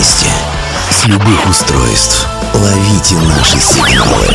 месте, 0.00 0.26
с 0.90 1.04
любых 1.06 1.46
устройств. 1.46 2.26
Ловите 2.54 3.16
наши 3.16 3.60
сигналы. 3.60 4.28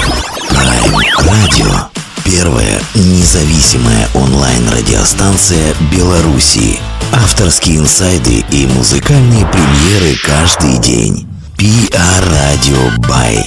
Prime 0.52 0.96
Radio. 1.24 1.88
Первая 2.24 2.80
независимая 2.94 4.08
онлайн-радиостанция 4.14 5.74
Белоруссии. 5.92 6.80
Авторские 7.12 7.78
инсайды 7.78 8.46
и 8.52 8.68
музыкальные 8.68 9.48
премьеры 9.48 10.16
каждый 10.24 10.78
день. 10.78 11.28
PR 11.58 12.24
Radio 12.30 12.96
by 13.00 13.44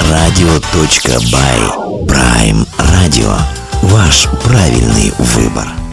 prradio.by 0.00 1.60
Prime 2.08 2.66
Radio. 2.78 3.38
Ваш 3.82 4.28
правильный 4.42 5.12
выбор. 5.18 5.83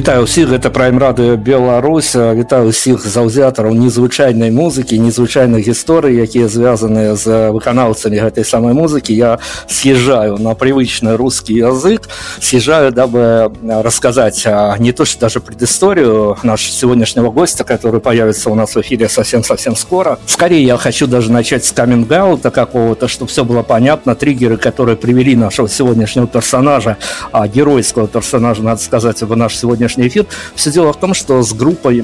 Вітаю 0.00 0.28
ўсіх 0.28 0.52
гэта 0.52 0.68
прайм-радыё 0.68 1.40
Беларусь 1.40 2.12
вітаю 2.12 2.68
ўсіх 2.68 3.00
заўзятараў 3.00 3.72
незвычайнай 3.72 4.52
музыкі 4.52 5.00
незвычайных 5.00 5.64
гісторый 5.64 6.20
якія 6.20 6.52
звязаныя 6.52 7.16
з 7.16 7.48
выканаўцамі 7.48 8.20
гэтай 8.20 8.44
самай 8.44 8.76
музыкі 8.76 9.16
я 9.16 9.40
съезжаю 9.72 10.36
на 10.36 10.52
привычный 10.52 11.16
русский 11.16 11.56
язык 11.64 12.12
съезжаю 12.44 12.92
дабы 12.92 13.48
рассказать 13.64 14.44
не 14.76 14.92
то 14.92 15.06
что 15.06 15.20
даже 15.20 15.40
предысторию 15.40 16.36
нашего 16.42 16.76
сегодняшнего 16.76 17.30
гостя 17.30 17.64
который 17.64 18.00
появится 18.04 18.50
у 18.50 18.54
нас 18.54 18.76
в 18.76 18.80
эфире 18.82 19.08
совсем-совсем 19.08 19.76
скоро 19.76 20.18
скорее 20.26 20.62
я 20.62 20.76
хочу 20.76 21.06
даже 21.06 21.32
начать 21.32 21.64
с 21.64 21.72
каминг-аута 21.72 22.50
какого-то 22.50 23.08
чтобы 23.08 23.30
все 23.30 23.46
было 23.46 23.62
понятно 23.62 24.14
триггеры 24.14 24.58
которые 24.58 24.98
привели 24.98 25.34
нашего 25.36 25.70
сегодняшнего 25.70 26.26
персонажа 26.26 26.98
а 27.32 27.48
геройского 27.48 28.08
персонажа 28.08 28.62
надо 28.62 28.82
сказать 28.82 29.22
в 29.22 29.34
наш 29.34 29.56
сегодня 29.56 29.86
сегодняшний 29.91 30.07
эфир. 30.07 30.25
Все 30.55 30.71
дело 30.71 30.93
в 30.93 30.99
том, 30.99 31.13
что 31.13 31.41
с 31.41 31.53
группой 31.53 32.03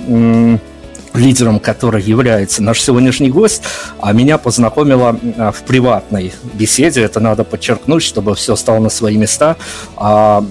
лидером, 1.14 1.60
который 1.60 2.04
является 2.04 2.62
наш 2.62 2.80
сегодняшний 2.80 3.32
гость, 3.32 3.64
а 4.00 4.14
меня 4.14 4.38
познакомила 4.38 5.20
а, 5.38 5.52
в 5.52 5.64
приватной 5.64 6.32
беседе, 6.54 7.02
это 7.02 7.20
надо 7.20 7.44
подчеркнуть, 7.44 8.04
чтобы 8.04 8.36
все 8.36 8.56
стало 8.56 8.80
на 8.80 8.90
свои 8.90 9.18
места, 9.18 9.56
а, 9.96 10.46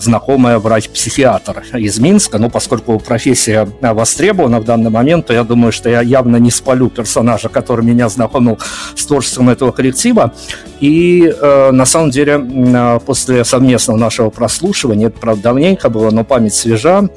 знакомая 0.00 0.58
врач-психиатр 0.58 1.64
из 1.74 1.98
Минска, 1.98 2.38
но 2.38 2.48
поскольку 2.48 2.98
профессия 2.98 3.68
востребована 3.82 4.60
в 4.60 4.64
данный 4.64 4.90
момент, 4.90 5.26
то 5.26 5.34
я 5.34 5.44
думаю, 5.44 5.70
что 5.70 5.90
я 5.90 6.00
явно 6.00 6.36
не 6.36 6.50
спалю 6.50 6.88
персонажа, 6.88 7.50
который 7.50 7.84
меня 7.84 8.08
знакомил 8.08 8.58
с 8.94 9.04
творчеством 9.04 9.50
этого 9.50 9.72
коллектива, 9.72 10.32
и 10.80 11.26
э, 11.26 11.70
на 11.70 11.86
самом 11.86 12.10
деле 12.10 12.98
после 13.04 13.44
совместного 13.44 13.96
нашего 13.96 14.30
прослушивания, 14.30 15.08
это, 15.08 15.18
правда, 15.18 15.42
давненько 15.44 15.88
было, 15.88 16.10
но 16.10 16.24
память 16.24 16.54
свежа, 16.54 17.08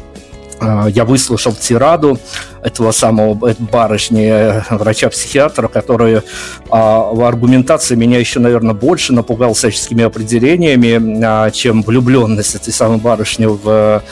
а, 0.60 0.88
я 0.88 1.06
выслушал 1.06 1.54
тираду 1.54 2.20
этого 2.62 2.92
самого 2.92 3.34
барышни, 3.60 4.26
э, 4.26 4.62
врача-психиатра, 4.70 5.68
который 5.68 6.22
а, 6.70 7.12
в 7.14 7.24
аргументации 7.24 7.96
меня 7.96 8.20
еще, 8.20 8.40
наверное, 8.40 8.74
больше 8.74 9.14
напугал 9.14 9.54
всяческими 9.54 10.04
определениями, 10.04 11.22
а, 11.24 11.50
чем 11.52 11.82
влюбленность 11.82 12.56
этой 12.56 12.74
самой 12.74 12.98
барышни 12.98 13.46
в 13.46 14.04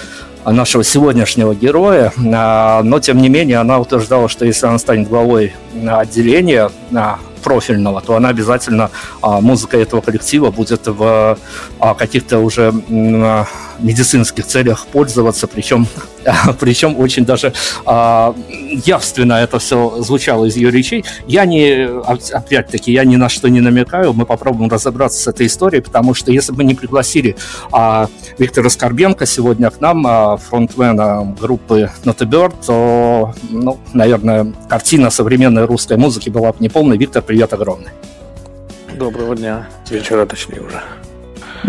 нашего 0.46 0.82
сегодняшнего 0.82 1.54
героя, 1.54 2.14
но 2.16 3.00
тем 3.02 3.18
не 3.18 3.28
менее 3.28 3.58
она 3.58 3.80
утверждала, 3.80 4.30
что 4.30 4.46
если 4.46 4.66
она 4.66 4.78
станет 4.78 5.10
главой 5.10 5.54
отделения 5.86 6.72
профильного, 7.38 8.02
то 8.02 8.16
она 8.16 8.30
обязательно 8.30 8.90
музыка 9.22 9.78
этого 9.78 10.02
коллектива 10.02 10.52
будет 10.52 10.88
в 10.88 11.38
каких-то 11.98 12.40
уже 12.40 12.74
медицинских 13.80 14.46
целях 14.46 14.88
пользоваться, 14.88 15.48
причем, 15.48 15.88
причем 16.60 17.00
очень 17.00 17.26
даже 17.26 17.54
а, 17.86 18.36
явственно 18.86 19.34
это 19.34 19.60
все 19.60 20.02
звучало 20.02 20.46
из 20.46 20.56
ее 20.56 20.72
речей. 20.72 21.06
Я 21.28 21.46
не, 21.46 21.88
опять-таки, 22.34 22.92
я 22.92 23.04
ни 23.04 23.16
на 23.16 23.30
что 23.30 23.50
не 23.50 23.62
намекаю, 23.62 24.14
мы 24.14 24.26
попробуем 24.26 24.70
разобраться 24.70 25.22
с 25.22 25.28
этой 25.28 25.48
историей, 25.48 25.82
потому 25.82 26.14
что 26.14 26.32
если 26.32 26.52
бы 26.52 26.64
не 26.64 26.76
пригласили 26.76 27.36
а, 27.72 28.08
Виктора 28.38 28.70
Скорбенко 28.70 29.26
сегодня 29.26 29.70
к 29.70 29.82
нам, 29.82 30.06
а, 30.08 30.38
фронтмена 30.38 31.36
группы 31.40 31.90
Not 32.04 32.18
a 32.22 32.26
Bird, 32.26 32.56
то, 32.66 33.34
ну, 33.50 33.80
наверное, 33.94 34.54
картина 34.70 35.10
современной 35.10 35.66
русской 35.66 35.98
музыки 35.98 36.30
была 36.30 36.52
бы 36.52 36.58
неполной. 36.60 36.98
Виктор, 36.98 37.22
привет 37.22 37.54
огромный. 37.54 37.92
Доброго 38.98 39.36
дня. 39.36 39.68
Вечера 39.90 40.26
точнее 40.26 40.62
уже. 40.62 40.82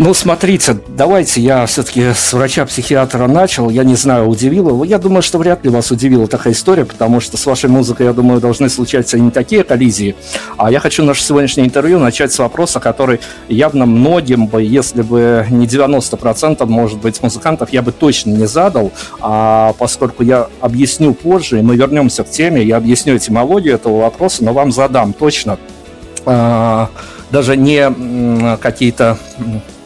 Ну, 0.01 0.13
смотрите, 0.13 0.77
давайте 0.87 1.41
я 1.41 1.65
все-таки 1.65 2.13
с 2.13 2.31
врача-психиатра 2.31 3.27
начал. 3.27 3.69
Я 3.69 3.83
не 3.83 3.95
знаю, 3.95 4.29
удивило. 4.29 4.81
Я 4.85 4.97
думаю, 4.97 5.21
что 5.21 5.37
вряд 5.39 5.65
ли 5.65 5.69
вас 5.69 5.91
удивила 5.91 6.25
такая 6.25 6.53
история, 6.53 6.85
потому 6.85 7.19
что 7.19 7.35
с 7.35 7.45
вашей 7.45 7.69
музыкой, 7.69 8.05
я 8.05 8.13
думаю, 8.13 8.39
должны 8.39 8.69
случаться 8.69 9.19
не 9.19 9.29
такие 9.29 9.65
коллизии. 9.65 10.15
А 10.55 10.71
я 10.71 10.79
хочу 10.79 11.03
наше 11.03 11.21
сегодняшнее 11.21 11.67
интервью 11.67 11.99
начать 11.99 12.31
с 12.31 12.39
вопроса, 12.39 12.79
который 12.79 13.19
явно 13.49 13.85
многим 13.85 14.47
бы, 14.47 14.63
если 14.63 15.01
бы 15.01 15.45
не 15.49 15.67
90%, 15.67 16.65
может 16.65 16.99
быть, 16.99 17.21
музыкантов, 17.21 17.73
я 17.73 17.81
бы 17.81 17.91
точно 17.91 18.29
не 18.29 18.47
задал, 18.47 18.93
а 19.19 19.73
поскольку 19.77 20.23
я 20.23 20.47
объясню 20.61 21.13
позже, 21.13 21.59
и 21.59 21.61
мы 21.61 21.75
вернемся 21.75 22.23
к 22.23 22.29
теме, 22.29 22.63
я 22.63 22.77
объясню 22.77 23.17
этимологию 23.17 23.75
этого 23.75 24.03
вопроса, 24.03 24.45
но 24.45 24.53
вам 24.53 24.71
задам 24.71 25.11
точно 25.11 25.59
а, 26.25 26.89
даже 27.31 27.57
не 27.57 28.57
какие-то 28.61 29.17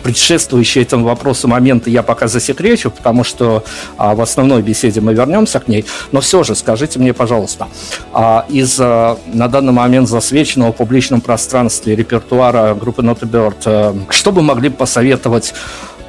предшествующие 0.03 0.83
этому 0.83 1.05
вопросу 1.05 1.47
моменты 1.47 1.89
я 1.89 2.03
пока 2.03 2.27
засекречу, 2.27 2.91
потому 2.91 3.23
что 3.23 3.63
а, 3.97 4.13
в 4.13 4.21
основной 4.21 4.61
беседе 4.61 5.01
мы 5.01 5.13
вернемся 5.13 5.59
к 5.59 5.67
ней. 5.67 5.85
Но 6.11 6.21
все 6.21 6.43
же 6.43 6.55
скажите 6.55 6.99
мне, 6.99 7.13
пожалуйста, 7.13 7.67
а, 8.11 8.45
из 8.49 8.77
а, 8.79 9.17
на 9.33 9.47
данный 9.47 9.73
момент 9.73 10.09
засвеченного 10.09 10.73
в 10.73 10.75
публичном 10.75 11.21
пространстве 11.21 11.95
репертуара 11.95 12.75
группы 12.75 13.01
Not 13.01 13.19
a 13.21 13.25
Bird, 13.25 13.57
а, 13.65 13.95
что 14.09 14.31
бы 14.31 14.41
могли 14.41 14.69
посоветовать 14.69 15.53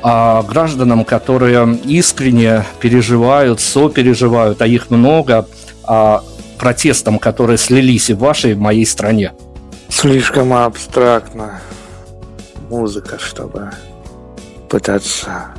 а, 0.02 0.42
гражданам, 0.42 1.04
которые 1.04 1.78
искренне 1.84 2.64
переживают, 2.80 3.60
сопереживают, 3.60 4.60
а 4.60 4.66
их 4.66 4.90
много, 4.90 5.46
а, 5.84 6.22
протестам, 6.58 7.18
которые 7.18 7.58
слились 7.58 8.10
и 8.10 8.14
в 8.14 8.18
вашей, 8.18 8.50
и 8.50 8.54
в 8.54 8.60
моей 8.60 8.86
стране? 8.86 9.32
Слишком 9.88 10.52
абстрактно 10.52 11.60
музыка, 12.68 13.18
чтобы 13.18 13.70
пытаться 14.68 15.54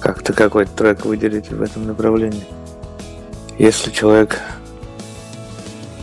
как-то 0.00 0.32
какой-то 0.32 0.70
трек 0.72 1.04
выделить 1.04 1.50
в 1.50 1.62
этом 1.62 1.86
направлении. 1.86 2.44
Если 3.58 3.90
человек 3.90 4.40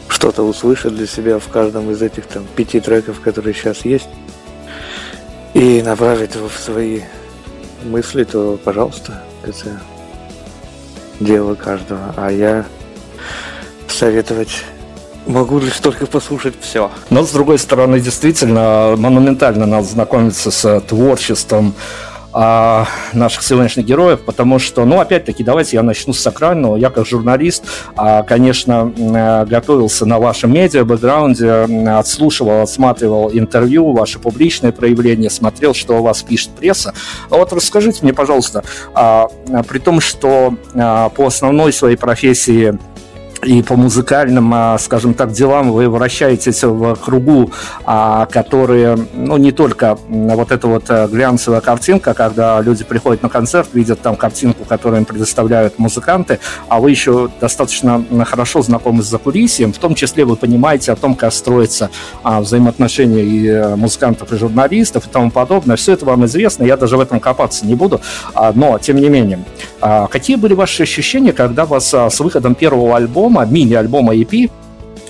что-то 0.10 0.44
услышит 0.44 0.96
для 0.96 1.08
себя 1.08 1.40
в 1.40 1.48
каждом 1.48 1.92
из 1.92 2.02
этих 2.02 2.26
там 2.26 2.46
пяти 2.56 2.80
треков, 2.80 3.22
которые 3.22 3.54
сейчас 3.54 3.86
есть, 3.86 4.10
и 5.54 5.82
направит 5.82 6.36
его 6.36 6.50
в 6.50 6.58
свои 6.58 7.02
мысли, 7.84 8.24
то, 8.24 8.60
пожалуйста, 8.64 9.24
это 9.44 9.80
дело 11.20 11.56
каждого. 11.56 12.14
А 12.18 12.32
я 12.32 12.66
советовать 13.88 14.66
Могу 15.26 15.60
лишь 15.60 15.80
только 15.80 16.06
послушать 16.06 16.54
все. 16.62 16.92
Но, 17.10 17.24
с 17.24 17.32
другой 17.32 17.58
стороны, 17.58 18.00
действительно, 18.00 18.96
монументально 18.98 19.66
надо 19.66 19.88
знакомиться 19.88 20.52
с 20.52 20.80
творчеством 20.82 21.74
а, 22.38 22.86
наших 23.14 23.44
сегодняшних 23.44 23.86
героев, 23.86 24.20
потому 24.26 24.60
что, 24.60 24.84
ну, 24.84 25.00
опять-таки, 25.00 25.42
давайте 25.42 25.78
я 25.78 25.84
начну 25.84 26.12
с 26.12 26.20
сакрального. 26.20 26.76
Я 26.76 26.90
как 26.90 27.08
журналист, 27.08 27.64
а, 27.96 28.24
конечно, 28.24 28.92
э, 28.98 29.46
готовился 29.46 30.06
на 30.06 30.20
вашем 30.20 30.52
медиа-бэкграунде, 30.54 31.98
отслушивал, 31.98 32.62
отсматривал 32.62 33.32
интервью, 33.32 33.94
ваши 33.94 34.20
публичные 34.20 34.74
проявления, 34.74 35.30
смотрел, 35.30 35.74
что 35.74 35.96
о 35.96 36.02
вас 36.02 36.24
пишет 36.24 36.50
пресса. 36.50 36.94
А 37.30 37.38
вот 37.38 37.54
расскажите 37.54 38.00
мне, 38.02 38.14
пожалуйста, 38.14 38.66
а, 38.94 39.30
при 39.70 39.80
том, 39.80 40.02
что 40.02 40.56
по 40.74 41.26
основной 41.26 41.72
своей 41.72 41.96
профессии 41.96 42.78
и 43.44 43.62
по 43.62 43.76
музыкальным, 43.76 44.52
а, 44.54 44.78
скажем 44.78 45.14
так, 45.14 45.32
делам 45.32 45.72
вы 45.72 45.90
вращаетесь 45.90 46.64
в 46.64 46.96
кругу, 46.96 47.52
а, 47.86 48.26
которые, 48.26 48.98
ну, 49.14 49.38
не 49.38 49.52
только 49.52 49.98
вот 50.10 50.52
эта 50.52 50.68
вот 50.68 50.86
э, 50.90 51.08
глянцевая 51.08 51.62
картинка, 51.62 52.14
когда 52.14 52.60
люди 52.62 52.84
приходят 52.84 53.22
на 53.24 53.30
концерт, 53.30 53.70
видят 53.74 54.02
там 54.02 54.16
картинку, 54.16 54.66
которую 54.66 55.02
им 55.02 55.06
предоставляют 55.06 55.78
музыканты, 55.78 56.40
а 56.68 56.80
вы 56.80 56.92
еще 56.92 57.30
достаточно 57.40 58.04
хорошо 58.26 58.62
знакомы 58.62 59.04
с 59.04 59.08
закулисьем, 59.08 59.74
в 59.74 59.78
том 59.78 59.96
числе 59.96 60.26
вы 60.26 60.36
понимаете 60.36 60.92
о 60.92 60.96
том, 60.96 61.16
как 61.16 61.34
строятся 61.34 61.90
а, 62.24 62.42
взаимоотношения 62.42 63.24
и 63.24 63.48
э, 63.48 63.76
музыкантов, 63.76 64.32
и 64.34 64.38
журналистов, 64.38 65.08
и 65.08 65.10
тому 65.10 65.30
подобное. 65.30 65.76
Все 65.76 65.94
это 65.94 66.06
вам 66.06 66.26
известно, 66.26 66.64
я 66.64 66.78
даже 66.78 66.98
в 66.98 67.00
этом 67.00 67.20
копаться 67.20 67.66
не 67.66 67.76
буду, 67.76 68.02
но, 68.54 68.80
тем 68.80 68.98
не 68.98 69.10
менее, 69.10 69.40
какие 69.82 70.36
были 70.36 70.54
ваши 70.54 70.84
ощущения, 70.84 71.34
когда 71.34 71.66
вас 71.66 71.94
с 71.94 72.20
выходом 72.20 72.56
первого 72.56 72.96
альбома 72.96 73.25
альбома, 73.26 73.46
мини-альбома 73.46 74.16
EP, 74.16 74.50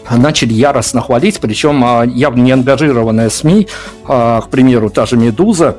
начали 0.09 0.53
яростно 0.53 1.01
хвалить, 1.01 1.39
причем 1.39 1.83
а, 1.83 2.03
явно 2.05 2.41
не 2.43 2.51
ангажированные 2.51 3.29
СМИ, 3.29 3.67
а, 4.07 4.41
к 4.41 4.49
примеру, 4.49 4.89
та 4.89 5.05
же 5.05 5.17
«Медуза», 5.17 5.77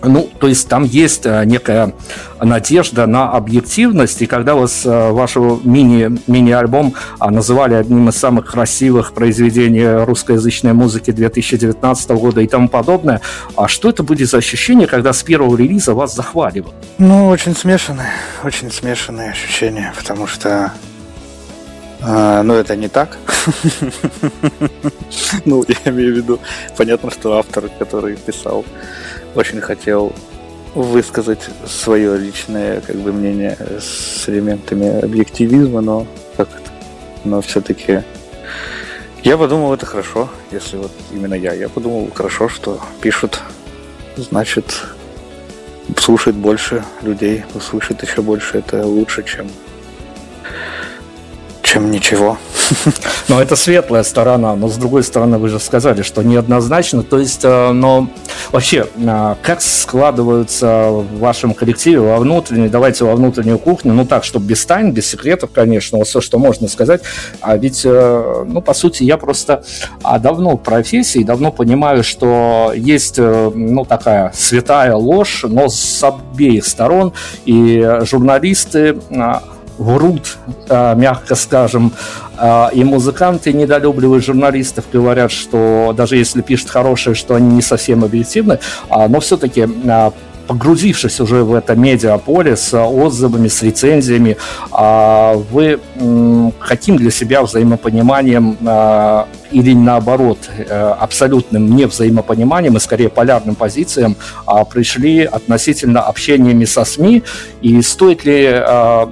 ну, 0.00 0.30
то 0.38 0.46
есть 0.46 0.68
там 0.68 0.84
есть 0.84 1.26
а, 1.26 1.44
некая 1.44 1.92
надежда 2.40 3.06
на 3.06 3.32
объективность, 3.32 4.22
и 4.22 4.26
когда 4.26 4.54
вас 4.54 4.82
вашего 4.84 5.60
мини, 5.62 6.18
мини-альбом 6.26 6.94
называли 7.20 7.74
одним 7.74 8.08
из 8.08 8.16
самых 8.16 8.46
красивых 8.46 9.12
произведений 9.12 10.04
русскоязычной 10.04 10.72
музыки 10.72 11.10
2019 11.10 12.10
года 12.10 12.40
и 12.40 12.46
тому 12.46 12.68
подобное, 12.68 13.20
а 13.56 13.68
что 13.68 13.90
это 13.90 14.02
будет 14.02 14.30
за 14.30 14.38
ощущение, 14.38 14.86
когда 14.86 15.12
с 15.12 15.22
первого 15.22 15.56
релиза 15.56 15.94
вас 15.94 16.14
захваливают? 16.14 16.74
Ну, 16.98 17.28
очень 17.28 17.54
смешанные, 17.54 18.12
очень 18.44 18.70
смешанные 18.70 19.30
ощущения, 19.30 19.92
потому 19.96 20.26
что 20.26 20.72
а, 22.00 22.42
ну, 22.42 22.54
это 22.54 22.76
не 22.76 22.88
так. 22.88 23.18
ну, 25.44 25.64
я 25.68 25.90
имею 25.90 26.14
в 26.14 26.16
виду, 26.16 26.40
понятно, 26.76 27.10
что 27.10 27.38
автор, 27.38 27.68
который 27.78 28.16
писал, 28.16 28.64
очень 29.34 29.60
хотел 29.60 30.12
высказать 30.74 31.48
свое 31.66 32.16
личное 32.16 32.80
как 32.80 32.96
бы 32.96 33.12
мнение 33.12 33.56
с 33.80 34.28
элементами 34.28 35.00
объективизма, 35.04 35.80
но 35.80 36.06
как? 36.36 36.48
Но 37.24 37.40
все-таки 37.40 38.02
я 39.22 39.36
подумал, 39.36 39.74
это 39.74 39.84
хорошо, 39.84 40.30
если 40.52 40.76
вот 40.76 40.92
именно 41.12 41.34
я. 41.34 41.52
Я 41.52 41.68
подумал, 41.68 42.08
хорошо, 42.14 42.48
что 42.48 42.80
пишут, 43.00 43.40
значит, 44.16 44.84
слушает 45.96 46.36
больше 46.36 46.84
людей, 47.02 47.44
услышит 47.54 48.02
еще 48.02 48.22
больше, 48.22 48.58
это 48.58 48.86
лучше, 48.86 49.24
чем 49.24 49.48
чем 51.68 51.90
ничего. 51.90 52.38
Но 53.28 53.42
это 53.42 53.54
светлая 53.54 54.02
сторона, 54.02 54.56
но 54.56 54.68
с 54.68 54.76
другой 54.76 55.02
стороны 55.02 55.36
вы 55.36 55.48
же 55.50 55.60
сказали, 55.60 56.00
что 56.00 56.22
неоднозначно. 56.22 57.02
То 57.02 57.18
есть, 57.18 57.44
э, 57.44 57.72
но 57.72 58.08
вообще, 58.52 58.86
э, 58.96 59.34
как 59.42 59.60
складываются 59.60 60.88
в 60.88 61.18
вашем 61.18 61.52
коллективе 61.52 62.00
во 62.00 62.16
внутренней, 62.16 62.68
давайте 62.68 63.04
во 63.04 63.14
внутреннюю 63.14 63.58
кухню, 63.58 63.92
ну 63.92 64.06
так, 64.06 64.24
чтобы 64.24 64.46
без 64.46 64.64
тайн, 64.64 64.92
без 64.92 65.06
секретов, 65.06 65.50
конечно, 65.52 65.98
вот 65.98 66.06
все, 66.06 66.22
что 66.22 66.38
можно 66.38 66.68
сказать. 66.68 67.02
А 67.42 67.56
ведь, 67.58 67.82
э, 67.84 68.44
ну, 68.46 68.62
по 68.62 68.72
сути, 68.72 69.02
я 69.02 69.18
просто 69.18 69.62
а, 70.02 70.18
давно 70.18 70.56
в 70.56 70.62
профессии, 70.62 71.22
давно 71.22 71.52
понимаю, 71.52 72.02
что 72.02 72.72
есть, 72.74 73.18
ну, 73.18 73.84
такая 73.84 74.32
святая 74.34 74.94
ложь, 74.94 75.44
но 75.46 75.68
с 75.68 76.02
обеих 76.02 76.64
сторон, 76.64 77.12
и 77.44 77.98
журналисты 78.02 78.96
врут, 79.78 80.36
а, 80.68 80.94
мягко 80.94 81.34
скажем, 81.34 81.92
а, 82.36 82.70
и 82.72 82.84
музыканты 82.84 83.52
недолюбливают 83.52 84.24
журналистов, 84.24 84.84
говорят, 84.92 85.30
что 85.32 85.94
даже 85.96 86.16
если 86.16 86.42
пишут 86.42 86.70
хорошее, 86.70 87.16
что 87.16 87.34
они 87.34 87.56
не 87.56 87.62
совсем 87.62 88.04
объективны, 88.04 88.58
а, 88.88 89.08
но 89.08 89.20
все-таки 89.20 89.66
погрузившись 90.48 91.20
уже 91.20 91.44
в 91.44 91.54
это 91.54 91.76
медиаполе 91.76 92.56
с 92.56 92.74
отзывами, 92.74 93.48
с 93.48 93.62
рецензиями, 93.62 94.38
а 94.72 95.34
вы 95.34 95.78
каким 96.58 96.96
для 96.96 97.10
себя 97.10 97.42
взаимопониманием 97.42 98.56
а, 98.66 99.28
или 99.50 99.74
наоборот 99.74 100.38
э, 100.56 100.94
абсолютным 100.98 101.74
невзаимопониманием 101.76 102.76
и 102.76 102.80
скорее 102.80 103.08
полярным 103.10 103.54
позициям 103.54 104.16
а, 104.46 104.64
пришли 104.64 105.24
относительно 105.24 106.00
общениями 106.00 106.64
со 106.64 106.84
СМИ? 106.84 107.22
И 107.60 107.82
стоит 107.82 108.24
ли 108.24 108.62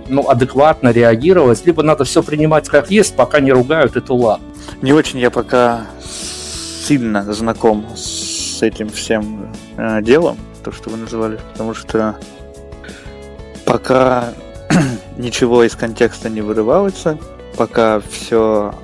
ну, 0.08 0.28
адекватно 0.28 0.90
реагировать, 0.90 1.66
либо 1.66 1.82
надо 1.82 2.04
все 2.04 2.22
принимать 2.22 2.68
как 2.68 2.90
есть, 2.90 3.14
пока 3.14 3.40
не 3.40 3.52
ругают, 3.52 3.96
это 3.96 4.14
ладно. 4.14 4.46
Не 4.82 4.92
очень 4.92 5.18
я 5.18 5.30
пока 5.30 5.86
сильно 6.86 7.22
знаком 7.32 7.84
с 7.94 8.62
этим 8.62 8.88
всем 8.88 9.50
э, 9.76 10.00
делом, 10.02 10.36
то, 10.66 10.72
что 10.72 10.90
вы 10.90 10.96
называли, 10.96 11.38
потому 11.52 11.74
что 11.74 12.16
пока 13.64 14.34
ничего 15.16 15.62
из 15.62 15.76
контекста 15.76 16.28
не 16.28 16.40
вырывается, 16.40 17.18
пока 17.56 18.00
все 18.00 18.74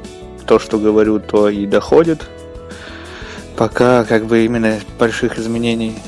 то, 0.47 0.61
что 0.61 0.79
говорю, 0.79 1.19
то 1.19 1.49
и 1.49 1.67
доходит, 1.67 2.29
пока 3.57 4.05
как 4.05 4.27
бы 4.27 4.45
именно 4.45 4.79
больших 4.97 5.41
изменений 5.41 5.99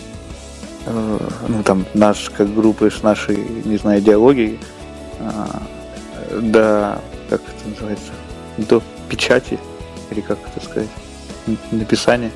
э, 0.87 1.19
ну 1.49 1.65
там 1.65 1.87
наш 1.93 2.31
как 2.31 2.55
группы 2.55 2.89
с 2.89 3.03
нашей, 3.03 3.39
не 3.65 3.77
знаю, 3.77 3.99
идеологией 3.99 4.61
э, 5.19 6.39
до 6.41 7.01
как 7.29 7.41
это 7.41 7.69
называется, 7.69 8.13
до 8.59 8.81
печати 9.09 9.59
или 10.13 10.21
как 10.21 10.39
это 10.55 10.65
сказать, 10.65 10.91
написания 11.73 12.31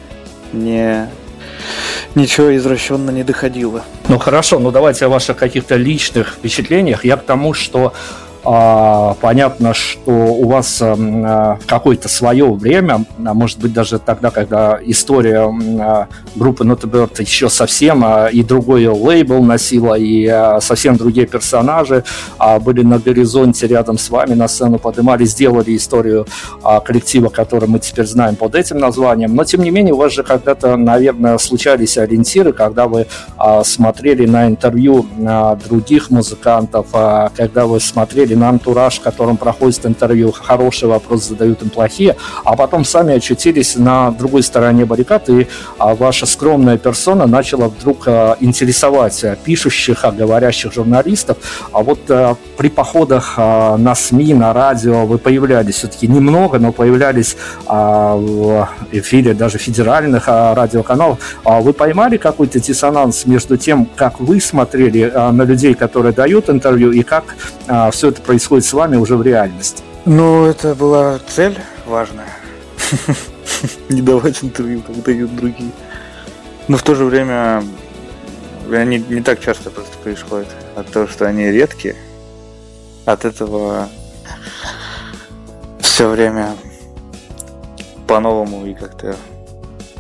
не 0.53 1.09
ничего 2.15 2.57
извращенно 2.57 3.11
не 3.11 3.25
доходило. 3.25 3.85
Ну 4.09 4.19
хорошо, 4.19 4.59
ну 4.59 4.71
давайте 4.71 5.07
о 5.07 5.09
ваших 5.09 5.37
каких-то 5.37 5.77
личных 5.77 6.35
впечатлениях. 6.35 7.05
Я 7.05 7.17
к 7.17 7.25
тому, 7.25 7.55
что 7.55 7.93
понятно, 8.43 9.75
что 9.75 10.11
у 10.11 10.49
вас 10.49 10.81
эм, 10.81 11.25
э, 11.25 11.59
какое-то 11.67 12.09
свое 12.09 12.51
время, 12.53 13.05
а 13.25 13.35
может 13.35 13.59
быть 13.59 13.73
даже 13.73 13.99
тогда, 13.99 14.31
когда 14.31 14.79
история 14.85 15.49
э, 15.49 16.07
группы 16.37 16.65
Notabird 16.65 17.21
еще 17.21 17.49
совсем 17.49 18.05
и 18.29 18.43
другой 18.43 18.87
лейбл 18.87 19.43
носила, 19.43 19.95
и 19.95 20.27
э, 20.31 20.61
совсем 20.61 20.97
другие 20.97 21.27
персонажи 21.27 22.05
были 22.61 22.83
на 22.83 22.99
горизонте 22.99 23.67
рядом 23.67 23.99
с 23.99 24.11
вами, 24.11 24.35
на 24.35 24.49
сцену 24.49 24.79
поднимали, 24.79 25.25
сделали 25.25 25.77
историю 25.77 26.27
коллектива, 26.85 27.29
который 27.29 27.69
мы 27.69 27.79
теперь 27.79 28.07
знаем 28.07 28.37
под 28.37 28.55
этим 28.55 28.79
названием. 28.79 29.35
Но 29.35 29.45
тем 29.45 29.63
не 29.63 29.71
менее, 29.71 29.95
у 29.95 29.97
вас 29.97 30.13
же 30.13 30.23
когда-то, 30.23 30.77
наверное, 30.77 31.39
случались 31.39 31.99
ориентиры, 31.99 32.53
когда 32.53 32.87
вы 32.87 33.07
смотрели 33.65 34.27
на 34.27 34.47
интервью 34.47 35.07
других 35.69 36.11
музыкантов, 36.11 36.87
когда 37.37 37.67
вы 37.67 37.81
смотрели 37.81 38.28
на 38.35 38.49
антураж, 38.49 38.99
в 38.99 39.03
котором 39.03 39.37
проходит 39.37 39.87
интервью, 39.87 40.33
хорошие 40.33 40.89
вопросы 40.89 41.31
задают 41.31 41.63
им 41.63 41.71
плохие, 41.71 42.17
а 42.45 42.57
потом 42.57 42.85
сами 42.85 43.15
очутились 43.15 43.77
на 43.77 44.11
другой 44.11 44.43
стороне 44.43 44.85
баррикад, 44.85 45.29
и 45.29 45.47
а, 45.79 45.95
ваша 45.95 46.27
скромная 46.27 46.79
персона 46.79 47.27
начала 47.27 47.69
вдруг 47.69 48.05
а, 48.07 48.37
интересовать 48.41 49.25
а, 49.25 49.37
пишущих, 49.37 50.05
говорящих 50.17 50.73
журналистов. 50.73 51.39
А 51.73 51.83
вот 51.83 52.01
при 52.57 52.69
походах 52.69 53.37
на 53.37 53.95
СМИ, 53.95 54.35
на 54.35 54.53
радио 54.53 55.07
вы 55.07 55.19
появлялись 55.19 55.77
все-таки 55.77 56.07
немного, 56.07 56.59
но 56.59 56.73
появлялись 56.73 57.37
в 57.67 58.69
эфире 58.93 59.35
даже 59.35 59.59
федеральных 59.59 60.27
радиоканалов. 60.29 61.19
Вы 61.45 61.73
поймали 61.73 62.17
какой-то 62.17 62.61
диссонанс 62.61 63.27
между 63.27 63.57
тем, 63.57 63.89
как 63.97 64.21
вы 64.21 64.41
смотрели 64.41 65.13
на 65.15 65.43
людей, 65.43 65.75
которые 65.75 66.13
дают 66.13 66.51
интервью, 66.51 66.93
и 66.93 67.03
как 67.03 67.37
все 67.93 68.09
это 68.09 68.18
происходит 68.23 68.65
с 68.65 68.73
вами 68.73 68.97
уже 68.97 69.17
в 69.17 69.23
реальности? 69.23 69.83
Ну, 70.05 70.47
это 70.47 70.75
была 70.75 71.19
цель 71.19 71.59
важная. 71.87 72.29
Не 73.89 74.03
давать 74.03 74.43
интервью, 74.43 74.83
как 74.83 75.03
дают 75.03 75.35
другие. 75.35 75.71
Но 76.69 76.77
в 76.77 76.83
то 76.83 76.95
же 76.95 77.05
время 77.05 77.65
они 78.71 78.99
не 79.09 79.23
так 79.23 79.41
часто 79.41 79.71
просто 79.71 79.97
происходят. 79.99 80.49
От 80.77 80.91
того, 80.91 81.07
что 81.07 81.27
они 81.27 81.51
редкие, 81.51 81.97
от 83.05 83.25
этого 83.25 83.89
все 85.81 86.09
время 86.09 86.55
по-новому 88.07 88.67
и 88.67 88.75
как-то 88.75 89.17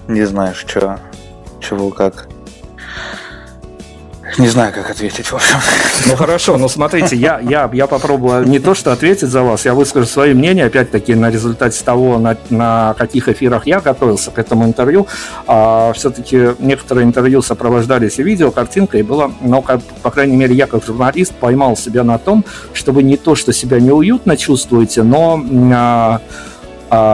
не 0.07 0.25
знаешь, 0.25 0.65
что, 0.67 1.01
чего, 1.61 1.91
как. 1.91 2.29
Не 4.39 4.49
знаю, 4.49 4.73
как 4.73 4.89
ответить, 4.91 5.27
в 5.27 5.35
общем. 5.35 5.57
Ну 6.07 6.17
хорошо, 6.17 6.57
но 6.59 6.69
смотрите, 6.69 7.17
я, 7.17 7.41
я, 7.41 7.69
я 7.73 7.87
попробую 7.87 8.47
не 8.47 8.61
то, 8.61 8.75
что 8.75 8.93
ответить 8.93 9.29
за 9.29 9.43
вас, 9.43 9.65
я 9.65 9.75
выскажу 9.75 10.07
свое 10.07 10.35
мнение, 10.35 10.67
опять-таки, 10.67 11.15
на 11.15 11.31
результате 11.31 11.83
того, 11.85 12.19
на, 12.19 12.37
на 12.51 12.95
каких 12.97 13.29
эфирах 13.29 13.67
я 13.67 13.81
готовился 13.81 14.31
к 14.31 14.39
этому 14.39 14.65
интервью. 14.65 15.09
А, 15.47 15.93
все-таки 15.93 16.51
некоторые 16.61 17.05
интервью 17.05 17.43
сопровождались 17.43 18.19
видео, 18.19 18.51
картинкой, 18.51 19.03
было, 19.03 19.33
но, 19.41 19.61
как, 19.61 19.83
по 20.03 20.11
крайней 20.11 20.37
мере, 20.37 20.55
я 20.55 20.67
как 20.67 20.85
журналист 20.85 21.35
поймал 21.35 21.77
себя 21.77 22.05
на 22.05 22.19
том, 22.19 22.45
что 22.73 22.93
вы 22.93 23.03
не 23.03 23.17
то, 23.17 23.35
что 23.35 23.53
себя 23.53 23.81
неуютно 23.81 24.37
чувствуете, 24.37 25.03
но... 25.03 25.43
А 25.75 26.21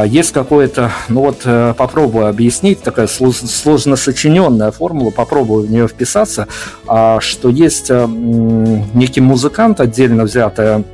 есть 0.07 0.33
какое-то, 0.33 0.93
ну 1.09 1.23
вот 1.23 1.43
э, 1.45 1.75
попробую 1.77 2.29
объяснить, 2.29 2.83
такая 2.83 3.07
сложно 3.07 3.97
сочиненная 3.97 4.71
формула, 4.71 5.11
попробую 5.11 5.67
в 5.67 5.71
нее 5.71 5.89
вписаться, 5.89 6.47
а, 6.87 7.21
что 7.21 7.49
есть 7.49 7.91
э, 7.91 8.07
некий 8.07 9.21
музыкант, 9.21 9.81
отдельно 9.81 10.25
взятая 10.25 10.85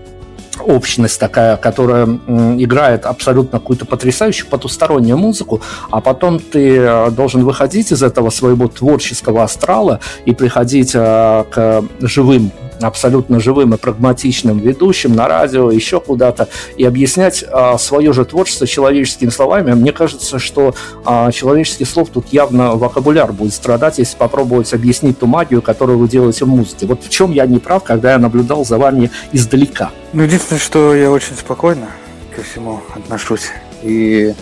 общность 0.63 1.19
такая, 1.19 1.57
которая 1.57 2.07
играет 2.07 3.07
абсолютно 3.07 3.59
какую-то 3.59 3.87
потрясающую 3.87 4.49
потустороннюю 4.49 5.17
музыку, 5.17 5.63
а 5.91 6.01
потом 6.01 6.39
ты 6.39 6.77
э, 6.77 7.11
должен 7.11 7.45
выходить 7.45 7.93
из 7.93 8.03
этого 8.03 8.31
своего 8.31 8.69
творческого 8.69 9.43
астрала 9.43 10.01
и 10.25 10.35
приходить 10.35 10.93
к 10.93 11.85
живым 12.01 12.53
абсолютно 12.81 13.41
живым 13.41 13.75
и 13.75 13.77
прагматичным 13.77 14.59
ведущим 14.59 15.15
на 15.15 15.29
радио, 15.29 15.71
еще 15.71 16.01
куда-то, 16.01 16.49
и 16.77 16.85
объяснять 16.85 17.45
а, 17.51 17.79
свое 17.79 18.13
же 18.13 18.25
творчество 18.25 18.67
человеческими 18.67 19.31
словами. 19.31 19.73
Мне 19.73 19.93
кажется, 19.93 20.39
что 20.39 20.75
а, 21.05 21.31
человеческих 21.33 21.89
слов 21.89 22.09
тут 22.13 22.27
явно 22.33 22.73
вокабуляр 22.73 23.33
будет 23.33 23.55
страдать, 23.55 23.99
если 23.99 24.17
попробовать 24.17 24.73
объяснить 24.73 25.19
ту 25.19 25.27
магию, 25.27 25.63
которую 25.63 25.99
вы 25.99 26.09
делаете 26.09 26.45
в 26.45 26.49
музыке. 26.49 26.87
Вот 26.87 27.05
в 27.05 27.09
чем 27.11 27.33
я 27.33 27.47
не 27.47 27.59
прав, 27.59 27.85
когда 27.85 28.13
я 28.13 28.19
наблюдал 28.19 28.65
за 28.65 28.79
вами 28.79 29.11
издалека. 29.33 29.91
Ну, 30.13 30.23
единственное, 30.23 30.61
что 30.61 30.95
я 30.95 31.11
очень 31.11 31.37
спокойно 31.37 31.89
ко 32.35 32.43
всему 32.43 32.81
отношусь. 32.95 33.51
И 33.83 34.35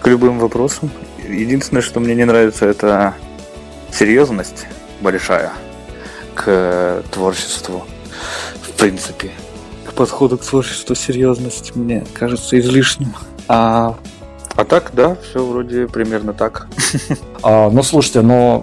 к 0.00 0.06
любым 0.06 0.38
вопросам. 0.38 0.90
Единственное, 1.28 1.82
что 1.82 2.00
мне 2.00 2.14
не 2.14 2.24
нравится, 2.24 2.66
это 2.66 3.14
серьезность 3.92 4.66
большая 5.00 5.52
к 6.42 7.02
творчеству, 7.10 7.84
в 8.62 8.72
принципе. 8.72 9.30
К 9.86 9.92
подходу 9.92 10.38
к 10.38 10.44
творчеству 10.44 10.94
серьезность 10.94 11.76
мне 11.76 12.06
кажется 12.14 12.58
излишним. 12.58 13.14
А 13.48 13.96
А 14.56 14.64
так, 14.64 14.90
да, 14.92 15.16
все 15.22 15.44
вроде 15.44 15.86
примерно 15.86 16.32
так. 16.32 16.68
А, 17.42 17.70
ну, 17.70 17.82
слушайте, 17.82 18.20
но 18.20 18.62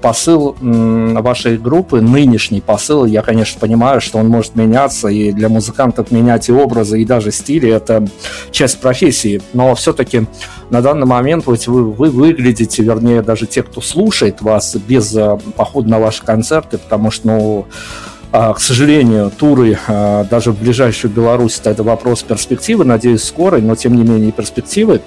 посыл 0.00 0.56
вашей 0.62 1.58
группы, 1.58 2.00
нынешний 2.00 2.62
посыл, 2.62 3.04
я, 3.04 3.20
конечно, 3.20 3.60
понимаю, 3.60 4.00
что 4.00 4.16
он 4.16 4.28
может 4.28 4.56
меняться, 4.56 5.08
и 5.08 5.30
для 5.30 5.50
музыкантов 5.50 6.10
менять 6.10 6.48
и 6.48 6.52
образы, 6.52 7.02
и 7.02 7.04
даже 7.04 7.32
стили, 7.32 7.70
это 7.70 8.08
часть 8.50 8.80
профессии, 8.80 9.42
но 9.52 9.74
все-таки 9.74 10.26
на 10.70 10.80
данный 10.80 11.06
момент 11.06 11.44
вы, 11.44 11.58
вы 11.66 12.08
выглядите, 12.08 12.82
вернее, 12.82 13.20
даже 13.20 13.44
те, 13.46 13.62
кто 13.62 13.82
слушает 13.82 14.40
вас 14.40 14.74
без 14.76 15.14
э, 15.14 15.38
похода 15.54 15.90
на 15.90 15.98
ваши 15.98 16.24
концерты, 16.24 16.78
потому 16.78 17.10
что, 17.10 17.26
ну, 17.26 17.66
а, 17.66 18.17
к 18.52 18.60
сожалению, 18.60 19.30
туры 19.30 19.78
а, 19.88 20.24
даже 20.24 20.52
в 20.52 20.60
ближайшую 20.60 21.10
Беларусь 21.12 21.60
это 21.64 21.82
вопрос 21.82 22.22
перспективы, 22.22 22.84
надеюсь, 22.84 23.24
скорой, 23.24 23.62
но 23.62 23.74
тем 23.74 23.96
не 23.96 24.02
менее 24.02 24.32
перспективы. 24.32 25.00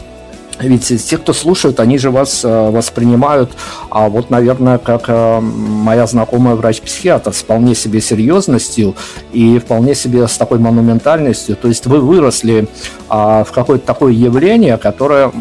Ведь 0.59 0.87
те, 1.09 1.17
кто 1.17 1.33
слушают, 1.33 1.79
они 1.79 1.97
же 1.97 2.11
вас 2.11 2.45
э, 2.45 2.69
воспринимают, 2.69 3.51
а 3.89 4.09
вот, 4.09 4.29
наверное, 4.29 4.77
как 4.77 5.05
э, 5.07 5.39
моя 5.39 6.05
знакомая 6.05 6.55
врач-психиатр 6.55 7.33
с 7.33 7.37
вполне 7.37 7.73
себе 7.73 7.99
серьезностью 8.01 8.95
и 9.31 9.57
вполне 9.59 9.95
себе 9.95 10.27
с 10.27 10.37
такой 10.37 10.59
монументальностью. 10.59 11.55
То 11.55 11.67
есть 11.67 11.87
вы 11.87 11.99
выросли 11.99 12.67
а, 13.09 13.43
в 13.43 13.51
какое-то 13.51 13.85
такое 13.85 14.13
явление, 14.13 14.77
которое, 14.77 15.31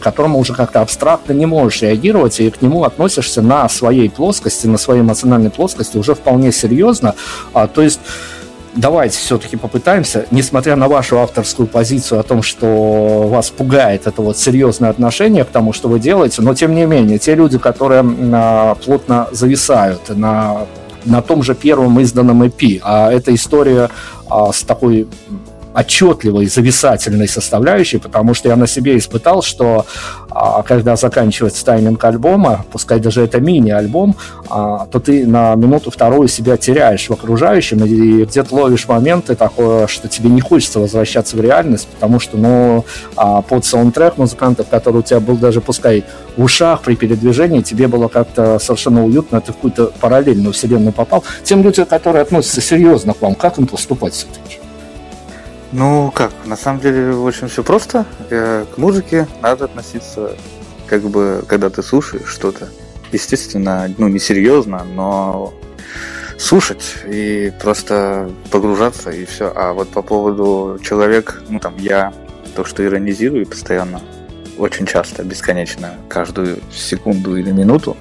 которому 0.00 0.38
уже 0.38 0.54
как-то 0.54 0.80
абстрактно 0.80 1.32
не 1.32 1.46
можешь 1.46 1.82
реагировать, 1.82 2.38
и 2.40 2.50
к 2.50 2.62
нему 2.62 2.84
относишься 2.84 3.42
на 3.42 3.68
своей 3.68 4.08
плоскости, 4.08 4.66
на 4.66 4.78
своей 4.78 5.02
эмоциональной 5.02 5.50
плоскости 5.50 5.96
уже 5.96 6.14
вполне 6.14 6.52
серьезно. 6.52 7.14
А, 7.52 7.66
то 7.66 7.82
есть 7.82 8.00
давайте 8.74 9.18
все-таки 9.18 9.56
попытаемся, 9.56 10.26
несмотря 10.30 10.76
на 10.76 10.88
вашу 10.88 11.18
авторскую 11.18 11.66
позицию 11.66 12.20
о 12.20 12.22
том, 12.22 12.42
что 12.42 13.28
вас 13.28 13.50
пугает 13.50 14.06
это 14.06 14.22
вот 14.22 14.38
серьезное 14.38 14.90
отношение 14.90 15.44
к 15.44 15.48
тому, 15.48 15.72
что 15.72 15.88
вы 15.88 16.00
делаете, 16.00 16.42
но 16.42 16.54
тем 16.54 16.74
не 16.74 16.86
менее, 16.86 17.18
те 17.18 17.34
люди, 17.34 17.58
которые 17.58 18.04
а, 18.32 18.74
плотно 18.74 19.28
зависают 19.32 20.08
на 20.08 20.66
на 21.04 21.22
том 21.22 21.42
же 21.42 21.54
первом 21.54 21.98
изданном 22.00 22.42
EP, 22.42 22.80
а 22.82 23.10
эта 23.10 23.34
история 23.34 23.88
а, 24.28 24.52
с 24.52 24.62
такой 24.62 25.08
отчетливой 25.74 26.46
зависательной 26.46 27.28
составляющей, 27.28 27.98
потому 27.98 28.34
что 28.34 28.48
я 28.48 28.56
на 28.56 28.66
себе 28.66 28.98
испытал, 28.98 29.42
что 29.42 29.86
а, 30.30 30.62
когда 30.62 30.96
заканчивается 30.96 31.64
тайминг 31.64 32.02
альбома, 32.04 32.64
пускай 32.70 33.00
даже 33.00 33.22
это 33.22 33.40
мини-альбом, 33.40 34.16
а, 34.48 34.86
то 34.90 35.00
ты 35.00 35.26
на 35.26 35.54
минуту-вторую 35.54 36.28
себя 36.28 36.56
теряешь 36.56 37.08
в 37.08 37.12
окружающем 37.12 37.84
и 37.84 38.24
где-то 38.24 38.54
ловишь 38.54 38.88
моменты 38.88 39.34
такое, 39.34 39.86
что 39.86 40.08
тебе 40.08 40.30
не 40.30 40.40
хочется 40.40 40.80
возвращаться 40.80 41.36
в 41.36 41.40
реальность, 41.40 41.88
потому 41.88 42.20
что, 42.20 42.36
ну, 42.36 42.84
а, 43.16 43.42
под 43.42 43.64
саундтрек 43.64 44.16
музыкантов, 44.18 44.68
который 44.68 44.98
у 44.98 45.02
тебя 45.02 45.20
был 45.20 45.36
даже, 45.36 45.60
пускай 45.60 46.04
в 46.36 46.42
ушах 46.42 46.82
при 46.82 46.94
передвижении, 46.96 47.60
тебе 47.60 47.88
было 47.88 48.08
как-то 48.08 48.58
совершенно 48.58 49.04
уютно, 49.04 49.40
ты 49.40 49.52
в 49.52 49.56
какую-то 49.56 49.92
параллельную 50.00 50.52
вселенную 50.52 50.92
попал. 50.92 51.24
Тем 51.44 51.62
людям, 51.62 51.86
которые 51.86 52.22
относятся 52.22 52.60
серьезно 52.60 53.14
к 53.14 53.20
вам, 53.20 53.34
как 53.34 53.58
им 53.58 53.66
поступать 53.66 54.14
все-таки? 54.14 54.58
Ну 55.72 56.10
как, 56.10 56.32
на 56.46 56.56
самом 56.56 56.80
деле 56.80 57.14
очень 57.14 57.48
все 57.48 57.62
просто. 57.62 58.04
Э, 58.30 58.64
к 58.74 58.78
музыке 58.78 59.28
надо 59.40 59.66
относиться, 59.66 60.36
как 60.86 61.02
бы, 61.02 61.44
когда 61.46 61.70
ты 61.70 61.82
слушаешь 61.82 62.28
что-то. 62.28 62.68
Естественно, 63.12 63.88
ну 63.96 64.08
не 64.08 64.18
серьезно, 64.18 64.84
но 64.84 65.54
слушать 66.38 66.96
и 67.06 67.52
просто 67.60 68.30
погружаться 68.50 69.10
и 69.10 69.24
все. 69.24 69.52
А 69.54 69.72
вот 69.72 69.88
по 69.90 70.02
поводу 70.02 70.80
человек, 70.82 71.42
ну 71.48 71.60
там 71.60 71.76
я 71.78 72.12
то, 72.56 72.64
что 72.64 72.84
иронизирую 72.84 73.46
постоянно, 73.46 74.00
очень 74.58 74.86
часто, 74.86 75.22
бесконечно, 75.22 75.94
каждую 76.08 76.58
секунду 76.72 77.36
или 77.36 77.52
минуту, 77.52 77.96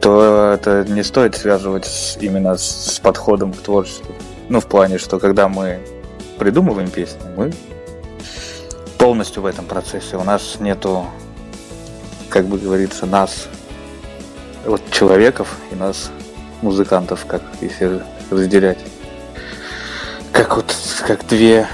то 0.00 0.54
это 0.54 0.84
не 0.88 1.02
стоит 1.02 1.34
связывать 1.34 2.16
именно 2.20 2.56
с 2.56 3.00
подходом 3.02 3.52
к 3.52 3.58
творчеству. 3.58 4.14
Ну, 4.48 4.60
в 4.60 4.66
плане, 4.66 4.98
что 4.98 5.18
когда 5.18 5.48
мы 5.48 5.80
придумываем 6.38 6.90
песни, 6.90 7.20
мы 7.36 7.52
полностью 8.96 9.42
в 9.42 9.46
этом 9.46 9.64
процессе. 9.64 10.16
У 10.16 10.24
нас 10.24 10.56
нету, 10.60 11.06
как 12.28 12.46
бы 12.46 12.58
говорится, 12.58 13.06
нас, 13.06 13.48
вот 14.64 14.82
человеков 14.90 15.56
и 15.70 15.74
нас, 15.74 16.10
музыкантов, 16.62 17.26
как 17.26 17.42
если 17.60 18.02
разделять. 18.30 18.78
Как 20.32 20.56
вот, 20.56 20.74
как 21.06 21.26
две 21.26 21.66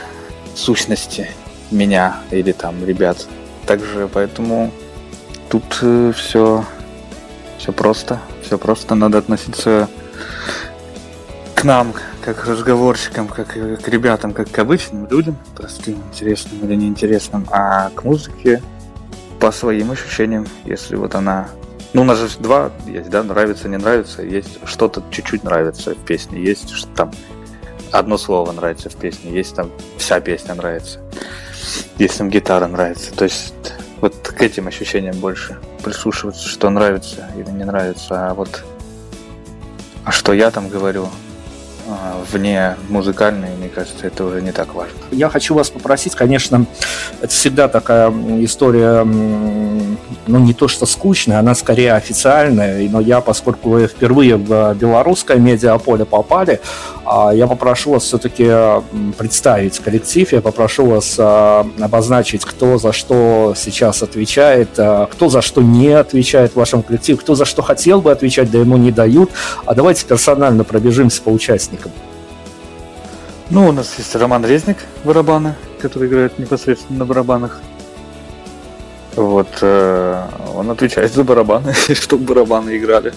сущности 0.55 1.31
меня 1.71 2.19
или 2.31 2.53
там 2.53 2.85
ребят. 2.85 3.27
Также 3.67 4.09
поэтому 4.13 4.71
тут 5.49 5.65
э, 5.83 6.13
все, 6.15 6.65
все 7.59 7.73
просто, 7.73 8.21
все 8.43 8.59
просто 8.59 8.95
надо 8.95 9.19
относиться 9.19 9.89
к 11.55 11.65
нам, 11.65 11.95
как 12.25 12.41
к 12.41 12.47
разговорщикам, 12.47 13.29
как 13.29 13.49
к 13.49 13.89
ребятам, 13.89 14.33
как 14.33 14.51
к 14.51 14.59
обычным 14.59 15.07
людям, 15.09 15.37
простым, 15.55 16.03
интересным 16.11 16.65
или 16.65 16.75
неинтересным, 16.75 17.47
а 17.51 17.91
к 17.91 18.03
музыке 18.03 18.63
по 19.39 19.53
своим 19.53 19.91
ощущениям, 19.91 20.47
если 20.65 20.97
вот 20.97 21.15
она... 21.15 21.51
Ну, 21.93 22.01
у 22.01 22.05
нас 22.05 22.19
же 22.19 22.39
два 22.39 22.73
есть, 22.87 23.11
да, 23.11 23.23
нравится, 23.23 23.69
не 23.69 23.77
нравится, 23.77 24.23
есть 24.23 24.59
что-то 24.65 25.03
чуть-чуть 25.11 25.45
нравится 25.45 25.95
в 25.95 25.99
песне, 25.99 26.43
есть 26.43 26.71
что 26.71 26.89
там 26.89 27.13
одно 27.93 28.17
слово 28.17 28.53
нравится 28.53 28.89
в 28.89 28.97
песне, 28.97 29.31
есть 29.31 29.55
там 29.55 29.71
вся 29.99 30.19
песня 30.21 30.55
нравится, 30.55 31.01
есть 31.99 32.17
там 32.17 32.31
гитара 32.31 32.67
нравится, 32.67 33.15
то 33.15 33.25
есть 33.25 33.55
вот 34.01 34.17
к 34.17 34.41
этим 34.41 34.67
ощущениям 34.67 35.17
больше 35.19 35.59
прислушиваться, 35.85 36.49
что 36.49 36.71
нравится 36.71 37.31
или 37.37 37.51
не 37.51 37.65
нравится, 37.65 38.31
а 38.31 38.35
вот 38.35 38.65
а 40.05 40.11
что 40.11 40.33
я 40.33 40.51
там 40.51 40.69
говорю, 40.69 41.09
вне 42.31 42.77
музыкальной, 42.89 43.51
мне 43.59 43.69
кажется, 43.69 44.07
это 44.07 44.25
уже 44.25 44.41
не 44.41 44.53
так 44.53 44.75
важно. 44.75 44.95
Я 45.11 45.29
хочу 45.29 45.55
вас 45.55 45.71
попросить, 45.71 46.15
конечно, 46.15 46.67
это 47.21 47.33
всегда 47.33 47.69
такая 47.69 48.11
история, 48.43 49.05
ну, 49.05 50.39
не 50.39 50.55
то 50.55 50.69
что 50.69 50.87
скучная, 50.87 51.39
она 51.39 51.55
скорее 51.55 51.93
официальная, 51.95 52.89
но 52.89 53.01
я, 53.01 53.21
поскольку 53.21 53.71
вы 53.71 53.87
впервые 53.87 54.37
в 54.37 54.75
белорусское 54.75 55.37
медиаполе 55.37 56.05
попали, 56.05 56.61
а, 57.05 57.33
я 57.35 57.47
попрошу 57.47 57.93
вас 57.93 58.05
все-таки 58.05 58.51
представить 59.19 59.79
коллектив, 59.79 60.33
я 60.33 60.41
попрошу 60.41 60.87
вас 60.87 61.17
а, 61.19 61.67
обозначить, 61.81 62.45
кто 62.45 62.79
за 62.79 62.93
что 62.93 63.55
сейчас 63.57 64.03
отвечает, 64.03 64.71
кто 64.71 65.29
за 65.29 65.43
что 65.43 65.61
не 65.63 65.89
отвечает 65.89 66.53
в 66.53 66.57
вашем 66.57 66.83
коллективе, 66.83 67.19
кто 67.19 67.35
за 67.35 67.45
что 67.45 67.63
хотел 67.63 68.01
бы 68.01 68.11
отвечать, 68.11 68.51
да 68.51 68.59
ему 68.59 68.77
не 68.77 68.91
дают. 68.91 69.31
А 69.67 69.75
давайте 69.75 70.07
персонально 70.07 70.65
пробежимся 70.65 71.21
по 71.21 71.29
участникам 71.29 71.74
участникам? 71.75 71.93
Ну, 73.51 73.69
у 73.69 73.73
нас 73.73 73.99
есть 73.99 74.15
Роман 74.17 74.45
Резник, 74.45 74.79
барабаны, 75.05 75.55
который 75.81 76.09
играет 76.09 76.39
непосредственно 76.39 77.01
на 77.01 77.07
барабанах. 77.07 77.61
Вот, 79.17 79.49
э, 79.61 80.27
он 80.55 80.71
отвечает 80.71 81.13
за 81.13 81.25
барабаны, 81.25 81.73
чтобы 81.95 82.25
барабаны 82.25 82.77
играли, 82.77 83.13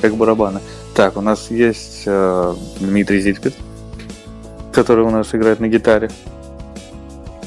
как 0.00 0.14
барабаны. 0.16 0.60
Так, 0.94 1.16
у 1.16 1.20
нас 1.20 1.50
есть 1.50 2.02
э, 2.06 2.54
Дмитрий 2.80 3.20
Зитпит, 3.20 3.54
который 4.72 5.04
у 5.04 5.10
нас 5.10 5.34
играет 5.34 5.60
на 5.60 5.68
гитаре. 5.68 6.10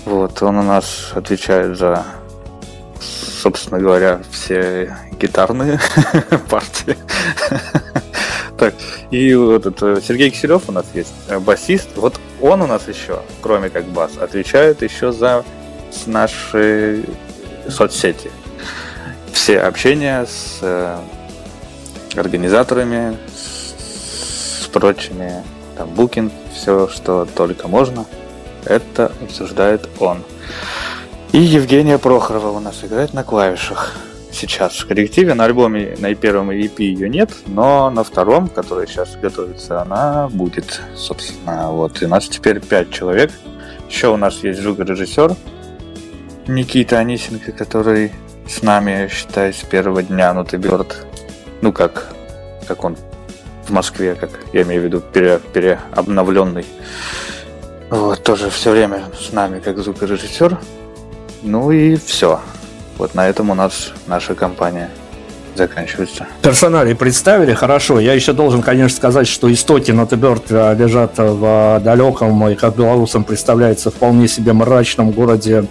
Вот, 0.05 0.41
он 0.41 0.57
у 0.57 0.63
нас 0.63 1.11
отвечает 1.13 1.77
за, 1.77 2.03
собственно 2.99 3.79
говоря, 3.79 4.21
все 4.31 4.95
гитарные 5.19 5.79
партии. 6.49 6.97
Так, 8.63 8.75
и 9.11 9.35
вот 9.35 9.65
этот 9.65 10.05
Сергей 10.05 10.29
Киселев 10.29 10.69
у 10.69 10.71
нас 10.71 10.85
есть, 10.93 11.11
э, 11.27 11.37
басист. 11.37 11.89
Вот 11.97 12.17
он 12.39 12.61
у 12.61 12.65
нас 12.65 12.87
еще, 12.87 13.19
кроме 13.41 13.69
как 13.69 13.83
бас, 13.87 14.11
отвечает 14.17 14.81
еще 14.81 15.11
за 15.11 15.43
наши 16.05 17.03
соцсети. 17.67 18.31
Все 19.33 19.59
общения 19.59 20.25
с 20.25 20.59
э, 20.61 20.97
организаторами, 22.15 23.17
с 23.35 24.65
прочими, 24.67 25.43
там, 25.77 25.89
букинг, 25.89 26.31
все, 26.53 26.87
что 26.87 27.27
только 27.35 27.67
можно, 27.67 28.05
это 28.63 29.11
обсуждает 29.21 29.89
он. 29.99 30.23
И 31.33 31.37
Евгения 31.37 31.97
Прохорова 31.97 32.51
у 32.51 32.61
нас 32.61 32.81
играет 32.81 33.13
на 33.13 33.25
клавишах 33.25 33.97
сейчас 34.33 34.77
в 34.77 34.87
коллективе. 34.87 35.33
На 35.33 35.45
альбоме, 35.45 35.95
на 35.99 36.13
первом 36.15 36.51
EP 36.51 36.81
ее 36.83 37.09
нет, 37.09 37.31
но 37.47 37.89
на 37.89 38.03
втором, 38.03 38.47
который 38.47 38.87
сейчас 38.87 39.15
готовится, 39.15 39.81
она 39.81 40.27
будет, 40.29 40.81
собственно. 40.95 41.71
Вот. 41.71 42.01
И 42.01 42.05
у 42.05 42.09
нас 42.09 42.27
теперь 42.27 42.59
пять 42.59 42.91
человек. 42.91 43.31
Еще 43.89 44.07
у 44.07 44.17
нас 44.17 44.43
есть 44.43 44.59
звукорежиссер 44.61 45.35
Никита 46.47 46.99
Анисенко, 46.99 47.51
который 47.51 48.11
с 48.47 48.61
нами, 48.61 49.09
считай, 49.11 49.53
с 49.53 49.63
первого 49.63 50.03
дня 50.03 50.33
ну 50.33 50.43
ты 50.43 50.57
Бёрд. 50.57 51.05
Ну, 51.61 51.71
как, 51.71 52.13
как 52.67 52.83
он 52.83 52.97
в 53.65 53.71
Москве, 53.71 54.15
как 54.15 54.31
я 54.51 54.63
имею 54.63 54.81
в 54.81 54.85
виду, 54.85 54.99
пере, 54.99 55.39
переобновленный. 55.53 56.65
Вот, 57.89 58.23
тоже 58.23 58.49
все 58.49 58.71
время 58.71 59.03
с 59.17 59.31
нами 59.31 59.59
как 59.59 59.77
звукорежиссер. 59.77 60.57
Ну 61.43 61.71
и 61.71 61.95
все. 61.95 62.41
Вот 63.03 63.15
на 63.15 63.27
этом 63.27 63.49
у 63.49 63.53
нас 63.53 63.91
наша 64.07 64.33
компания 64.33 64.89
заканчивается. 65.55 66.25
Персонали 66.41 66.93
представили, 66.93 67.53
хорошо. 67.53 67.99
Я 67.99 68.13
еще 68.13 68.31
должен, 68.31 68.61
конечно, 68.61 68.95
сказать, 68.95 69.27
что 69.27 69.51
истоки 69.51 69.91
Нотеберт 69.91 70.49
лежат 70.49 71.17
в 71.17 71.81
далеком 71.83 72.47
и, 72.47 72.55
как 72.55 72.77
белорусам 72.77 73.25
представляется, 73.25 73.91
вполне 73.91 74.29
себе 74.29 74.53
мрачном 74.53 75.11
городе 75.11 75.65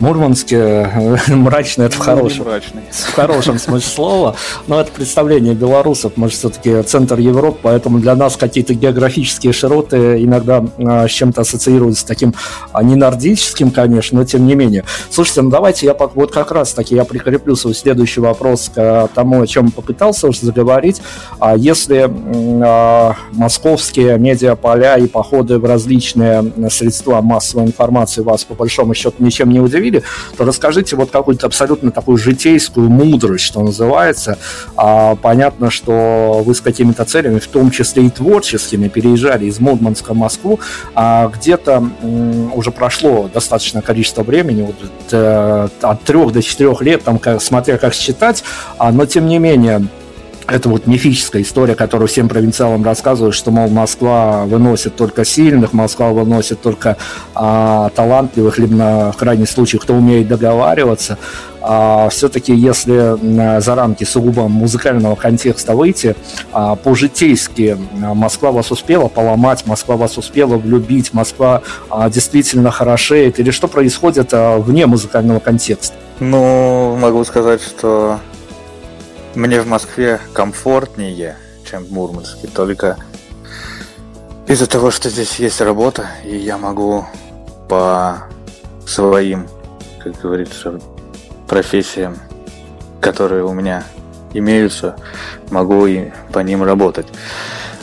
Мурманске 0.00 0.90
мрачный 1.28 1.86
это 1.86 1.96
в 1.96 1.98
хорошем, 1.98 2.44
в 2.44 3.12
хорошем 3.12 3.58
смысле 3.58 3.88
слова, 3.88 4.36
но 4.66 4.80
это 4.80 4.90
представление 4.92 5.54
белорусов, 5.54 6.12
мы 6.16 6.28
же 6.28 6.34
все-таки 6.34 6.82
центр 6.82 7.18
Европы, 7.18 7.58
поэтому 7.62 7.98
для 7.98 8.14
нас 8.14 8.36
какие-то 8.36 8.74
географические 8.74 9.52
широты 9.52 10.22
иногда 10.22 10.64
а, 10.78 11.06
с 11.06 11.10
чем-то 11.10 11.42
ассоциируются 11.42 12.02
с 12.02 12.04
таким 12.04 12.34
а, 12.72 12.82
не 12.82 12.96
нордическим, 12.96 13.70
конечно, 13.70 14.18
но 14.18 14.24
тем 14.24 14.46
не 14.46 14.54
менее. 14.54 14.84
Слушайте, 15.10 15.42
ну 15.42 15.50
давайте 15.50 15.86
я 15.86 15.94
вот 15.94 16.32
как 16.32 16.52
раз 16.52 16.72
таки 16.72 16.94
я 16.94 17.04
прикреплю 17.04 17.56
свой 17.56 17.74
следующий 17.74 18.20
вопрос 18.20 18.70
к 18.74 19.08
тому, 19.14 19.42
о 19.42 19.46
чем 19.46 19.70
попытался 19.70 20.28
уже 20.28 20.40
заговорить. 20.40 21.00
А 21.38 21.56
если 21.56 22.10
московские 23.32 24.18
медиаполя 24.18 24.96
и 24.96 25.06
походы 25.06 25.58
в 25.58 25.64
различные 25.64 26.52
средства 26.70 27.20
массовой 27.20 27.66
информации 27.66 28.22
вас 28.22 28.44
по 28.44 28.54
большому 28.54 28.94
счету 28.94 29.16
ничем 29.18 29.50
не 29.50 29.60
удивили, 29.60 29.83
говорили, 29.84 30.02
то 30.36 30.44
расскажите 30.44 30.96
вот 30.96 31.10
какую-то 31.10 31.46
абсолютно 31.46 31.90
такую 31.90 32.18
житейскую 32.18 32.88
мудрость, 32.88 33.44
что 33.44 33.60
называется. 33.60 34.38
А, 34.76 35.16
понятно, 35.16 35.70
что 35.70 36.42
вы 36.44 36.54
с 36.54 36.60
какими-то 36.60 37.04
целями, 37.04 37.38
в 37.38 37.46
том 37.46 37.70
числе 37.70 38.06
и 38.06 38.10
творческими, 38.10 38.88
переезжали 38.88 39.46
из 39.46 39.60
Мурманска 39.60 40.14
в 40.14 40.16
Москву, 40.16 40.60
а 40.94 41.28
где-то 41.28 41.82
уже 42.54 42.70
прошло 42.70 43.28
достаточное 43.32 43.82
количество 43.82 44.22
времени, 44.22 44.62
вот, 44.62 44.76
э, 45.12 45.68
от 45.82 46.02
трех 46.02 46.32
до 46.32 46.42
четырех 46.42 46.80
лет, 46.82 47.02
там, 47.04 47.20
смотря 47.40 47.78
как 47.78 47.94
считать, 47.94 48.44
а, 48.78 48.92
но 48.92 49.06
тем 49.06 49.26
не 49.26 49.38
менее, 49.38 49.86
это 50.46 50.68
вот 50.68 50.86
мифическая 50.86 51.42
история, 51.42 51.74
которую 51.74 52.08
всем 52.08 52.28
провинциалам 52.28 52.84
рассказывают, 52.84 53.34
что, 53.34 53.50
мол, 53.50 53.68
Москва 53.68 54.44
выносит 54.44 54.96
только 54.96 55.24
сильных, 55.24 55.72
Москва 55.72 56.10
выносит 56.10 56.60
только 56.60 56.96
а, 57.34 57.90
талантливых, 57.90 58.58
либо 58.58 58.74
на 58.74 59.12
крайний 59.12 59.46
случай, 59.46 59.78
кто 59.78 59.94
умеет 59.94 60.28
договариваться. 60.28 61.18
А, 61.62 62.08
все-таки, 62.10 62.54
если 62.54 63.60
за 63.60 63.74
рамки 63.74 64.04
сугубо 64.04 64.48
музыкального 64.48 65.14
контекста 65.14 65.74
выйти, 65.74 66.14
а, 66.52 66.76
по-житейски 66.76 67.78
Москва 67.92 68.52
вас 68.52 68.70
успела 68.70 69.08
поломать, 69.08 69.66
Москва 69.66 69.96
вас 69.96 70.18
успела 70.18 70.56
влюбить, 70.56 71.14
Москва 71.14 71.62
а, 71.88 72.10
действительно 72.10 72.70
хорошеет, 72.70 73.40
или 73.40 73.50
что 73.50 73.66
происходит 73.66 74.28
а, 74.32 74.58
вне 74.58 74.86
музыкального 74.86 75.40
контекста? 75.40 75.94
Ну, 76.20 76.96
могу 76.96 77.24
сказать, 77.24 77.62
что 77.62 78.20
мне 79.34 79.60
в 79.60 79.66
Москве 79.66 80.20
комфортнее, 80.32 81.36
чем 81.68 81.84
в 81.84 81.92
Мурманске, 81.92 82.46
только 82.46 82.96
из-за 84.46 84.66
того, 84.66 84.90
что 84.90 85.10
здесь 85.10 85.36
есть 85.36 85.60
работа, 85.60 86.06
и 86.24 86.36
я 86.36 86.58
могу 86.58 87.06
по 87.68 88.24
своим, 88.86 89.48
как 90.02 90.20
говорится, 90.20 90.80
профессиям, 91.48 92.18
которые 93.00 93.44
у 93.44 93.52
меня 93.52 93.84
имеются, 94.32 94.96
могу 95.50 95.86
и 95.86 96.10
по 96.32 96.40
ним 96.40 96.62
работать. 96.62 97.06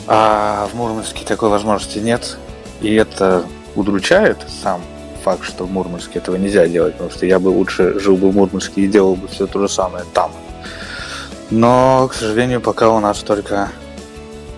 А 0.06 0.68
в 0.72 0.74
Мурманске 0.74 1.24
такой 1.24 1.48
возможности 1.48 1.98
нет, 1.98 2.38
и 2.80 2.94
это 2.94 3.44
удручает 3.74 4.38
сам 4.62 4.80
факт, 5.22 5.44
что 5.44 5.64
в 5.64 5.70
Мурманске 5.70 6.18
этого 6.18 6.36
нельзя 6.36 6.66
делать, 6.66 6.94
потому 6.94 7.10
что 7.10 7.26
я 7.26 7.38
бы 7.38 7.48
лучше 7.48 7.98
жил 8.00 8.16
бы 8.16 8.30
в 8.30 8.34
Мурманске 8.34 8.82
и 8.82 8.86
делал 8.86 9.14
бы 9.14 9.28
все 9.28 9.46
то 9.46 9.60
же 9.60 9.68
самое 9.68 10.04
там. 10.12 10.32
Но, 11.52 12.08
к 12.08 12.14
сожалению, 12.14 12.62
пока 12.62 12.88
у 12.88 12.98
нас 12.98 13.18
только... 13.18 13.68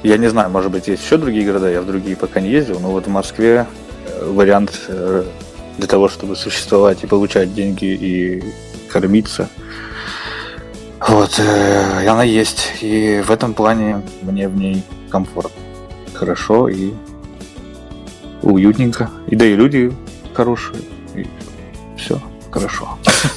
Я 0.05 0.17
не 0.17 0.29
знаю, 0.29 0.49
может 0.49 0.71
быть, 0.71 0.87
есть 0.87 1.03
еще 1.03 1.17
другие 1.17 1.45
города, 1.45 1.69
я 1.69 1.83
в 1.83 1.87
другие 1.87 2.15
пока 2.15 2.41
не 2.41 2.51
ездил, 2.51 2.79
но 2.79 2.91
вот 2.93 3.07
в 3.07 3.11
Москве 3.11 3.67
э, 4.07 4.31
вариант 4.31 4.83
э, 4.87 5.25
для 5.77 5.89
того, 5.89 6.09
чтобы 6.09 6.37
существовать 6.37 7.03
и 7.03 7.09
получать 7.09 7.53
деньги 7.53 7.87
и 7.87 8.45
кормиться. 8.89 9.49
Вот, 11.09 11.41
э, 11.41 12.09
она 12.09 12.23
есть. 12.23 12.75
И 12.81 13.21
в 13.27 13.31
этом 13.33 13.55
плане 13.55 14.03
мне 14.23 14.47
в 14.47 14.57
ней 14.57 14.85
комфорт. 15.11 15.51
Хорошо 16.13 16.69
и 16.69 16.93
уютненько. 18.43 19.11
И 19.27 19.35
да 19.35 19.45
и 19.45 19.57
люди 19.57 19.93
хорошие. 20.33 20.83
И 21.17 21.27
все 21.97 22.21
хорошо. 22.55 22.89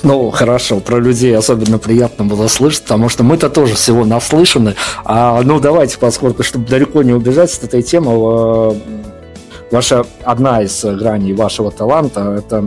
Ну, 0.03 0.29
хорошо, 0.31 0.79
про 0.79 0.99
людей 0.99 1.35
особенно 1.35 1.79
приятно 1.79 2.25
было 2.25 2.47
слышать, 2.47 2.83
потому 2.83 3.09
что 3.09 3.23
мы-то 3.23 3.49
тоже 3.49 3.73
всего 3.75 4.05
наслышаны. 4.05 4.75
А, 5.03 5.41
ну, 5.41 5.59
давайте, 5.59 5.97
поскольку, 5.97 6.43
чтобы 6.43 6.67
далеко 6.67 7.03
не 7.03 7.13
убежать 7.13 7.51
с 7.51 7.63
этой 7.63 7.81
темы, 7.81 8.11
э, 8.11 8.73
ваша 9.71 10.05
одна 10.23 10.61
из 10.61 10.83
граней 10.83 11.33
вашего 11.33 11.71
таланта 11.71 12.35
это 12.37 12.63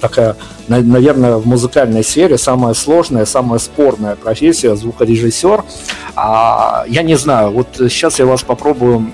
такая, 0.00 0.36
наверное, 0.68 1.36
в 1.36 1.46
музыкальной 1.46 2.02
сфере 2.04 2.36
самая 2.36 2.74
сложная, 2.74 3.24
самая 3.24 3.58
спорная 3.58 4.16
профессия 4.16 4.74
звукорежиссер. 4.74 5.64
А, 6.16 6.84
я 6.88 7.02
не 7.02 7.14
знаю, 7.14 7.52
вот 7.52 7.68
сейчас 7.76 8.18
я 8.18 8.26
вас 8.26 8.42
попробую 8.42 9.06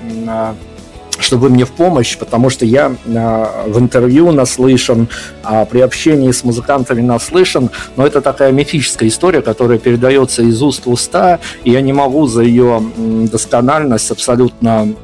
чтобы 1.29 1.43
вы 1.43 1.51
мне 1.51 1.67
в 1.67 1.73
помощь, 1.73 2.17
потому 2.17 2.49
что 2.49 2.65
я 2.65 2.91
э, 3.05 3.47
в 3.67 3.79
интервью 3.79 4.33
наслышан, 4.33 5.09
а 5.43 5.67
при 5.67 5.81
общении 5.81 6.33
с 6.33 6.43
музыкантами 6.43 7.03
наслышан, 7.03 7.71
но 7.97 8.07
это 8.07 8.23
такая 8.23 8.51
мифическая 8.51 9.11
история, 9.11 9.43
которая 9.43 9.79
передается 9.79 10.43
из 10.43 10.63
уст 10.63 10.87
в 10.87 10.91
уста, 10.91 11.39
и 11.65 11.71
я 11.71 11.83
не 11.83 11.93
могу 11.93 12.27
за 12.27 12.43
ее 12.43 12.83
доскональность 13.31 14.11
абсолютно 14.11 14.95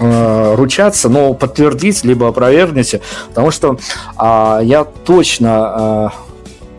э, 0.00 0.54
ручаться, 0.56 1.08
но 1.08 1.32
подтвердить 1.32 2.02
либо 2.02 2.26
опровергните, 2.26 3.00
потому 3.28 3.52
что 3.52 3.78
э, 4.20 4.60
я 4.64 4.84
точно 4.84 6.10
э, 6.16 6.32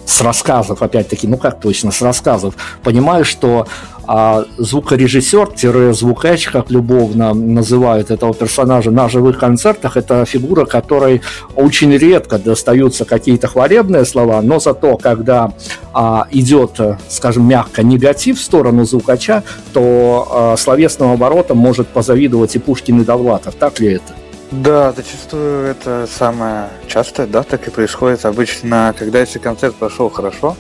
с 0.06 0.20
рассказов, 0.20 0.82
опять-таки, 0.82 1.26
ну 1.26 1.38
как 1.38 1.62
точно, 1.62 1.92
с 1.92 2.02
рассказов, 2.02 2.56
понимаю, 2.84 3.24
что 3.24 3.66
а, 4.06 4.46
звукорежиссер-звукач, 4.58 6.48
как 6.48 6.72
любовно 6.72 7.34
называют 7.34 8.12
этого 8.12 8.34
персонажа 8.34 8.92
на 8.92 9.10
живых 9.10 9.40
концертах, 9.40 9.98
это 9.98 10.26
фигура, 10.26 10.66
которой 10.66 11.22
очень 11.56 11.96
редко 11.96 12.38
достаются 12.38 13.06
какие-то 13.06 13.48
хвалебные 13.48 14.06
слова, 14.06 14.42
но 14.42 14.60
зато, 14.60 14.98
когда 14.98 15.54
а, 15.94 16.28
идет, 16.32 16.80
скажем, 17.08 17.48
мягко 17.48 17.84
негатив 17.84 18.40
в 18.40 18.44
сторону 18.44 18.86
звукача, 18.86 19.44
то 19.74 20.28
а, 20.30 20.58
словесным 20.58 21.12
оборотом 21.12 21.58
может 21.58 21.88
позавидовать 21.88 22.56
и 22.56 22.60
Пушкин, 22.60 23.02
и 23.02 23.06
Довлатов. 23.06 23.56
Так 23.56 23.80
ли 23.80 23.94
это? 23.94 24.14
Да, 24.52 24.92
зачастую 24.92 25.66
это 25.66 26.08
самое 26.08 26.70
частое, 26.88 27.26
да, 27.26 27.42
так 27.42 27.68
и 27.68 27.72
происходит. 27.72 28.24
Обычно, 28.26 28.94
когда 28.98 29.20
если 29.20 29.40
концерт 29.40 29.74
прошел 29.74 30.10
хорошо, 30.10 30.56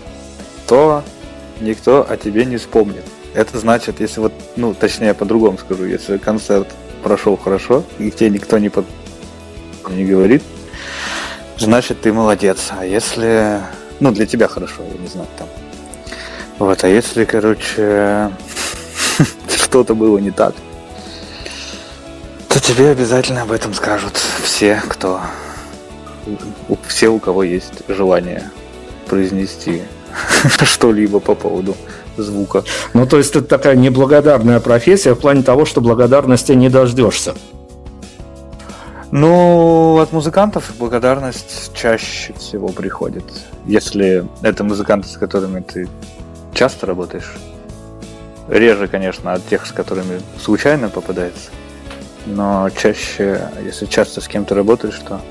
то 0.67 1.03
никто 1.61 2.05
о 2.07 2.17
тебе 2.17 2.45
не 2.45 2.57
вспомнит. 2.57 3.03
Это 3.33 3.57
значит, 3.57 3.99
если 3.99 4.19
вот, 4.19 4.33
ну, 4.55 4.73
точнее, 4.73 5.13
по-другому 5.13 5.57
скажу, 5.57 5.85
если 5.85 6.17
концерт 6.17 6.67
прошел 7.03 7.35
хорошо, 7.35 7.83
и 7.97 8.11
тебе 8.11 8.29
никто 8.29 8.59
не, 8.59 8.69
под... 8.69 8.85
не 9.89 10.05
говорит, 10.05 10.43
значит, 11.57 12.01
ты 12.01 12.13
молодец. 12.13 12.71
А 12.77 12.85
если, 12.85 13.59
ну, 13.99 14.11
для 14.11 14.27
тебя 14.27 14.47
хорошо, 14.47 14.83
я 14.83 14.99
не 14.99 15.07
знаю, 15.07 15.27
там. 15.37 15.47
Вот, 16.59 16.83
а 16.83 16.87
если, 16.87 17.25
короче, 17.25 18.31
что-то 19.55 19.95
было 19.95 20.19
не 20.19 20.31
так, 20.31 20.53
то 22.49 22.59
тебе 22.59 22.89
обязательно 22.89 23.41
об 23.41 23.51
этом 23.51 23.73
скажут 23.73 24.15
все, 24.43 24.81
кто... 24.87 25.21
Все, 26.87 27.09
у 27.09 27.19
кого 27.19 27.43
есть 27.43 27.81
желание 27.89 28.49
произнести 29.07 29.81
что-либо 30.63 31.19
по 31.19 31.35
поводу 31.35 31.75
звука. 32.17 32.63
Ну, 32.93 33.05
то 33.05 33.17
есть 33.17 33.35
это 33.35 33.45
такая 33.45 33.75
неблагодарная 33.75 34.59
профессия 34.59 35.13
в 35.13 35.19
плане 35.19 35.43
того, 35.43 35.65
что 35.65 35.81
благодарности 35.81 36.51
не 36.53 36.69
дождешься. 36.69 37.35
Ну, 39.11 39.99
от 39.99 40.11
музыкантов 40.11 40.71
благодарность 40.79 41.71
чаще 41.75 42.33
всего 42.33 42.69
приходит. 42.69 43.25
Если 43.65 44.25
это 44.41 44.63
музыканты, 44.63 45.07
с 45.07 45.17
которыми 45.17 45.61
ты 45.61 45.87
часто 46.53 46.87
работаешь. 46.87 47.33
Реже, 48.49 48.87
конечно, 48.87 49.33
от 49.33 49.47
тех, 49.47 49.65
с 49.65 49.71
которыми 49.71 50.19
случайно 50.43 50.89
попадается 50.89 51.51
но 52.25 52.69
чаще, 52.69 53.49
если 53.63 53.85
часто 53.85 54.21
с 54.21 54.27
кем-то 54.27 54.55
работаешь, 54.55 54.99
то 55.07 55.21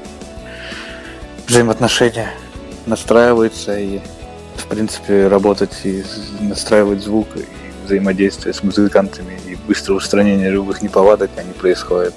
взаимоотношения 1.47 2.31
настраиваются 2.87 3.79
и, 3.79 4.01
в 4.57 4.67
принципе, 4.67 5.29
работать 5.29 5.81
и 5.85 6.05
настраивать 6.41 7.03
звук 7.03 7.29
и 7.37 7.45
взаимодействие 7.85 8.55
с 8.55 8.63
музыкантами 8.63 9.39
и 9.47 9.57
быстрое 9.67 9.99
устранение 9.99 10.51
любых 10.51 10.83
неполадок, 10.83 11.31
они 11.37 11.53
происходят 11.53 12.15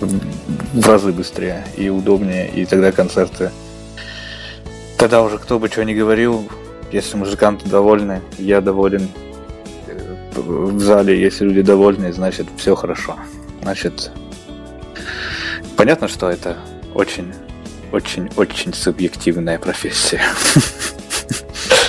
в 0.00 0.86
разы 0.86 1.12
быстрее 1.12 1.64
и 1.76 1.88
удобнее, 1.88 2.50
и 2.50 2.66
тогда 2.66 2.92
концерты 2.92 3.50
Тогда 4.96 5.22
уже 5.22 5.38
кто 5.38 5.58
бы 5.58 5.68
что 5.68 5.84
ни 5.84 5.92
говорил, 5.92 6.48
если 6.90 7.16
музыканты 7.16 7.68
довольны, 7.68 8.22
я 8.38 8.60
доволен. 8.60 9.08
В 10.34 10.80
зале, 10.80 11.20
если 11.20 11.44
люди 11.44 11.62
довольны, 11.62 12.12
значит 12.12 12.46
все 12.56 12.74
хорошо. 12.74 13.16
Значит, 13.62 14.10
понятно, 15.76 16.08
что 16.08 16.30
это 16.30 16.56
очень, 16.94 17.32
очень, 17.92 18.30
очень 18.36 18.72
субъективная 18.72 19.58
профессия. 19.58 20.20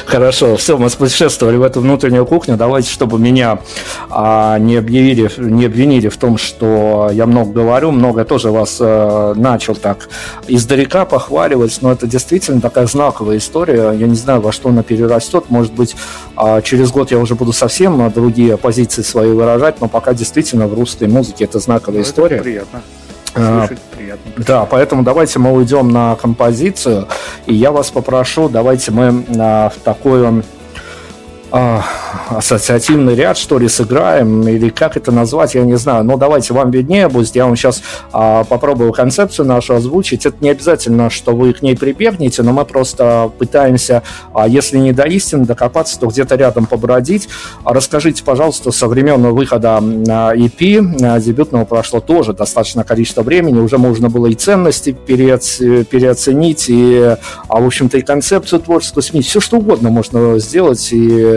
Хорошо, 0.08 0.56
все, 0.56 0.78
мы 0.78 0.89
спутешествовали 0.89 1.58
в 1.58 1.63
эту 1.63 1.82
внутреннюю 1.82 2.26
кухню. 2.26 2.56
Давайте, 2.56 2.89
чтобы 2.89 3.20
меня 3.20 3.60
а, 4.10 4.58
не, 4.58 4.78
объявили, 4.78 5.30
не 5.38 5.65
обвинили 5.65 6.08
в 6.08 6.15
том, 6.15 6.38
что 6.38 7.10
я 7.12 7.26
много 7.26 7.52
говорю, 7.52 7.91
много 7.91 8.24
тоже 8.24 8.50
вас 8.50 8.78
а, 8.80 9.34
начал 9.34 9.76
так 9.76 10.08
издалека 10.48 11.04
похваливать, 11.04 11.80
но 11.82 11.91
это 11.91 12.08
действительно 12.08 12.62
такая 12.62 12.88
знаковая 12.88 13.36
история. 13.36 13.91
Я 13.91 14.08
не 14.08 14.15
знаю, 14.15 14.39
во 14.39 14.54
что 14.54 14.70
она 14.70 14.82
перерастет. 14.82 15.50
Может 15.50 15.74
быть, 15.74 15.98
а, 16.38 16.62
через 16.62 16.89
год 16.91 17.12
я 17.12 17.20
уже 17.20 17.36
буду 17.36 17.52
совсем 17.52 18.10
другие 18.13 18.56
позиции 18.56 19.02
свои 19.02 19.32
выражать, 19.34 19.82
но 19.82 19.89
пока 19.89 20.13
действительно 20.13 20.67
в 20.67 20.74
русской 20.74 21.10
музыке 21.10 21.43
это 21.43 21.60
знаковая 21.60 22.00
ну, 22.00 22.06
история. 22.06 22.36
Это 22.38 22.43
приятно. 22.43 22.82
А, 23.36 23.67
Слушать 23.67 23.84
приятно. 23.97 24.31
Да, 24.38 24.65
поэтому 24.65 25.03
давайте 25.03 25.39
мы 25.39 25.51
уйдем 25.51 25.89
на 25.89 26.15
композицию, 26.15 27.07
и 27.45 27.53
я 27.53 27.71
вас 27.71 27.91
попрошу, 27.91 28.49
давайте 28.49 28.91
мы 28.91 29.25
а, 29.39 29.69
в 29.69 29.79
такую 29.83 30.43
ассоциативный 31.51 33.15
ряд, 33.15 33.38
что 33.38 33.57
ли, 33.57 33.67
сыграем, 33.67 34.47
или 34.47 34.69
как 34.69 34.97
это 34.97 35.12
назвать, 35.12 35.55
я 35.55 35.63
не 35.63 35.77
знаю. 35.77 36.03
Но 36.03 36.17
давайте 36.17 36.53
вам 36.53 36.71
виднее 36.71 37.07
будет. 37.07 37.36
Я 37.36 37.45
вам 37.45 37.55
сейчас 37.55 37.81
а, 38.12 38.43
попробую 38.43 38.91
концепцию 38.91 39.45
нашу 39.45 39.75
озвучить. 39.75 40.25
Это 40.25 40.38
не 40.41 40.49
обязательно, 40.49 41.10
что 41.10 41.36
вы 41.36 41.53
к 41.53 41.62
ней 41.62 41.77
прибегнете, 41.77 42.43
но 42.43 42.53
мы 42.53 42.65
просто 42.65 43.31
пытаемся, 43.38 44.03
а, 44.33 44.47
если 44.47 44.77
не 44.77 44.91
до 44.91 45.03
истины 45.03 45.45
докопаться, 45.45 45.99
то 45.99 46.07
где-то 46.07 46.36
рядом 46.36 46.65
побродить. 46.65 47.29
А 47.63 47.73
расскажите, 47.73 48.23
пожалуйста, 48.23 48.71
со 48.71 48.88
времен 48.88 49.21
выхода 49.33 49.79
EP, 49.79 50.95
а, 51.03 51.19
дебютного 51.19 51.65
прошло 51.65 51.99
тоже 51.99 52.33
достаточно 52.33 52.83
количество 52.83 53.21
времени, 53.21 53.60
уже 53.60 53.77
можно 53.77 54.10
было 54.10 54.27
и 54.27 54.36
ценности 54.36 54.91
переоц... 54.91 55.57
переоценить, 55.57 56.65
и, 56.67 57.15
а, 57.47 57.62
в 57.62 57.65
общем-то, 57.65 57.97
и 57.97 58.01
концепцию 58.01 58.60
творчества 58.62 59.01
сменить. 59.01 59.27
Все, 59.27 59.39
что 59.39 59.57
угодно 59.57 59.89
можно 59.89 60.39
сделать, 60.39 60.89
и 60.91 61.37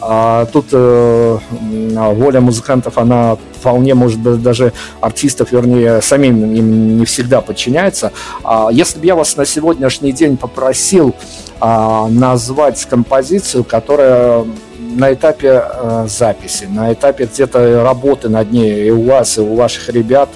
а 0.00 0.46
тут 0.46 0.66
э, 0.72 1.38
воля 1.50 2.40
музыкантов, 2.40 2.98
она 2.98 3.36
вполне, 3.60 3.94
может 3.94 4.18
быть, 4.18 4.42
даже 4.42 4.72
артистов, 5.00 5.52
вернее, 5.52 6.00
самим 6.00 6.54
им 6.54 6.98
не 6.98 7.04
всегда 7.04 7.40
подчиняется. 7.40 8.12
А 8.42 8.68
если 8.70 8.98
бы 8.98 9.06
я 9.06 9.14
вас 9.14 9.36
на 9.36 9.44
сегодняшний 9.44 10.12
день 10.12 10.36
попросил 10.36 11.14
а, 11.60 12.08
назвать 12.08 12.84
композицию, 12.86 13.64
которая 13.64 14.46
на 14.78 15.12
этапе 15.12 15.62
э, 15.62 16.06
записи, 16.08 16.64
на 16.64 16.92
этапе 16.92 17.28
где-то 17.32 17.84
работы 17.84 18.28
над 18.28 18.50
ней 18.50 18.88
и 18.88 18.90
у 18.90 19.04
вас, 19.04 19.38
и 19.38 19.40
у 19.40 19.54
ваших 19.54 19.88
ребят, 19.90 20.28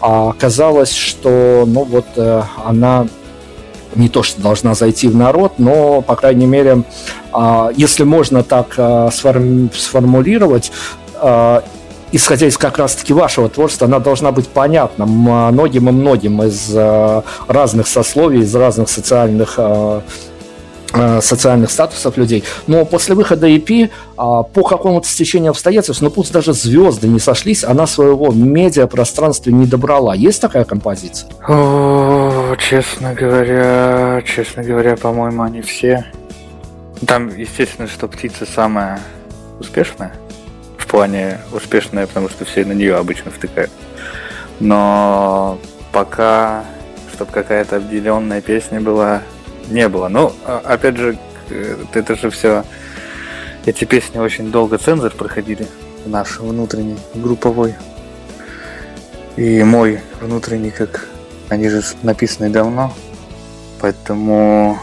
а, 0.00 0.30
оказалось, 0.30 0.92
что, 0.92 1.64
ну 1.66 1.84
вот, 1.84 2.06
э, 2.16 2.42
она 2.64 3.08
не 3.98 4.08
то, 4.08 4.22
что 4.22 4.40
должна 4.40 4.74
зайти 4.74 5.08
в 5.08 5.16
народ, 5.16 5.54
но, 5.58 6.00
по 6.00 6.16
крайней 6.16 6.46
мере, 6.46 6.82
а, 7.32 7.70
если 7.76 8.04
можно 8.04 8.42
так 8.42 8.74
а, 8.78 9.10
сформулировать, 9.10 10.72
а, 11.16 11.62
исходя 12.12 12.46
из 12.46 12.56
как 12.56 12.78
раз-таки 12.78 13.12
вашего 13.12 13.48
творчества, 13.48 13.86
она 13.86 13.98
должна 13.98 14.32
быть 14.32 14.48
понятна 14.48 15.04
многим 15.04 15.88
и 15.88 15.92
многим 15.92 16.42
из 16.42 16.74
разных 17.46 17.86
сословий, 17.86 18.40
из 18.40 18.54
разных 18.54 18.88
социальных 18.88 19.58
социальных 21.20 21.70
статусов 21.70 22.16
людей. 22.16 22.44
Но 22.66 22.84
после 22.84 23.14
выхода 23.14 23.46
EP 23.48 23.90
а, 24.16 24.42
по 24.42 24.62
какому-то 24.62 25.06
стечению 25.06 25.50
обстоятельств, 25.50 26.02
ну 26.02 26.10
пусть 26.10 26.32
даже 26.32 26.52
звезды 26.52 27.08
не 27.08 27.18
сошлись, 27.20 27.64
она 27.64 27.86
своего 27.86 28.32
медиапространства 28.32 29.50
не 29.50 29.66
добрала. 29.66 30.14
Есть 30.14 30.40
такая 30.40 30.64
композиция? 30.64 31.30
О, 31.46 32.54
честно 32.56 33.14
говоря, 33.14 34.22
честно 34.26 34.62
говоря, 34.62 34.96
по-моему, 34.96 35.42
они 35.42 35.60
все. 35.60 36.06
Там, 37.06 37.28
естественно, 37.28 37.86
что 37.86 38.08
птица 38.08 38.46
самая 38.46 39.00
успешная. 39.60 40.12
В 40.76 40.86
плане 40.86 41.38
успешная, 41.52 42.06
потому 42.06 42.28
что 42.28 42.44
все 42.44 42.64
на 42.64 42.72
нее 42.72 42.96
обычно 42.96 43.30
втыкают. 43.30 43.70
Но 44.58 45.58
пока, 45.92 46.64
чтобы 47.12 47.30
какая-то 47.30 47.76
обделенная 47.76 48.40
песня 48.40 48.80
была, 48.80 49.22
не 49.70 49.88
было. 49.88 50.08
Ну, 50.08 50.32
опять 50.44 50.96
же, 50.96 51.18
это 51.92 52.16
же 52.16 52.30
все... 52.30 52.64
Эти 53.66 53.84
песни 53.84 54.18
очень 54.18 54.50
долго 54.50 54.78
цензор 54.78 55.12
проходили, 55.12 55.66
наш 56.06 56.38
внутренний, 56.38 56.96
групповой. 57.14 57.74
И 59.36 59.62
мой 59.62 60.00
внутренний, 60.20 60.70
как 60.70 61.06
они 61.48 61.68
же 61.68 61.82
написаны 62.02 62.48
давно. 62.48 62.94
Поэтому 63.80 64.78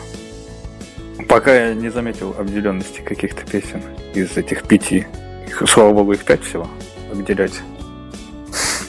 пока 1.27 1.53
я 1.53 1.73
не 1.73 1.89
заметил 1.89 2.35
обделенности 2.37 3.01
каких-то 3.01 3.43
песен 3.43 3.81
из 4.13 4.37
этих 4.37 4.63
пяти. 4.63 5.07
Их, 5.47 5.63
слава 5.67 5.93
богу, 5.93 6.13
их 6.13 6.23
пять 6.23 6.43
всего 6.43 6.69
обделять 7.11 7.53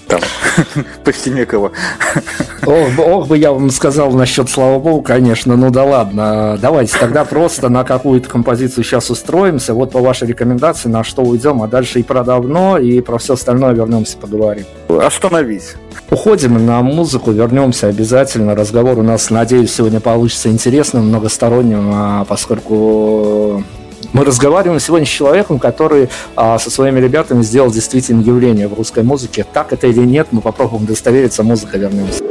там, 0.06 0.20
Постемекова. 1.04 1.72
Ох, 2.64 2.98
ох 2.98 3.28
бы 3.28 3.38
я 3.38 3.52
вам 3.52 3.70
сказал 3.70 4.12
насчет 4.12 4.48
«Слава 4.48 4.78
Богу», 4.78 5.02
конечно, 5.02 5.56
ну 5.56 5.70
да 5.70 5.84
ладно. 5.84 6.58
Давайте 6.60 6.98
тогда 6.98 7.24
просто 7.24 7.68
на 7.68 7.84
какую-то 7.84 8.28
композицию 8.28 8.84
сейчас 8.84 9.10
устроимся. 9.10 9.74
Вот 9.74 9.92
по 9.92 10.00
вашей 10.00 10.28
рекомендации, 10.28 10.88
на 10.88 11.04
что 11.04 11.22
уйдем, 11.22 11.62
а 11.62 11.68
дальше 11.68 12.00
и 12.00 12.02
про 12.02 12.24
давно, 12.24 12.78
и 12.78 13.00
про 13.00 13.18
все 13.18 13.34
остальное 13.34 13.74
вернемся, 13.74 14.16
поговорим. 14.16 14.64
Остановись. 14.88 15.74
Уходим 16.10 16.64
на 16.64 16.82
музыку, 16.82 17.32
вернемся 17.32 17.88
обязательно. 17.88 18.54
Разговор 18.54 18.98
у 18.98 19.02
нас, 19.02 19.30
надеюсь, 19.30 19.74
сегодня 19.74 20.00
получится 20.00 20.48
интересным, 20.48 21.08
многосторонним, 21.08 21.90
а 21.92 22.24
поскольку 22.24 23.62
мы 24.12 24.24
разговариваем 24.24 24.80
сегодня 24.80 25.06
с 25.06 25.10
человеком, 25.10 25.58
который 25.58 26.08
а, 26.36 26.58
со 26.58 26.70
своими 26.70 27.00
ребятами 27.00 27.42
сделал 27.42 27.70
действительно 27.70 28.22
явление 28.22 28.68
в 28.68 28.74
русской 28.74 29.02
музыке. 29.02 29.44
Так 29.52 29.72
это 29.72 29.88
или 29.88 30.00
нет, 30.00 30.28
мы 30.30 30.40
попробуем 30.40 30.84
удостовериться, 30.84 31.42
музыка 31.42 31.76
вернемся. 31.76 32.22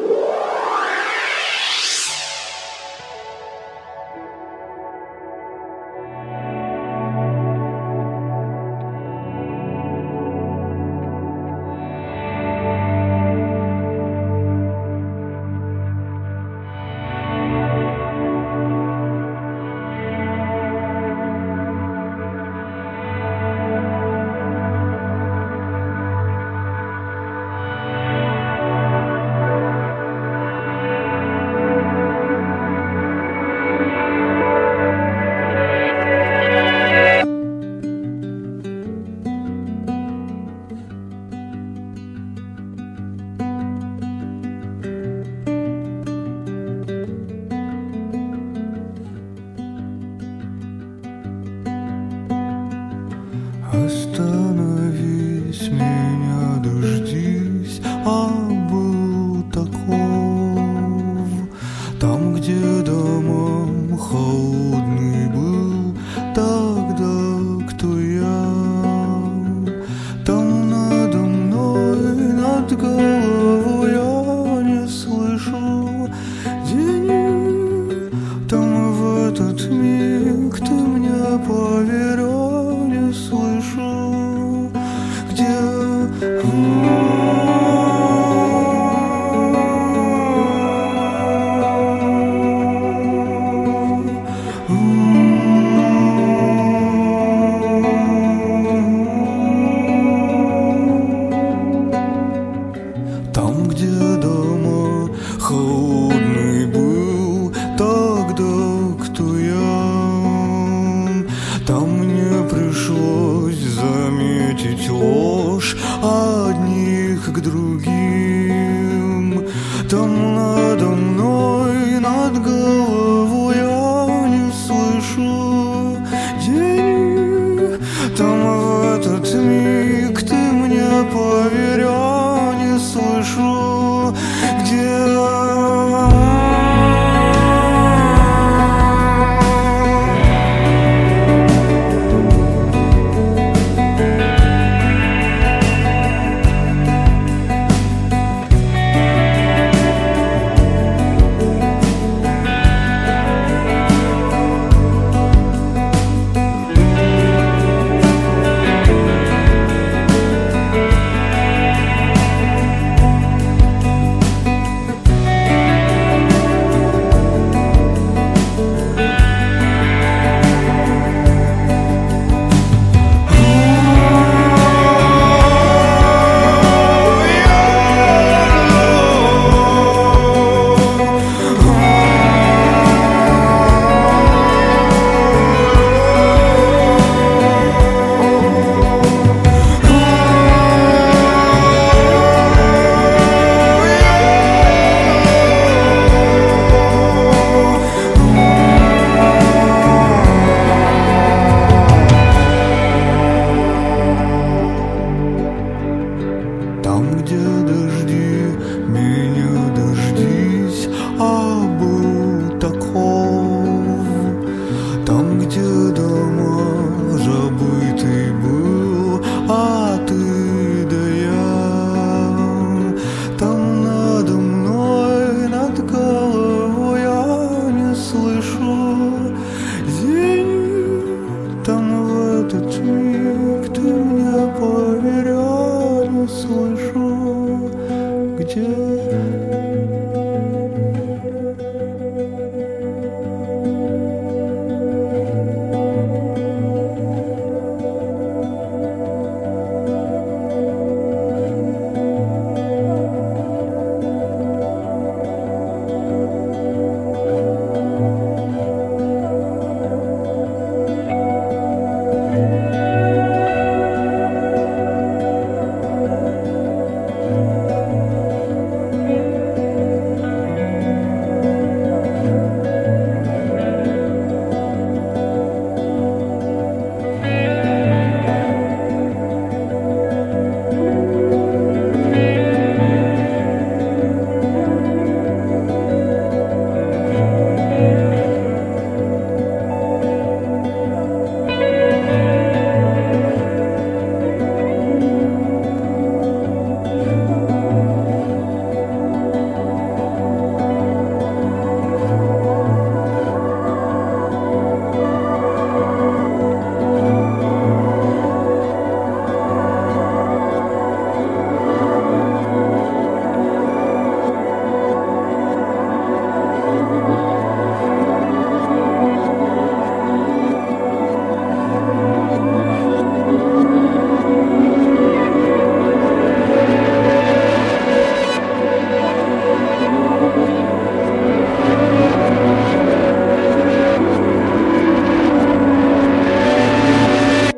Надо 119.93 120.87
мной, 120.87 121.99
над 121.99 122.41
головой 122.41 123.04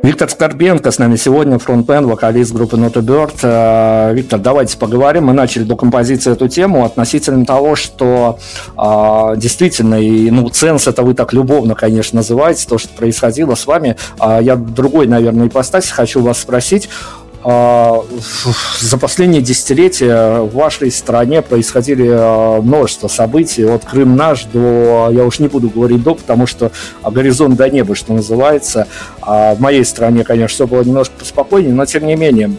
Виктор 0.07 0.29
Скорбенко 0.29 0.89
с 0.89 0.99
нами 0.99 1.17
сегодня, 1.17 1.59
фронтмен, 1.59 2.07
вокалист 2.07 2.53
группы 2.53 2.77
Not 2.77 2.97
a 2.97 3.01
Bird. 3.01 3.33
Э, 3.43 4.13
Виктор, 4.13 4.39
давайте 4.39 4.77
поговорим. 4.77 5.25
Мы 5.25 5.33
начали 5.33 5.63
до 5.63 5.75
композиции 5.75 6.31
эту 6.31 6.47
тему 6.47 6.85
относительно 6.85 7.45
того, 7.45 7.75
что 7.75 8.39
э, 8.77 9.33
действительно, 9.35 9.95
и, 9.95 10.31
ну, 10.31 10.47
ценс 10.47 10.87
это 10.87 11.03
вы 11.03 11.13
так 11.13 11.33
любовно, 11.33 11.75
конечно, 11.75 12.19
называете, 12.19 12.65
то, 12.69 12.77
что 12.77 12.87
происходило 12.93 13.55
с 13.55 13.67
вами. 13.67 13.97
Э, 14.17 14.39
я 14.41 14.55
другой, 14.55 15.07
наверное, 15.07 15.47
ипостаси 15.47 15.91
хочу 15.91 16.21
вас 16.21 16.37
спросить. 16.37 16.87
А, 17.43 18.03
за 18.79 18.97
последние 18.97 19.41
десятилетия 19.41 20.41
в 20.41 20.53
вашей 20.55 20.91
стране 20.91 21.41
происходили 21.41 22.07
а, 22.09 22.61
множество 22.61 23.07
событий, 23.07 23.63
от 23.63 23.85
Крым 23.85 24.15
наш 24.15 24.45
до, 24.45 25.09
я 25.11 25.23
уж 25.23 25.39
не 25.39 25.47
буду 25.47 25.69
говорить 25.69 26.03
до, 26.03 26.15
потому 26.15 26.47
что 26.47 26.71
горизонт 27.03 27.55
до 27.55 27.69
неба, 27.69 27.95
что 27.95 28.13
называется. 28.13 28.87
А 29.21 29.55
в 29.55 29.59
моей 29.59 29.85
стране, 29.85 30.23
конечно, 30.23 30.47
все 30.47 30.67
было 30.67 30.83
немножко 30.83 31.13
поспокойнее, 31.19 31.73
но 31.73 31.85
тем 31.85 32.05
не 32.05 32.15
менее, 32.15 32.55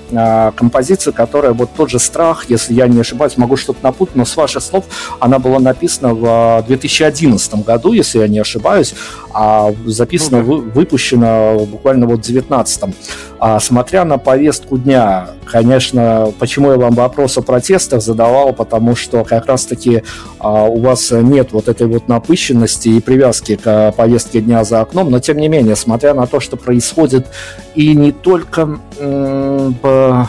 композиция, 0.55 1.13
которая 1.13 1.53
вот 1.53 1.71
тот 1.77 1.91
же 1.91 1.99
страх, 1.99 2.47
если 2.49 2.75
я 2.75 2.87
не 2.87 3.01
ошибаюсь, 3.01 3.37
могу 3.37 3.57
что-то 3.57 3.79
напутать, 3.83 4.17
но 4.17 4.25
с 4.25 4.37
ваших 4.37 4.63
слов 4.63 4.85
она 5.19 5.39
была 5.39 5.59
написана 5.59 6.15
в 6.15 6.65
2011 6.67 7.65
году, 7.65 7.93
если 7.93 8.21
я 8.21 8.29
не 8.29 8.39
ошибаюсь, 8.39 8.95
а 9.33 9.73
записана, 9.87 10.43
ну, 10.43 10.63
да. 10.63 10.71
выпущена 10.75 11.55
буквально 11.55 12.07
вот 12.07 12.21
в 12.21 12.23
2019. 12.23 12.95
А 13.41 13.61
смотря 13.61 14.05
на 14.05 14.19
повестку 14.19 14.79
дня, 14.79 15.29
конечно, 15.45 16.33
почему 16.39 16.73
я 16.73 16.77
вам 16.77 16.95
вопрос 16.95 17.39
о 17.39 17.43
протестах 17.43 18.03
задавал, 18.03 18.53
потому 18.53 18.97
что 18.97 19.25
как 19.25 19.47
раз-таки 19.47 20.03
а, 20.39 20.65
у 20.65 20.81
вас 20.81 21.11
нет 21.13 21.53
вот 21.53 21.69
этой 21.69 21.87
вот 21.87 22.09
напыщенности 22.09 22.89
и 22.89 23.01
привязки 23.01 23.57
к 23.57 23.93
повестке 23.97 24.41
дня 24.41 24.65
за 24.65 24.81
окном, 24.81 25.11
но 25.11 25.21
тем 25.21 25.37
не 25.37 25.49
менее, 25.49 25.77
смотря 25.77 26.15
на 26.15 26.27
то, 26.27 26.41
что 26.41 26.57
происходит 26.57 27.27
и 27.75 27.95
не 27.95 28.13
только 28.13 28.79
м- 28.99 29.75
по 29.75 30.29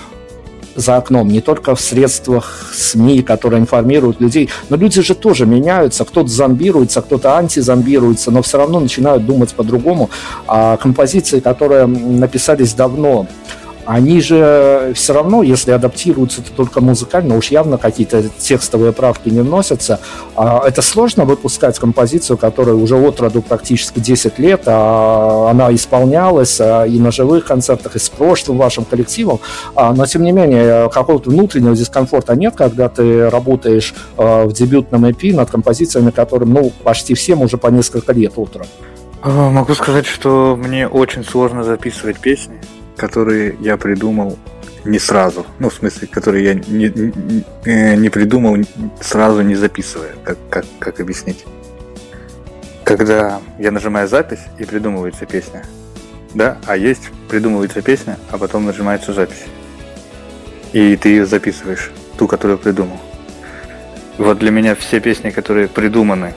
за 0.80 0.98
окном, 0.98 1.28
не 1.28 1.42
только 1.42 1.76
в 1.76 1.82
средствах 1.82 2.72
СМИ, 2.74 3.22
которые 3.22 3.60
информируют 3.60 4.22
людей, 4.22 4.50
но 4.70 4.78
люди 4.78 5.02
же 5.02 5.16
тоже 5.16 5.46
меняются, 5.46 6.06
кто-то 6.06 6.28
зомбируется, 6.28 7.02
кто-то 7.02 7.38
антизомбируется, 7.38 8.32
но 8.32 8.42
все 8.42 8.58
равно 8.58 8.80
начинают 8.80 9.26
думать 9.26 9.54
по-другому. 9.54 10.10
А 10.48 10.78
композиции, 10.78 11.40
которые 11.40 11.86
написались 11.86 12.74
давно, 12.74 13.28
они 13.90 14.22
же 14.22 14.92
все 14.94 15.14
равно, 15.14 15.42
если 15.42 15.72
адаптируются, 15.72 16.44
то 16.44 16.52
только 16.56 16.80
музыкально, 16.80 17.36
уж 17.36 17.48
явно 17.48 17.80
какие-то 17.80 18.30
текстовые 18.38 18.94
правки 18.94 19.30
не 19.30 19.40
вносятся. 19.40 20.00
А 20.36 20.62
это 20.64 20.84
сложно 20.84 21.26
выпускать 21.26 21.80
композицию, 21.80 22.38
которая 22.38 22.76
уже 22.76 22.96
от 22.96 23.20
роду 23.20 23.42
практически 23.42 24.00
10 24.00 24.38
лет, 24.38 24.62
а 24.68 25.50
она 25.50 25.74
исполнялась 25.74 26.62
а, 26.62 26.84
и 26.84 27.00
на 27.00 27.12
живых 27.12 27.46
концертах, 27.46 27.96
и 27.96 28.00
с 28.00 28.10
прошлым 28.10 28.60
вашим 28.60 28.86
коллективом, 28.86 29.40
а, 29.74 29.92
но 29.92 30.06
тем 30.06 30.22
не 30.22 30.34
менее 30.34 30.92
какого-то 30.92 31.32
внутреннего 31.32 31.76
дискомфорта 31.76 32.36
нет, 32.36 32.54
когда 32.56 32.90
ты 32.90 33.28
работаешь 33.28 33.96
в 34.18 34.54
дебютном 34.54 35.06
EP 35.06 35.34
над 35.34 35.50
композициями, 35.50 36.12
которым, 36.12 36.54
ну, 36.54 36.72
почти 36.84 37.16
всем 37.16 37.42
уже 37.42 37.58
по 37.58 37.70
несколько 37.70 38.14
лет 38.14 38.34
утро. 38.36 38.68
Могу 39.24 39.74
сказать, 39.74 40.06
что 40.06 40.56
мне 40.56 40.88
очень 40.88 41.24
сложно 41.24 41.64
записывать 41.64 42.20
песни 42.20 42.62
которые 43.00 43.56
я 43.62 43.78
придумал 43.78 44.38
не 44.84 45.00
сразу. 45.00 45.46
Ну, 45.60 45.70
в 45.70 45.74
смысле, 45.74 46.08
которые 46.08 46.44
я 46.44 46.54
не, 46.54 46.90
не, 46.90 47.44
э, 47.66 47.96
не 47.96 48.10
придумал 48.10 48.58
сразу, 49.00 49.42
не 49.42 49.56
записывая. 49.56 50.12
Как, 50.24 50.38
как, 50.50 50.66
как 50.80 51.00
объяснить? 51.00 51.46
Когда 52.84 53.40
я 53.58 53.72
нажимаю 53.72 54.08
запись 54.08 54.42
и 54.58 54.66
придумывается 54.66 55.26
песня. 55.26 55.64
Да, 56.34 56.58
а 56.66 56.76
есть 56.76 57.10
придумывается 57.30 57.82
песня, 57.82 58.18
а 58.32 58.38
потом 58.38 58.66
нажимается 58.66 59.14
запись. 59.14 59.46
И 60.74 60.96
ты 60.98 61.10
ее 61.10 61.26
записываешь, 61.26 61.92
ту, 62.18 62.28
которую 62.28 62.58
придумал. 62.58 63.00
Вот 64.18 64.40
для 64.40 64.52
меня 64.52 64.76
все 64.76 65.00
песни, 65.00 65.30
которые 65.30 65.68
придуманы 65.68 66.34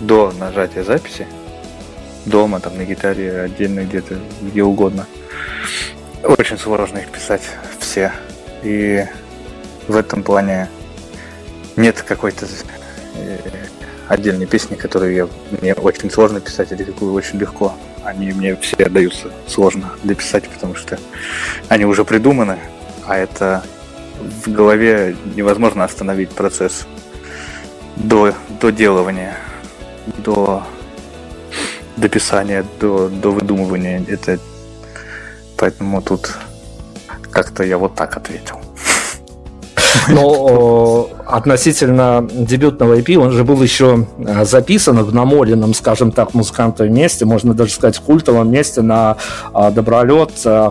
до 0.00 0.32
нажатия 0.38 0.82
записи, 0.82 1.26
дома, 2.26 2.60
там 2.60 2.76
на 2.76 2.84
гитаре, 2.84 3.40
отдельно 3.42 3.84
где-то, 3.84 4.18
где 4.42 4.62
угодно– 4.62 5.06
очень 6.22 6.58
сложно 6.58 6.98
их 6.98 7.08
писать 7.08 7.42
все. 7.78 8.12
И 8.62 9.04
в 9.88 9.96
этом 9.96 10.22
плане 10.22 10.68
нет 11.76 12.02
какой-то 12.02 12.46
э, 13.14 13.38
отдельной 14.08 14.46
песни, 14.46 14.74
которую 14.74 15.14
я, 15.14 15.28
мне 15.60 15.74
очень 15.74 16.10
сложно 16.10 16.40
писать, 16.40 16.72
или 16.72 16.84
какую 16.84 17.12
очень 17.14 17.38
легко. 17.38 17.74
Они 18.04 18.32
мне 18.32 18.56
все 18.56 18.88
даются 18.88 19.30
сложно 19.46 19.92
дописать, 20.02 20.48
потому 20.48 20.74
что 20.74 20.98
они 21.68 21.84
уже 21.84 22.04
придуманы, 22.04 22.58
а 23.06 23.16
это 23.16 23.62
в 24.44 24.50
голове 24.50 25.16
невозможно 25.34 25.84
остановить 25.84 26.30
процесс 26.30 26.86
до 27.96 28.34
доделывания, 28.60 29.36
до 30.18 30.64
дописания, 32.00 32.64
до, 32.80 33.08
до 33.08 33.30
выдумывания. 33.30 34.04
Это 34.08 34.38
Поэтому 35.60 36.00
тут 36.00 36.32
как-то 37.30 37.62
я 37.62 37.76
вот 37.76 37.94
так 37.94 38.16
ответил. 38.16 38.56
Но 40.08 41.10
относительно 41.26 42.26
дебютного 42.32 42.98
EP, 42.98 43.16
он 43.16 43.32
же 43.32 43.44
был 43.44 43.62
еще 43.62 44.06
э, 44.18 44.44
записан 44.46 45.04
в 45.04 45.14
намоленном, 45.14 45.74
скажем 45.74 46.12
так, 46.12 46.32
музыкантовом 46.32 46.94
месте, 46.94 47.26
можно 47.26 47.52
даже 47.52 47.72
сказать, 47.72 47.98
культовом 47.98 48.50
месте 48.50 48.80
на 48.80 49.18
а, 49.52 49.70
Добролет 49.70 50.32
э, 50.46 50.70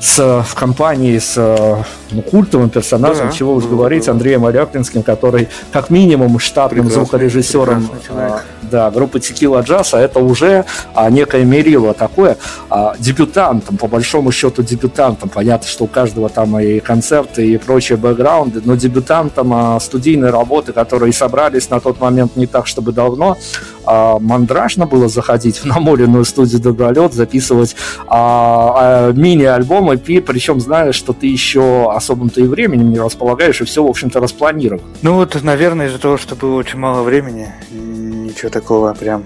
с, 0.00 0.42
в 0.42 0.54
компании 0.54 1.18
с 1.18 1.84
ну, 2.10 2.22
культовым 2.22 2.70
персонажем, 2.70 3.26
да, 3.26 3.32
чего 3.32 3.54
уж 3.54 3.64
говорить, 3.64 4.08
Андреем 4.08 4.44
Аляпинским, 4.44 5.02
который 5.02 5.48
как 5.72 5.90
минимум 5.90 6.38
штатным 6.38 6.86
прекрасный, 6.86 7.04
звукорежиссером 7.04 7.90
а, 8.10 8.40
да, 8.62 8.90
группы 8.90 9.20
Текила 9.20 9.60
Джаз, 9.60 9.94
а 9.94 10.00
это 10.00 10.20
уже 10.20 10.64
а, 10.94 11.10
некое 11.10 11.44
мерило 11.44 11.94
такое. 11.94 12.36
А, 12.70 12.94
дебютантом, 12.98 13.76
по 13.76 13.86
большому 13.86 14.32
счету 14.32 14.62
дебютантом, 14.62 15.28
понятно, 15.28 15.66
что 15.68 15.84
у 15.84 15.86
каждого 15.86 16.28
там 16.28 16.58
и 16.58 16.80
концерты 16.80 17.46
и 17.46 17.56
прочие 17.58 17.98
бэкграунды, 17.98 18.62
но 18.64 18.76
дебютантом 18.76 19.52
а, 19.52 19.80
студийной 19.80 20.30
работы, 20.30 20.72
которые 20.72 21.12
собрались 21.12 21.70
на 21.70 21.80
тот 21.80 22.00
момент 22.00 22.36
не 22.36 22.46
так, 22.46 22.66
чтобы 22.66 22.92
давно, 22.92 23.36
а, 23.84 24.18
мандражно 24.18 24.86
было 24.86 25.08
заходить 25.08 25.58
в 25.58 25.64
намоленную 25.64 26.24
студию 26.24 26.60
Добролет, 26.60 27.14
записывать 27.14 27.76
а, 28.06 28.74
а, 28.76 29.12
мини-альбом 29.12 29.90
EP, 29.92 30.20
причем 30.20 30.60
знаешь, 30.60 30.94
что 30.96 31.12
ты 31.12 31.26
еще 31.26 31.92
особым-то 31.96 32.40
и 32.40 32.46
временем 32.46 32.90
не 32.90 32.98
располагаешь, 32.98 33.60
и 33.60 33.64
все, 33.64 33.82
в 33.82 33.88
общем-то, 33.88 34.20
распланировано. 34.20 34.88
Ну 35.02 35.14
вот, 35.14 35.40
наверное, 35.42 35.88
из-за 35.88 35.98
того, 35.98 36.16
что 36.16 36.36
было 36.36 36.56
очень 36.56 36.78
мало 36.78 37.02
времени, 37.02 37.52
ничего 37.70 38.50
такого 38.50 38.94
прям 38.94 39.24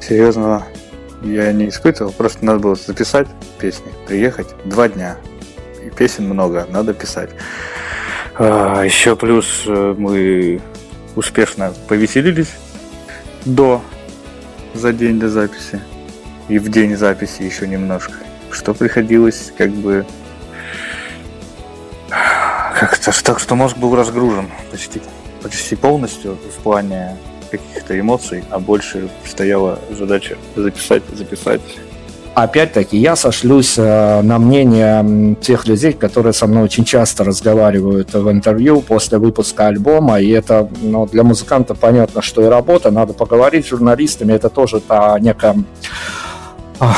серьезного 0.00 0.64
я 1.22 1.52
не 1.52 1.68
испытывал. 1.68 2.12
Просто 2.12 2.44
надо 2.44 2.60
было 2.60 2.74
записать 2.74 3.26
песни, 3.58 3.92
приехать 4.06 4.48
два 4.64 4.88
дня. 4.88 5.16
И 5.84 5.90
песен 5.90 6.28
много, 6.28 6.66
надо 6.70 6.94
писать. 6.94 7.30
А, 8.38 8.82
еще 8.82 9.16
плюс 9.16 9.64
э, 9.66 9.94
мы 9.96 10.60
успешно 11.14 11.72
повеселились 11.88 12.54
до 13.44 13.80
за 14.74 14.92
день 14.92 15.18
до 15.18 15.28
записи. 15.28 15.80
И 16.48 16.58
в 16.58 16.70
день 16.70 16.96
записи 16.96 17.42
еще 17.42 17.66
немножко. 17.66 18.14
Что 18.50 18.74
приходилось 18.74 19.52
как 19.56 19.70
бы 19.70 20.06
как-то 22.78 23.10
так, 23.22 23.40
что 23.40 23.54
мозг 23.54 23.76
был 23.78 23.96
разгружен 23.96 24.50
почти, 24.70 25.00
почти 25.42 25.76
полностью 25.76 26.36
в 26.36 26.62
плане 26.62 27.16
каких-то 27.50 27.98
эмоций, 27.98 28.44
а 28.50 28.58
больше 28.58 29.08
стояла 29.24 29.78
задача 29.90 30.36
записать, 30.54 31.02
записать. 31.14 31.62
Опять-таки, 32.34 32.98
я 32.98 33.16
сошлюсь 33.16 33.78
э, 33.78 34.20
на 34.20 34.38
мнение 34.38 35.36
тех 35.36 35.66
людей, 35.66 35.94
которые 35.94 36.34
со 36.34 36.46
мной 36.46 36.64
очень 36.64 36.84
часто 36.84 37.24
разговаривают 37.24 38.12
в 38.12 38.30
интервью 38.30 38.82
после 38.82 39.16
выпуска 39.16 39.68
альбома, 39.68 40.20
и 40.20 40.28
это 40.28 40.68
ну, 40.82 41.06
для 41.06 41.22
музыканта 41.22 41.74
понятно, 41.74 42.20
что 42.20 42.42
и 42.42 42.44
работа, 42.44 42.90
надо 42.90 43.14
поговорить 43.14 43.64
с 43.64 43.70
журналистами, 43.70 44.34
это 44.34 44.50
тоже 44.50 44.80
та 44.80 45.18
некая 45.18 45.56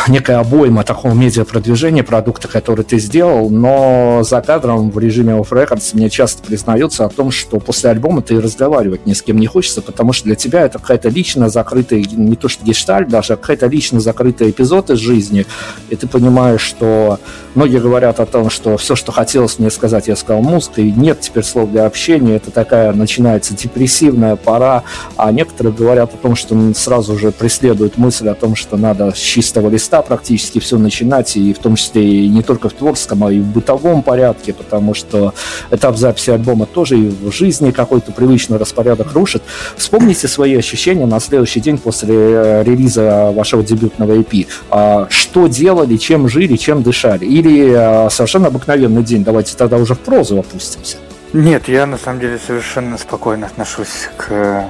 некая 0.08 0.38
обойма 0.38 0.82
такого 0.82 1.14
медиапродвижения 1.14 2.02
продукта, 2.02 2.48
который 2.48 2.84
ты 2.84 2.98
сделал, 2.98 3.48
но 3.48 4.22
за 4.24 4.40
кадром 4.40 4.90
в 4.90 4.98
режиме 4.98 5.34
off 5.34 5.50
records 5.50 5.90
мне 5.94 6.10
часто 6.10 6.42
признаются 6.42 7.04
о 7.04 7.08
том, 7.08 7.30
что 7.30 7.60
после 7.60 7.90
альбома 7.90 8.22
ты 8.22 8.40
разговаривать 8.40 9.06
ни 9.06 9.12
с 9.12 9.22
кем 9.22 9.38
не 9.38 9.46
хочется, 9.46 9.80
потому 9.80 10.12
что 10.12 10.24
для 10.24 10.34
тебя 10.34 10.62
это 10.62 10.78
какая-то 10.78 11.08
лично 11.08 11.48
закрытая, 11.48 12.00
не 12.00 12.36
то 12.36 12.48
что 12.48 12.64
гештальт 12.64 13.08
даже, 13.08 13.34
а 13.34 13.36
какая-то 13.36 13.66
лично 13.66 14.00
закрытая 14.00 14.50
эпизод 14.50 14.90
из 14.90 14.98
жизни, 14.98 15.46
и 15.90 15.96
ты 15.96 16.08
понимаешь, 16.08 16.60
что 16.60 17.20
многие 17.54 17.80
говорят 17.80 18.20
о 18.20 18.26
том, 18.26 18.50
что 18.50 18.76
все, 18.76 18.96
что 18.96 19.12
хотелось 19.12 19.58
мне 19.58 19.70
сказать, 19.70 20.08
я 20.08 20.16
сказал 20.16 20.42
музыка, 20.42 20.80
и 20.80 20.90
нет 20.90 21.20
теперь 21.20 21.44
слов 21.44 21.70
для 21.70 21.86
общения, 21.86 22.36
это 22.36 22.50
такая 22.50 22.92
начинается 22.92 23.54
депрессивная 23.54 24.36
пора, 24.36 24.82
а 25.16 25.30
некоторые 25.30 25.72
говорят 25.72 26.14
о 26.14 26.16
том, 26.16 26.34
что 26.34 26.56
сразу 26.74 27.16
же 27.16 27.30
преследует 27.30 27.96
мысль 27.96 28.28
о 28.28 28.34
том, 28.34 28.56
что 28.56 28.76
надо 28.76 29.12
с 29.12 29.18
чистого 29.18 29.67
листа 29.68 30.02
практически 30.02 30.58
все 30.58 30.78
начинать, 30.78 31.36
и 31.36 31.52
в 31.52 31.58
том 31.58 31.76
числе 31.76 32.24
и 32.24 32.28
не 32.28 32.42
только 32.42 32.68
в 32.68 32.72
творческом, 32.72 33.24
а 33.24 33.32
и 33.32 33.40
в 33.40 33.46
бытовом 33.46 34.02
порядке, 34.02 34.52
потому 34.52 34.94
что 34.94 35.34
этап 35.70 35.96
записи 35.96 36.30
альбома 36.30 36.66
тоже 36.66 36.98
и 36.98 37.08
в 37.08 37.32
жизни 37.32 37.70
какой-то 37.70 38.12
привычный 38.12 38.58
распорядок 38.58 39.12
рушит. 39.12 39.42
Вспомните 39.76 40.28
свои 40.28 40.56
ощущения 40.56 41.06
на 41.06 41.20
следующий 41.20 41.60
день 41.60 41.78
после 41.78 42.14
э, 42.14 42.62
релиза 42.64 43.30
вашего 43.32 43.62
дебютного 43.62 44.12
EP. 44.12 44.46
А, 44.70 45.06
что 45.10 45.46
делали, 45.46 45.96
чем 45.96 46.28
жили, 46.28 46.56
чем 46.56 46.82
дышали? 46.82 47.24
Или 47.24 47.72
а, 47.74 48.08
совершенно 48.10 48.48
обыкновенный 48.48 49.02
день? 49.02 49.24
Давайте 49.24 49.56
тогда 49.56 49.76
уже 49.76 49.94
в 49.94 50.00
прозу 50.00 50.38
опустимся. 50.38 50.98
Нет, 51.32 51.68
я 51.68 51.86
на 51.86 51.98
самом 51.98 52.20
деле 52.20 52.38
совершенно 52.44 52.96
спокойно 52.96 53.46
отношусь 53.46 54.08
к, 54.16 54.64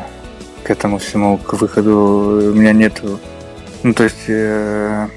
к 0.65 0.71
этому 0.71 0.99
всему, 0.99 1.39
к 1.39 1.53
выходу. 1.55 2.51
У 2.53 2.55
меня 2.55 2.73
нет 2.73 3.01
ну, 3.89 3.95
то 3.95 4.05
есть 4.05 4.25
э, 4.29 5.09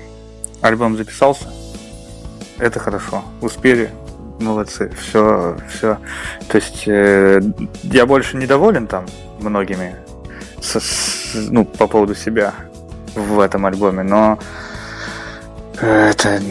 альбом 0.61 0.95
записался, 0.95 1.51
это 2.57 2.80
хорошо. 2.80 3.22
Успели, 3.41 3.91
молодцы, 4.39 4.89
все, 4.97 5.57
все. 5.69 5.97
То 6.47 6.55
есть 6.55 6.88
э, 6.88 7.41
я 7.84 8.05
больше 8.05 8.38
недоволен 8.38 8.88
там 8.88 9.07
многими, 9.41 9.97
с, 10.61 10.80
с, 10.80 11.49
ну, 11.49 11.65
по 11.65 11.86
поводу 11.86 12.15
себя 12.15 12.53
в 13.13 13.41
этом 13.41 13.65
альбоме, 13.65 14.03
но 14.03 14.39
это 15.82 16.41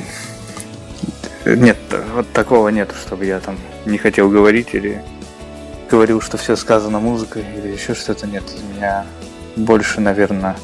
нет, 1.46 1.78
вот 2.14 2.30
такого 2.34 2.68
нет, 2.68 2.92
чтобы 3.02 3.24
я 3.24 3.40
там 3.40 3.56
не 3.86 3.96
хотел 3.96 4.28
говорить 4.28 4.74
или 4.74 5.02
говорил, 5.90 6.20
что 6.20 6.36
все 6.36 6.54
сказано 6.54 7.00
музыкой 7.00 7.46
или 7.56 7.68
еще 7.68 7.94
что-то. 7.94 8.26
Нет, 8.26 8.44
у 8.62 8.74
меня 8.74 9.06
больше, 9.56 10.02
наверное, 10.02 10.54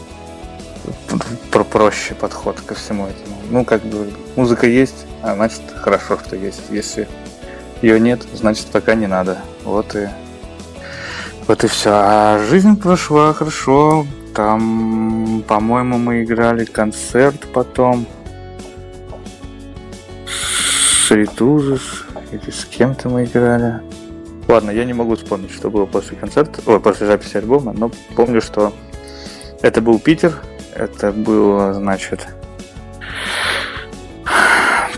про 1.50 1.64
проще 1.64 2.14
подход 2.14 2.60
ко 2.60 2.74
всему 2.74 3.06
этому. 3.06 3.36
Ну, 3.50 3.64
как 3.64 3.82
бы, 3.82 4.10
музыка 4.36 4.66
есть, 4.66 5.06
а 5.22 5.34
значит, 5.34 5.62
хорошо, 5.74 6.18
что 6.24 6.36
есть. 6.36 6.62
Если 6.70 7.08
ее 7.82 8.00
нет, 8.00 8.22
значит 8.32 8.66
пока 8.66 8.94
не 8.94 9.06
надо. 9.06 9.38
Вот 9.64 9.94
и 9.94 10.08
вот 11.46 11.62
и 11.62 11.68
все. 11.68 11.90
А 11.92 12.44
жизнь 12.50 12.76
прошла 12.76 13.32
хорошо. 13.32 14.06
Там, 14.34 15.44
по-моему, 15.46 15.96
мы 15.96 16.24
играли 16.24 16.64
концерт 16.64 17.46
потом. 17.52 18.06
С 20.26 21.10
Ритузис 21.12 22.04
или 22.32 22.50
с 22.50 22.64
кем-то 22.64 23.08
мы 23.08 23.24
играли. 23.24 23.80
Ладно, 24.48 24.70
я 24.70 24.84
не 24.84 24.92
могу 24.92 25.14
вспомнить, 25.16 25.52
что 25.52 25.70
было 25.70 25.86
после 25.86 26.16
концерта, 26.16 26.60
ой, 26.66 26.80
после 26.80 27.06
записи 27.06 27.36
альбома, 27.36 27.72
но 27.72 27.90
помню, 28.14 28.40
что 28.40 28.72
это 29.60 29.80
был 29.80 29.98
Питер, 29.98 30.42
это 30.76 31.12
был, 31.12 31.72
значит, 31.72 32.26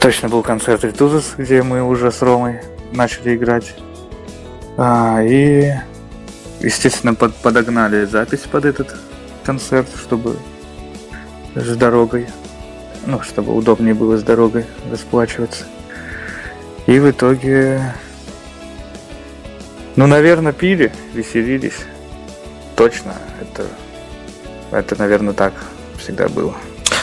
точно 0.00 0.28
был 0.28 0.42
концерт 0.42 0.84
Ритузис, 0.84 1.34
где 1.36 1.62
мы 1.62 1.82
уже 1.82 2.10
с 2.10 2.22
Ромой 2.22 2.60
начали 2.92 3.36
играть. 3.36 3.74
А, 4.76 5.22
и, 5.22 5.72
естественно, 6.60 7.14
под, 7.14 7.34
подогнали 7.36 8.04
запись 8.04 8.40
под 8.40 8.64
этот 8.64 8.94
концерт, 9.44 9.88
чтобы 9.96 10.36
с 11.54 11.76
дорогой, 11.76 12.28
ну, 13.06 13.20
чтобы 13.22 13.54
удобнее 13.54 13.94
было 13.94 14.16
с 14.16 14.22
дорогой 14.22 14.66
расплачиваться. 14.90 15.64
И 16.86 16.98
в 16.98 17.10
итоге, 17.10 17.82
ну, 19.96 20.06
наверное, 20.06 20.52
пили, 20.52 20.92
веселились. 21.12 21.84
Точно, 22.76 23.14
это, 23.40 23.66
это, 24.70 24.96
наверное, 24.98 25.34
так 25.34 25.52
всегда 25.98 26.28
было. 26.28 26.54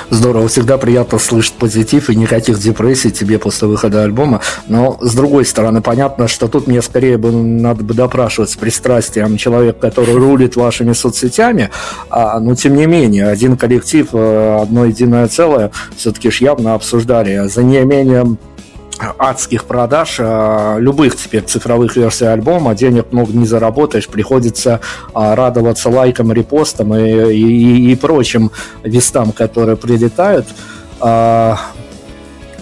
Здорово, 0.09 0.47
всегда 0.47 0.77
приятно 0.77 1.17
слышать 1.17 1.53
позитив 1.53 2.09
и 2.09 2.15
никаких 2.15 2.59
депрессий 2.59 3.11
тебе 3.11 3.39
после 3.39 3.67
выхода 3.67 4.03
альбома. 4.03 4.41
Но, 4.67 4.97
с 5.01 5.15
другой 5.15 5.45
стороны, 5.45 5.81
понятно, 5.81 6.27
что 6.27 6.47
тут 6.47 6.67
мне 6.67 6.81
скорее 6.81 7.17
бы 7.17 7.31
надо 7.31 7.83
бы 7.83 7.93
допрашивать 7.93 8.51
с 8.51 8.55
пристрастием 8.55 9.37
человек, 9.37 9.79
который 9.79 10.13
рулит 10.13 10.55
вашими 10.55 10.93
соцсетями. 10.93 11.71
А, 12.09 12.39
но, 12.39 12.55
тем 12.55 12.75
не 12.75 12.85
менее, 12.85 13.27
один 13.27 13.57
коллектив, 13.57 14.07
э, 14.13 14.59
одно 14.61 14.85
единое 14.85 15.27
целое 15.27 15.71
все-таки 15.97 16.29
ж 16.29 16.41
явно 16.41 16.75
обсуждали. 16.75 17.47
За 17.47 17.63
неимением 17.63 18.37
адских 19.17 19.65
продаж 19.65 20.17
а, 20.19 20.77
любых 20.77 21.15
теперь 21.15 21.43
цифровых 21.43 21.95
версий 21.95 22.25
альбома, 22.25 22.75
денег 22.75 23.11
много 23.11 23.33
не 23.33 23.45
заработаешь, 23.45 24.07
приходится 24.07 24.81
а, 25.13 25.35
радоваться 25.35 25.89
лайкам, 25.89 26.31
репостам 26.31 26.95
и, 26.95 27.33
и, 27.33 27.91
и 27.91 27.95
прочим 27.95 28.51
вестам, 28.83 29.31
которые 29.31 29.77
прилетают. 29.77 30.47
А, 30.99 31.59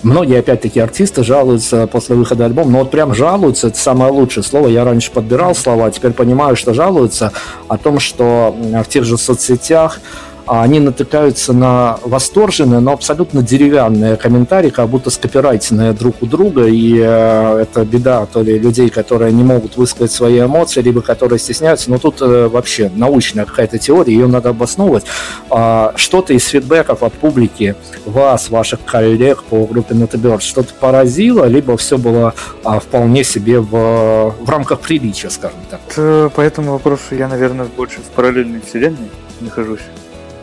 многие, 0.02 0.40
опять-таки, 0.40 0.80
артисты 0.80 1.24
жалуются 1.24 1.88
после 1.88 2.16
выхода 2.16 2.46
альбома, 2.46 2.72
но 2.72 2.80
вот 2.80 2.92
прям 2.92 3.14
жалуются, 3.14 3.68
это 3.68 3.78
самое 3.78 4.12
лучшее 4.12 4.44
слово. 4.44 4.68
Я 4.68 4.84
раньше 4.84 5.12
подбирал 5.12 5.56
слова, 5.56 5.92
теперь 5.92 6.12
понимаю, 6.12 6.56
что 6.56 6.74
жалуются 6.74 7.32
о 7.68 7.78
том, 7.78 8.00
что 8.00 8.56
в 8.58 8.86
тех 8.86 9.04
же 9.04 9.18
соцсетях 9.18 10.00
а 10.00 10.33
они 10.62 10.80
натыкаются 10.80 11.54
на 11.54 11.98
восторженные, 12.04 12.80
но 12.80 12.94
абсолютно 12.94 13.42
деревянные 13.42 14.18
комментарии, 14.18 14.70
как 14.70 14.90
будто 14.90 15.10
скопирайтенные 15.10 15.94
друг 15.94 16.22
у 16.22 16.26
друга, 16.26 16.68
и 16.68 17.00
э, 17.00 17.62
это 17.62 17.84
беда 17.86 18.26
то 18.26 18.42
ли 18.42 18.60
людей, 18.60 18.90
которые 18.90 19.32
не 19.32 19.44
могут 19.44 19.78
высказать 19.78 20.12
свои 20.12 20.42
эмоции, 20.42 20.82
либо 20.82 21.02
которые 21.02 21.40
стесняются, 21.40 21.90
но 21.90 21.98
тут 21.98 22.22
э, 22.22 22.48
вообще 22.50 22.92
научная 22.94 23.46
какая-то 23.46 23.80
теория, 23.80 24.14
ее 24.14 24.28
надо 24.28 24.50
обосновывать. 24.50 25.06
А, 25.50 25.94
что-то 25.96 26.34
из 26.34 26.46
фидбэков 26.46 27.04
от 27.04 27.14
публики, 27.14 27.76
вас, 28.06 28.50
ваших 28.50 28.84
коллег 28.86 29.44
по 29.44 29.66
группе 29.66 29.96
Notabird, 29.96 30.42
что-то 30.42 30.74
поразило, 30.80 31.46
либо 31.46 31.78
все 31.78 31.98
было 31.98 32.34
а, 32.64 32.80
вполне 32.80 33.24
себе 33.24 33.60
в, 33.60 34.36
в 34.40 34.50
рамках 34.50 34.82
приличия, 34.82 35.30
скажем 35.30 35.60
так? 35.70 36.32
По 36.34 36.42
этому 36.42 36.74
вопросу 36.74 37.16
я, 37.16 37.28
наверное, 37.28 37.66
больше 37.66 38.00
в 38.02 38.16
параллельной 38.16 38.62
вселенной 38.62 39.10
нахожусь 39.40 39.82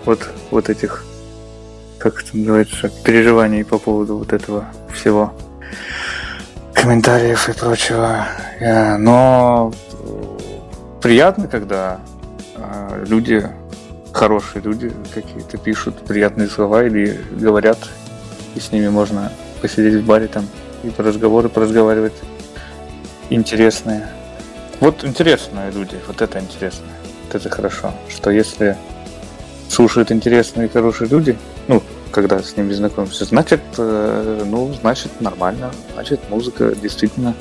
вот, 0.04 0.28
вот 0.50 0.68
этих, 0.68 1.04
как 1.98 2.22
это 2.22 2.36
называется, 2.36 2.90
переживаний 3.04 3.64
по 3.64 3.78
поводу 3.78 4.16
вот 4.18 4.32
этого 4.32 4.66
всего. 4.92 5.32
Комментариев 6.74 7.48
и 7.48 7.52
прочего. 7.52 8.26
Э, 8.58 8.96
но 8.96 9.72
приятно, 11.02 11.46
когда 11.46 12.00
э, 12.56 13.04
люди, 13.06 13.46
хорошие 14.12 14.62
люди 14.62 14.92
какие-то 15.12 15.58
пишут 15.58 15.96
приятные 16.06 16.48
слова 16.48 16.84
или 16.84 17.20
говорят, 17.32 17.78
и 18.54 18.60
с 18.60 18.72
ними 18.72 18.88
можно 18.88 19.30
посидеть 19.60 20.02
в 20.02 20.06
баре 20.06 20.26
там 20.26 20.46
и 20.82 20.90
по 20.90 21.02
разговоры 21.02 21.48
поразговаривать 21.48 22.14
интересные. 23.28 24.08
Вот 24.80 25.04
интересные 25.04 25.70
люди, 25.70 25.96
вот 26.06 26.22
это 26.22 26.40
интересно, 26.40 26.86
вот 27.26 27.34
это 27.34 27.50
хорошо, 27.50 27.92
что 28.08 28.30
если 28.30 28.76
слушают 29.70 30.10
интересные 30.10 30.66
и 30.66 30.70
хорошие 30.70 31.08
люди, 31.08 31.38
ну, 31.68 31.82
когда 32.10 32.42
с 32.42 32.56
ними 32.56 32.72
знакомишься, 32.72 33.24
значит, 33.24 33.60
э, 33.78 34.42
ну, 34.44 34.74
значит, 34.80 35.20
нормально. 35.20 35.70
Значит, 35.94 36.20
музыка 36.28 36.74
действительно 36.74 37.34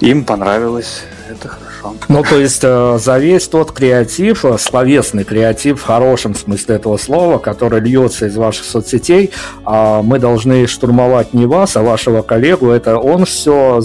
им 0.00 0.24
понравилась. 0.24 1.02
Это 1.28 1.48
хорошо. 1.48 1.94
Ну, 2.08 2.22
то 2.22 2.38
есть 2.38 2.60
э, 2.62 2.98
за 3.00 3.18
весь 3.18 3.48
тот 3.48 3.72
креатив, 3.72 4.44
э, 4.44 4.58
словесный 4.58 5.24
креатив 5.24 5.80
в 5.80 5.84
хорошем 5.84 6.34
смысле 6.36 6.76
этого 6.76 6.96
слова, 6.98 7.38
который 7.38 7.80
льется 7.80 8.26
из 8.26 8.36
ваших 8.36 8.64
соцсетей, 8.64 9.32
а 9.64 10.02
мы 10.02 10.20
должны 10.20 10.66
штурмовать 10.68 11.34
не 11.34 11.46
вас, 11.46 11.76
а 11.76 11.82
вашего 11.82 12.22
коллегу. 12.22 12.70
Это 12.70 12.98
он 12.98 13.24
все... 13.24 13.82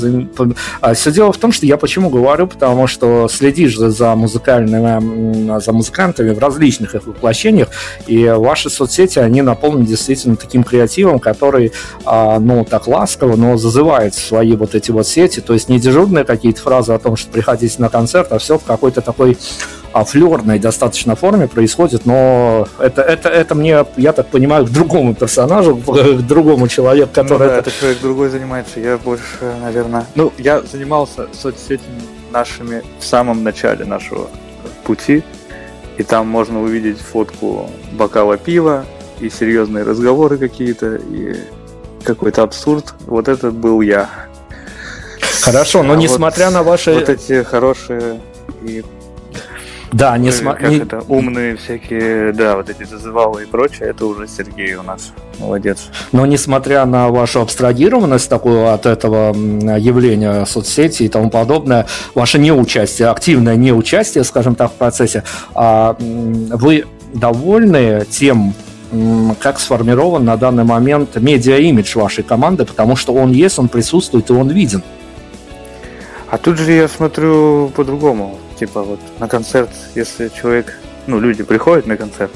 А 0.82 0.94
все 0.94 1.12
дело 1.12 1.32
в 1.32 1.38
том, 1.38 1.52
что 1.52 1.66
я 1.66 1.78
почему 1.78 2.10
говорю, 2.10 2.46
потому 2.48 2.86
что 2.86 3.28
следишь 3.28 3.76
за 3.78 4.16
музыкальными, 4.16 5.60
за 5.60 5.74
музыкантами 5.74 6.34
в 6.34 6.40
различных 6.40 6.94
их 6.96 7.08
воплощениях, 7.08 7.70
и 8.06 8.28
ваши 8.28 8.70
соцсети, 8.70 9.18
они 9.20 9.42
наполнены 9.42 9.86
действительно 9.86 10.36
таким 10.36 10.64
креативом, 10.64 11.20
который, 11.20 11.72
а, 12.06 12.40
ну, 12.40 12.66
так 12.66 12.88
ласково, 12.88 13.36
но 13.36 13.58
зазывает 13.58 14.14
свои 14.14 14.56
вот 14.56 14.76
эти 14.76 14.92
вот 14.92 15.08
сети, 15.08 15.40
то 15.40 15.54
есть 15.54 15.70
не 15.70 15.80
дежурные 15.80 16.24
какие-то 16.24 16.62
фразы 16.62 16.94
о 16.94 17.00
том, 17.00 17.16
что 17.16 17.31
приходить 17.32 17.80
на 17.80 17.90
концерт, 17.90 18.32
а 18.32 18.38
все 18.38 18.58
в 18.58 18.64
какой-то 18.64 19.02
такой 19.02 19.38
а, 19.94 20.04
флерной 20.04 20.60
достаточно 20.60 21.16
форме 21.16 21.48
происходит, 21.48 22.06
но 22.06 22.68
это, 22.80 23.02
это, 23.02 23.30
это 23.30 23.56
мне, 23.56 23.86
я 23.98 24.14
так 24.14 24.28
понимаю, 24.28 24.66
к 24.66 24.70
другому 24.70 25.16
персонажу, 25.16 25.76
к 25.86 26.22
другому 26.22 26.68
человеку, 26.68 27.12
который... 27.14 27.48
Ну, 27.48 27.54
да, 27.54 27.58
это 27.58 27.72
человек 27.72 28.00
другой 28.02 28.30
занимается, 28.30 28.80
я 28.80 28.98
больше, 28.98 29.54
наверное... 29.62 30.06
Ну, 30.16 30.32
я 30.38 30.62
занимался 30.62 31.28
соцсетями 31.34 32.02
нашими 32.32 32.84
в 33.00 33.06
самом 33.06 33.44
начале 33.44 33.86
нашего 33.86 34.30
пути, 34.84 35.24
и 35.98 36.04
там 36.04 36.28
можно 36.28 36.62
увидеть 36.62 37.00
фотку 37.00 37.70
бокала 37.92 38.38
пива, 38.38 38.86
и 39.20 39.30
серьезные 39.30 39.84
разговоры 39.84 40.38
какие-то, 40.38 40.96
и 40.96 41.36
какой-то 42.04 42.44
абсурд. 42.44 42.96
Вот 43.06 43.28
это 43.28 43.52
был 43.52 43.82
я. 43.82 44.10
Хорошо, 45.42 45.84
но 45.84 45.94
а 45.94 45.96
несмотря 45.96 46.46
вот, 46.46 46.54
на 46.54 46.64
ваши... 46.64 46.94
Вот 46.94 47.10
эти 47.10 47.44
хорошие 47.44 48.20
и 48.64 48.84
да, 49.92 50.18
несмотря... 50.18 50.70
Как 50.70 50.82
это, 50.88 51.04
умные 51.10 51.58
всякие, 51.58 52.32
да, 52.32 52.56
вот 52.56 52.70
эти 52.70 52.84
зазывалы 52.86 53.44
и 53.44 53.46
прочее, 53.46 53.90
это 53.90 54.06
уже 54.06 54.26
Сергей 54.26 54.76
у 54.76 54.84
нас. 54.84 55.12
Молодец. 55.38 55.90
Но 56.14 56.26
несмотря 56.26 56.86
на 56.86 57.10
вашу 57.10 57.42
абстрагированность 57.42 58.30
такую 58.30 58.72
от 58.72 58.86
этого 58.86 59.36
явления 59.78 60.46
соцсети 60.46 61.04
и 61.04 61.10
тому 61.10 61.30
подобное, 61.30 61.88
ваше 62.16 62.40
неучастие, 62.40 63.10
активное 63.10 63.58
неучастие, 63.58 64.24
скажем 64.24 64.56
так, 64.56 64.72
в 64.72 64.76
процессе, 64.76 65.24
а, 65.56 65.98
вы 66.00 66.86
довольны 67.14 68.06
тем, 68.10 68.54
как 69.42 69.60
сформирован 69.60 70.24
на 70.24 70.38
данный 70.38 70.64
момент 70.64 71.18
медиа-имидж 71.18 71.98
вашей 71.98 72.24
команды, 72.24 72.66
потому 72.66 72.96
что 72.96 73.14
он 73.14 73.32
есть, 73.32 73.60
он 73.60 73.68
присутствует 73.68 74.30
и 74.30 74.34
он 74.34 74.50
виден. 74.50 74.84
А 76.32 76.38
тут 76.38 76.58
же 76.58 76.72
я 76.72 76.88
смотрю 76.88 77.70
по-другому. 77.76 78.40
Типа 78.58 78.84
вот 78.84 79.02
на 79.20 79.28
концерт, 79.28 79.70
если 79.96 80.30
человек, 80.30 80.80
ну, 81.06 81.20
люди 81.20 81.44
приходят 81.44 81.86
на 81.88 81.98
концерт, 81.98 82.32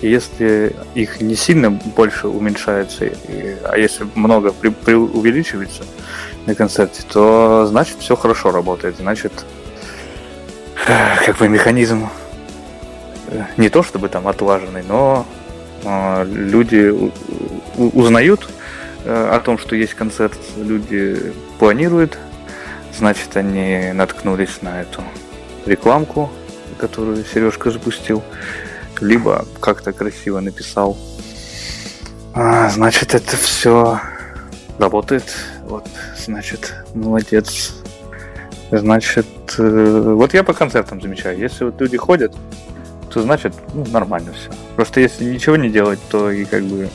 и 0.00 0.10
если 0.10 0.74
их 0.96 1.20
не 1.20 1.36
сильно 1.36 1.70
больше 1.70 2.26
уменьшается, 2.26 3.04
и, 3.04 3.56
а 3.62 3.78
если 3.78 4.04
много 4.16 4.52
при, 4.52 4.70
при 4.70 4.94
увеличивается 4.94 5.84
на 6.46 6.56
концерте, 6.56 7.04
то 7.08 7.66
значит 7.66 7.98
все 8.00 8.16
хорошо 8.16 8.50
работает. 8.50 8.96
Значит, 8.96 9.32
как 11.24 11.38
бы 11.38 11.48
механизм 11.48 12.08
э, 13.28 13.44
не 13.56 13.68
то 13.68 13.84
чтобы 13.84 14.08
там 14.08 14.26
отлаженный, 14.26 14.82
но 14.82 15.24
э, 15.84 16.24
люди 16.24 16.92
узнают 17.76 18.48
э, 19.04 19.30
о 19.32 19.38
том, 19.38 19.56
что 19.56 19.76
есть 19.76 19.94
концерт, 19.94 20.36
люди 20.56 21.32
планируют 21.60 22.18
Значит, 22.98 23.36
они 23.36 23.92
наткнулись 23.92 24.62
на 24.62 24.80
эту 24.80 25.02
рекламку, 25.66 26.30
которую 26.78 27.24
Сережка 27.24 27.70
запустил, 27.70 28.22
либо 29.00 29.44
как-то 29.60 29.92
красиво 29.92 30.40
написал. 30.40 30.96
А, 32.34 32.70
значит, 32.70 33.14
это 33.14 33.36
все 33.36 34.00
работает. 34.78 35.24
Вот, 35.64 35.86
значит, 36.18 36.74
молодец. 36.94 37.74
Значит, 38.70 39.26
э, 39.58 40.12
вот 40.14 40.34
я 40.34 40.42
по 40.42 40.52
концертам 40.52 41.00
замечаю, 41.00 41.38
если 41.38 41.64
вот 41.64 41.80
люди 41.80 41.96
ходят, 41.96 42.34
то 43.10 43.22
значит, 43.22 43.54
ну, 43.74 43.84
нормально 43.86 44.32
все. 44.32 44.50
Просто 44.74 45.00
если 45.00 45.24
ничего 45.24 45.56
не 45.56 45.70
делать, 45.70 46.00
то 46.10 46.30
и 46.30 46.44
как 46.44 46.64
бы 46.64 46.88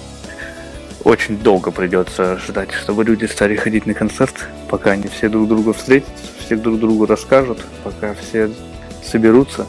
очень 1.04 1.38
долго 1.38 1.72
придется 1.72 2.38
ждать, 2.38 2.72
чтобы 2.72 3.04
люди 3.04 3.26
стали 3.26 3.56
ходить 3.56 3.86
на 3.86 3.94
концерт, 3.94 4.48
пока 4.70 4.92
они 4.92 5.08
все 5.08 5.30
друг 5.30 5.48
друга 5.48 5.74
встретят, 5.74 6.10
все 6.46 6.56
друг 6.56 6.80
другу 6.80 7.06
расскажут, 7.06 7.60
пока 7.84 8.14
все 8.14 8.50
соберутся. 9.04 9.66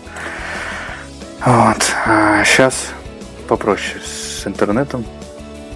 Вот. 1.44 1.78
А 2.06 2.44
сейчас 2.44 2.88
попроще 3.48 4.00
с 4.04 4.46
интернетом 4.46 5.04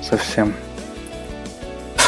совсем. 0.02 0.54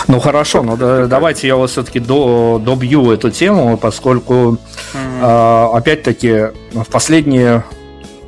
Ну 0.07 0.21
хорошо, 0.21 0.63
но 0.63 0.77
да, 0.77 1.07
давайте 1.07 1.47
я 1.49 1.57
вас 1.57 1.73
все-таки 1.73 2.01
до, 2.01 2.61
добью 2.65 3.11
эту 3.13 3.31
тему, 3.31 3.77
поскольку 3.77 4.57
mm-hmm. 4.95 5.71
э, 5.73 5.77
опять-таки 5.77 6.47
в 6.73 6.87
последние 6.91 7.65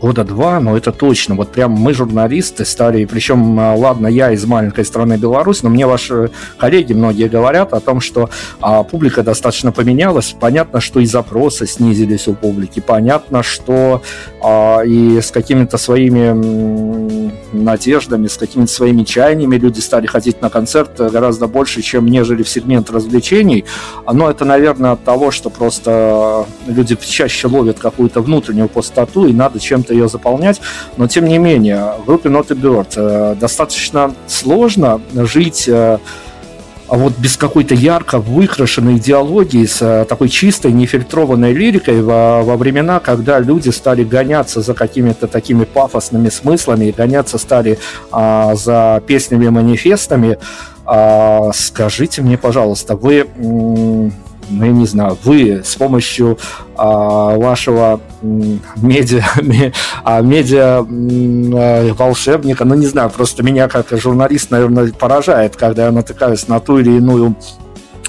года 0.00 0.24
два, 0.24 0.60
но 0.60 0.76
это 0.76 0.92
точно. 0.92 1.34
Вот 1.34 1.52
прям 1.52 1.72
мы, 1.72 1.92
журналисты, 1.92 2.64
стали, 2.64 3.04
причем, 3.04 3.60
а, 3.60 3.74
ладно, 3.74 4.06
я 4.06 4.32
из 4.32 4.44
маленькой 4.46 4.84
страны 4.84 5.16
Беларусь, 5.16 5.62
но 5.62 5.70
мне 5.70 5.86
ваши 5.86 6.30
коллеги 6.58 6.94
многие 6.94 7.28
говорят 7.28 7.72
о 7.74 7.80
том, 7.80 8.00
что 8.00 8.30
а, 8.60 8.82
публика 8.82 9.22
достаточно 9.22 9.72
поменялась. 9.72 10.34
Понятно, 10.38 10.80
что 10.80 11.00
и 11.00 11.06
запросы 11.06 11.66
снизились 11.66 12.28
у 12.28 12.34
публики, 12.34 12.80
понятно, 12.80 13.42
что 13.42 14.02
а, 14.42 14.80
и 14.80 15.20
с 15.20 15.30
какими-то 15.30 15.76
своими 15.76 17.30
надеждами, 17.52 18.26
с 18.26 18.36
какими-то 18.36 18.72
своими 18.72 19.04
чаяниями 19.04 19.56
люди 19.56 19.80
стали 19.80 20.06
ходить 20.06 20.40
на 20.40 20.48
концерт 20.50 20.98
гораздо 20.98 21.46
больше, 21.46 21.82
чем 21.82 22.06
нежели 22.06 22.42
в 22.42 22.48
сегмент 22.48 22.90
развлечений. 22.90 23.64
Но 24.10 24.30
это, 24.30 24.44
наверное, 24.44 24.92
от 24.92 25.04
того, 25.04 25.30
что 25.30 25.50
просто 25.50 26.46
люди 26.66 26.96
чаще 26.96 27.48
ловят 27.48 27.78
какую-то 27.78 28.22
внутреннюю 28.22 28.68
пустоту, 28.68 29.26
и 29.26 29.32
надо 29.32 29.58
чем-то 29.58 29.89
ее 29.90 30.08
заполнять, 30.08 30.60
но 30.96 31.08
тем 31.08 31.26
не 31.26 31.38
менее, 31.38 31.94
в 32.02 32.06
группе 32.06 32.28
a 32.28 32.32
Bird 32.32 33.38
достаточно 33.38 34.14
сложно 34.26 35.00
жить 35.14 35.68
э, 35.68 35.98
вот 36.90 37.16
без 37.18 37.36
какой-то 37.36 37.74
ярко 37.74 38.18
выкрашенной 38.18 38.96
идеологии, 38.96 39.64
с 39.64 39.80
э, 39.80 40.04
такой 40.06 40.28
чистой, 40.28 40.72
нефильтрованной 40.72 41.52
лирикой 41.52 42.02
во, 42.02 42.42
во 42.42 42.56
времена, 42.56 43.00
когда 43.00 43.38
люди 43.38 43.70
стали 43.70 44.02
гоняться 44.02 44.60
за 44.60 44.74
какими-то 44.74 45.28
такими 45.28 45.64
пафосными 45.64 46.28
смыслами, 46.28 46.86
и 46.86 46.92
гоняться 46.92 47.38
стали 47.38 47.78
а, 48.10 48.54
за 48.54 49.02
песнями-манифестами. 49.06 50.38
А, 50.84 51.52
скажите 51.54 52.22
мне, 52.22 52.36
пожалуйста, 52.36 52.96
вы 52.96 53.28
ну, 54.50 54.64
я 54.64 54.72
не 54.72 54.86
знаю, 54.86 55.16
вы 55.24 55.62
с 55.64 55.76
помощью 55.76 56.38
а, 56.76 57.36
вашего 57.36 58.00
медиа, 58.22 59.22
а, 60.04 60.20
медиа 60.20 60.84
а, 60.84 61.94
волшебника, 61.94 62.64
ну, 62.64 62.74
не 62.74 62.86
знаю, 62.86 63.10
просто 63.10 63.42
меня 63.42 63.68
как 63.68 63.86
журналист, 63.90 64.50
наверное, 64.50 64.92
поражает, 64.92 65.56
когда 65.56 65.86
я 65.86 65.92
натыкаюсь 65.92 66.48
на 66.48 66.60
ту 66.60 66.78
или 66.78 66.96
иную 66.96 67.36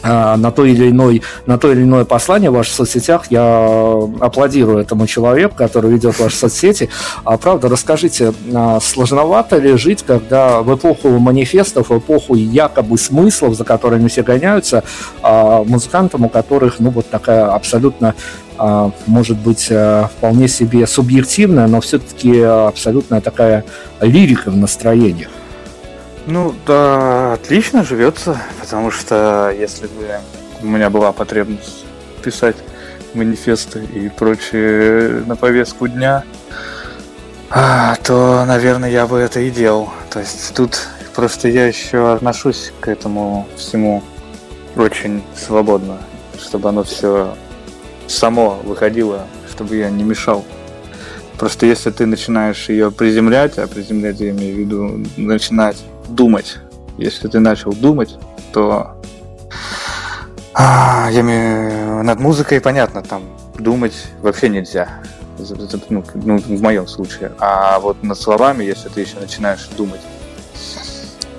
на 0.03 0.51
то 0.51 0.65
или 0.65 0.89
иной, 0.89 1.21
на 1.45 1.57
то 1.57 1.71
или 1.71 1.83
иное 1.83 2.05
послание 2.05 2.49
в 2.49 2.53
ваших 2.53 2.73
соцсетях. 2.73 3.25
Я 3.29 3.99
аплодирую 4.19 4.79
этому 4.79 5.07
человеку, 5.07 5.55
который 5.55 5.91
ведет 5.91 6.19
ваши 6.19 6.35
соцсети. 6.35 6.89
А 7.23 7.37
правда, 7.37 7.69
расскажите, 7.69 8.33
а, 8.53 8.79
сложновато 8.79 9.57
ли 9.57 9.77
жить, 9.77 10.03
когда 10.05 10.61
в 10.61 10.75
эпоху 10.75 11.09
манифестов, 11.19 11.89
в 11.89 11.97
эпоху 11.97 12.35
якобы 12.35 12.97
смыслов, 12.97 13.55
за 13.55 13.63
которыми 13.63 14.07
все 14.07 14.23
гоняются, 14.23 14.83
а, 15.21 15.63
музыкантам, 15.63 16.25
у 16.25 16.29
которых, 16.29 16.79
ну, 16.79 16.89
вот 16.89 17.09
такая 17.09 17.53
абсолютно 17.53 18.15
может 19.07 19.39
быть 19.39 19.71
вполне 20.17 20.47
себе 20.47 20.85
субъективная, 20.85 21.65
но 21.65 21.81
все-таки 21.81 22.41
абсолютно 22.41 23.19
такая 23.19 23.65
лирика 24.01 24.51
в 24.51 24.57
настроениях? 24.57 25.29
Ну, 26.27 26.53
да, 26.67 27.33
отлично 27.33 27.83
живется, 27.83 28.39
потому 28.59 28.91
что 28.91 29.53
если 29.57 29.87
бы 29.87 30.19
у 30.61 30.67
меня 30.67 30.89
была 30.89 31.11
потребность 31.11 31.85
писать 32.23 32.55
манифесты 33.13 33.83
и 33.83 34.09
прочее 34.09 35.23
на 35.25 35.35
повестку 35.35 35.87
дня, 35.87 36.23
а, 37.49 37.95
то, 38.03 38.45
наверное, 38.45 38.89
я 38.89 39.07
бы 39.07 39.17
это 39.17 39.39
и 39.39 39.49
делал. 39.49 39.89
То 40.09 40.19
есть 40.19 40.53
тут 40.53 40.87
просто 41.15 41.47
я 41.47 41.65
еще 41.65 42.13
отношусь 42.13 42.71
к 42.79 42.87
этому 42.87 43.47
всему 43.57 44.03
очень 44.75 45.23
свободно, 45.35 45.97
чтобы 46.39 46.69
оно 46.69 46.83
все 46.83 47.35
само 48.07 48.59
выходило, 48.63 49.25
чтобы 49.49 49.77
я 49.77 49.89
не 49.89 50.03
мешал. 50.03 50.45
Просто 51.37 51.65
если 51.65 51.89
ты 51.89 52.05
начинаешь 52.05 52.69
ее 52.69 52.91
приземлять, 52.91 53.57
а 53.57 53.67
приземлять 53.67 54.19
я 54.19 54.29
имею 54.29 54.55
в 54.55 54.59
виду 54.59 55.05
начинать 55.17 55.77
думать. 56.11 56.57
Если 56.97 57.27
ты 57.27 57.39
начал 57.39 57.73
думать, 57.73 58.17
то 58.53 59.01
а, 60.53 61.09
я 61.11 61.21
имею, 61.21 62.03
над 62.03 62.19
музыкой 62.19 62.59
понятно, 62.61 63.01
там 63.01 63.23
думать 63.57 64.07
вообще 64.21 64.49
нельзя. 64.49 64.89
Ну, 65.89 66.03
ну, 66.13 66.37
в 66.37 66.61
моем 66.61 66.87
случае. 66.87 67.31
А 67.39 67.79
вот 67.79 68.03
над 68.03 68.17
словами, 68.19 68.63
если 68.63 68.89
ты 68.89 69.01
еще 69.01 69.19
начинаешь 69.19 69.67
думать, 69.77 70.01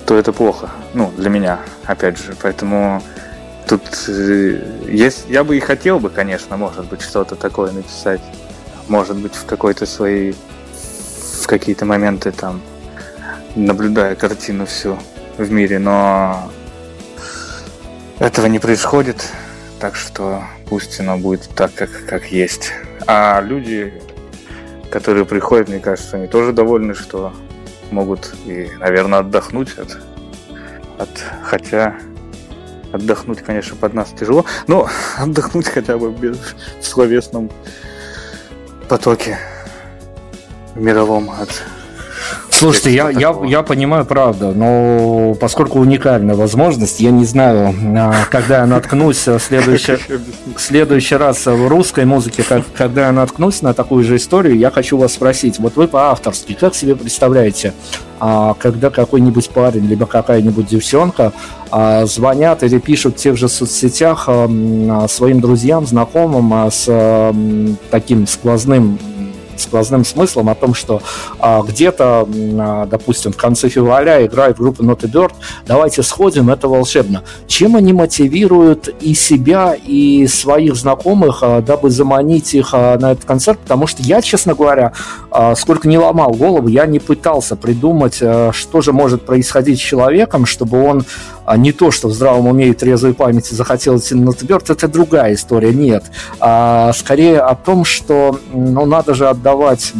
то 0.05 0.17
это 0.17 0.33
плохо. 0.33 0.69
Ну, 0.93 1.11
для 1.15 1.29
меня, 1.29 1.59
опять 1.85 2.17
же. 2.17 2.35
Поэтому 2.41 3.01
тут 3.67 3.81
э, 4.07 4.89
есть, 4.89 5.25
я 5.29 5.43
бы 5.43 5.55
и 5.55 5.59
хотел 5.59 5.99
бы, 5.99 6.09
конечно, 6.09 6.57
может 6.57 6.85
быть, 6.85 7.01
что-то 7.01 7.35
такое 7.35 7.71
написать. 7.71 8.21
Может 8.89 9.17
быть, 9.17 9.35
в 9.35 9.45
какой-то 9.45 9.85
своей 9.85 10.35
в 11.41 11.47
какие-то 11.47 11.85
моменты 11.85 12.31
там 12.31 12.61
наблюдая 13.55 14.15
картину 14.15 14.65
всю 14.65 14.97
в 15.37 15.51
мире, 15.51 15.79
но 15.79 16.51
этого 18.19 18.45
не 18.47 18.59
происходит, 18.59 19.29
так 19.79 19.95
что 19.95 20.43
пусть 20.67 20.99
оно 20.99 21.17
будет 21.17 21.49
так, 21.55 21.73
как, 21.73 21.89
как 22.07 22.31
есть. 22.31 22.71
А 23.07 23.41
люди, 23.41 23.93
которые 24.91 25.25
приходят, 25.25 25.69
мне 25.69 25.79
кажется, 25.79 26.17
они 26.17 26.27
тоже 26.27 26.53
довольны, 26.53 26.93
что 26.93 27.33
могут 27.91 28.35
и, 28.45 28.69
наверное, 28.79 29.19
отдохнуть 29.19 29.77
от, 29.77 29.97
от 30.97 31.09
хотя 31.43 31.95
отдохнуть, 32.91 33.41
конечно, 33.41 33.75
под 33.75 33.93
нас 33.93 34.09
тяжело, 34.17 34.45
но 34.67 34.87
отдохнуть 35.17 35.67
хотя 35.67 35.97
бы 35.97 36.11
без, 36.11 36.37
в 36.79 36.85
словесном 36.85 37.49
потоке 38.87 39.39
мировом 40.75 41.29
от 41.29 41.63
Слушайте, 42.63 42.93
я, 42.93 43.09
я, 43.09 43.35
я 43.43 43.61
понимаю, 43.61 44.05
правда, 44.05 44.53
но 44.53 45.35
поскольку 45.37 45.81
уникальная 45.81 46.33
возможность, 46.33 47.01
я 47.01 47.11
не 47.11 47.25
знаю, 47.25 47.75
а, 47.97 48.23
когда 48.31 48.59
я 48.59 48.65
наткнусь 48.65 49.27
в 49.27 49.37
следующий, 49.39 49.97
в 50.55 50.61
следующий 50.61 51.15
раз 51.15 51.45
в 51.45 51.67
русской 51.67 52.05
музыке, 52.05 52.41
как, 52.41 52.63
когда 52.73 53.07
я 53.07 53.11
наткнусь 53.11 53.61
на 53.63 53.73
такую 53.73 54.05
же 54.05 54.15
историю, 54.15 54.57
я 54.57 54.71
хочу 54.71 54.97
вас 54.97 55.11
спросить, 55.11 55.59
вот 55.59 55.75
вы 55.75 55.89
по-авторски, 55.89 56.53
как 56.53 56.73
себе 56.73 56.95
представляете, 56.95 57.73
а, 58.21 58.53
когда 58.53 58.89
какой-нибудь 58.89 59.49
парень, 59.49 59.85
либо 59.85 60.05
какая-нибудь 60.05 60.67
девчонка 60.67 61.33
а, 61.69 62.05
звонят 62.05 62.63
или 62.63 62.79
пишут 62.79 63.15
в 63.15 63.17
тех 63.17 63.35
же 63.35 63.49
соцсетях 63.49 64.29
своим 65.09 65.41
друзьям, 65.41 65.85
знакомым 65.85 66.71
с 66.71 67.33
таким 67.91 68.25
сквозным 68.25 68.97
сквозным 69.59 70.05
смыслом 70.05 70.49
о 70.49 70.55
том, 70.55 70.73
что 70.73 71.01
а, 71.39 71.61
где-то, 71.61 72.27
а, 72.27 72.85
допустим, 72.85 73.31
в 73.31 73.37
конце 73.37 73.69
февраля 73.69 74.25
играет 74.25 74.57
группа 74.57 74.81
Not 74.81 75.05
a 75.05 75.07
Bird, 75.07 75.33
давайте 75.65 76.03
сходим, 76.03 76.49
это 76.49 76.67
волшебно. 76.67 77.23
Чем 77.47 77.75
они 77.75 77.93
мотивируют 77.93 78.89
и 79.01 79.13
себя, 79.13 79.75
и 79.75 80.27
своих 80.27 80.75
знакомых, 80.75 81.39
а, 81.41 81.61
дабы 81.61 81.89
заманить 81.89 82.53
их 82.53 82.69
а, 82.73 82.97
на 82.97 83.11
этот 83.13 83.25
концерт? 83.25 83.59
Потому 83.59 83.87
что 83.87 84.01
я, 84.03 84.21
честно 84.21 84.53
говоря, 84.53 84.93
а, 85.31 85.55
сколько 85.55 85.87
не 85.87 85.97
ломал 85.97 86.31
голову, 86.31 86.67
я 86.67 86.85
не 86.85 86.99
пытался 86.99 87.55
придумать, 87.55 88.19
а, 88.21 88.51
что 88.53 88.81
же 88.81 88.93
может 88.93 89.25
происходить 89.25 89.79
с 89.79 89.83
человеком, 89.83 90.45
чтобы 90.45 90.83
он 90.83 91.05
а 91.45 91.57
не 91.57 91.71
то, 91.71 91.91
что 91.91 92.07
в 92.07 92.13
здравом 92.13 92.47
уме 92.47 92.69
и 92.69 92.73
трезвой 92.73 93.13
памяти 93.13 93.53
захотел 93.53 93.97
идти 93.97 94.15
на 94.15 94.31
тверд, 94.31 94.69
это 94.69 94.87
другая 94.87 95.33
история, 95.33 95.73
нет. 95.73 96.05
А 96.39 96.93
скорее 96.93 97.41
о 97.41 97.55
том, 97.55 97.83
что 97.85 98.39
ну, 98.53 98.85
надо 98.85 99.13
же 99.13 99.27
отдавать 99.43 99.93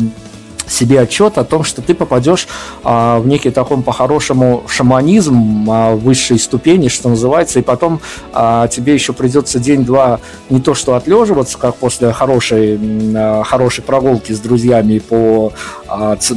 себе 0.65 1.01
отчет 1.01 1.37
о 1.37 1.43
том, 1.43 1.65
что 1.65 1.81
ты 1.81 1.93
попадешь 1.93 2.47
а, 2.83 3.19
в 3.19 3.27
некий 3.27 3.51
такой 3.51 3.81
по-хорошему 3.81 4.63
шаманизм 4.67 5.69
а, 5.69 5.93
высшей 5.93 6.39
ступени, 6.39 6.87
что 6.87 7.09
называется, 7.09 7.59
и 7.59 7.61
потом 7.61 7.99
а, 8.31 8.69
тебе 8.69 8.93
еще 8.93 9.11
придется 9.11 9.59
день-два 9.59 10.21
не 10.49 10.61
то 10.61 10.73
что 10.73 10.95
отлеживаться, 10.95 11.57
как 11.57 11.75
после 11.75 12.13
хорошей, 12.13 12.79
а, 13.13 13.43
хорошей 13.43 13.83
прогулки 13.83 14.31
с 14.31 14.39
друзьями 14.39 14.99
по 14.99 15.51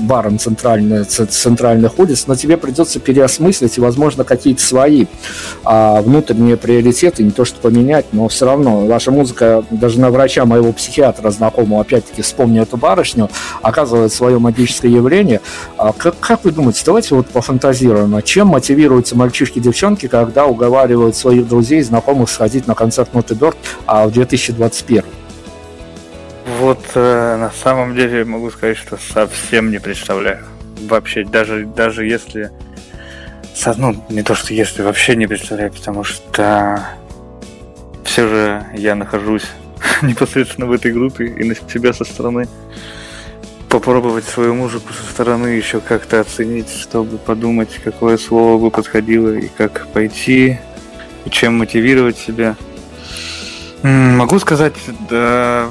баром 0.01 0.39
центральных, 0.39 1.07
центральных 1.09 1.99
улиц, 1.99 2.25
но 2.27 2.35
тебе 2.35 2.57
придется 2.57 3.01
переосмыслить 3.01 3.79
и, 3.79 3.81
возможно, 3.81 4.25
какие-то 4.25 4.63
свои 4.63 5.07
а, 5.65 6.03
внутренние 6.03 6.57
приоритеты, 6.57 7.23
не 7.23 7.31
то 7.31 7.45
что 7.45 7.59
поменять, 7.61 8.07
но 8.13 8.29
все 8.29 8.47
равно 8.47 8.87
ваша 8.87 9.11
музыка, 9.11 9.65
даже 9.71 10.01
на 10.01 10.11
врача 10.11 10.45
моего 10.45 10.73
психиатра 10.73 11.31
знакомого, 11.31 11.81
опять-таки, 11.81 12.23
вспомню 12.23 12.63
эту 12.63 12.77
барышню, 12.77 13.31
оказывает 13.63 14.13
свое 14.13 14.39
магическое 14.39 14.91
явление. 14.91 15.41
А, 15.79 15.93
как, 15.93 16.19
как 16.21 16.45
вы 16.45 16.53
думаете, 16.53 16.83
давайте 16.85 17.15
вот 17.15 17.27
пофантазируем, 17.29 18.15
а 18.15 18.23
чем 18.23 18.49
мотивируются 18.49 19.17
мальчишки-девчонки, 19.17 20.09
когда 20.09 20.47
уговаривают 20.47 21.17
своих 21.17 21.49
друзей, 21.49 21.83
знакомых 21.83 22.31
сходить 22.31 22.67
на 22.67 22.75
концерт 22.75 23.15
Ноты 23.15 23.37
а, 23.87 24.07
в 24.07 24.13
2021? 24.13 25.05
Вот 26.67 26.85
э, 26.97 27.37
на 27.37 27.53
самом 27.53 27.95
деле 27.95 28.25
могу 28.25 28.51
сказать, 28.51 28.77
что 28.77 28.97
совсем 28.97 29.71
не 29.71 29.79
представляю. 29.79 30.45
Вообще, 30.89 31.25
даже, 31.25 31.65
даже 31.65 32.05
если... 32.05 32.51
Ну, 33.77 34.05
не 34.09 34.25
то, 34.25 34.35
что 34.35 34.53
если, 34.53 34.83
вообще 34.83 35.15
не 35.15 35.29
представляю, 35.29 35.71
потому 35.71 36.03
что 36.03 36.85
все 38.03 38.27
же 38.27 38.67
я 38.75 38.97
нахожусь 38.97 39.47
непосредственно 40.03 40.67
в 40.67 40.73
этой 40.73 40.91
группе 40.91 41.27
и 41.27 41.45
на 41.45 41.55
себя 41.55 41.93
со 41.93 42.03
стороны 42.03 42.49
попробовать 43.69 44.25
свою 44.25 44.57
музыку 44.57 44.93
со 44.93 45.09
стороны 45.09 45.47
еще 45.47 45.79
как-то 45.79 46.19
оценить, 46.19 46.73
чтобы 46.73 47.19
подумать, 47.19 47.79
какое 47.85 48.19
слово 48.19 48.61
бы 48.61 48.73
подходило 48.73 49.33
и 49.33 49.47
как 49.57 49.87
пойти, 49.93 50.59
и 51.25 51.31
чем 51.31 51.59
мотивировать 51.59 52.19
себя. 52.19 52.57
Могу 53.85 54.41
сказать, 54.41 54.75
да, 55.09 55.69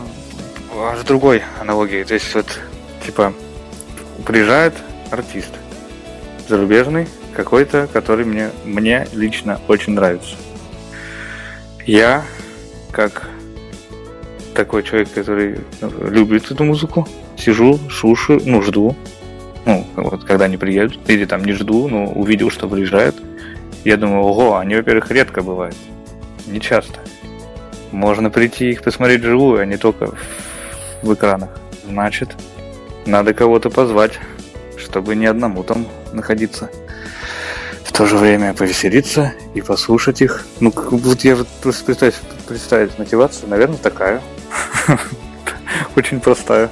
в 0.75 1.03
другой 1.03 1.43
аналогии. 1.59 2.03
То 2.03 2.13
есть 2.13 2.33
вот, 2.35 2.59
типа, 3.05 3.33
приезжает 4.25 4.73
артист 5.11 5.51
зарубежный, 6.47 7.07
какой-то, 7.35 7.87
который 7.91 8.25
мне, 8.25 8.51
мне 8.63 9.07
лично 9.13 9.59
очень 9.67 9.93
нравится. 9.93 10.35
Я, 11.85 12.23
как 12.91 13.29
такой 14.53 14.83
человек, 14.83 15.11
который 15.11 15.59
ну, 15.81 15.91
любит 16.09 16.49
эту 16.51 16.63
музыку, 16.63 17.07
сижу, 17.37 17.79
слушаю, 17.91 18.41
ну, 18.45 18.61
жду. 18.61 18.95
Ну, 19.65 19.85
вот 19.95 20.23
когда 20.23 20.45
они 20.45 20.57
приедут, 20.57 20.99
или 21.09 21.25
там 21.25 21.43
не 21.43 21.53
жду, 21.53 21.87
но 21.87 22.05
увидел, 22.05 22.49
что 22.51 22.67
приезжают. 22.69 23.15
Я 23.83 23.97
думаю, 23.97 24.23
ого, 24.23 24.57
они, 24.57 24.75
во-первых, 24.75 25.11
редко 25.11 25.41
бывают. 25.41 25.75
Не 26.47 26.61
часто. 26.61 26.99
Можно 27.91 28.29
прийти 28.29 28.69
их 28.71 28.83
посмотреть 28.83 29.23
живую, 29.23 29.59
а 29.59 29.65
не 29.65 29.77
только 29.77 30.07
в 30.07 30.15
экранах. 31.13 31.49
Значит, 31.87 32.35
надо 33.05 33.33
кого-то 33.33 33.69
позвать, 33.69 34.19
чтобы 34.77 35.15
не 35.15 35.25
одному 35.25 35.63
там 35.63 35.87
находиться. 36.13 36.69
В 37.83 37.91
то 37.91 38.05
же 38.05 38.17
время 38.17 38.53
повеселиться 38.53 39.33
и 39.53 39.61
послушать 39.61 40.21
их. 40.21 40.45
Ну, 40.59 40.73
вот 40.75 41.21
я 41.21 41.35
вот 41.35 41.47
представить, 41.61 42.15
представить 42.47 42.97
мотивацию, 42.99 43.49
наверное, 43.49 43.77
такая. 43.77 44.21
Очень 45.95 46.19
простая. 46.19 46.69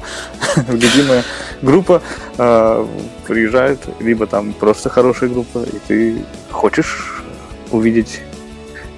Любимая 0.68 1.24
группа 1.62 2.02
э, 2.38 2.88
приезжает, 3.28 3.80
либо 4.00 4.28
там 4.28 4.54
просто 4.54 4.90
хорошая 4.90 5.30
группа, 5.30 5.60
и 5.64 5.80
ты 5.88 6.26
хочешь 6.52 7.24
увидеть 7.72 8.22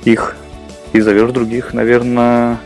их 0.04 0.36
и 0.94 1.02
зовешь 1.02 1.32
других, 1.32 1.74
наверное, 1.74 2.60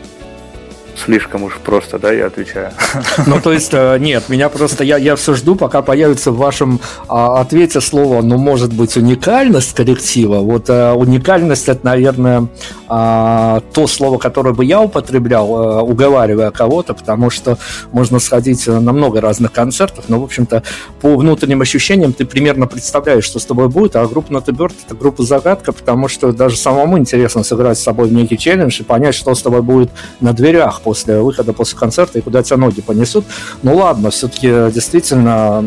слишком 0.96 1.44
уж 1.44 1.56
просто, 1.58 1.98
да, 1.98 2.12
я 2.12 2.26
отвечаю. 2.26 2.70
Ну, 3.26 3.40
то 3.40 3.52
есть, 3.52 3.70
э, 3.72 3.98
нет, 3.98 4.28
меня 4.28 4.48
просто, 4.48 4.84
я, 4.84 4.96
я 4.96 5.16
все 5.16 5.34
жду, 5.34 5.54
пока 5.54 5.82
появится 5.82 6.30
в 6.30 6.36
вашем 6.36 6.80
а, 7.08 7.40
ответе 7.40 7.80
слово, 7.80 8.22
ну, 8.22 8.36
может 8.38 8.72
быть, 8.72 8.96
уникальность 8.96 9.74
коллектива. 9.74 10.38
Вот 10.38 10.66
а, 10.68 10.94
уникальность, 10.94 11.68
это, 11.68 11.84
наверное, 11.84 12.48
а, 12.88 13.62
то 13.72 13.86
слово, 13.86 14.18
которое 14.18 14.54
бы 14.54 14.64
я 14.64 14.80
употреблял, 14.80 15.54
а, 15.54 15.82
уговаривая 15.82 16.50
кого-то, 16.50 16.94
потому 16.94 17.30
что 17.30 17.58
можно 17.92 18.18
сходить 18.18 18.66
на 18.66 18.92
много 18.92 19.20
разных 19.20 19.52
концертов, 19.52 20.06
но, 20.08 20.20
в 20.20 20.24
общем-то, 20.24 20.62
по 21.00 21.16
внутренним 21.16 21.60
ощущениям 21.60 22.12
ты 22.12 22.24
примерно 22.24 22.66
представляешь, 22.66 23.24
что 23.24 23.38
с 23.38 23.46
тобой 23.46 23.68
будет, 23.68 23.96
а 23.96 24.06
группа 24.06 24.32
Not 24.32 24.50
это 24.50 24.94
группа 24.94 25.22
загадка, 25.22 25.72
потому 25.72 26.08
что 26.08 26.32
даже 26.32 26.56
самому 26.56 26.98
интересно 26.98 27.42
сыграть 27.42 27.78
с 27.78 27.82
собой 27.82 28.08
в 28.08 28.12
некий 28.12 28.38
челлендж 28.38 28.80
и 28.80 28.82
понять, 28.82 29.14
что 29.14 29.34
с 29.34 29.42
тобой 29.42 29.62
будет 29.62 29.90
на 30.20 30.32
дверях 30.32 30.80
после 30.90 31.20
выхода, 31.20 31.52
после 31.52 31.78
концерта 31.78 32.18
и 32.18 32.20
куда 32.20 32.42
тебя 32.42 32.56
ноги 32.56 32.80
понесут. 32.80 33.24
Ну 33.62 33.76
ладно, 33.76 34.10
все-таки 34.10 34.48
действительно 34.74 35.60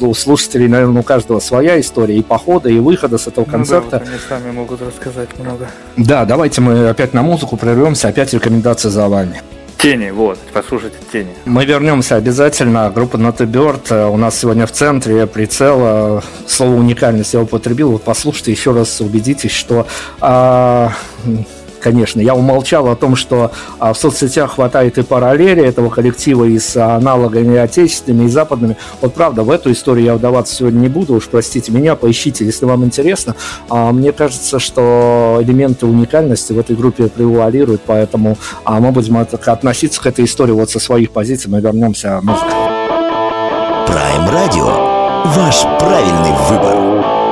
у 0.00 0.12
э, 0.12 0.14
слушателей, 0.14 0.68
наверное, 0.68 1.00
у 1.00 1.02
каждого 1.02 1.40
своя 1.40 1.80
история 1.80 2.16
и 2.16 2.22
похода, 2.22 2.68
и 2.68 2.78
выхода 2.78 3.18
с 3.18 3.26
этого 3.26 3.44
концерта. 3.44 3.84
Ну 3.84 3.90
да, 3.90 3.98
вот 3.98 4.08
они 4.08 4.18
сами 4.28 4.50
могут 4.52 4.80
рассказать 4.80 5.36
много. 5.40 5.66
Да, 5.96 6.24
давайте 6.24 6.60
мы 6.60 6.88
опять 6.88 7.14
на 7.14 7.22
музыку 7.22 7.56
прервемся, 7.56 8.06
опять 8.06 8.32
рекомендации 8.32 8.90
за 8.90 9.08
вами. 9.08 9.42
Тени, 9.76 10.10
вот, 10.10 10.38
послушайте 10.52 10.98
Тени. 11.12 11.34
Мы 11.46 11.64
вернемся 11.64 12.14
обязательно. 12.14 12.92
Группа 12.94 13.16
Not 13.16 13.38
Bird 13.38 13.86
э, 13.90 14.06
у 14.06 14.16
нас 14.16 14.38
сегодня 14.38 14.68
в 14.68 14.70
центре 14.70 15.26
прицела. 15.26 16.22
Слово 16.46 16.76
уникальность 16.76 17.34
я 17.34 17.40
употребил. 17.40 17.90
Вот 17.90 18.04
послушайте 18.04 18.52
еще 18.52 18.70
раз, 18.70 19.00
убедитесь, 19.00 19.50
что 19.50 19.88
а, 20.20 20.92
конечно. 21.84 22.18
Я 22.18 22.34
умолчал 22.34 22.88
о 22.88 22.96
том, 22.96 23.14
что 23.14 23.52
а, 23.78 23.92
в 23.92 23.98
соцсетях 23.98 24.54
хватает 24.54 24.96
и 24.96 25.02
параллели 25.02 25.62
этого 25.62 25.90
коллектива 25.90 26.44
и 26.44 26.58
с 26.58 26.76
аналогами 26.76 27.58
отечественными 27.58 28.24
и 28.24 28.28
западными. 28.28 28.78
Вот 29.02 29.12
правда, 29.12 29.42
в 29.42 29.50
эту 29.50 29.70
историю 29.70 30.06
я 30.06 30.14
вдаваться 30.14 30.54
сегодня 30.54 30.78
не 30.78 30.88
буду, 30.88 31.14
уж 31.14 31.28
простите 31.28 31.70
меня, 31.72 31.94
поищите, 31.94 32.46
если 32.46 32.64
вам 32.64 32.84
интересно. 32.84 33.36
А, 33.68 33.92
мне 33.92 34.12
кажется, 34.12 34.58
что 34.58 35.38
элементы 35.42 35.84
уникальности 35.84 36.54
в 36.54 36.58
этой 36.58 36.74
группе 36.74 37.08
превалируют, 37.08 37.82
поэтому 37.84 38.38
а, 38.64 38.80
мы 38.80 38.90
будем 38.90 39.18
относиться 39.18 40.00
к 40.00 40.06
этой 40.06 40.24
истории 40.24 40.52
вот 40.52 40.70
со 40.70 40.80
своих 40.80 41.10
позиций. 41.10 41.50
Мы 41.50 41.60
вернемся. 41.60 42.22
Prime 43.86 44.28
Radio. 44.32 44.94
Ваш 45.36 45.62
правильный 45.78 46.32
выбор. 46.48 47.23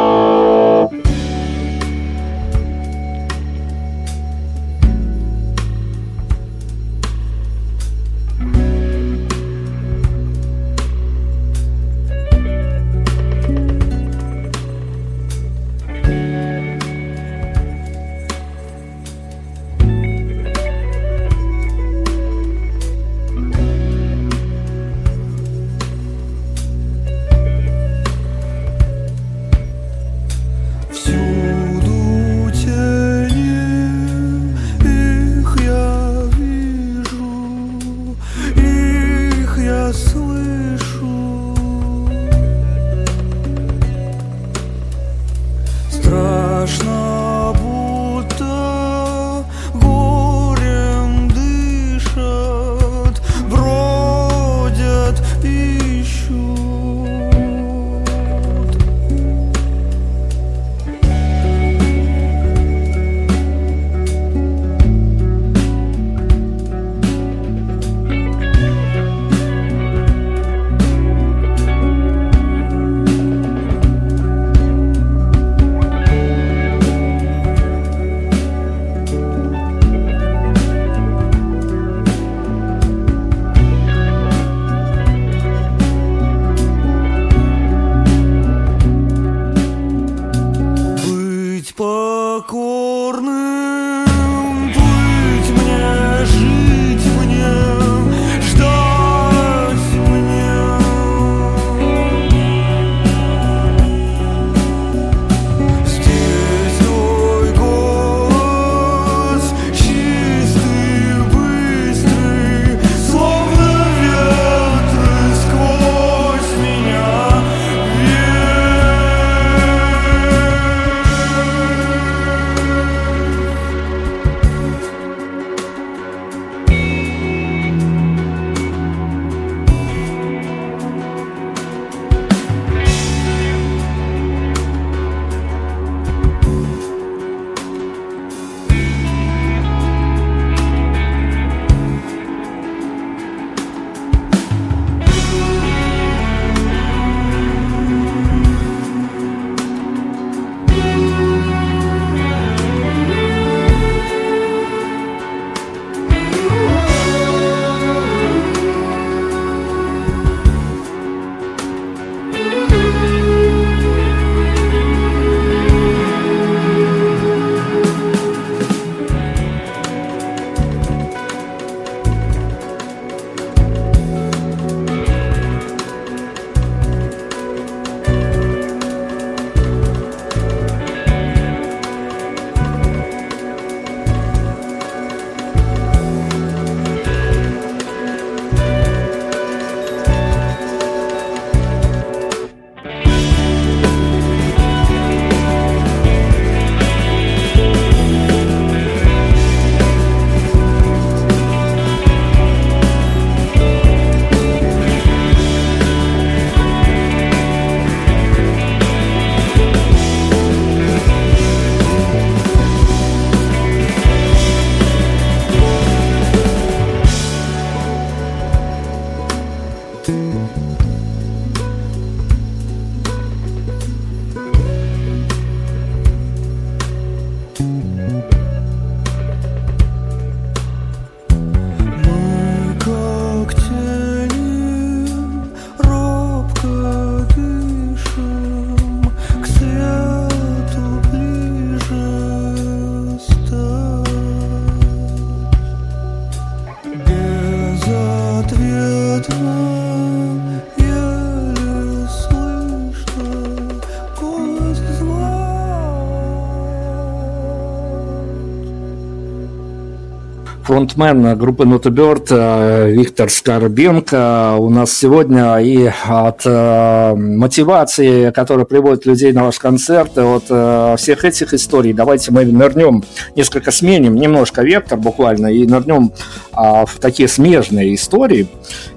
Фронтмен 260.82 261.38
группы 261.38 261.64
Нотоберт 261.64 262.30
Виктор 262.30 263.30
Скорбенко 263.30 264.56
у 264.58 264.68
нас 264.68 264.92
сегодня. 264.92 265.58
И 265.58 265.88
от 266.06 266.42
э, 266.44 267.14
мотивации, 267.14 268.32
которая 268.32 268.64
приводит 268.64 269.06
людей 269.06 269.32
на 269.32 269.44
ваш 269.44 269.60
концерт, 269.60 270.18
от 270.18 270.44
э, 270.48 270.96
всех 270.98 271.24
этих 271.24 271.54
историй, 271.54 271.92
давайте 271.92 272.32
мы 272.32 272.44
нырнем, 272.44 273.04
несколько 273.36 273.70
сменим, 273.70 274.16
немножко 274.16 274.62
вектор 274.62 274.98
буквально, 274.98 275.46
и 275.52 275.64
нырнем 275.68 276.12
а, 276.52 276.84
в 276.84 276.98
такие 276.98 277.28
смежные 277.28 277.94
истории. 277.94 278.48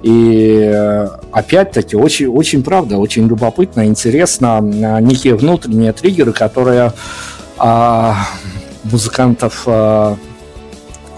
И 0.01 0.61
э, 0.63 1.07
опять-таки 1.31 1.95
очень, 1.95 2.27
очень 2.27 2.63
правда, 2.63 2.97
очень 2.97 3.27
любопытно, 3.27 3.86
интересно, 3.86 4.59
некие 4.59 5.36
внутренние 5.36 5.93
триггеры, 5.93 6.33
которые 6.33 6.93
а, 7.59 8.15
музыкантов 8.83 9.67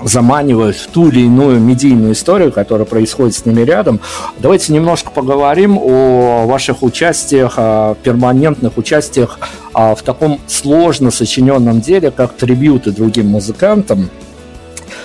заманивают 0.03 0.75
в 0.75 0.87
ту 0.87 1.09
или 1.09 1.21
иную 1.21 1.59
медийную 1.59 2.13
историю, 2.13 2.51
которая 2.51 2.85
происходит 2.85 3.35
с 3.35 3.45
ними 3.45 3.61
рядом. 3.61 3.99
Давайте 4.39 4.73
немножко 4.73 5.11
поговорим 5.11 5.77
о 5.77 6.45
ваших 6.45 6.83
участиях, 6.83 7.53
о 7.57 7.95
перманентных 7.95 8.77
участиях 8.77 9.39
а, 9.73 9.95
в 9.95 10.01
таком 10.01 10.39
сложно 10.47 11.11
сочиненном 11.11 11.81
деле, 11.81 12.11
как 12.11 12.33
трибюты 12.33 12.91
другим 12.91 13.27
музыкантам. 13.27 14.09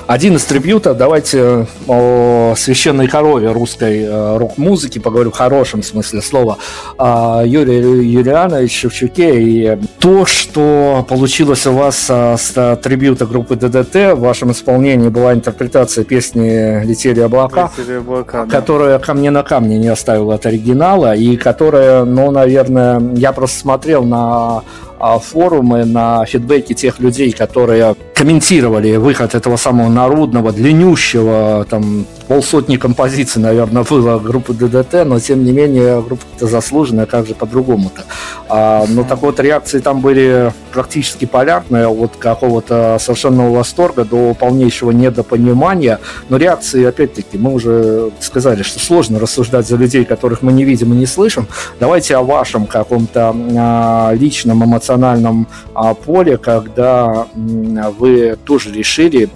Один 0.07 0.37
из 0.37 0.45
трибьютов, 0.45 0.97
давайте 0.97 1.67
о 1.87 2.55
священной 2.57 3.07
корове 3.07 3.53
русской 3.53 4.03
э, 4.03 4.37
рок-музыки, 4.37 4.99
поговорю 4.99 5.31
в 5.31 5.35
хорошем 5.35 5.83
смысле 5.83 6.21
слова, 6.21 6.59
о 6.99 7.43
Юрии 7.45 8.05
Юлиановиче 8.05 8.89
Шевчуке. 8.89 9.41
И 9.41 9.79
то, 10.01 10.27
что 10.27 11.07
получилось 11.09 11.67
у 11.67 11.73
вас 11.73 12.07
э, 12.09 12.37
с 12.37 12.77
трибьюта 12.83 13.27
группы 13.27 13.55
ДДТ, 13.55 14.15
в 14.15 14.21
вашем 14.21 14.51
исполнении 14.51 15.09
была 15.09 15.35
интерпретация 15.35 16.05
песни 16.05 16.85
«Летели 16.85 17.21
облака», 17.21 17.71
Летели 17.79 17.99
облака 17.99 18.45
да. 18.45 18.51
которая 18.51 18.99
«Камне 18.99 19.31
на 19.31 19.43
камне» 19.43 19.79
не 19.79 19.89
оставила 19.89 20.35
от 20.35 20.47
оригинала, 20.47 21.15
и 21.15 21.37
которая, 21.37 22.05
ну, 22.05 22.31
наверное, 22.31 23.01
я 23.15 23.33
просто 23.33 23.61
смотрел 23.61 24.05
на 24.05 24.63
а, 24.99 25.19
форумы, 25.19 25.85
на 25.85 26.25
фидбэки 26.25 26.75
тех 26.75 27.01
людей, 27.01 27.33
которые 27.33 27.97
комментировали 28.23 28.97
выход 28.97 29.35
этого 29.35 29.57
самого 29.57 29.89
народного, 29.89 30.53
длиннющего, 30.53 31.67
там, 31.69 32.07
полсотни 32.29 32.77
композиций, 32.77 33.43
наверное, 33.43 33.83
было 33.83 34.19
группы 34.21 34.55
ДДТ, 34.55 35.05
но, 35.05 35.19
тем 35.19 35.45
не 35.45 35.53
менее, 35.53 36.01
группа-то 36.01 36.47
заслуженная, 36.47 37.07
как 37.07 37.27
же 37.27 37.35
по-другому-то. 37.35 38.03
А, 38.49 38.85
но 38.89 39.03
так 39.03 39.23
вот, 39.23 39.41
реакции 39.41 39.81
там 39.81 40.01
были 40.01 40.53
практически 40.73 41.25
полярные, 41.25 41.89
от 41.89 42.17
какого-то 42.17 42.97
совершенного 43.01 43.57
восторга 43.57 44.05
до 44.05 44.35
полнейшего 44.35 44.93
недопонимания, 44.93 45.99
но 46.29 46.37
реакции, 46.37 46.85
опять-таки, 46.85 47.39
мы 47.39 47.53
уже 47.53 48.11
сказали, 48.21 48.63
что 48.63 48.79
сложно 48.79 49.19
рассуждать 49.19 49.67
за 49.67 49.77
людей, 49.77 50.05
которых 50.05 50.43
мы 50.43 50.53
не 50.53 50.65
видим 50.65 50.93
и 50.93 50.97
не 50.97 51.07
слышим. 51.07 51.49
Давайте 51.81 52.17
о 52.17 52.23
вашем 52.23 52.67
каком-то 52.67 53.35
а, 53.59 54.13
личном 54.15 54.65
эмоциональном 54.65 55.03
эмоциональном 55.03 55.47
а, 55.75 55.95
поле, 55.95 56.37
когда 56.37 57.27
вы 57.99 58.12
тоже 58.45 58.73
решили 58.73 59.29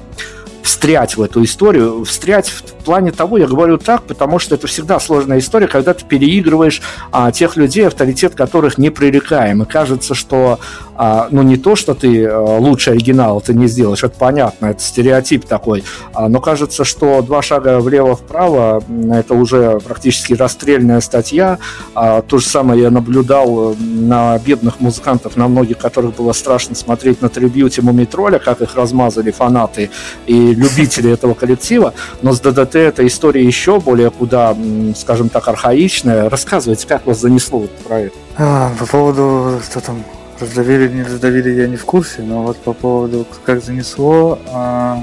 встрять 0.63 1.17
в 1.17 1.23
эту 1.23 1.45
историю, 1.45 2.05
встрять 2.05 2.49
в 2.49 2.76
плане 2.87 3.11
того, 3.11 3.37
я 3.37 3.47
говорю 3.47 3.79
так, 3.79 4.05
потому 4.05 4.39
что 4.39 4.55
это 4.55 4.69
всегда 4.69 5.01
сложная 5.01 5.39
история, 5.39 5.67
когда 5.67 5.93
ты 5.93 6.05
переигрываешь 6.05 6.81
а, 7.11 7.33
тех 7.33 7.57
людей, 7.57 7.87
авторитет 7.87 8.35
которых 8.37 8.79
непререкаем. 8.79 9.63
И 9.63 9.67
кажется, 9.67 10.15
что 10.15 10.61
а, 10.95 11.27
ну 11.31 11.43
не 11.43 11.57
то, 11.57 11.75
что 11.75 11.95
ты 11.95 12.25
а, 12.25 12.59
лучше 12.59 12.93
оригинала 12.93 13.41
ты 13.41 13.55
не 13.55 13.67
сделаешь, 13.67 14.05
это 14.05 14.17
понятно, 14.17 14.67
это 14.67 14.81
стереотип 14.81 15.45
такой, 15.45 15.83
а, 16.15 16.29
но 16.29 16.41
кажется, 16.41 16.85
что 16.85 17.21
два 17.23 17.43
шага 17.43 17.81
влево-вправо 17.81 18.83
это 19.13 19.35
уже 19.35 19.81
практически 19.81 20.35
расстрельная 20.35 21.01
статья. 21.01 21.59
А, 21.95 22.23
то 22.23 22.39
же 22.39 22.47
самое 22.47 22.83
я 22.83 22.91
наблюдал 22.91 23.75
на 23.79 24.39
бедных 24.39 24.81
музыкантов, 24.81 25.37
на 25.37 25.49
многих 25.49 25.79
которых 25.79 26.15
было 26.15 26.33
страшно 26.33 26.77
смотреть 26.77 27.21
на 27.21 27.29
трибьюте 27.29 27.83
Мумитроля, 27.83 28.39
как 28.39 28.61
их 28.61 28.77
размазали 28.77 29.33
фанаты 29.33 29.91
и 30.27 30.55
любители 30.55 31.11
этого 31.11 31.35
коллектива, 31.35 31.95
но 32.23 32.33
с 32.33 32.41
ДДТ 32.41 32.76
эта 32.81 33.07
история 33.07 33.45
еще 33.45 33.81
более 33.81 34.11
куда, 34.11 34.57
скажем 34.97 35.29
так, 35.29 35.47
архаичная. 35.49 36.29
Рассказывайте, 36.29 36.87
как 36.87 37.07
вас 37.07 37.21
занесло 37.21 37.61
в 37.61 37.65
этот 37.65 37.79
проект? 37.79 38.15
А, 38.37 38.73
по 38.79 38.87
поводу, 38.87 39.61
что 39.69 39.81
там, 39.81 40.05
раздавили, 40.41 40.89
не 40.89 41.03
раздавили, 41.03 41.51
я 41.51 41.69
не 41.69 41.77
в 41.77 41.85
курсе, 41.85 42.23
но 42.23 42.43
вот 42.43 42.57
по 42.59 42.73
поводу, 42.73 43.27
как 43.45 43.63
занесло, 43.63 44.39
а, 44.53 45.03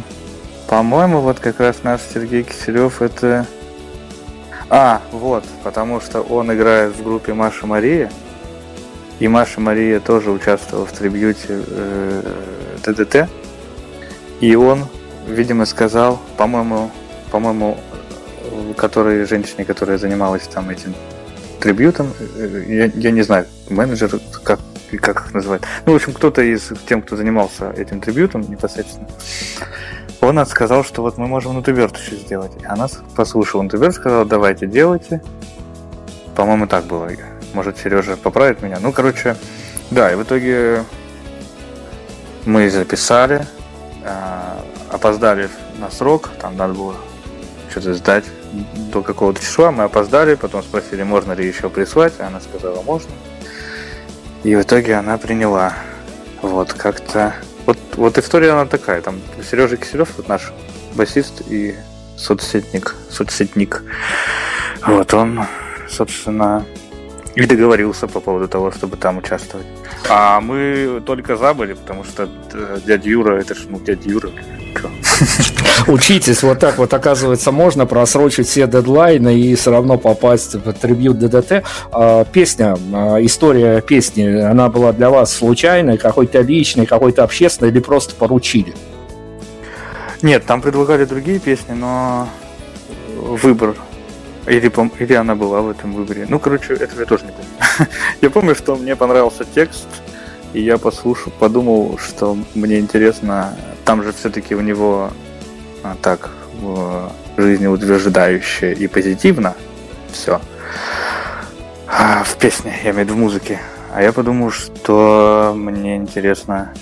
по-моему, 0.68 1.20
вот 1.20 1.40
как 1.40 1.60
раз 1.60 1.78
наш 1.84 2.02
Сергей 2.14 2.44
Киселев 2.44 3.02
это... 3.02 3.46
А, 4.70 5.02
вот, 5.12 5.44
потому 5.64 6.02
что 6.02 6.22
он 6.22 6.52
играет 6.54 6.96
в 6.96 7.04
группе 7.04 7.34
Маша 7.34 7.68
Мария, 7.68 8.12
и 9.20 9.28
Маша 9.28 9.60
Мария 9.60 10.00
тоже 10.00 10.32
участвовала 10.32 10.86
в 10.86 10.92
трибьюте 10.92 11.48
э, 11.50 12.22
ТДТ, 12.82 13.30
и 14.42 14.56
он, 14.56 14.88
видимо, 15.28 15.66
сказал, 15.66 16.20
по-моему, 16.38 16.92
по-моему, 17.34 17.80
которой 18.78 19.26
женщине, 19.26 19.66
которая 19.66 19.98
занималась 19.98 20.44
там 20.44 20.70
этим 20.70 20.94
трибьютом, 21.60 22.14
э, 22.20 22.66
я, 22.68 22.86
я 22.94 23.10
не 23.10 23.24
знаю, 23.24 23.48
менеджер, 23.70 24.20
как, 24.44 24.60
как 25.02 25.26
их 25.26 25.34
называть. 25.34 25.64
Ну, 25.88 25.94
в 25.94 25.96
общем, 25.96 26.14
кто-то 26.14 26.44
из 26.44 26.72
тем, 26.88 27.02
кто 27.02 27.16
занимался 27.16 27.72
этим 27.72 28.02
трибьютом 28.02 28.42
непосредственно, 28.42 29.08
он 30.22 30.46
сказал, 30.46 30.84
что 30.84 31.02
вот 31.02 31.18
мы 31.18 31.26
можем 31.26 31.56
нутуберт 31.56 31.98
еще 31.98 32.18
сделать. 32.18 32.52
И 32.62 32.66
она 32.66 32.88
послушала 33.16 33.64
нутуберт, 33.64 33.96
сказала, 33.96 34.26
давайте 34.26 34.68
делайте. 34.68 35.20
По-моему, 36.36 36.68
так 36.68 36.86
было. 36.86 37.10
Может, 37.54 37.80
Сережа 37.80 38.16
поправит 38.16 38.62
меня. 38.62 38.78
Ну, 38.80 38.92
короче, 38.92 39.38
да, 39.90 40.12
и 40.12 40.16
в 40.16 40.22
итоге 40.22 40.84
мы 42.46 42.70
записали, 42.70 43.48
а, 44.06 44.64
опоздали 44.92 45.50
на 45.80 45.90
срок, 45.90 46.30
там 46.40 46.58
надо 46.58 46.76
было 46.76 46.96
что-то 47.74 47.96
сдать 47.96 48.26
до 48.92 49.02
какого-то 49.02 49.42
числа. 49.42 49.72
Мы 49.72 49.84
опоздали, 49.84 50.36
потом 50.36 50.62
спросили, 50.62 51.02
можно 51.02 51.34
ли 51.34 51.48
еще 51.48 51.70
прислать. 51.70 52.14
Она 52.20 52.40
сказала, 52.40 52.84
можно. 52.84 53.10
И 54.44 54.56
в 54.56 54.62
итоге 54.62 54.96
она 54.96 55.18
приняла. 55.18 55.74
Вот, 56.44 56.74
как-то... 56.74 57.34
Вот, 57.66 57.78
вот 57.96 58.18
история 58.18 58.52
она 58.52 58.66
такая. 58.66 59.02
Там 59.02 59.16
Сережа 59.50 59.78
Киселев, 59.78 60.10
вот 60.18 60.28
наш 60.28 60.52
басист 60.94 61.42
и 61.50 61.76
соцсетник, 62.16 62.96
соцсетник. 63.10 63.84
Вот 64.86 65.14
он, 65.16 65.46
собственно, 65.90 66.66
и 67.36 67.46
договорился 67.46 68.08
по 68.08 68.20
поводу 68.20 68.48
того, 68.48 68.72
чтобы 68.72 68.98
там 68.98 69.18
участвовать. 69.18 69.66
А 70.10 70.40
мы 70.42 71.02
только 71.06 71.38
забыли, 71.38 71.74
потому 71.74 72.04
что 72.04 72.30
э, 72.54 72.80
дядя 72.86 73.10
Юра, 73.10 73.40
это 73.40 73.56
ж, 73.56 73.66
ну, 73.70 73.80
дядя 73.80 74.08
Юра, 74.10 74.30
Учитесь, 75.88 76.44
вот 76.44 76.60
так 76.60 76.78
вот, 76.78 76.94
оказывается, 76.94 77.52
можно 77.52 77.86
просрочить 77.86 78.48
все 78.48 78.68
дедлайны 78.68 79.40
и 79.40 79.56
все 79.56 79.72
равно 79.72 79.98
попасть 79.98 80.56
в 80.56 80.74
трибют 80.74 81.20
ДДТ. 81.20 81.64
А, 81.92 82.26
песня, 82.26 82.78
а, 82.94 83.18
история 83.20 83.82
песни, 83.82 84.24
она 84.24 84.70
была 84.70 84.94
для 84.94 85.10
вас 85.10 85.34
случайной, 85.34 85.98
какой-то 85.98 86.42
личной, 86.42 86.86
какой-то 86.86 87.24
общественной 87.24 87.72
или 87.72 87.80
просто 87.80 88.16
поручили? 88.16 88.74
Нет, 90.22 90.46
там 90.46 90.62
предлагали 90.62 91.06
другие 91.06 91.40
песни, 91.40 91.74
но 91.74 92.30
выбор 93.18 93.76
или, 94.48 94.72
или 95.00 95.14
она 95.14 95.36
была 95.36 95.62
в 95.62 95.70
этом 95.70 95.94
выборе. 95.94 96.26
Ну, 96.28 96.40
короче, 96.40 96.74
этого 96.74 97.00
я 97.00 97.06
тоже 97.06 97.26
не 97.26 97.32
помню. 97.32 97.92
я 98.22 98.30
помню, 98.30 98.56
что 98.56 98.76
мне 98.76 98.96
понравился 98.96 99.46
текст, 99.46 99.88
и 100.54 100.62
я 100.62 100.78
послушал, 100.78 101.32
подумал, 101.40 101.98
что 101.98 102.38
мне 102.54 102.80
интересно. 102.80 103.56
Там 103.86 104.04
же 104.04 104.12
все-таки 104.12 104.56
у 104.56 104.62
него 104.62 105.12
так 106.02 106.30
в 106.62 107.12
жизнеутверждающе 107.38 108.74
и 108.74 108.88
позитивно 108.88 109.56
все. 110.12 110.40
А, 111.88 112.24
в 112.24 112.36
песне, 112.38 112.74
я 112.84 112.92
имею 112.92 113.06
в 113.06 113.10
виду 113.10 113.14
в 113.14 113.18
музыке. 113.18 113.60
А 113.94 114.02
я 114.02 114.12
подумал, 114.12 114.52
что 114.52 115.54
мне 115.56 115.98
интересно 115.98 116.74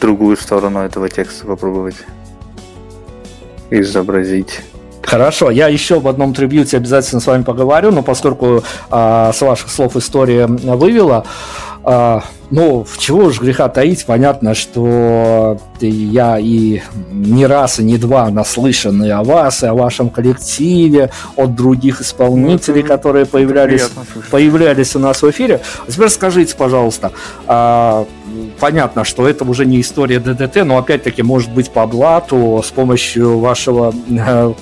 другую 0.00 0.36
сторону 0.36 0.80
этого 0.80 1.08
текста 1.08 1.46
попробовать 1.46 1.96
изобразить. 3.70 4.60
Хорошо, 5.02 5.50
я 5.50 5.68
еще 5.68 6.00
в 6.00 6.08
одном 6.08 6.34
трибьюте 6.34 6.76
обязательно 6.76 7.20
с 7.20 7.26
вами 7.26 7.42
поговорю, 7.42 7.90
но 7.90 8.02
поскольку 8.02 8.62
а, 8.90 9.32
с 9.32 9.40
ваших 9.40 9.70
слов 9.70 9.96
история 9.96 10.46
вывела, 10.46 11.24
а, 11.84 12.22
ну, 12.50 12.86
чего 12.98 13.24
уж 13.24 13.40
греха 13.40 13.68
таить, 13.68 14.04
понятно, 14.04 14.54
что 14.54 15.58
я 15.80 16.38
и 16.38 16.80
не 17.10 17.46
раз, 17.46 17.80
и 17.80 17.84
не 17.84 17.98
два 17.98 18.30
наслышаны 18.30 19.10
о 19.10 19.24
вас, 19.24 19.62
и 19.62 19.66
о 19.66 19.74
вашем 19.74 20.10
коллективе, 20.10 21.10
от 21.36 21.54
других 21.54 22.00
исполнителей, 22.00 22.82
ну, 22.82 22.88
которые 22.88 23.26
появлялись, 23.26 23.90
появлялись 24.30 24.94
у 24.94 24.98
нас 24.98 25.22
в 25.22 25.30
эфире. 25.30 25.60
теперь 25.88 26.10
скажите, 26.10 26.54
пожалуйста, 26.56 27.12
а, 27.46 28.06
понятно, 28.58 29.04
что 29.04 29.28
это 29.28 29.44
уже 29.44 29.66
не 29.66 29.80
история 29.80 30.18
ДДТ, 30.18 30.64
но 30.64 30.78
опять-таки, 30.78 31.22
может 31.22 31.50
быть, 31.52 31.70
по 31.70 31.86
блату 31.86 32.62
с 32.64 32.70
помощью 32.70 33.38
вашего 33.38 33.94
э, 34.10 34.52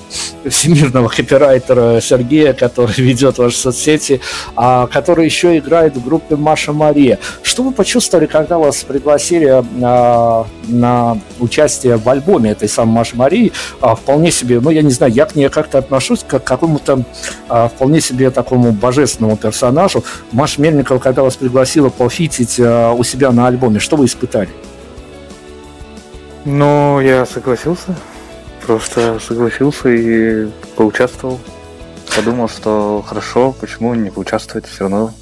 всемирного 0.49 1.07
копирайтера 1.07 1.99
Сергея, 2.01 2.53
который 2.53 2.95
ведет 2.97 3.37
ваши 3.37 3.57
соцсети, 3.57 4.21
а, 4.55 4.87
который 4.87 5.25
еще 5.25 5.57
играет 5.57 5.95
в 5.95 6.03
группе 6.03 6.35
Маша 6.35 6.73
Мария. 6.73 7.19
Что 7.43 7.63
вы 7.63 7.71
почувствовали, 7.71 8.25
когда 8.25 8.57
вас 8.57 8.83
пригласили 8.83 9.63
а, 9.81 10.45
на 10.67 11.17
участие 11.39 11.97
в 11.97 12.07
альбоме 12.09 12.51
этой 12.51 12.69
самой 12.69 12.93
Маши 12.93 13.15
Марии? 13.15 13.51
А, 13.81 13.95
вполне 13.95 14.31
себе, 14.31 14.59
ну, 14.59 14.69
я 14.69 14.81
не 14.81 14.91
знаю, 14.91 15.11
я 15.13 15.25
к 15.25 15.35
ней 15.35 15.49
как-то 15.49 15.77
отношусь 15.77 16.25
как 16.27 16.43
к 16.43 16.47
какому-то 16.47 17.03
а, 17.47 17.69
вполне 17.69 18.01
себе 18.01 18.29
такому 18.29 18.71
божественному 18.71 19.37
персонажу. 19.37 20.03
Маша 20.31 20.61
Мельникова, 20.61 20.99
когда 20.99 21.23
вас 21.23 21.35
пригласила 21.35 21.89
пофитить 21.89 22.59
а, 22.59 22.93
у 22.93 23.03
себя 23.03 23.31
на 23.31 23.47
альбоме, 23.47 23.79
что 23.91 23.97
вы 23.97 24.05
испытали? 24.05 24.47
Ну, 26.45 27.01
я 27.01 27.25
согласился. 27.25 27.93
Просто 28.65 29.19
согласился 29.19 29.89
и 29.89 30.49
поучаствовал. 30.77 31.41
Подумал, 32.15 32.47
что 32.47 33.03
хорошо, 33.05 33.53
почему 33.59 33.93
не 33.93 34.09
поучаствовать, 34.09 34.65
все 34.65 34.83
равно 34.83 35.13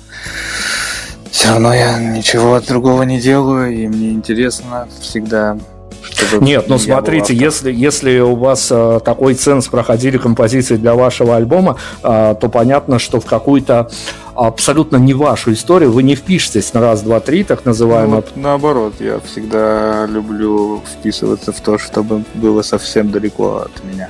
все 1.32 1.50
равно 1.50 1.74
я 1.74 1.98
ничего 1.98 2.60
другого 2.60 3.02
не 3.02 3.20
делаю, 3.20 3.74
и 3.74 3.88
мне 3.88 4.12
интересно 4.12 4.88
всегда 5.02 5.58
чтобы 6.02 6.43
Нет, 6.43 6.66
ну 6.68 6.78
смотрите, 6.78 7.34
если, 7.34 7.72
если 7.72 8.20
у 8.20 8.36
вас 8.36 8.70
э, 8.72 9.00
такой 9.04 9.34
ценз 9.34 9.68
проходили 9.68 10.18
композиции 10.18 10.78
для 10.78 10.95
вашего 10.95 11.36
альбома, 11.36 11.78
э, 12.04 12.36
то 12.39 12.50
понятно, 12.50 13.00
что 13.00 13.20
в 13.20 13.26
какую-то 13.26 13.89
абсолютно 14.36 14.97
не 14.97 15.14
вашу 15.14 15.54
историю 15.54 15.91
вы 15.91 16.04
не 16.04 16.16
впишетесь 16.16 16.74
на 16.74 16.82
раз, 16.82 17.02
два, 17.02 17.20
три, 17.20 17.43
так 17.43 17.66
называемое. 17.66 18.08
Ну, 18.10 18.16
вот, 18.16 18.32
наоборот, 18.36 18.93
я 19.00 19.20
всегда 19.20 20.06
люблю 20.06 20.82
вписываться 20.86 21.52
в 21.52 21.60
то, 21.60 21.78
чтобы 21.78 22.24
было 22.34 22.62
совсем 22.62 23.12
далеко 23.12 23.66
от 23.66 23.84
меня, 23.84 24.10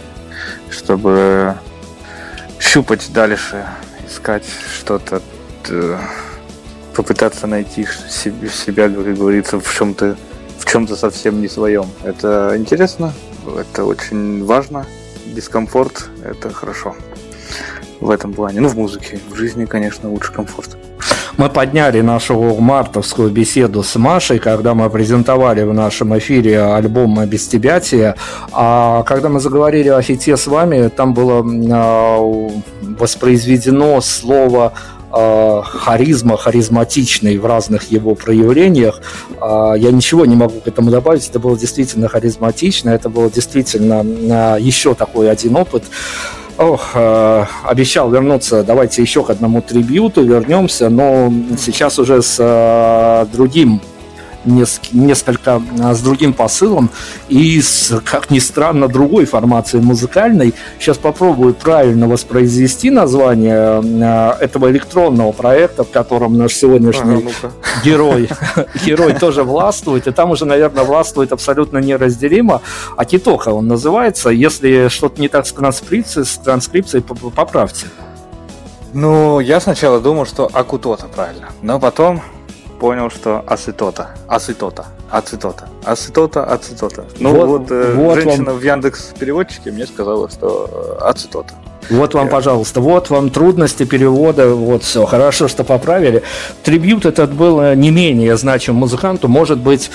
чтобы 0.69 1.55
щупать 2.59 3.09
дальше, 3.11 3.65
искать 4.07 4.43
что-то, 4.77 5.21
э, 5.69 5.97
попытаться 6.93 7.47
найти 7.47 7.87
себя, 8.09 8.89
как 8.89 9.17
говорится, 9.17 9.59
в 9.59 9.73
чем-то 9.73 10.17
чем-то 10.69 10.95
совсем 10.95 11.41
не 11.41 11.47
своем. 11.47 11.85
Это 12.03 12.53
интересно, 12.55 13.13
это 13.57 13.85
очень 13.85 14.45
важно. 14.45 14.85
Дискомфорт– 15.25 16.09
это 16.23 16.51
хорошо 16.51 16.95
в 17.99 18.09
этом 18.09 18.33
плане. 18.33 18.61
Ну, 18.61 18.69
в 18.69 18.75
музыке. 18.75 19.19
В 19.29 19.35
жизни, 19.35 19.65
конечно, 19.65 20.09
лучше 20.09 20.31
комфорт. 20.31 20.77
Мы 21.37 21.49
подняли 21.49 22.01
нашу 22.01 22.37
мартовскую 22.59 23.29
беседу 23.29 23.81
с 23.81 23.95
Машей, 23.95 24.39
когда 24.39 24.73
мы 24.73 24.89
презентовали 24.89 25.63
в 25.63 25.73
нашем 25.73 26.17
эфире 26.17 26.61
альбом 26.61 27.25
«Без 27.25 27.47
тебя 27.47 27.81
А 28.51 29.03
когда 29.03 29.29
мы 29.29 29.39
заговорили 29.39 29.89
о 29.89 30.01
хите 30.01 30.35
с 30.35 30.47
вами, 30.47 30.89
там 30.89 31.13
было 31.13 31.45
а, 31.71 32.19
воспроизведено 32.81 34.01
слово 34.01 34.73
харизма, 35.11 36.37
харизматичный 36.37 37.37
в 37.37 37.45
разных 37.45 37.91
его 37.91 38.15
проявлениях. 38.15 39.01
Э, 39.41 39.73
я 39.77 39.91
ничего 39.91 40.25
не 40.25 40.35
могу 40.35 40.59
к 40.59 40.67
этому 40.67 40.91
добавить. 40.91 41.27
Это 41.27 41.39
было 41.39 41.57
действительно 41.57 42.07
харизматично, 42.07 42.89
это 42.89 43.09
было 43.09 43.29
действительно 43.29 44.03
э, 44.03 44.61
еще 44.61 44.93
такой 44.95 45.31
один 45.31 45.55
опыт. 45.55 45.83
Ох, 46.59 46.91
э, 46.93 47.45
обещал 47.63 48.11
вернуться, 48.11 48.63
давайте 48.63 49.01
еще 49.01 49.23
к 49.23 49.29
одному 49.29 49.61
трибюту 49.61 50.23
вернемся, 50.23 50.89
но 50.89 51.31
сейчас 51.57 51.99
уже 51.99 52.21
с 52.21 52.35
э, 52.37 53.25
другим 53.31 53.81
несколько 54.45 55.61
а, 55.81 55.93
с 55.93 56.01
другим 56.01 56.33
посылом 56.33 56.89
и 57.27 57.61
с, 57.61 57.99
как 58.05 58.29
ни 58.29 58.39
странно, 58.39 58.87
другой 58.87 59.25
формацией 59.25 59.83
музыкальной. 59.83 60.53
Сейчас 60.79 60.97
попробую 60.97 61.53
правильно 61.53 62.07
воспроизвести 62.07 62.89
название 62.89 63.81
а, 63.81 64.37
этого 64.39 64.69
электронного 64.71 65.31
проекта, 65.31 65.83
в 65.83 65.91
котором 65.91 66.37
наш 66.37 66.53
сегодняшний 66.53 67.25
ага, 67.41 67.53
герой, 67.83 68.29
герой 68.85 69.13
тоже 69.13 69.43
властвует, 69.43 70.07
и 70.07 70.11
там 70.11 70.31
уже, 70.31 70.45
наверное, 70.45 70.83
властвует 70.83 71.31
абсолютно 71.31 71.79
неразделимо. 71.79 72.61
А 72.95 73.05
Китоха 73.05 73.49
он 73.49 73.67
называется. 73.67 74.29
Если 74.29 74.87
что-то 74.89 75.21
не 75.21 75.27
так 75.27 75.45
с 75.45 75.51
транскрипцией, 75.51 76.25
с 76.25 76.37
транскрипцией 76.37 77.03
поправьте. 77.03 77.87
Ну, 78.93 79.39
я 79.39 79.59
сначала 79.59 79.99
думал, 79.99 80.25
что 80.25 80.49
Акутота 80.51 81.05
правильно, 81.07 81.49
но 81.61 81.79
потом 81.79 82.21
понял, 82.79 83.09
что 83.09 83.43
ацетота, 83.45 84.09
ацетота, 84.27 84.85
ацетота, 85.11 85.67
ацетота, 85.83 86.43
ацетота. 86.45 87.05
Ну 87.19 87.33
вот, 87.33 87.47
вот, 87.47 87.71
э, 87.71 87.93
вот 87.95 88.15
женщина 88.15 88.51
вам... 88.51 88.57
в 88.57 88.63
Яндекс 88.63 89.13
переводчике 89.19 89.71
мне 89.71 89.85
сказала, 89.85 90.29
что 90.29 90.97
э, 91.01 91.03
ацетота. 91.03 91.53
Вот 91.89 92.13
вам, 92.13 92.29
пожалуйста, 92.29 92.81
вот 92.81 93.09
вам 93.09 93.29
трудности 93.29 93.83
перевода, 93.83 94.53
вот 94.53 94.83
все, 94.83 95.05
хорошо, 95.05 95.47
что 95.47 95.63
поправили. 95.63 96.23
Трибют 96.63 97.05
этот 97.05 97.33
был 97.33 97.59
э, 97.61 97.75
не 97.75 97.91
менее 97.91 98.37
значимым 98.37 98.81
музыканту, 98.81 99.27
может 99.27 99.59
быть, 99.59 99.91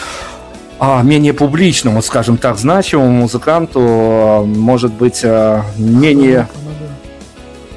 а, 0.78 1.03
менее 1.03 1.32
публичному, 1.32 2.03
скажем 2.03 2.37
так, 2.37 2.59
значимому 2.59 3.11
музыканту, 3.11 4.45
может 4.47 4.93
быть, 4.93 5.24
менее 5.76 6.49
Э, 6.49 6.64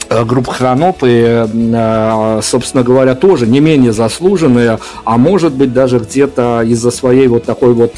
группа 0.10 0.52
Хронопы, 0.52 1.48
э, 1.54 2.40
собственно 2.44 2.84
говоря, 2.84 3.16
тоже 3.16 3.48
не 3.48 3.60
менее 3.60 3.94
заслуженные, 3.94 4.80
а 5.04 5.18
может 5.18 5.54
быть 5.54 5.74
даже 5.74 6.00
где-то 6.00 6.62
из-за 6.64 6.92
своей 6.92 7.28
вот 7.28 7.46
такой 7.46 7.74
вот 7.74 7.94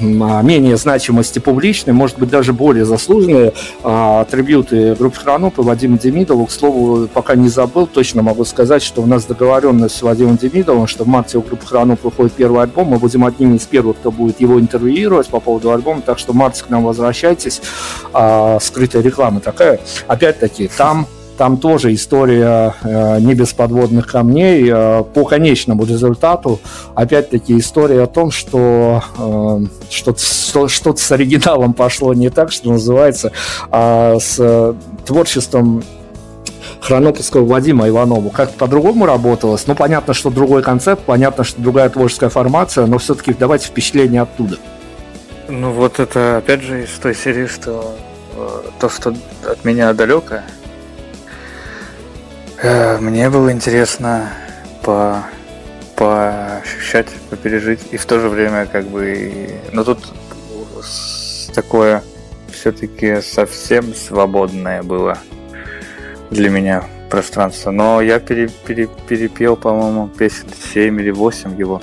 менее 0.00 0.76
значимости 0.76 1.38
публичной, 1.38 1.92
может 1.92 2.18
быть, 2.18 2.30
даже 2.30 2.52
более 2.52 2.84
заслуженные 2.84 3.52
а, 3.82 4.22
атрибуты 4.22 4.94
группы 4.94 5.18
Хронопы 5.18 5.62
Вадима 5.62 5.98
Демидова. 5.98 6.46
К 6.46 6.50
слову, 6.50 7.08
пока 7.08 7.34
не 7.34 7.48
забыл, 7.48 7.86
точно 7.86 8.22
могу 8.22 8.44
сказать, 8.44 8.82
что 8.82 9.02
у 9.02 9.06
нас 9.06 9.24
договоренность 9.24 9.96
с 9.96 10.02
Вадимом 10.02 10.36
Демидовым, 10.36 10.86
что 10.86 11.04
в 11.04 11.08
марте 11.08 11.38
у 11.38 11.42
группы 11.42 11.66
Хронопы 11.66 12.08
выходит 12.08 12.32
первый 12.32 12.62
альбом. 12.62 12.88
Мы 12.88 12.98
будем 12.98 13.24
одними 13.24 13.56
из 13.56 13.66
первых, 13.66 13.96
кто 13.98 14.10
будет 14.10 14.40
его 14.40 14.58
интервьюировать 14.58 15.28
по 15.28 15.40
поводу 15.40 15.72
альбома. 15.72 16.02
Так 16.02 16.18
что 16.18 16.32
в 16.32 16.36
марте 16.36 16.64
к 16.64 16.70
нам 16.70 16.84
возвращайтесь. 16.84 17.60
А, 18.12 18.58
скрытая 18.60 19.02
реклама 19.02 19.40
такая. 19.40 19.80
Опять-таки, 20.06 20.68
там 20.76 21.06
там 21.36 21.56
тоже 21.56 21.94
история 21.94 22.74
э, 22.82 23.18
не 23.20 23.34
без 23.34 23.52
подводных 23.52 24.06
камней. 24.06 24.70
Э, 24.72 25.02
по 25.02 25.24
конечному 25.24 25.84
результату, 25.84 26.60
опять-таки, 26.94 27.58
история 27.58 28.02
о 28.02 28.06
том, 28.06 28.30
что 28.30 29.02
э, 29.18 29.66
что-то, 29.90 30.68
что 30.68 30.96
с 30.96 31.12
оригиналом 31.12 31.74
пошло 31.74 32.14
не 32.14 32.30
так, 32.30 32.52
что 32.52 32.70
называется, 32.70 33.32
а 33.70 34.18
с 34.20 34.74
творчеством 35.04 35.82
хронопольского 36.80 37.46
Вадима 37.46 37.88
Иванову. 37.88 38.30
Как 38.30 38.52
по-другому 38.52 39.06
работалось? 39.06 39.66
Ну, 39.66 39.74
понятно, 39.74 40.14
что 40.14 40.30
другой 40.30 40.62
концепт, 40.62 41.02
понятно, 41.04 41.44
что 41.44 41.60
другая 41.60 41.88
творческая 41.88 42.28
формация, 42.28 42.86
но 42.86 42.98
все-таки 42.98 43.32
давайте 43.32 43.68
впечатление 43.68 44.22
оттуда. 44.22 44.58
Ну, 45.48 45.70
вот 45.72 46.00
это, 46.00 46.38
опять 46.38 46.62
же, 46.62 46.84
из 46.84 46.90
той 47.00 47.14
серии, 47.14 47.46
что 47.46 47.94
э, 48.36 48.48
то, 48.80 48.88
что 48.88 49.14
от 49.44 49.64
меня 49.64 49.92
далеко, 49.92 50.36
мне 52.62 53.28
было 53.28 53.50
интересно 53.50 54.30
по 54.82 55.24
поощущать, 55.96 57.06
попережить, 57.30 57.80
и 57.92 57.96
в 57.96 58.06
то 58.06 58.18
же 58.18 58.28
время 58.28 58.66
как 58.66 58.86
бы... 58.86 59.60
Но 59.72 59.84
тут 59.84 59.98
такое 61.54 62.02
все-таки 62.50 63.20
совсем 63.20 63.94
свободное 63.94 64.82
было 64.82 65.18
для 66.30 66.50
меня 66.50 66.84
пространство. 67.10 67.70
Но 67.70 68.00
я 68.00 68.18
пере, 68.18 68.48
пере, 68.48 68.88
перепел, 69.08 69.56
по-моему, 69.56 70.08
песен 70.08 70.48
7 70.72 71.00
или 71.00 71.10
8 71.10 71.58
его, 71.58 71.82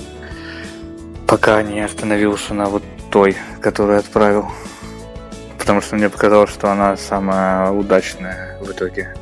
пока 1.28 1.62
не 1.62 1.82
остановился 1.82 2.54
на 2.54 2.66
вот 2.66 2.84
той, 3.12 3.38
которую 3.62 4.00
отправил. 4.00 4.48
Потому 5.58 5.82
что 5.82 5.96
мне 5.96 6.10
показалось, 6.10 6.50
что 6.50 6.72
она 6.72 6.98
самая 6.98 7.72
удачная 7.72 8.58
в 8.62 8.72
итоге 8.72 9.14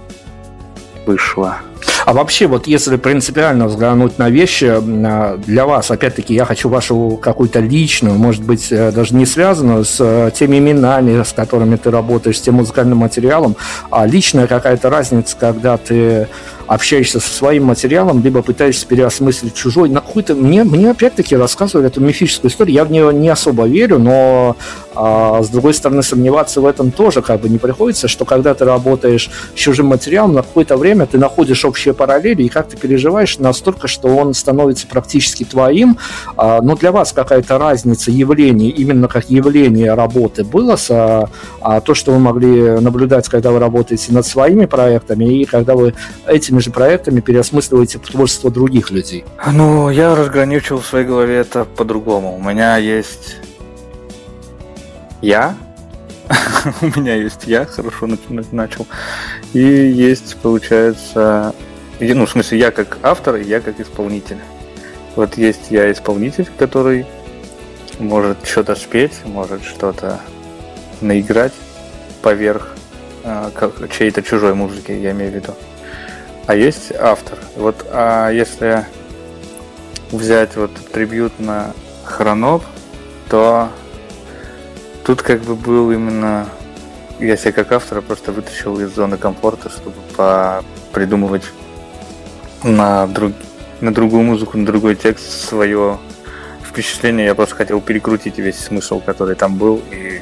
вышла. 1.07 1.57
А 2.05 2.13
вообще, 2.13 2.47
вот 2.47 2.67
если 2.67 2.95
принципиально 2.95 3.67
взглянуть 3.67 4.17
на 4.17 4.29
вещи, 4.29 4.65
а, 4.65 5.37
для 5.37 5.65
вас, 5.65 5.91
опять-таки, 5.91 6.33
я 6.33 6.45
хочу 6.45 6.69
вашу 6.69 7.19
какую-то 7.21 7.59
личную, 7.59 8.15
может 8.15 8.43
быть, 8.43 8.71
э, 8.71 8.91
даже 8.91 9.13
не 9.15 9.25
связанную 9.25 9.83
с 9.83 9.97
э, 9.99 10.31
теми 10.33 10.57
именами, 10.57 11.21
с 11.21 11.33
которыми 11.33 11.75
ты 11.75 11.91
работаешь, 11.91 12.37
с 12.37 12.41
тем 12.41 12.55
музыкальным 12.55 12.99
материалом, 12.99 13.55
а 13.89 14.05
личная 14.05 14.47
какая-то 14.47 14.89
разница, 14.89 15.35
когда 15.37 15.77
ты 15.77 16.27
общаешься 16.68 17.20
со 17.20 17.34
своим 17.34 17.65
материалом, 17.65 18.24
либо 18.24 18.41
пытаешься 18.41 18.86
переосмыслить 18.86 19.53
чужой. 19.53 19.89
На 19.89 20.01
какой-то 20.01 20.36
мне, 20.36 20.63
мне 20.63 20.91
опять-таки 20.91 21.36
рассказывали 21.36 21.88
эту 21.88 22.01
мифическую 22.01 22.51
историю. 22.51 22.76
Я 22.76 22.86
в 22.86 22.91
нее 22.91 23.13
не 23.13 23.30
особо 23.30 23.65
верю, 23.68 23.99
но 23.99 24.55
а, 24.95 25.41
с 25.43 25.49
другой 25.49 25.74
стороны 25.74 26.03
сомневаться 26.03 26.59
в 26.59 26.65
этом 26.65 26.91
тоже 26.91 27.22
как 27.22 27.41
бы 27.41 27.49
не 27.49 27.57
приходится, 27.57 28.07
что 28.07 28.26
когда 28.26 28.53
ты 28.53 28.65
работаешь 28.65 29.30
с 29.55 29.59
чужим 29.59 29.88
материалом, 29.88 30.34
на 30.34 30.41
какое-то 30.41 30.76
время 30.78 31.05
ты 31.05 31.18
находишь 31.18 31.63
общие 31.65 31.93
параллели 31.93 32.43
и 32.43 32.49
как 32.49 32.68
ты 32.68 32.78
переживаешь 32.78 33.38
настолько, 33.38 33.88
что 33.88 34.07
он 34.07 34.34
становится 34.34 34.88
практически 34.88 35.43
твоим. 35.43 35.97
А, 36.36 36.61
но 36.61 36.76
для 36.76 36.91
вас 36.91 37.13
какая-то 37.13 37.57
разница 37.57 38.11
явлений, 38.11 38.70
именно 38.70 39.07
как 39.07 39.30
явление 39.30 39.93
работы 39.93 40.43
было 40.43 40.76
с 40.76 40.89
а, 40.89 41.30
а, 41.61 41.80
то, 41.82 41.93
что 41.93 42.11
вы 42.11 42.20
могли 42.20 42.80
наблюдать, 42.80 43.28
когда 43.30 43.51
вы 43.51 43.59
работаете 43.59 44.11
над 44.11 44.26
своими 44.26 44.65
проектами 44.65 45.41
и 45.41 45.45
когда 45.45 45.76
вы 45.76 45.93
этими 46.26 46.56
же 46.61 46.71
проектами 46.71 47.19
переосмысливаете 47.19 47.99
творчество 47.99 48.51
других 48.51 48.91
людей? 48.91 49.25
Ну, 49.51 49.89
я 49.89 50.15
разграничивал 50.15 50.81
в 50.81 50.85
своей 50.85 51.05
голове 51.05 51.37
это 51.37 51.65
по-другому. 51.65 52.35
У 52.35 52.41
меня 52.41 52.77
есть 52.77 53.37
я, 55.21 55.55
у 56.81 56.85
меня 56.99 57.15
есть 57.15 57.45
я, 57.45 57.65
хорошо 57.65 58.07
начал, 58.51 58.87
и 59.53 59.59
есть, 59.59 60.37
получается, 60.37 61.53
ну, 61.99 62.25
в 62.25 62.29
смысле, 62.29 62.59
я 62.59 62.71
как 62.71 62.97
автор, 63.01 63.35
и 63.35 63.43
я 63.43 63.59
как 63.59 63.79
исполнитель. 63.79 64.39
Вот 65.15 65.37
есть 65.37 65.71
я 65.71 65.91
исполнитель, 65.91 66.47
который 66.59 67.05
может 67.99 68.45
что-то 68.45 68.75
спеть, 68.75 69.13
может 69.25 69.63
что-то 69.63 70.19
наиграть 71.01 71.53
поверх 72.21 72.75
э, 73.23 73.49
чьей-то 73.97 74.21
чужой 74.21 74.53
музыки, 74.53 74.91
я 74.91 75.11
имею 75.11 75.31
в 75.31 75.35
виду 75.35 75.55
а 76.47 76.55
есть 76.55 76.91
автор. 76.93 77.37
Вот 77.55 77.85
а 77.91 78.29
если 78.29 78.85
взять 80.11 80.55
вот 80.55 80.71
трибют 80.91 81.39
на 81.39 81.73
Хроноп, 82.05 82.63
то 83.29 83.69
тут 85.05 85.21
как 85.21 85.41
бы 85.41 85.55
был 85.55 85.91
именно 85.91 86.47
я 87.19 87.35
себя 87.35 87.51
как 87.51 87.71
автора 87.71 88.01
просто 88.01 88.31
вытащил 88.31 88.79
из 88.79 88.93
зоны 88.93 89.17
комфорта, 89.17 89.69
чтобы 89.69 89.95
придумывать 90.93 91.43
на, 92.63 93.07
друг, 93.07 93.33
на 93.81 93.93
другую 93.93 94.23
музыку, 94.23 94.57
на 94.57 94.65
другой 94.65 94.95
текст 94.95 95.47
свое 95.47 95.97
впечатление. 96.63 97.25
Я 97.25 97.35
просто 97.35 97.55
хотел 97.55 97.81
перекрутить 97.81 98.37
весь 98.37 98.59
смысл, 98.59 98.99
который 98.99 99.35
там 99.35 99.57
был, 99.57 99.81
и 99.91 100.21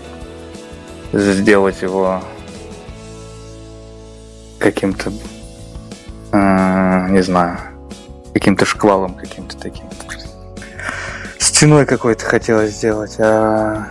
сделать 1.12 1.82
его 1.82 2.24
каким-то 4.58 5.12
не 7.10 7.22
знаю, 7.22 7.58
каким-то 8.34 8.66
шквалом 8.66 9.16
каким-то 9.16 9.58
таким. 9.58 9.86
Стеной 11.38 11.86
какой-то 11.86 12.26
хотелось 12.26 12.72
сделать, 12.72 13.16
а 13.20 13.88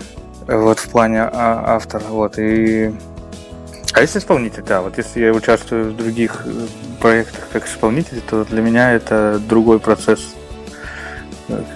вот 0.46 0.78
в 0.78 0.88
плане 0.88 1.22
а, 1.22 1.76
автора, 1.76 2.04
вот, 2.08 2.38
и... 2.38 2.94
А 3.94 4.00
если 4.00 4.18
исполнитель, 4.18 4.62
да, 4.62 4.82
вот 4.82 4.98
если 4.98 5.20
я 5.20 5.32
участвую 5.32 5.92
в 5.92 5.96
других 5.96 6.42
э, 6.44 6.66
проектах 7.00 7.48
как 7.52 7.66
исполнитель, 7.66 8.20
то 8.28 8.44
для 8.44 8.60
меня 8.60 8.92
это 8.92 9.40
другой 9.48 9.78
процесс, 9.78 10.34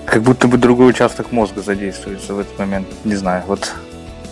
как 0.04 0.22
будто 0.22 0.48
бы 0.48 0.58
другой 0.58 0.90
участок 0.90 1.32
мозга 1.32 1.62
задействуется 1.62 2.34
в 2.34 2.40
этот 2.40 2.58
момент, 2.58 2.88
не 3.04 3.14
знаю, 3.14 3.44
вот 3.46 3.72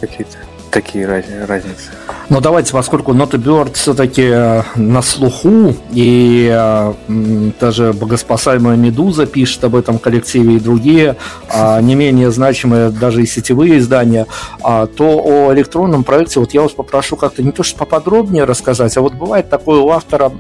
какие-то 0.01 0.37
такие 0.77 1.07
раз, 1.07 1.25
разницы. 1.49 1.89
Но 2.29 2.41
давайте, 2.41 2.73
поскольку 2.73 3.15
Нота 3.15 3.39
Бёрд 3.39 3.77
все-таки 3.77 4.25
э, 4.25 4.63
на 4.75 5.01
слуху, 5.01 5.75
и 5.91 6.51
э, 6.53 7.53
даже 7.59 7.95
богоспасаемая 7.95 8.77
Медуза 8.77 9.25
пишет 9.25 9.65
об 9.65 9.75
этом 9.75 9.99
коллективе 9.99 10.57
и 10.57 10.61
другие, 10.61 11.17
а, 11.49 11.81
не 11.81 11.95
менее 11.95 12.31
значимые 12.31 12.91
даже 12.91 13.23
и 13.23 13.27
сетевые 13.27 13.79
издания, 13.79 14.27
а, 14.63 14.87
то 14.87 15.23
о 15.25 15.55
электронном 15.55 16.05
проекте 16.05 16.41
вот 16.41 16.53
я 16.53 16.61
вас 16.61 16.73
попрошу 16.73 17.17
как-то 17.17 17.43
не 17.43 17.53
то 17.53 17.63
что 17.63 17.79
поподробнее 17.79 18.45
рассказать, 18.45 18.95
а 18.99 19.01
вот 19.01 19.15
бывает 19.15 19.49
такое 19.49 19.81
у 19.81 19.89
автора 19.91 20.31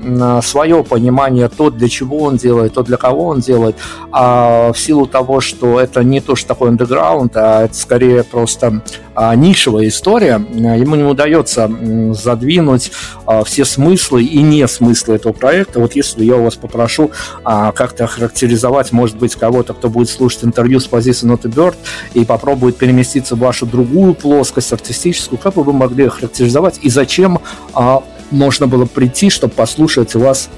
свое 0.42 0.84
понимание, 0.84 1.48
то, 1.48 1.70
для 1.70 1.88
чего 1.88 2.18
он 2.18 2.36
делает, 2.36 2.74
то, 2.74 2.82
для 2.82 2.98
кого 2.98 3.28
он 3.28 3.40
делает, 3.40 3.76
а 4.12 4.72
в 4.72 4.78
силу 4.78 5.06
того, 5.06 5.40
что 5.40 5.80
это 5.80 6.04
не 6.04 6.20
то, 6.20 6.36
что 6.36 6.48
такой 6.48 6.68
андеграунд, 6.68 7.36
а 7.36 7.64
это 7.64 7.74
скорее 7.74 8.22
просто 8.22 8.82
нишевая 9.16 9.88
история, 9.88 10.44
ему 10.52 10.94
не 10.94 11.04
удается 11.04 11.70
задвинуть 12.12 12.92
а, 13.24 13.44
все 13.44 13.64
смыслы 13.64 14.22
и 14.22 14.42
не 14.42 14.66
смыслы 14.68 15.14
этого 15.14 15.32
проекта. 15.32 15.80
Вот 15.80 15.94
если 15.94 16.24
я 16.24 16.36
у 16.36 16.44
вас 16.44 16.56
попрошу 16.56 17.10
а, 17.44 17.72
как-то 17.72 18.04
охарактеризовать, 18.04 18.92
может 18.92 19.16
быть, 19.16 19.34
кого-то, 19.34 19.74
кто 19.74 19.88
будет 19.88 20.10
слушать 20.10 20.44
интервью 20.44 20.80
с 20.80 20.86
позиции 20.86 21.26
Ноты 21.26 21.48
Бёрд 21.48 21.76
и 22.14 22.24
попробует 22.24 22.76
переместиться 22.76 23.36
в 23.36 23.38
вашу 23.38 23.66
другую 23.66 24.14
плоскость 24.14 24.72
артистическую, 24.72 25.38
как 25.38 25.54
бы 25.54 25.62
вы 25.62 25.72
могли 25.72 26.06
охарактеризовать 26.06 26.80
и 26.82 26.90
зачем 26.90 27.40
а, 27.72 28.02
можно 28.30 28.66
было 28.66 28.84
прийти, 28.84 29.30
чтобы 29.30 29.54
послушать 29.54 30.14
вас 30.14 30.48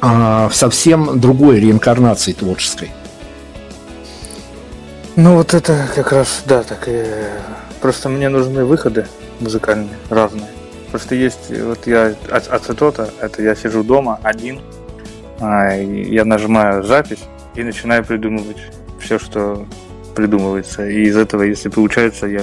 в 0.00 0.50
совсем 0.52 1.20
другой 1.20 1.60
реинкарнации 1.60 2.32
творческой? 2.32 2.90
Ну 5.14 5.36
вот 5.36 5.54
это 5.54 5.86
как 5.94 6.10
раз, 6.10 6.42
да, 6.46 6.62
так 6.64 6.88
и 6.88 7.04
просто 7.82 8.08
мне 8.08 8.28
нужны 8.28 8.64
выходы 8.64 9.06
музыкальные 9.40 9.98
разные. 10.08 10.48
Просто 10.90 11.14
есть, 11.14 11.50
вот 11.50 11.86
я 11.86 12.14
ацетота, 12.30 13.10
это 13.20 13.42
я 13.42 13.54
сижу 13.54 13.82
дома 13.82 14.20
один, 14.22 14.60
а, 15.40 15.74
я 15.74 16.24
нажимаю 16.24 16.84
запись 16.84 17.24
и 17.56 17.62
начинаю 17.62 18.04
придумывать 18.04 18.58
все, 19.00 19.18
что 19.18 19.66
придумывается. 20.14 20.86
И 20.88 21.02
из 21.02 21.16
этого, 21.16 21.42
если 21.42 21.68
получается, 21.68 22.26
я 22.26 22.42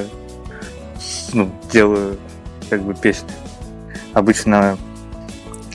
ну, 1.33 1.49
делаю 1.71 2.17
как 2.69 2.81
бы 2.81 2.93
песни. 2.93 3.29
Обычно 4.13 4.77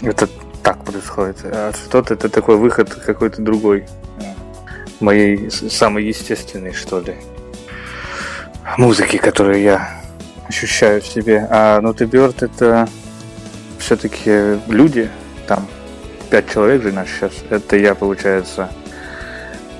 это 0.02 0.28
так 0.62 0.84
происходит. 0.84 1.38
А 1.44 1.68
ацетот 1.68 2.10
это 2.10 2.28
такой 2.28 2.56
выход 2.56 2.92
какой-то 2.92 3.40
другой. 3.40 3.86
Моей 5.00 5.50
самый 5.50 6.04
естественный, 6.04 6.72
что 6.72 7.00
ли. 7.00 7.16
Музыки, 8.76 9.18
которую 9.18 9.60
я 9.60 9.88
ощущаю 10.48 11.00
в 11.00 11.06
себе. 11.06 11.46
А 11.48 11.80
Ноты 11.80 12.06
Бёрд 12.06 12.42
это 12.42 12.88
все-таки 13.78 14.58
люди, 14.66 15.08
там 15.46 15.68
пять 16.28 16.50
человек 16.50 16.82
же 16.82 16.90
нас 16.90 17.06
сейчас. 17.06 17.32
Это 17.50 17.76
я, 17.76 17.94
получается, 17.94 18.68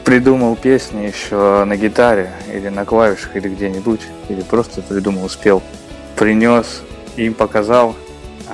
придумал 0.05 0.55
песни 0.55 1.07
еще 1.07 1.65
на 1.65 1.77
гитаре 1.77 2.31
или 2.53 2.69
на 2.69 2.85
клавишах 2.85 3.35
или 3.35 3.49
где-нибудь, 3.49 4.03
или 4.29 4.43
просто 4.43 4.81
придумал, 4.81 5.29
спел, 5.29 5.61
принес, 6.15 6.83
им 7.17 7.35
показал, 7.35 7.97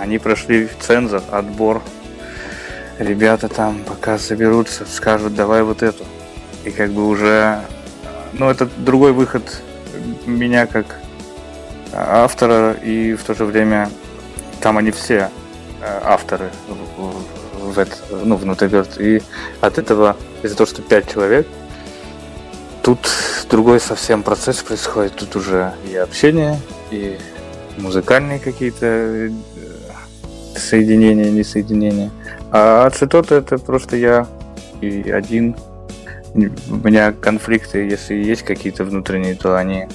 они 0.00 0.18
прошли 0.18 0.70
цензор, 0.80 1.22
отбор. 1.30 1.82
Ребята 2.98 3.48
там 3.48 3.82
пока 3.86 4.16
соберутся, 4.16 4.86
скажут, 4.90 5.34
давай 5.34 5.62
вот 5.62 5.82
эту. 5.82 6.04
И 6.64 6.70
как 6.70 6.92
бы 6.92 7.06
уже, 7.06 7.60
ну 8.32 8.48
это 8.48 8.66
другой 8.78 9.12
выход 9.12 9.42
меня 10.26 10.66
как 10.66 11.00
автора, 11.92 12.72
и 12.72 13.14
в 13.14 13.22
то 13.24 13.34
же 13.34 13.44
время 13.44 13.90
там 14.60 14.78
они 14.78 14.90
все 14.90 15.30
э, 15.82 16.00
авторы 16.04 16.50
в, 16.96 17.72
в, 17.72 17.78
это, 17.78 17.96
ну, 18.24 18.36
в 18.36 18.44
Нотеберт. 18.44 19.00
И 19.00 19.22
от 19.60 19.78
этого, 19.78 20.16
из-за 20.42 20.56
того, 20.56 20.66
что 20.66 20.82
пять 20.82 21.10
человек, 21.12 21.46
тут 22.82 22.98
другой 23.48 23.80
совсем 23.80 24.22
процесс 24.22 24.62
происходит. 24.62 25.16
Тут 25.16 25.36
уже 25.36 25.72
и 25.90 25.96
общение, 25.96 26.60
и 26.90 27.18
музыкальные 27.78 28.38
какие-то 28.38 28.86
э, 28.86 29.30
соединения, 30.56 31.30
несоединения. 31.30 32.10
А 32.52 32.86
ацетот 32.86 33.32
это 33.32 33.58
просто 33.58 33.96
я 33.96 34.26
и 34.80 35.10
один. 35.10 35.56
У 36.34 36.76
меня 36.76 37.12
конфликты, 37.12 37.78
если 37.88 38.14
есть 38.14 38.42
какие-то 38.42 38.84
внутренние, 38.84 39.34
то 39.34 39.56
они 39.56 39.86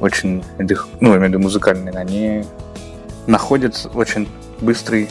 очень, 0.00 0.44
ну, 0.58 1.10
я 1.10 1.16
имею 1.16 1.20
в 1.20 1.24
виду 1.28 1.38
музыкальные, 1.40 1.94
они 1.94 2.44
находят 3.26 3.88
очень 3.94 4.28
быстрый 4.60 5.08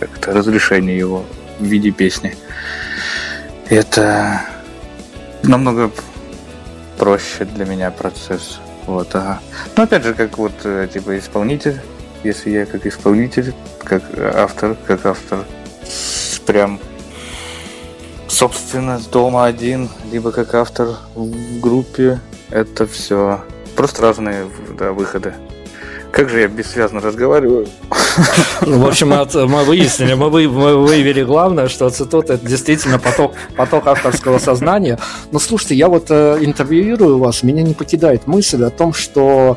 как-то 0.00 0.32
разрешение 0.32 0.96
его 0.96 1.24
в 1.58 1.64
виде 1.64 1.90
песни. 1.90 2.34
Это 3.68 4.42
намного 5.42 5.90
проще 6.98 7.44
для 7.44 7.64
меня 7.64 7.90
процесс. 7.90 8.60
Вот, 8.86 9.14
ага. 9.14 9.40
Но 9.76 9.84
опять 9.84 10.02
же, 10.02 10.14
как 10.14 10.38
вот 10.38 10.52
э, 10.64 10.88
типа 10.92 11.18
исполнитель, 11.18 11.80
если 12.24 12.50
я 12.50 12.66
как 12.66 12.84
исполнитель, 12.86 13.54
как 13.84 14.02
автор, 14.34 14.76
как 14.86 15.06
автор 15.06 15.44
прям 16.46 16.80
собственно 18.32 19.00
дома 19.12 19.44
один, 19.44 19.88
либо 20.10 20.32
как 20.32 20.54
автор 20.54 20.88
в 21.14 21.60
группе. 21.60 22.20
Это 22.50 22.86
все 22.86 23.40
просто 23.76 24.02
разные 24.02 24.46
да, 24.78 24.92
выходы. 24.92 25.34
Как 26.10 26.28
же 26.28 26.40
я 26.40 26.48
бессвязно 26.48 27.00
разговариваю? 27.00 27.68
Ну, 28.60 28.80
в 28.80 28.86
общем, 28.86 29.08
мы 29.08 29.64
выяснили, 29.64 30.12
мы, 30.12 30.28
вы, 30.28 30.46
мы 30.46 30.76
выявили 30.76 31.22
главное, 31.22 31.68
что 31.68 31.86
ацетот 31.86 32.28
это 32.28 32.46
действительно 32.46 32.98
поток, 32.98 33.32
поток 33.56 33.86
авторского 33.86 34.38
сознания. 34.38 34.98
Но 35.30 35.38
слушайте, 35.38 35.74
я 35.74 35.88
вот 35.88 36.10
э, 36.10 36.36
интервьюирую 36.42 37.18
вас, 37.18 37.42
меня 37.42 37.62
не 37.62 37.72
покидает 37.72 38.26
мысль 38.26 38.62
о 38.64 38.70
том, 38.70 38.92
что 38.92 39.56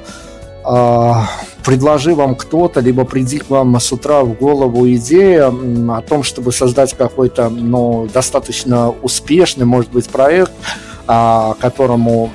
предложи 1.64 2.14
вам 2.14 2.36
кто-то, 2.36 2.80
либо 2.80 3.06
приди 3.06 3.40
к 3.40 3.50
вам 3.50 3.80
с 3.80 3.92
утра 3.92 4.22
в 4.22 4.34
голову 4.34 4.88
идея 4.92 5.48
о 5.48 6.02
том, 6.02 6.24
чтобы 6.24 6.52
создать 6.52 6.94
какой-то 6.94 7.50
ну, 7.50 8.08
достаточно 8.14 8.90
успешный, 9.02 9.66
может 9.66 9.92
быть, 9.92 10.08
проект, 10.10 10.52
э, 11.08 11.54
которому 11.60 12.32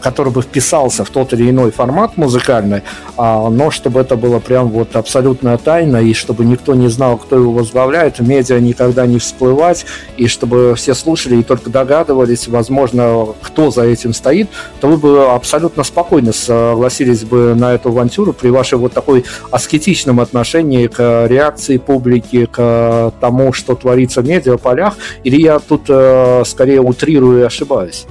который 0.00 0.32
бы 0.32 0.42
вписался 0.42 1.04
в 1.04 1.10
тот 1.10 1.32
или 1.32 1.50
иной 1.50 1.70
формат 1.70 2.16
музыкальный, 2.16 2.82
а, 3.16 3.48
но 3.50 3.70
чтобы 3.70 4.00
это 4.00 4.16
было 4.16 4.38
прям 4.38 4.68
вот 4.68 4.96
абсолютная 4.96 5.58
тайна, 5.58 5.98
и 5.98 6.14
чтобы 6.14 6.44
никто 6.44 6.74
не 6.74 6.88
знал, 6.88 7.18
кто 7.18 7.36
его 7.36 7.52
возглавляет, 7.52 8.18
в 8.18 8.28
медиа 8.28 8.60
никогда 8.60 9.06
не 9.06 9.18
всплывать, 9.18 9.86
и 10.16 10.26
чтобы 10.26 10.74
все 10.76 10.94
слушали 10.94 11.36
и 11.36 11.42
только 11.42 11.70
догадывались, 11.70 12.48
возможно, 12.48 13.28
кто 13.42 13.70
за 13.70 13.84
этим 13.84 14.14
стоит, 14.14 14.48
то 14.80 14.88
вы 14.88 14.96
бы 14.96 15.26
абсолютно 15.26 15.84
спокойно 15.84 16.32
согласились 16.32 17.24
бы 17.24 17.54
на 17.54 17.74
эту 17.74 17.90
авантюру 17.90 18.32
при 18.32 18.50
вашей 18.50 18.78
вот 18.78 18.92
такой 18.92 19.24
аскетичном 19.50 20.20
отношении 20.20 20.86
к 20.86 21.26
реакции 21.26 21.78
публики, 21.78 22.46
к 22.46 23.12
тому, 23.20 23.52
что 23.52 23.74
творится 23.74 24.22
в 24.22 24.28
медиаполях, 24.28 24.96
или 25.24 25.40
я 25.40 25.58
тут 25.58 25.82
э, 25.88 26.42
скорее 26.44 26.80
утрирую 26.80 27.40
и 27.40 27.42
ошибаюсь? 27.42 28.06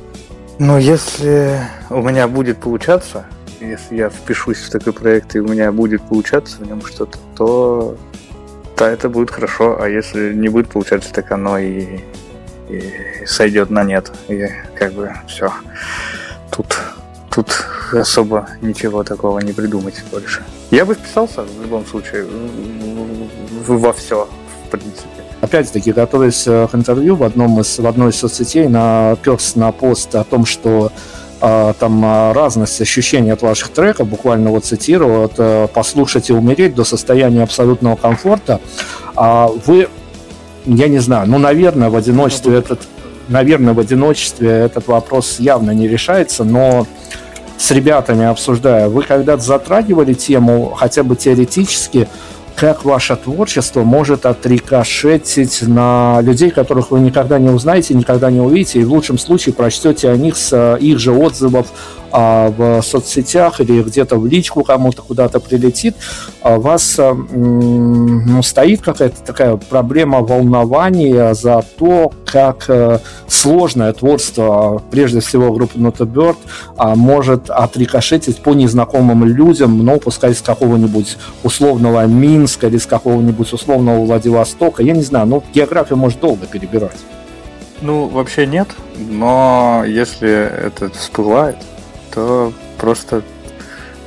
Ну, 0.60 0.80
если 0.80 1.60
у 1.92 2.02
меня 2.02 2.28
будет 2.28 2.58
получаться, 2.58 3.26
если 3.60 3.96
я 3.96 4.10
впишусь 4.10 4.58
в 4.58 4.72
такой 4.72 4.92
проект 4.92 5.36
и 5.36 5.40
у 5.40 5.48
меня 5.48 5.72
будет 5.72 6.02
получаться 6.02 6.58
в 6.58 6.66
нем 6.66 6.84
что-то, 6.84 7.20
то 7.36 7.98
да, 8.76 8.90
это 8.90 9.08
будет 9.08 9.30
хорошо, 9.30 9.80
а 9.80 9.88
если 9.88 10.34
не 10.34 10.50
будет 10.50 10.70
получаться, 10.70 11.14
так 11.14 11.32
оно 11.32 11.60
и, 11.60 12.00
и 12.70 12.92
сойдет 13.28 13.70
на 13.70 13.84
нет. 13.84 14.12
И 14.30 14.48
как 14.74 14.94
бы 14.94 15.14
все. 15.28 15.52
Тут, 16.52 16.76
тут 17.30 17.66
особо 17.92 18.50
ничего 18.62 19.04
такого 19.04 19.40
не 19.40 19.54
придумать 19.54 20.04
больше. 20.12 20.44
Я 20.72 20.86
бы 20.86 20.96
вписался 20.96 21.44
в 21.44 21.62
любом 21.62 21.86
случае 21.86 22.26
во 23.68 23.94
все, 23.94 24.28
в 24.66 24.72
принципе. 24.72 25.07
Опять-таки, 25.40 25.92
готовясь 25.92 26.48
э, 26.48 26.68
к 26.72 26.74
интервью 26.74 27.16
в, 27.16 27.24
одном 27.24 27.60
из, 27.60 27.78
в 27.78 27.86
одной 27.86 28.10
из 28.10 28.16
соцсетей, 28.16 28.68
наперс 28.68 29.56
на 29.56 29.72
пост 29.72 30.16
о 30.16 30.24
том, 30.24 30.46
что 30.46 30.92
э, 31.42 31.74
там 31.80 32.04
э, 32.04 32.32
разность 32.32 32.82
ощущений 32.82 33.30
от 33.30 33.44
ваших 33.44 33.70
треков, 33.70 34.08
буквально 34.08 34.50
вот 34.50 34.66
цитирую, 34.66 35.26
от 35.26 35.72
«послушать 35.74 36.32
и 36.32 36.34
умереть» 36.34 36.74
до 36.74 36.84
состояния 36.84 37.44
абсолютного 37.44 37.96
комфорта. 37.96 38.60
А 39.16 39.52
вы, 39.68 39.90
я 40.66 40.88
не 40.88 41.00
знаю, 41.00 41.30
ну, 41.30 41.38
наверное, 41.38 41.92
в 41.92 41.96
одиночестве 41.96 42.58
этот, 42.58 42.82
наверное, 43.28 43.76
в 43.76 43.80
одиночестве 43.80 44.50
этот 44.50 44.88
вопрос 44.88 45.40
явно 45.40 45.70
не 45.70 45.88
решается, 45.88 46.46
но 46.46 46.88
с 47.58 47.70
ребятами 47.72 48.26
обсуждая, 48.26 48.90
вы 48.90 49.04
когда-то 49.04 49.44
затрагивали 49.44 50.14
тему, 50.14 50.74
хотя 50.76 51.04
бы 51.04 51.16
теоретически, 51.16 52.08
как 52.58 52.84
ваше 52.84 53.16
творчество 53.16 53.84
может 53.84 54.26
отрикошетить 54.26 55.62
на 55.62 56.20
людей, 56.22 56.50
которых 56.50 56.90
вы 56.90 57.00
никогда 57.00 57.38
не 57.38 57.50
узнаете, 57.50 57.94
никогда 57.94 58.32
не 58.32 58.42
увидите, 58.42 58.80
и 58.80 58.84
в 58.84 58.92
лучшем 58.92 59.20
случае 59.20 59.54
прочтете 59.54 60.10
о 60.10 60.18
них 60.18 60.36
с 60.36 60.52
э, 60.52 60.80
их 60.80 60.98
же 60.98 61.12
отзывов 61.12 61.68
а, 62.12 62.50
в 62.50 62.82
соцсетях 62.82 63.60
или 63.62 63.82
где-то 63.82 64.18
в 64.18 64.26
личку 64.26 64.64
кому-то 64.64 65.02
куда-то 65.02 65.40
прилетит, 65.40 65.96
а 66.42 66.58
вас 66.58 66.98
а, 67.00 67.14
ну, 67.14 68.42
стоит 68.44 68.82
какая-то 68.82 69.22
такая 69.24 69.58
проблема 69.58 70.20
волнования 70.20 71.34
за 71.34 71.64
то, 71.78 72.12
как 72.26 72.66
а, 72.70 73.02
сложное 73.28 73.94
творчество, 73.94 74.82
прежде 74.92 75.20
всего 75.20 75.52
группы 75.52 75.78
Not 75.80 75.96
a 76.00 76.06
Bird, 76.06 76.38
а, 76.78 76.96
может 76.96 77.50
отрикошетить 77.50 78.38
по 78.38 78.54
незнакомым 78.54 79.26
людям, 79.26 79.84
но 79.84 79.98
пускай 79.98 80.34
с 80.34 80.42
какого-нибудь 80.42 81.18
условного 81.44 82.06
Минска 82.06 82.68
или 82.68 82.78
с 82.78 82.86
какого-нибудь 82.86 83.52
условного 83.54 84.06
Владивостока, 84.06 84.84
я 84.84 84.94
не 84.94 85.04
знаю, 85.04 85.28
ну 85.28 85.44
географию 85.54 85.98
может 85.98 86.20
долго 86.20 86.46
перебирать. 86.46 86.98
Ну, 87.82 88.08
вообще 88.08 88.48
нет, 88.48 88.70
но 88.98 89.84
если 89.86 90.30
это 90.30 90.90
всплывает, 90.90 91.58
то 92.14 92.54
просто 92.78 93.24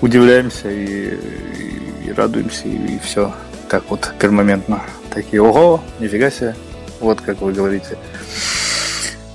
удивляемся 0.00 0.70
и, 0.70 1.14
и, 1.14 2.08
и 2.08 2.12
радуемся, 2.12 2.68
и, 2.68 2.96
и 2.96 2.98
все 2.98 3.32
так 3.68 3.84
вот 3.88 4.12
пермоментно. 4.18 4.82
Такие, 5.10 5.42
ого, 5.42 5.82
нифига 5.98 6.30
себе, 6.30 6.54
вот 7.00 7.20
как 7.20 7.40
вы 7.40 7.52
говорите. 7.52 7.96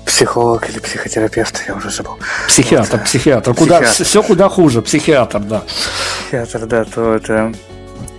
Психолог 0.04 0.68
или 0.70 0.78
психотерапевт, 0.78 1.64
я 1.68 1.74
уже 1.74 1.90
забыл. 1.90 2.18
Психиатр, 2.48 2.96
вот. 2.96 3.04
психиатр. 3.04 3.54
Куда, 3.54 3.80
психиатр. 3.80 4.04
Все 4.04 4.22
куда 4.22 4.48
хуже, 4.48 4.82
психиатр, 4.82 5.40
да. 5.40 5.62
Психиатр, 6.20 6.66
да, 6.66 6.84
то 6.84 7.14
это... 7.14 7.52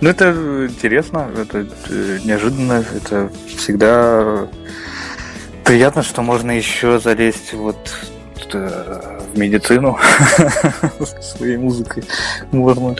Ну, 0.00 0.10
это 0.10 0.30
интересно, 0.68 1.28
это 1.36 1.66
э, 1.88 2.18
неожиданно, 2.22 2.84
это 2.94 3.32
всегда 3.56 4.46
приятно, 5.64 6.04
что 6.04 6.22
можно 6.22 6.52
еще 6.52 7.00
залезть 7.00 7.52
вот 7.52 7.76
э, 8.52 9.20
медицину 9.38 9.98
своей 11.20 11.56
музыкой 11.56 12.04
можно. 12.52 12.96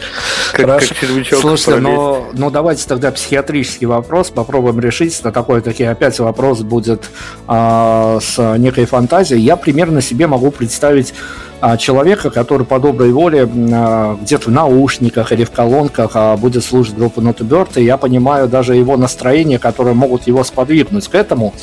Как, 0.51 0.65
Хорошо. 0.65 0.89
как 0.89 0.97
червячок 0.97 1.39
Слушайте, 1.39 1.79
но, 1.79 2.27
но 2.33 2.49
давайте 2.49 2.87
тогда 2.87 3.11
психиатрический 3.11 3.87
вопрос 3.87 4.29
попробуем 4.29 4.79
решить. 4.79 5.19
Это 5.19 5.31
такой 5.31 5.61
таки 5.61 5.83
опять 5.83 6.19
вопрос 6.19 6.61
будет 6.61 7.09
а, 7.47 8.19
с 8.21 8.57
некой 8.57 8.85
фантазией. 8.85 9.41
Я 9.41 9.55
примерно 9.55 10.01
себе 10.01 10.27
могу 10.27 10.51
представить 10.51 11.13
а, 11.61 11.75
человека, 11.75 12.29
который 12.29 12.65
по 12.65 12.79
доброй 12.79 13.11
воле 13.11 13.49
а, 13.73 14.17
где-то 14.21 14.49
в 14.49 14.53
наушниках 14.53 15.33
или 15.33 15.43
в 15.43 15.51
колонках 15.51 16.11
а, 16.13 16.37
будет 16.37 16.63
слушать 16.63 16.95
группу 16.95 17.21
Not 17.21 17.39
Bird, 17.39 17.71
и 17.75 17.83
я 17.83 17.97
понимаю 17.97 18.47
даже 18.47 18.75
его 18.75 18.95
настроение, 18.95 19.59
которые 19.59 19.93
могут 19.93 20.25
его 20.27 20.43
сподвигнуть 20.43 21.07
к 21.07 21.15
этому. 21.15 21.53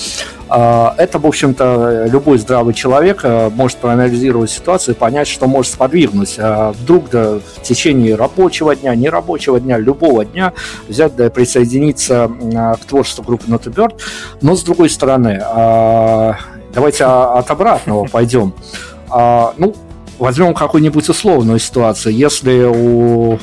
Это, 0.48 1.19
в 1.19 1.27
общем-то, 1.27 2.07
любой 2.09 2.39
здравый 2.39 2.73
человек 2.73 3.24
может 3.24 3.78
проанализировать 3.78 4.51
ситуацию 4.66 4.97
и 4.97 4.98
понять, 4.98 5.28
что 5.28 5.47
может 5.47 5.72
сподвигнуть. 5.72 6.38
Вдруг 6.38 7.09
да, 7.10 7.38
в 7.38 7.62
течение 7.62 8.16
рабочего 8.16 8.74
дня, 8.74 8.97
нерабочего 8.97 9.60
дня, 9.60 9.78
любого 9.78 10.24
дня 10.24 10.52
взять 10.88 11.14
да 11.14 11.30
присоединиться 11.30 12.28
к 12.82 12.84
творчеству 12.84 13.22
группы 13.22 13.47
Not 13.47 13.64
Bird. 13.64 13.94
Но 14.43 14.56
с 14.56 14.64
другой 14.64 14.90
стороны, 14.90 15.38
давайте 16.74 17.05
от 17.05 17.48
обратного 17.48 18.06
пойдем. 18.12 18.55
Ну, 19.09 19.74
Возьмем 20.18 20.55
какую-нибудь 20.55 21.10
условную 21.10 21.59
ситуацию. 21.59 22.14
Если 22.14 22.64
у 22.64 23.38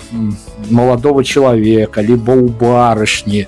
молодого 0.71 1.23
человека, 1.23 2.01
либо 2.01 2.31
у 2.31 2.47
барышни, 2.47 3.47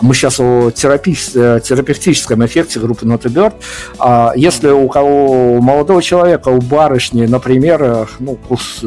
мы 0.00 0.14
сейчас 0.14 0.40
о 0.40 0.70
терапи... 0.70 1.14
терапевтическом 1.14 2.44
эффекте 2.44 2.80
группы 2.80 3.06
Not 3.06 3.22
Bird. 3.22 3.54
А 3.98 4.32
если 4.36 4.70
у 4.70 4.88
кого 4.88 5.56
у 5.56 5.60
молодого 5.60 6.02
человека, 6.02 6.48
у 6.48 6.60
барышни, 6.60 7.26
например, 7.26 8.08
ну, 8.18 8.36
курс 8.36 8.82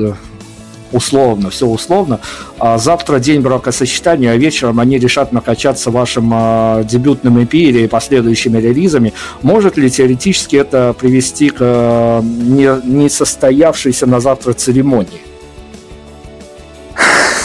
условно, 0.94 1.50
все 1.50 1.68
условно. 1.68 2.20
А 2.60 2.78
завтра 2.78 3.20
день 3.20 3.42
бракосочетания, 3.42 4.32
а 4.32 4.38
вечером 4.38 4.80
они 4.80 4.98
решат 5.00 5.34
накачаться 5.34 5.92
вашим 5.92 6.32
а, 6.34 6.84
дебютным 6.84 7.40
EP 7.40 7.52
или 7.52 7.88
последующими 7.88 8.60
релизами. 8.60 9.14
Может 9.42 9.78
ли 9.78 9.90
теоретически 9.90 10.56
это 10.56 10.96
привести 10.98 11.50
к 11.50 11.58
а, 11.60 12.22
не, 12.22 12.70
не 12.86 14.06
на 14.06 14.20
завтра 14.20 14.54
церемонии? 14.54 15.33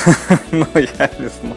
Ну, 0.51 0.67
я 0.75 1.11
не 1.19 1.29
знаю. 1.29 1.57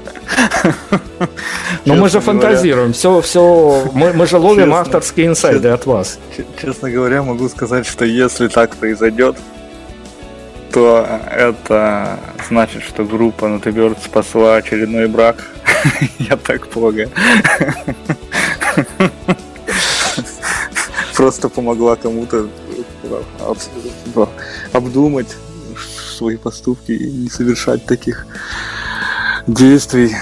Но 1.85 1.95
мы 1.95 2.09
же 2.09 2.19
фантазируем, 2.19 2.93
все, 2.93 3.21
все, 3.21 3.89
мы, 3.93 4.25
же 4.25 4.37
ловим 4.37 4.73
авторские 4.73 5.27
инсайды 5.27 5.69
от 5.69 5.85
вас. 5.85 6.19
Честно 6.61 6.89
говоря, 6.89 7.23
могу 7.23 7.47
сказать, 7.49 7.85
что 7.85 8.05
если 8.05 8.47
так 8.47 8.75
произойдет, 8.75 9.37
то 10.71 11.05
это 11.29 12.19
значит, 12.47 12.83
что 12.83 13.03
группа 13.03 13.47
Нотеберд 13.47 14.01
спасла 14.03 14.55
очередной 14.55 15.07
брак. 15.07 15.45
Я 16.19 16.37
так 16.37 16.67
полагаю. 16.67 17.09
Просто 21.15 21.49
помогла 21.49 21.95
кому-то 21.95 22.47
обдумать 24.73 25.35
свои 26.21 26.37
поступки 26.37 26.91
и 26.91 27.11
не 27.11 27.29
совершать 27.29 27.83
таких 27.87 28.27
действий. 29.47 30.15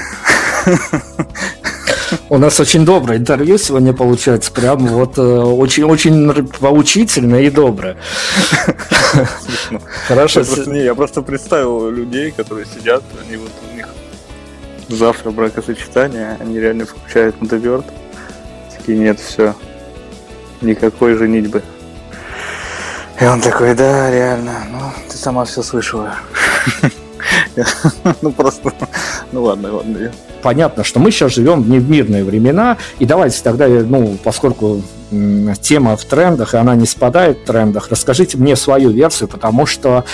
У 2.29 2.37
нас 2.37 2.57
очень 2.61 2.85
доброе 2.85 3.17
интервью 3.19 3.57
сегодня 3.57 3.93
получается, 3.93 4.49
прям 4.53 4.87
вот 4.87 5.19
очень-очень 5.19 6.31
э, 6.31 6.43
поучительное 6.59 7.41
и 7.41 7.49
доброе. 7.49 7.97
Хорошо. 10.07 10.41
Не, 10.67 10.85
я 10.85 10.95
просто 10.95 11.21
представил 11.21 11.91
людей, 11.91 12.31
которые 12.31 12.65
сидят, 12.65 13.03
они 13.27 13.35
вот 13.35 13.51
у 13.69 13.75
них 13.75 13.87
завтра 14.87 15.31
бракосочетание, 15.31 16.37
они 16.39 16.61
реально 16.61 16.85
включают 16.85 17.41
мотоверт. 17.41 17.85
Такие, 18.77 18.97
нет, 18.97 19.19
все, 19.19 19.53
никакой 20.61 21.15
женитьбы. 21.15 21.61
И 23.19 23.25
он 23.25 23.41
такой, 23.41 23.75
да, 23.75 24.09
реально, 24.09 24.53
ну, 24.71 24.79
ты 25.09 25.17
сама 25.17 25.45
все 25.45 25.61
слышала. 25.61 26.15
Ну 28.21 28.31
просто, 28.31 28.71
ну 29.33 29.43
ладно, 29.43 29.75
ладно. 29.75 30.11
Понятно, 30.41 30.83
что 30.83 30.99
мы 30.99 31.11
сейчас 31.11 31.33
живем 31.33 31.69
не 31.69 31.79
в 31.79 31.89
мирные 31.89 32.23
времена, 32.23 32.77
и 32.97 33.05
давайте 33.05 33.43
тогда, 33.43 33.67
ну, 33.67 34.17
поскольку 34.23 34.81
тема 35.61 35.97
в 35.97 36.05
трендах, 36.05 36.53
и 36.53 36.57
она 36.57 36.75
не 36.75 36.85
спадает 36.85 37.39
в 37.39 37.45
трендах, 37.45 37.89
расскажите 37.89 38.37
мне 38.37 38.55
свою 38.55 38.91
версию, 38.91 39.27
потому 39.27 39.65
что 39.65 40.05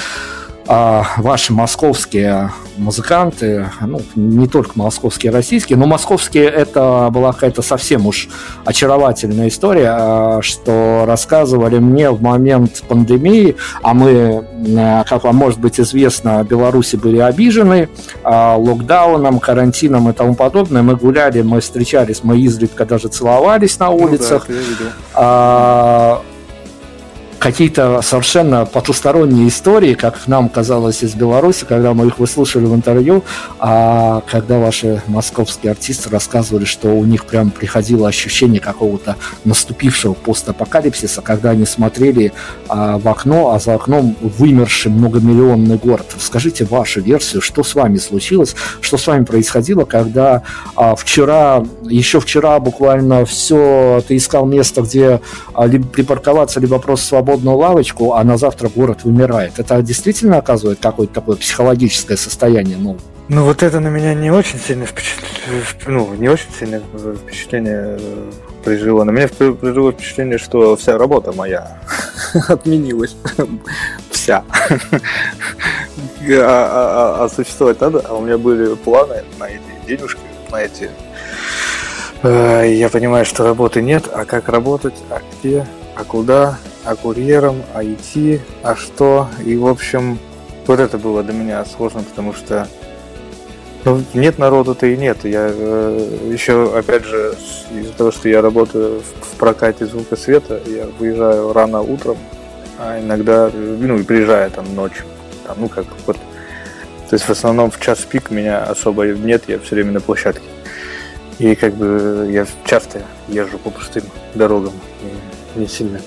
а 0.67 1.05
ваши 1.17 1.53
московские 1.53 2.51
музыканты, 2.77 3.69
ну, 3.81 4.01
не 4.15 4.47
только 4.47 4.71
московские, 4.75 5.31
российские, 5.31 5.77
но 5.77 5.85
московские 5.85 6.45
это 6.45 7.09
была 7.11 7.31
какая-то 7.31 7.61
совсем 7.61 8.05
уж 8.07 8.27
очаровательная 8.65 9.47
история, 9.47 9.89
а, 9.91 10.39
что 10.41 11.03
рассказывали 11.05 11.79
мне 11.79 12.09
в 12.09 12.21
момент 12.21 12.83
пандемии, 12.87 13.55
а 13.81 13.93
мы, 13.93 14.45
э, 14.67 15.03
как 15.07 15.23
вам 15.23 15.35
может 15.35 15.59
быть 15.59 15.79
известно, 15.79 16.43
в 16.43 16.47
Беларуси 16.47 16.95
были 16.95 17.19
обижены 17.19 17.89
а, 18.23 18.55
локдауном, 18.57 19.39
карантином 19.39 20.09
и 20.09 20.13
тому 20.13 20.35
подобное. 20.35 20.81
Мы 20.81 20.95
гуляли, 20.95 21.41
мы 21.41 21.61
встречались, 21.61 22.21
мы 22.23 22.39
изредка 22.39 22.85
даже 22.85 23.07
целовались 23.07 23.79
на 23.79 23.89
улицах. 23.89 24.47
Ну, 24.49 24.55
да, 25.13 26.21
какие-то 27.45 28.01
совершенно 28.01 28.65
потусторонние 28.65 29.49
истории, 29.49 29.93
как 29.93 30.26
нам 30.26 30.49
казалось 30.49 31.03
из 31.03 31.13
Беларуси, 31.13 31.63
когда 31.69 31.93
мы 31.93 32.07
их 32.07 32.17
выслушали 32.17 32.65
в 32.65 32.73
интервью, 32.73 33.23
а 33.59 34.23
когда 34.27 34.57
ваши 34.57 35.03
московские 35.05 35.73
артисты 35.73 36.09
рассказывали, 36.09 36.65
что 36.65 36.88
у 36.88 37.05
них 37.05 37.26
прям 37.26 37.51
приходило 37.51 38.07
ощущение 38.07 38.59
какого-то 38.59 39.17
наступившего 39.43 40.13
постапокалипсиса, 40.13 41.22
когда 41.22 41.51
они 41.51 41.67
смотрели 41.67 42.34
а, 42.67 42.97
в 42.97 43.07
окно, 43.07 43.51
а 43.51 43.59
за 43.59 43.76
окном 43.76 44.15
вымерший 44.22 44.91
многомиллионный 44.91 45.77
город. 45.77 46.15
Скажите 46.17 46.65
вашу 46.65 46.99
версию, 46.99 47.43
что 47.43 47.63
с 47.63 47.76
вами 47.76 47.97
случилось, 47.97 48.55
что 48.81 48.97
с 48.97 49.05
вами 49.05 49.23
происходило, 49.23 49.85
когда 49.85 50.41
а, 50.76 50.95
вчера, 50.95 51.63
еще 51.84 52.19
вчера 52.19 52.59
буквально 52.59 53.23
все, 53.26 54.03
ты 54.07 54.17
искал 54.17 54.47
место, 54.47 54.81
где 54.81 55.22
а, 55.53 55.67
либо 55.67 55.88
припарковаться, 55.88 56.59
либо 56.59 56.80
просто 56.80 57.05
свободно 57.05 57.35
свободную 57.36 57.57
лавочку, 57.57 58.14
а 58.14 58.24
на 58.24 58.38
завтра 58.38 58.70
город 58.70 59.03
вымирает. 59.03 59.60
Это 59.60 59.82
действительно 59.82 60.38
оказывает 60.38 60.80
какое-то 60.82 61.14
такое 61.14 61.36
психологическое 61.36 62.18
состояние? 62.18 62.78
Ну, 62.78 62.98
ну 63.28 63.44
вот 63.44 63.62
это 63.62 63.80
на 63.80 63.90
меня 63.90 64.14
не 64.14 64.32
очень 64.32 64.60
сильно 64.60 64.86
впечатление, 64.86 65.64
ну, 65.88 66.14
не 66.16 66.30
очень 66.30 66.48
сильное 66.57 66.82
впечатление 67.26 67.98
э, 67.99 68.32
произвело. 68.64 69.03
На 69.03 69.12
меня 69.12 69.28
произвело 69.28 69.91
впечатление, 69.91 70.38
что 70.38 70.76
вся 70.76 70.98
работа 70.98 71.34
моя 71.34 71.82
отменилась. 72.48 73.16
Вся. 74.10 74.44
А, 74.62 74.78
а, 76.32 77.20
а, 77.20 77.26
а 77.26 77.30
существовать 77.30 77.82
надо, 77.82 78.02
а 78.07 78.14
у 78.14 78.22
меня 78.22 78.38
были 78.38 78.76
планы 78.76 79.24
на 79.40 79.48
эти 79.48 79.62
денежки, 79.88 80.22
на 80.52 80.62
эти 80.62 80.90
э, 82.24 82.74
я 82.74 82.90
понимаю, 82.90 83.26
что 83.26 83.44
работы 83.44 83.82
нет, 83.82 84.06
а 84.12 84.26
как 84.26 84.49
работать, 84.49 84.95
а 85.10 85.22
где, 85.40 85.68
а 85.95 86.03
куда, 86.03 86.57
а 86.86 86.95
курьером, 86.95 87.64
а 87.74 87.84
идти, 87.84 88.40
а 88.64 88.76
что. 88.76 89.28
И, 89.44 89.56
в 89.56 89.68
общем, 89.68 90.20
вот 90.68 90.80
это 90.80 90.98
было 90.98 91.24
для 91.24 91.34
меня 91.34 91.66
сложно, 91.66 92.03
потому 92.03 92.34
что 92.34 92.68
ну, 93.84 94.03
нет 94.14 94.38
народу-то 94.38 94.88
и 94.88 94.98
нет. 94.98 95.26
Я 95.26 95.49
э, 95.52 96.30
еще, 96.32 96.76
опять 96.76 97.06
же, 97.06 97.36
из-за 97.72 97.94
того, 97.94 98.12
что 98.12 98.30
я 98.30 98.41
работаю 98.41 99.02
в, 99.02 99.26
в 99.26 99.38
прокате 99.38 99.86
звука 99.86 100.16
света, 100.16 100.60
я 100.66 100.88
выезжаю 100.99 101.53
рано 101.53 101.82
утром, 101.82 102.18
а 102.80 102.99
иногда, 102.99 103.52
ну, 103.53 103.98
и 103.98 104.03
приезжаю 104.03 104.49
там 104.52 104.74
ночью. 104.76 105.06
Там, 105.45 105.57
ну, 105.60 105.70
как 105.70 105.86
вот. 106.07 106.18
То 106.18 107.14
есть 107.14 107.26
в 107.26 107.30
основном 107.30 107.70
в 107.70 107.80
час 107.80 107.99
пик 107.99 108.32
меня 108.32 108.64
особо 108.64 109.06
нет, 109.06 109.44
я 109.48 109.60
все 109.60 109.76
время 109.76 109.91
на 109.91 110.02
площадке. 110.02 110.48
И 111.38 111.53
как 111.53 111.76
бы 111.76 112.28
я 112.32 112.48
часто 112.66 113.03
езжу 113.28 113.60
по 113.60 113.70
пустым 113.70 114.03
дорогам. 114.34 114.74
Не 115.56 115.68
сильно 115.68 115.99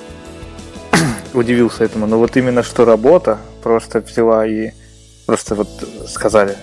удивился 1.34 1.84
этому. 1.84 2.06
Но 2.06 2.18
вот 2.18 2.36
именно 2.36 2.62
что 2.62 2.84
работа 2.84 3.38
просто 3.62 4.00
взяла 4.00 4.46
и 4.46 4.70
просто 5.26 5.54
вот 5.54 5.68
сказали, 6.06 6.56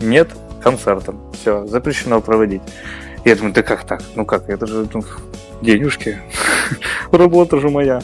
нет 0.00 0.28
концертом, 0.62 1.20
все, 1.32 1.66
запрещено 1.66 2.20
проводить. 2.20 2.62
Я 3.24 3.36
думаю, 3.36 3.54
да 3.54 3.62
как 3.62 3.84
так? 3.84 4.02
Ну 4.14 4.24
как, 4.24 4.48
это 4.48 4.66
же 4.66 4.88
ну, 4.92 5.02
денежки, 5.62 6.20
работа 7.10 7.60
же 7.60 7.70
моя. 7.70 8.02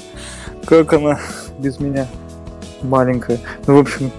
Как 0.67 0.93
она 0.93 1.19
без 1.59 1.79
меня 1.81 2.07
маленькая? 2.83 3.39
Ну, 3.67 3.77
в 3.77 3.79
общем, 3.79 4.11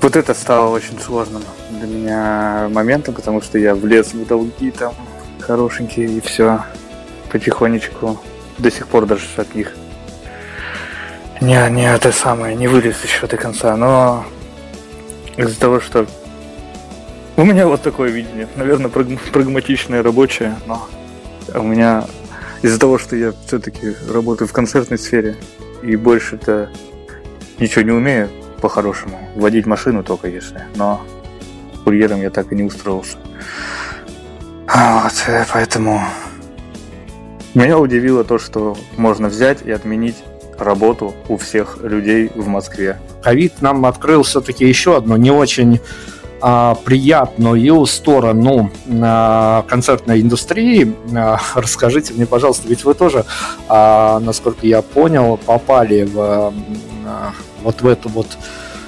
вот 0.00 0.16
это 0.16 0.34
стало 0.34 0.70
очень 0.70 0.98
сложным 1.00 1.42
для 1.70 1.86
меня 1.86 2.68
моментом, 2.70 3.14
потому 3.14 3.40
что 3.40 3.58
я 3.58 3.74
влез 3.74 4.14
в 4.14 4.26
долги 4.26 4.70
там 4.70 4.94
хорошенькие 5.40 6.08
и 6.08 6.20
все 6.20 6.60
потихонечку 7.30 8.18
до 8.58 8.70
сих 8.70 8.86
пор 8.88 9.06
даже 9.06 9.24
от 9.36 9.54
них 9.54 9.74
не, 11.40 11.70
не 11.70 11.92
это 11.92 12.12
самое, 12.12 12.56
не 12.56 12.68
вылез 12.68 13.02
еще 13.04 13.26
до 13.26 13.36
конца, 13.36 13.76
но 13.76 14.24
из-за 15.36 15.58
того, 15.58 15.80
что 15.80 16.06
у 17.36 17.44
меня 17.44 17.68
вот 17.68 17.82
такое 17.82 18.10
видение, 18.10 18.48
наверное, 18.56 18.90
прагматичное, 18.90 20.02
рабочее, 20.02 20.56
но 20.66 20.88
у 21.54 21.62
меня 21.62 22.04
из-за 22.62 22.80
того, 22.80 22.98
что 22.98 23.14
я 23.14 23.32
все-таки 23.46 23.94
работаю 24.12 24.48
в 24.48 24.52
концертной 24.52 24.98
сфере 24.98 25.36
и 25.82 25.94
больше-то 25.94 26.70
ничего 27.58 27.82
не 27.82 27.92
умею 27.92 28.30
по-хорошему, 28.60 29.18
водить 29.36 29.66
машину 29.66 30.02
только 30.02 30.28
если, 30.28 30.62
но 30.74 31.00
курьером 31.84 32.20
я 32.20 32.30
так 32.30 32.52
и 32.52 32.56
не 32.56 32.64
устроился. 32.64 33.16
Вот, 34.66 35.12
поэтому 35.52 36.02
меня 37.54 37.78
удивило 37.78 38.24
то, 38.24 38.38
что 38.38 38.76
можно 38.96 39.28
взять 39.28 39.62
и 39.62 39.70
отменить 39.70 40.16
работу 40.60 41.14
у 41.28 41.36
всех 41.36 41.78
людей 41.82 42.30
в 42.34 42.46
Москве. 42.48 42.98
Ковид 43.22 43.60
нам 43.62 43.84
открыл 43.86 44.22
все-таки 44.22 44.66
еще 44.66 44.96
одну 44.96 45.16
не 45.16 45.30
очень 45.30 45.80
а, 46.40 46.76
приятную 46.76 47.86
сторону 47.86 48.70
а, 49.02 49.64
концертной 49.68 50.20
индустрии. 50.20 50.94
А, 51.16 51.40
расскажите 51.54 52.14
мне, 52.14 52.26
пожалуйста, 52.26 52.68
ведь 52.68 52.84
вы 52.84 52.94
тоже, 52.94 53.24
а, 53.68 54.20
насколько 54.20 54.66
я 54.66 54.82
понял, 54.82 55.38
попали 55.44 56.04
в, 56.04 56.20
а, 56.20 57.32
вот 57.62 57.82
в 57.82 57.86
эту 57.86 58.08
вот 58.08 58.26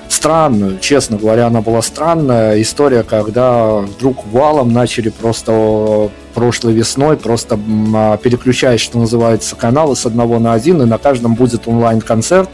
странную, 0.09 0.79
честно 0.79 1.17
говоря, 1.17 1.47
она 1.47 1.61
была 1.61 1.83
странная 1.83 2.61
история, 2.61 3.03
когда 3.03 3.79
вдруг 3.79 4.27
валом 4.27 4.73
начали 4.73 5.09
просто 5.09 6.11
прошлой 6.31 6.73
весной, 6.73 7.17
просто 7.17 7.59
а, 7.95 8.17
переключаясь, 8.17 8.81
что 8.81 8.99
называется, 8.99 9.57
каналы 9.57 9.97
с 9.97 10.07
одного 10.07 10.39
на 10.39 10.53
один, 10.53 10.83
и 10.83 10.87
на 10.87 10.99
каждом 10.99 11.35
будет 11.35 11.67
онлайн-концерт, 11.67 12.49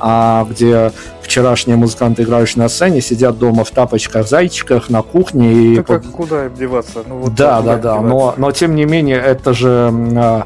а, 0.00 0.46
где 0.48 0.92
вчерашние 1.22 1.76
музыканты, 1.76 2.22
играющие 2.22 2.62
на 2.62 2.68
сцене, 2.68 3.00
сидят 3.00 3.38
дома 3.38 3.64
в 3.64 3.70
тапочках, 3.70 4.28
зайчиках, 4.28 4.90
на 4.90 5.02
кухне. 5.02 5.52
И... 5.52 5.76
Да 5.76 5.82
как, 5.82 6.04
куда 6.06 6.48
деваться? 6.48 7.00
Ну, 7.08 7.18
вот 7.18 7.34
да, 7.34 7.62
да, 7.62 7.76
да, 7.76 8.00
но, 8.00 8.34
но 8.36 8.50
тем 8.52 8.74
не 8.74 8.84
менее, 8.84 9.18
это 9.18 9.52
же 9.52 9.90
а, 10.16 10.44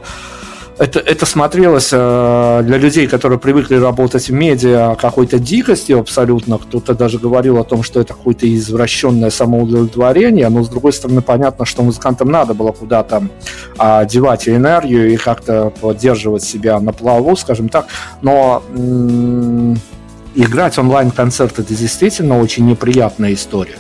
это, 0.79 1.01
это 1.01 1.25
смотрелось 1.25 1.91
э, 1.93 2.63
для 2.65 2.77
людей, 2.77 3.07
которые 3.07 3.39
привыкли 3.39 3.77
работать 3.77 4.29
в 4.29 4.33
медиа, 4.33 4.95
какой-то 5.01 5.39
дикостью 5.39 6.01
абсолютно. 6.01 6.59
Кто-то 6.59 6.95
даже 6.95 7.19
говорил 7.19 7.59
о 7.59 7.65
том, 7.65 7.83
что 7.83 8.01
это 8.01 8.13
какое-то 8.13 8.53
извращенное 8.55 9.31
самоудовлетворение, 9.31 10.49
но 10.49 10.63
с 10.63 10.69
другой 10.69 10.93
стороны 10.93 11.23
понятно, 11.23 11.65
что 11.65 11.83
музыкантам 11.83 12.31
надо 12.31 12.53
было 12.53 12.73
куда-то 12.73 13.29
э, 13.79 14.07
девать 14.07 14.49
энергию 14.49 15.13
и 15.13 15.17
как-то 15.17 15.73
поддерживать 15.81 16.43
себя 16.43 16.79
на 16.79 16.93
плаву, 16.93 17.35
скажем 17.37 17.71
так. 17.71 17.87
Но 18.21 18.63
м- 18.75 19.79
играть 20.35 20.77
онлайн-концерт 20.79 21.59
это 21.59 21.75
действительно 21.75 22.39
очень 22.39 22.67
неприятная 22.67 23.33
история. 23.33 23.77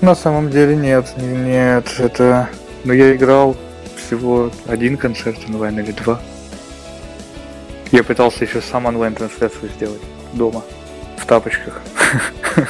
На 0.00 0.14
самом 0.14 0.50
деле 0.50 0.76
нет, 0.76 1.12
нет, 1.18 1.86
это... 1.98 2.48
Но 2.84 2.92
ну, 2.92 2.98
я 3.00 3.16
играл 3.16 3.56
всего 4.06 4.50
один 4.66 4.96
концерт 4.96 5.38
онлайн 5.48 5.80
или 5.80 5.92
два. 5.92 6.20
Я 7.92 8.02
пытался 8.04 8.44
еще 8.44 8.60
сам 8.60 8.86
онлайн-трансляцию 8.86 9.70
сделать 9.76 10.00
дома, 10.32 10.62
в 11.16 11.26
тапочках. 11.26 11.80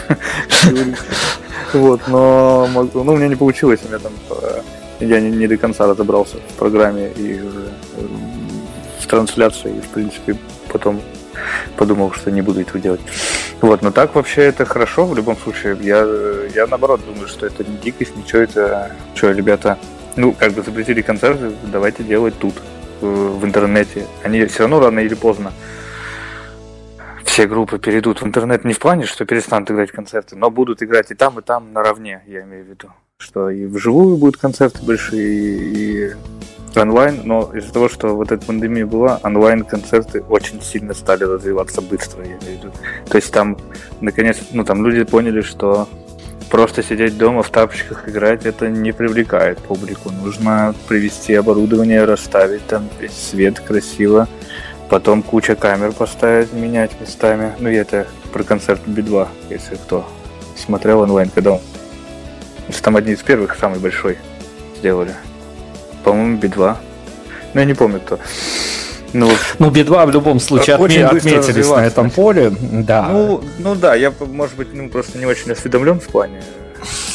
Вот, 1.72 2.00
но 2.06 2.68
ну, 2.94 3.12
у 3.12 3.16
меня 3.16 3.28
не 3.28 3.34
получилось, 3.34 3.80
у 3.84 3.88
меня 3.88 3.98
там 3.98 4.12
э, 4.30 4.60
я 5.00 5.20
не, 5.20 5.30
не 5.30 5.48
до 5.48 5.56
конца 5.56 5.86
разобрался 5.86 6.36
в 6.36 6.54
программе 6.54 7.10
и 7.10 7.40
э, 7.40 7.48
в 9.00 9.06
трансляции, 9.06 9.76
и 9.76 9.80
в 9.80 9.88
принципе 9.88 10.36
потом 10.72 11.02
подумал, 11.76 12.12
что 12.12 12.30
не 12.30 12.40
буду 12.40 12.60
этого 12.60 12.78
делать. 12.78 13.00
Вот, 13.60 13.82
но 13.82 13.90
так 13.90 14.14
вообще 14.14 14.42
это 14.42 14.64
хорошо 14.64 15.06
в 15.06 15.16
любом 15.16 15.36
случае. 15.36 15.76
Я, 15.80 16.06
я 16.54 16.66
наоборот 16.66 17.00
думаю, 17.04 17.26
что 17.28 17.46
это 17.46 17.64
не 17.64 17.76
дикость, 17.78 18.16
ничего 18.16 18.42
это... 18.42 18.92
Что, 19.14 19.32
ребята, 19.32 19.76
ну, 20.16 20.32
как 20.32 20.52
бы 20.52 20.62
запретили 20.62 21.02
концерты, 21.02 21.52
давайте 21.70 22.02
делать 22.02 22.34
тут, 22.38 22.54
э, 23.00 23.06
в 23.06 23.44
интернете. 23.44 24.06
Они 24.22 24.44
все 24.46 24.60
равно 24.60 24.80
рано 24.80 25.00
или 25.00 25.14
поздно 25.14 25.52
все 27.36 27.46
группы 27.46 27.78
перейдут 27.78 28.22
в 28.22 28.26
интернет 28.26 28.64
не 28.64 28.72
в 28.72 28.78
плане, 28.78 29.04
что 29.04 29.26
перестанут 29.26 29.70
играть 29.70 29.92
концерты, 29.92 30.36
но 30.36 30.50
будут 30.50 30.82
играть 30.82 31.10
и 31.10 31.14
там, 31.14 31.38
и 31.38 31.42
там 31.42 31.70
наравне, 31.74 32.22
я 32.26 32.44
имею 32.44 32.64
в 32.64 32.68
виду. 32.68 32.88
Что 33.18 33.50
и 33.50 33.66
вживую 33.66 34.16
будут 34.16 34.38
концерты 34.38 34.82
большие, 34.82 35.28
и, 35.28 36.12
и 36.72 36.78
онлайн, 36.78 37.20
но 37.24 37.50
из-за 37.54 37.74
того, 37.74 37.90
что 37.90 38.16
вот 38.16 38.32
эта 38.32 38.42
пандемия 38.46 38.86
была, 38.86 39.20
онлайн-концерты 39.22 40.22
очень 40.22 40.62
сильно 40.62 40.94
стали 40.94 41.24
развиваться 41.24 41.82
быстро, 41.82 42.24
я 42.24 42.38
имею 42.38 42.40
в 42.40 42.44
виду. 42.44 42.72
То 43.10 43.16
есть 43.18 43.30
там, 43.34 43.58
наконец, 44.00 44.38
ну 44.52 44.64
там 44.64 44.82
люди 44.82 45.04
поняли, 45.04 45.42
что 45.42 45.86
просто 46.50 46.82
сидеть 46.82 47.18
дома 47.18 47.42
в 47.42 47.50
тапочках 47.50 48.08
играть, 48.08 48.46
это 48.46 48.68
не 48.68 48.92
привлекает 48.92 49.58
публику. 49.58 50.10
Нужно 50.10 50.74
привести 50.88 51.34
оборудование, 51.34 52.04
расставить 52.04 52.66
там 52.66 52.88
свет 53.10 53.60
красиво, 53.60 54.28
потом 54.88 55.22
куча 55.22 55.54
камер 55.54 55.92
поставить, 55.92 56.52
менять 56.52 57.00
местами. 57.00 57.54
Ну, 57.58 57.68
я 57.68 57.82
это 57.82 58.06
про 58.32 58.42
концерт 58.42 58.80
Би-2, 58.86 59.28
если 59.50 59.76
кто 59.76 60.08
смотрел 60.56 61.00
онлайн, 61.00 61.30
когда 61.30 61.52
он... 61.52 61.60
Там 62.82 62.96
одни 62.96 63.12
из 63.12 63.22
первых, 63.22 63.56
самый 63.58 63.78
большой 63.78 64.18
сделали. 64.78 65.14
По-моему, 66.04 66.38
Би-2. 66.38 66.76
Ну, 67.54 67.60
я 67.60 67.66
не 67.66 67.74
помню, 67.74 68.00
кто. 68.00 68.18
Ну, 69.18 69.30
Ну, 69.58 69.70
Би-2 69.70 70.06
в 70.06 70.10
любом 70.10 70.40
случае 70.40 70.76
Очень 70.76 71.02
отме- 71.02 71.16
отметились 71.18 71.68
на 71.68 71.86
этом 71.86 72.10
поле. 72.10 72.52
Да. 72.60 73.08
ну, 73.10 73.40
ну 73.58 73.74
да, 73.74 73.94
я, 73.94 74.12
может 74.20 74.56
быть, 74.56 74.68
ну, 74.74 74.88
просто 74.88 75.18
не 75.18 75.26
очень 75.26 75.52
осведомлен 75.52 75.98
в 76.00 76.06
плане. 76.06 76.42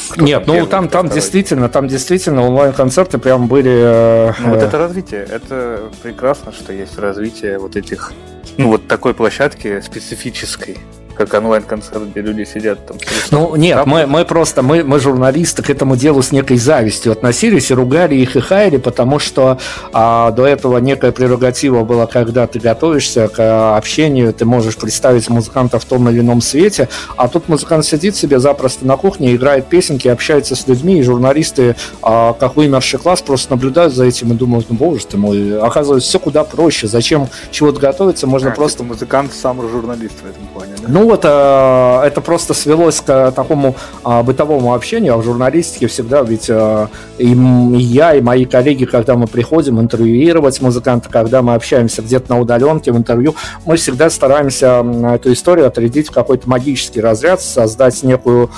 кто 0.10 0.26
Нет, 0.26 0.44
ну 0.48 0.66
там, 0.66 0.88
там 0.90 1.06
второй. 1.06 1.10
действительно, 1.16 1.70
там 1.70 1.88
действительно 1.88 2.42
онлайн-концерты 2.48 3.18
прям 3.18 3.48
были... 3.48 3.72
э, 3.72 4.34
Ну, 4.40 4.50
вот 4.50 4.62
э, 4.64 4.66
это 4.66 4.78
развитие. 4.78 5.26
Это 5.30 5.80
прекрасно, 6.04 6.52
что 6.52 6.74
есть 6.74 6.98
развитие 7.00 7.58
вот 7.60 7.76
этих, 7.76 8.12
ну, 8.58 8.68
вот 8.70 8.88
такой 8.88 9.14
площадки 9.14 9.80
специфической, 9.82 10.78
как 11.26 11.42
онлайн-концерт, 11.42 12.04
где 12.12 12.22
люди 12.22 12.44
сидят 12.44 12.86
там. 12.86 12.98
Ну, 13.32 13.56
нет, 13.56 13.86
мы, 13.86 14.06
мы 14.06 14.26
просто, 14.26 14.62
мы, 14.62 14.84
мы 14.84 15.00
журналисты 15.00 15.64
к 15.64 15.70
этому 15.70 15.96
делу 15.96 16.22
с 16.22 16.32
некой 16.32 16.58
завистью 16.58 17.12
относились 17.12 17.72
и 17.72 17.74
ругали 17.74 18.16
их 18.16 18.36
и 18.36 18.40
хаяли, 18.40 18.78
потому 18.78 19.20
что 19.20 19.58
а, 19.94 20.32
до 20.32 20.46
этого 20.46 20.78
некая 20.80 21.12
прерогатива 21.12 21.84
была, 21.84 22.08
когда 22.08 22.48
ты 22.48 22.60
готовишься 22.60 23.28
к 23.28 23.36
а, 23.40 23.78
общению, 23.78 24.34
ты 24.34 24.46
можешь 24.46 24.78
представить 24.78 25.30
музыканта 25.30 25.80
в 25.80 25.86
том 25.86 26.10
или 26.10 26.20
ином 26.20 26.42
свете, 26.42 26.90
а 27.18 27.28
тут 27.28 27.48
музыкант 27.50 27.86
сидит 27.86 28.16
себе 28.16 28.40
запросто 28.40 28.86
на 28.86 28.98
кухне, 28.98 29.36
играет 29.36 29.68
песенки, 29.68 30.08
общается 30.08 30.56
с 30.56 30.68
людьми, 30.68 31.00
и 31.00 31.04
журналисты, 31.04 31.76
а, 32.02 32.34
как 32.34 32.56
вымерший 32.56 33.00
класс, 33.00 33.22
просто 33.22 33.52
наблюдают 33.52 33.94
за 33.94 34.06
этим 34.06 34.32
и 34.32 34.36
думают, 34.36 34.68
ну, 34.70 34.76
боже 34.76 35.06
ты 35.06 35.18
мой, 35.18 35.60
оказывается, 35.60 36.10
все 36.10 36.20
куда 36.20 36.44
проще, 36.44 36.88
зачем 36.88 37.28
чего-то 37.52 37.80
готовиться, 37.80 38.28
можно 38.28 38.50
А, 38.50 38.56
просто 38.56 38.80
типа 38.80 38.94
музыкант 38.94 39.34
сам 39.34 39.62
журналист 39.70 40.16
в 40.22 40.30
этом 40.30 40.48
плане, 40.54 40.74
да? 40.82 40.88
ну 40.88 41.11
вот 41.12 41.26
э, 41.26 42.08
это 42.08 42.22
просто 42.22 42.54
свелось 42.54 43.02
к 43.02 43.32
такому 43.32 43.76
а, 44.04 44.24
бытовому 44.24 44.74
общению, 44.74 45.16
а 45.16 45.18
в 45.18 45.24
журналистике 45.24 45.88
всегда. 45.88 46.22
Ведь 46.22 46.50
э, 46.50 46.88
и, 47.18 47.28
я, 47.28 48.16
и 48.16 48.22
мои 48.22 48.46
коллеги, 48.46 48.86
когда 48.86 49.16
мы 49.16 49.28
приходим 49.28 49.82
интервьюировать 49.82 50.62
музыканта, 50.62 51.10
когда 51.10 51.42
мы 51.42 51.56
общаемся 51.56 52.02
где-то 52.02 52.34
на 52.34 52.40
удаленке 52.40 52.94
в 52.94 52.98
интервью, 52.98 53.36
мы 53.66 53.76
всегда 53.76 54.10
стараемся 54.10 54.86
эту 55.14 55.34
историю 55.34 55.68
отрядить 55.68 56.08
в 56.08 56.12
какой-то 56.12 56.50
магический 56.50 57.02
разряд, 57.02 57.42
создать 57.42 58.02
некую, 58.04 58.50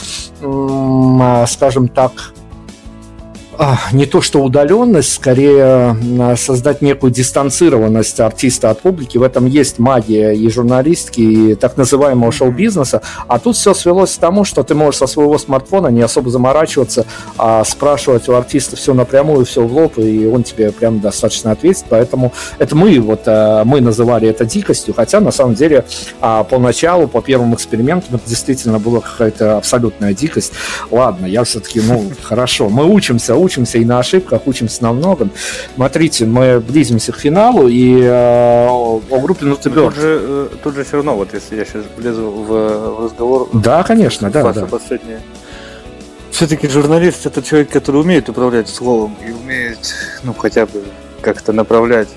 скажем 1.47 1.87
так, 1.87 2.11
не 3.91 4.05
то 4.05 4.21
что 4.21 4.43
удаленность, 4.43 5.13
скорее 5.13 5.95
а, 6.19 6.35
создать 6.35 6.81
некую 6.81 7.11
дистанцированность 7.11 8.19
артиста 8.19 8.69
от 8.69 8.81
публики. 8.81 9.17
В 9.17 9.23
этом 9.23 9.45
есть 9.45 9.79
магия 9.79 10.31
и 10.31 10.49
журналистики, 10.49 11.21
и 11.21 11.55
так 11.55 11.77
называемого 11.77 12.31
шоу-бизнеса. 12.31 13.01
А 13.27 13.39
тут 13.39 13.55
все 13.55 13.73
свелось 13.73 14.15
к 14.15 14.19
тому, 14.19 14.43
что 14.43 14.63
ты 14.63 14.75
можешь 14.75 14.99
со 14.99 15.07
своего 15.07 15.37
смартфона 15.37 15.87
не 15.87 16.01
особо 16.01 16.29
заморачиваться, 16.29 17.05
а 17.37 17.63
спрашивать 17.63 18.27
у 18.29 18.33
артиста 18.33 18.75
все 18.75 18.93
напрямую, 18.93 19.45
все 19.45 19.61
в 19.61 19.73
лоб, 19.73 19.97
и 19.97 20.25
он 20.25 20.43
тебе 20.43 20.71
прям 20.71 20.99
достаточно 20.99 21.51
ответит. 21.51 21.85
Поэтому 21.89 22.33
это 22.59 22.75
мы, 22.75 22.99
вот 22.99 23.21
а, 23.25 23.63
мы 23.65 23.81
называли 23.81 24.27
это 24.27 24.45
дикостью, 24.45 24.93
хотя 24.93 25.19
на 25.19 25.31
самом 25.31 25.55
деле 25.55 25.85
а, 26.21 26.43
поначалу, 26.43 27.07
по 27.07 27.21
первым 27.21 27.53
экспериментам, 27.53 28.15
это 28.15 28.29
действительно 28.29 28.79
была 28.79 29.01
какая-то 29.01 29.57
абсолютная 29.57 30.13
дикость. 30.13 30.53
Ладно, 30.91 31.25
я 31.25 31.43
все-таки, 31.43 31.81
ну, 31.81 32.11
хорошо. 32.21 32.69
Мы 32.69 32.85
учимся, 32.85 33.35
учимся 33.43 33.77
и 33.77 33.85
на 33.85 33.99
ошибках, 33.99 34.41
учимся 34.47 34.83
на 34.83 34.93
многом. 34.93 35.31
Смотрите, 35.75 36.25
мы 36.25 36.59
близимся 36.59 37.11
к 37.11 37.17
финалу, 37.17 37.67
и 37.67 38.01
э, 38.01 38.09
о 38.69 39.01
группе 39.21 39.45
Нутебер. 39.45 39.91
тут, 39.91 39.95
же, 39.95 40.19
э, 40.21 40.47
тут 40.63 40.75
же 40.75 40.83
все 40.83 40.97
равно, 40.97 41.15
вот 41.15 41.33
если 41.33 41.55
я 41.55 41.65
сейчас 41.65 41.83
влезу 41.97 42.29
в, 42.31 43.03
разговор, 43.03 43.49
Да, 43.53 43.83
конечно, 43.83 44.29
да, 44.31 44.51
да. 44.53 44.65
последнее. 44.65 45.19
Все-таки 46.31 46.67
журналист 46.67 47.25
это 47.27 47.43
человек, 47.43 47.69
который 47.69 48.01
умеет 48.01 48.27
управлять 48.29 48.67
словом 48.67 49.15
и 49.27 49.31
умеет, 49.31 49.93
ну, 50.23 50.33
хотя 50.33 50.65
бы 50.65 50.83
как-то 51.21 51.53
направлять, 51.53 52.09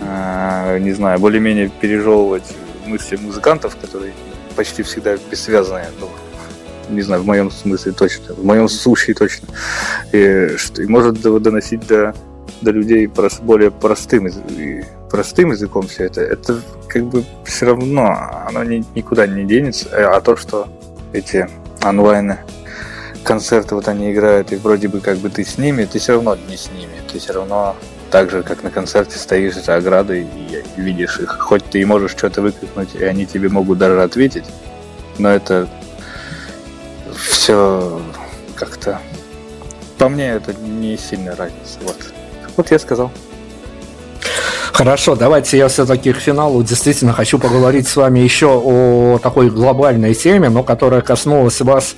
а, 0.00 0.78
не 0.78 0.92
знаю, 0.92 1.18
более-менее 1.18 1.70
пережевывать 1.80 2.44
мысли 2.86 3.16
музыкантов, 3.16 3.76
которые 3.76 4.12
почти 4.54 4.82
всегда 4.82 5.16
бессвязные, 5.30 5.86
ну, 5.98 6.08
не 6.88 7.02
знаю, 7.02 7.22
в 7.22 7.26
моем 7.26 7.50
смысле 7.50 7.92
точно, 7.92 8.34
в 8.34 8.44
моем 8.44 8.68
случае 8.68 9.14
точно. 9.14 9.48
И, 10.12 10.54
что, 10.56 10.82
и 10.82 10.86
может 10.86 11.20
до- 11.20 11.38
доносить 11.38 11.86
до, 11.86 12.14
до 12.62 12.70
людей 12.70 13.06
прос- 13.06 13.42
более 13.42 13.70
простым, 13.70 14.28
простым 15.10 15.52
языком 15.52 15.86
все 15.86 16.04
это. 16.04 16.20
Это 16.22 16.60
как 16.88 17.04
бы 17.04 17.24
все 17.44 17.66
равно, 17.66 18.44
оно 18.46 18.64
ни- 18.64 18.84
никуда 18.94 19.26
не 19.26 19.44
денется. 19.44 19.88
Э, 19.92 20.04
А 20.04 20.20
то, 20.20 20.36
что 20.36 20.68
эти 21.12 21.48
онлайн 21.84 22.36
концерты 23.24 23.74
вот 23.74 23.88
они 23.88 24.12
играют, 24.12 24.52
и 24.52 24.56
вроде 24.56 24.88
бы 24.88 25.00
как 25.00 25.18
бы 25.18 25.28
ты 25.28 25.44
с 25.44 25.58
ними, 25.58 25.84
ты 25.84 25.98
все 25.98 26.12
равно 26.14 26.36
не 26.48 26.56
с 26.56 26.70
ними. 26.70 26.92
Ты 27.12 27.18
все 27.18 27.32
равно 27.32 27.76
так 28.10 28.30
же, 28.30 28.42
как 28.42 28.62
на 28.62 28.70
концерте, 28.70 29.18
стоишь 29.18 29.54
за 29.56 29.76
оградой 29.76 30.22
и 30.22 30.80
видишь 30.80 31.18
их. 31.20 31.36
Хоть 31.38 31.64
ты 31.64 31.80
и 31.80 31.84
можешь 31.84 32.12
что-то 32.12 32.40
выкрикнуть, 32.40 32.94
и 32.94 33.04
они 33.04 33.26
тебе 33.26 33.48
могут 33.50 33.76
даже 33.78 34.02
ответить, 34.02 34.44
но 35.18 35.28
это 35.30 35.68
все 37.26 38.00
как-то... 38.54 39.00
По 39.98 40.08
мне 40.08 40.28
это 40.28 40.54
не 40.54 40.96
сильная 40.96 41.34
разница. 41.34 41.78
Вот. 41.82 41.96
Вот 42.56 42.70
я 42.70 42.78
сказал. 42.78 43.10
Хорошо, 44.72 45.16
давайте 45.16 45.58
я 45.58 45.66
все-таки 45.66 46.12
к 46.12 46.18
финалу 46.18 46.62
действительно 46.62 47.12
хочу 47.12 47.40
поговорить 47.40 47.88
с 47.88 47.96
вами 47.96 48.20
еще 48.20 48.46
о 48.46 49.18
такой 49.20 49.50
глобальной 49.50 50.14
теме, 50.14 50.50
но 50.50 50.62
которая 50.62 51.00
коснулась 51.00 51.60
вас 51.60 51.96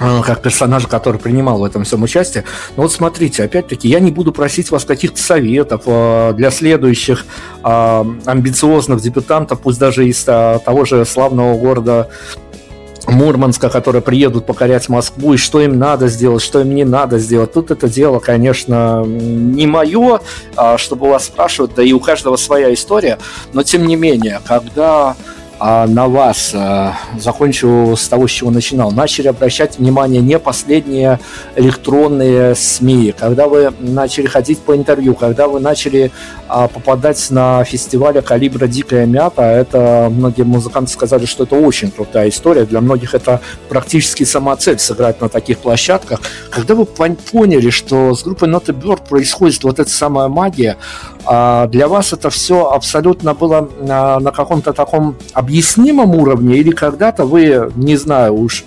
э, 0.00 0.22
как 0.24 0.40
персонажа, 0.40 0.88
который 0.88 1.20
принимал 1.20 1.58
в 1.58 1.64
этом 1.64 1.84
всем 1.84 2.02
участие. 2.02 2.44
Но 2.76 2.84
вот 2.84 2.92
смотрите, 2.92 3.44
опять-таки, 3.44 3.88
я 3.88 4.00
не 4.00 4.10
буду 4.12 4.32
просить 4.32 4.70
вас 4.70 4.86
каких-то 4.86 5.20
советов 5.20 5.82
э, 5.84 6.32
для 6.34 6.50
следующих 6.50 7.26
э, 7.62 8.04
амбициозных 8.24 9.02
дебютантов, 9.02 9.60
пусть 9.60 9.78
даже 9.78 10.08
из 10.08 10.24
того 10.24 10.86
же 10.86 11.04
славного 11.04 11.58
города 11.58 12.08
Мурманска, 13.06 13.70
которые 13.70 14.02
приедут 14.02 14.46
покорять 14.46 14.88
Москву, 14.88 15.34
и 15.34 15.36
что 15.36 15.60
им 15.60 15.78
надо 15.78 16.08
сделать, 16.08 16.42
что 16.42 16.60
им 16.60 16.74
не 16.74 16.84
надо 16.84 17.18
сделать. 17.18 17.52
Тут 17.52 17.70
это 17.70 17.88
дело, 17.88 18.18
конечно, 18.18 19.04
не 19.04 19.66
мое, 19.66 20.20
а, 20.56 20.78
чтобы 20.78 21.08
вас 21.08 21.26
спрашивать, 21.26 21.74
да 21.74 21.82
и 21.82 21.92
у 21.92 22.00
каждого 22.00 22.36
своя 22.36 22.72
история, 22.72 23.18
но 23.52 23.62
тем 23.62 23.86
не 23.86 23.96
менее, 23.96 24.40
когда 24.46 25.16
а, 25.58 25.86
на 25.86 26.06
вас, 26.06 26.52
а, 26.54 26.94
закончу 27.18 27.94
с 27.96 28.08
того, 28.08 28.28
с 28.28 28.30
чего 28.30 28.50
начинал, 28.50 28.90
начали 28.90 29.28
обращать 29.28 29.78
внимание 29.78 30.20
не 30.20 30.38
последние 30.38 31.18
электронные 31.54 32.54
СМИ, 32.54 33.14
когда 33.18 33.48
вы 33.48 33.72
начали 33.80 34.26
ходить 34.26 34.58
по 34.58 34.76
интервью, 34.76 35.14
когда 35.14 35.48
вы 35.48 35.60
начали 35.60 36.10
а, 36.48 36.68
попадать 36.68 37.30
на 37.30 37.64
фестивале 37.64 38.22
калибра 38.22 38.66
«Дикая 38.66 39.06
мята», 39.06 39.42
это 39.42 40.08
многие 40.10 40.42
музыканты 40.42 40.92
сказали, 40.92 41.24
что 41.24 41.44
это 41.44 41.56
очень 41.56 41.90
крутая 41.90 42.28
история, 42.28 42.64
для 42.66 42.80
многих 42.80 43.14
это 43.14 43.40
практически 43.68 44.24
сама 44.24 44.56
цель 44.56 44.78
сыграть 44.78 45.20
на 45.20 45.28
таких 45.28 45.58
площадках. 45.58 46.20
Когда 46.50 46.74
вы 46.74 46.84
пон- 46.84 47.18
поняли, 47.30 47.70
что 47.70 48.14
с 48.14 48.22
группой 48.22 48.48
Not 48.48 48.64
a 48.68 48.72
Bird 48.72 49.08
происходит 49.08 49.64
вот 49.64 49.78
эта 49.78 49.90
самая 49.90 50.28
магия, 50.28 50.76
для 51.26 51.88
вас 51.88 52.12
это 52.12 52.30
все 52.30 52.70
абсолютно 52.70 53.34
было 53.34 53.68
на, 53.80 54.20
на 54.20 54.30
каком-то 54.30 54.72
таком 54.72 55.16
объяснимом 55.32 56.14
уровне, 56.14 56.56
или 56.56 56.70
когда-то 56.70 57.24
вы, 57.24 57.72
не 57.76 57.96
знаю 57.96 58.34
уж, 58.34 58.64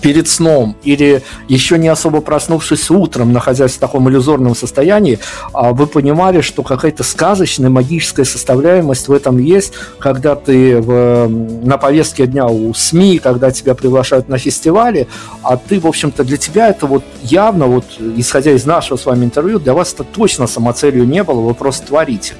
перед 0.00 0.28
сном 0.28 0.76
или 0.82 1.22
еще 1.48 1.78
не 1.78 1.88
особо 1.88 2.20
проснувшись 2.20 2.90
утром, 2.90 3.32
находясь 3.32 3.72
в 3.72 3.78
таком 3.78 4.08
иллюзорном 4.08 4.54
состоянии, 4.54 5.18
а 5.52 5.72
вы 5.72 5.86
понимали, 5.86 6.40
что 6.40 6.62
какая-то 6.62 7.02
сказочная 7.02 7.70
магическая 7.70 8.24
составляемость 8.24 9.08
в 9.08 9.12
этом 9.12 9.38
есть, 9.38 9.72
когда 9.98 10.34
ты 10.34 10.80
в, 10.80 11.28
на 11.28 11.78
повестке 11.78 12.26
дня 12.26 12.46
у 12.46 12.72
СМИ, 12.74 13.18
когда 13.18 13.50
тебя 13.50 13.74
приглашают 13.74 14.28
на 14.28 14.38
фестивале, 14.38 15.08
а 15.42 15.56
ты, 15.56 15.80
в 15.80 15.86
общем-то, 15.86 16.24
для 16.24 16.36
тебя 16.36 16.68
это 16.68 16.86
вот 16.86 17.04
явно, 17.22 17.66
вот 17.66 17.84
исходя 18.16 18.52
из 18.52 18.64
нашего 18.64 18.96
с 18.96 19.06
вами 19.06 19.24
интервью, 19.24 19.58
для 19.58 19.74
вас 19.74 19.92
это 19.92 20.04
точно 20.04 20.46
самоцелью 20.46 21.06
не 21.06 21.22
было, 21.22 21.40
вы 21.40 21.54
просто 21.54 21.86
творите. 21.86 22.34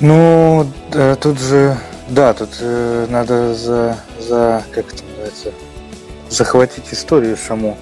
Ну, 0.00 0.66
да, 0.92 1.14
тут 1.14 1.38
же, 1.40 1.76
да, 2.08 2.34
тут 2.34 2.50
э, 2.60 3.06
надо 3.08 3.54
за, 3.54 3.96
за, 4.18 4.64
как 4.72 4.92
это 4.92 5.02
называется, 5.22 5.52
захватить 6.28 6.92
историю 6.92 7.36
саму. 7.36 7.78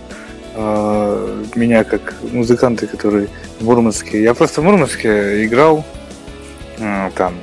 Э, 0.55 1.45
меня 1.55 1.85
как 1.85 2.15
музыканты, 2.33 2.87
которые 2.87 3.29
в 3.61 3.65
Мурманске, 3.65 4.23
я 4.23 4.35
просто 4.35 4.61
в 4.61 4.65
Мурманске 4.65 5.45
играл, 5.45 5.85
э, 6.79 7.11
там 7.17 7.35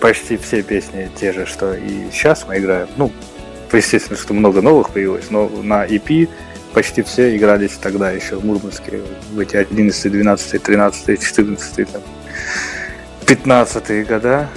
почти 0.00 0.36
все 0.36 0.62
песни 0.62 1.10
те 1.18 1.32
же, 1.32 1.46
что 1.46 1.74
и 1.74 2.10
сейчас 2.12 2.46
мы 2.46 2.58
играем. 2.58 2.88
Ну, 2.96 3.10
естественно, 3.72 4.18
что 4.18 4.34
много 4.34 4.62
новых 4.62 4.90
появилось, 4.90 5.30
но 5.30 5.48
на 5.48 5.84
EP 5.84 6.28
почти 6.74 7.02
все 7.02 7.36
игрались 7.36 7.78
тогда 7.80 8.10
еще 8.10 8.36
в 8.36 8.44
Мурманске, 8.44 9.00
в 9.32 9.38
эти 9.38 9.56
11, 9.56 10.12
12, 10.12 10.62
13, 10.62 11.20
14, 11.20 11.90
там, 11.90 12.02
15 13.26 14.06
года, 14.06 14.48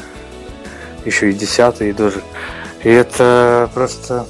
еще 1.05 1.31
и 1.31 1.33
10 1.33 1.95
тоже. 1.95 2.21
И 2.83 2.89
это 2.89 3.69
просто 3.73 4.25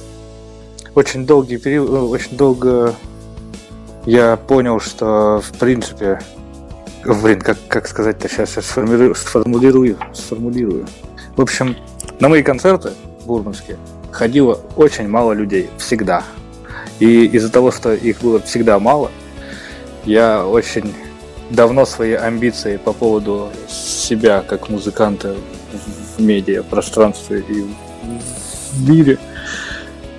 очень 0.94 1.26
долгий 1.26 1.58
период, 1.58 1.90
ну, 1.90 2.08
очень 2.08 2.36
долго 2.36 2.94
я 4.04 4.36
понял, 4.36 4.80
что 4.80 5.40
в 5.40 5.58
принципе, 5.58 6.20
блин, 7.04 7.40
как, 7.40 7.58
как 7.68 7.86
сказать-то 7.86 8.28
сейчас, 8.28 8.56
я 8.56 8.62
сформулирую, 8.62 9.14
сформулирую, 9.14 9.98
сформулирую. 10.12 10.86
В 11.36 11.40
общем, 11.40 11.76
на 12.20 12.28
мои 12.28 12.42
концерты 12.42 12.90
в 13.20 13.26
Бурманске 13.26 13.76
ходило 14.10 14.60
очень 14.76 15.08
мало 15.08 15.32
людей, 15.32 15.70
всегда. 15.78 16.24
И 16.98 17.24
из-за 17.26 17.50
того, 17.50 17.70
что 17.70 17.94
их 17.94 18.20
было 18.20 18.40
всегда 18.40 18.78
мало, 18.78 19.10
я 20.04 20.46
очень 20.46 20.92
давно 21.50 21.84
свои 21.84 22.12
амбиции 22.12 22.76
по 22.76 22.92
поводу 22.92 23.50
себя 23.68 24.42
как 24.46 24.68
музыканта 24.68 25.36
в 26.16 26.22
медиа 26.22 26.62
пространстве 26.62 27.44
и 27.48 27.66
в 28.72 28.88
мире 28.88 29.18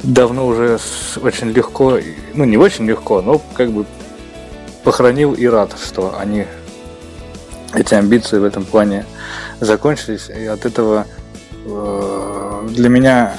давно 0.03 0.45
уже 0.45 0.77
очень 1.21 1.51
легко, 1.51 1.97
ну 2.33 2.43
не 2.43 2.57
очень 2.57 2.85
легко, 2.85 3.21
но 3.21 3.41
как 3.55 3.71
бы 3.71 3.85
похоронил 4.83 5.33
и 5.33 5.45
рад, 5.45 5.75
что 5.81 6.17
они 6.19 6.45
эти 7.73 7.95
амбиции 7.95 8.37
в 8.37 8.43
этом 8.43 8.65
плане 8.65 9.05
закончились, 9.59 10.29
и 10.29 10.45
от 10.45 10.65
этого 10.65 11.07
э, 11.65 12.67
для 12.69 12.89
меня 12.89 13.35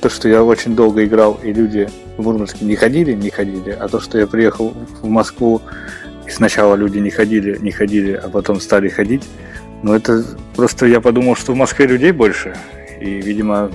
то, 0.00 0.08
что 0.08 0.28
я 0.28 0.42
очень 0.42 0.74
долго 0.74 1.04
играл, 1.04 1.38
и 1.42 1.52
люди 1.52 1.90
в 2.16 2.22
Мурманске 2.22 2.64
не 2.64 2.76
ходили, 2.76 3.12
не 3.12 3.30
ходили, 3.30 3.70
а 3.70 3.88
то, 3.88 4.00
что 4.00 4.18
я 4.18 4.26
приехал 4.26 4.72
в 5.02 5.08
Москву, 5.08 5.60
и 6.26 6.30
сначала 6.30 6.76
люди 6.76 6.98
не 6.98 7.10
ходили, 7.10 7.58
не 7.58 7.72
ходили, 7.72 8.12
а 8.12 8.28
потом 8.28 8.60
стали 8.60 8.88
ходить, 8.88 9.24
ну 9.82 9.92
это 9.92 10.24
просто 10.54 10.86
я 10.86 11.00
подумал, 11.00 11.34
что 11.34 11.52
в 11.52 11.56
Москве 11.56 11.86
людей 11.86 12.12
больше, 12.12 12.56
и, 13.00 13.20
видимо, 13.20 13.70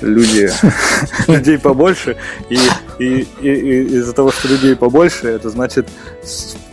люди, 0.00 0.50
людей 1.28 1.58
побольше, 1.58 2.16
и, 2.48 2.58
и, 2.98 3.26
и, 3.40 3.48
и 3.48 3.84
из-за 3.96 4.12
того, 4.12 4.32
что 4.32 4.48
людей 4.48 4.76
побольше, 4.76 5.28
это 5.28 5.50
значит 5.50 5.88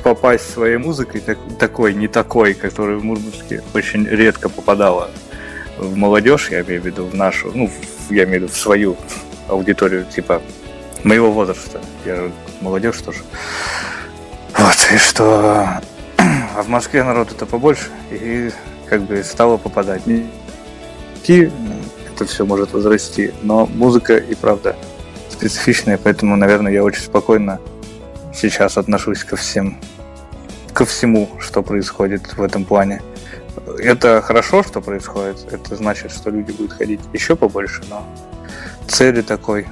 попасть 0.03 0.51
своей 0.53 0.77
музыкой, 0.77 1.21
так, 1.21 1.37
такой, 1.59 1.93
не 1.93 2.07
такой, 2.07 2.53
который 2.53 2.97
в 2.97 3.03
Мурманске 3.03 3.63
очень 3.73 4.05
редко 4.07 4.49
попадала 4.49 5.11
в 5.77 5.95
молодежь, 5.95 6.49
я 6.51 6.61
имею 6.61 6.81
в 6.81 6.85
виду 6.85 7.05
в 7.05 7.15
нашу, 7.15 7.51
ну, 7.53 7.69
я 8.09 8.23
имею 8.23 8.41
в 8.41 8.43
виду 8.43 8.53
в 8.53 8.57
свою 8.57 8.97
аудиторию, 9.47 10.05
типа 10.05 10.41
моего 11.03 11.31
возраста. 11.31 11.81
Я 12.05 12.15
же 12.15 12.31
молодежь 12.61 12.97
тоже. 12.97 13.19
Вот, 14.57 14.89
и 14.93 14.97
что... 14.97 15.81
А 16.17 16.63
в 16.63 16.67
Москве 16.67 17.03
народ 17.03 17.31
это 17.31 17.45
побольше, 17.45 17.87
и 18.11 18.51
как 18.87 19.03
бы 19.03 19.23
стало 19.23 19.57
попадать. 19.57 20.05
Не 20.05 20.29
это 22.21 22.31
все 22.31 22.45
может 22.45 22.73
возрасти, 22.73 23.33
но 23.41 23.65
музыка 23.65 24.17
и 24.17 24.35
правда 24.35 24.75
специфичная, 25.29 25.97
поэтому, 25.97 26.35
наверное, 26.35 26.71
я 26.71 26.83
очень 26.83 27.01
спокойно 27.01 27.59
сейчас 28.33 28.77
отношусь 28.77 29.23
ко 29.23 29.35
всем, 29.35 29.77
ко 30.73 30.85
всему, 30.85 31.29
что 31.39 31.63
происходит 31.63 32.37
в 32.37 32.41
этом 32.41 32.63
плане. 32.63 33.01
Это 33.79 34.21
хорошо, 34.21 34.63
что 34.63 34.81
происходит, 34.81 35.37
это 35.51 35.75
значит, 35.75 36.11
что 36.11 36.29
люди 36.29 36.51
будут 36.51 36.73
ходить 36.73 37.01
еще 37.11 37.35
побольше, 37.35 37.81
но 37.89 38.05
цели 38.87 39.21
такой 39.21 39.67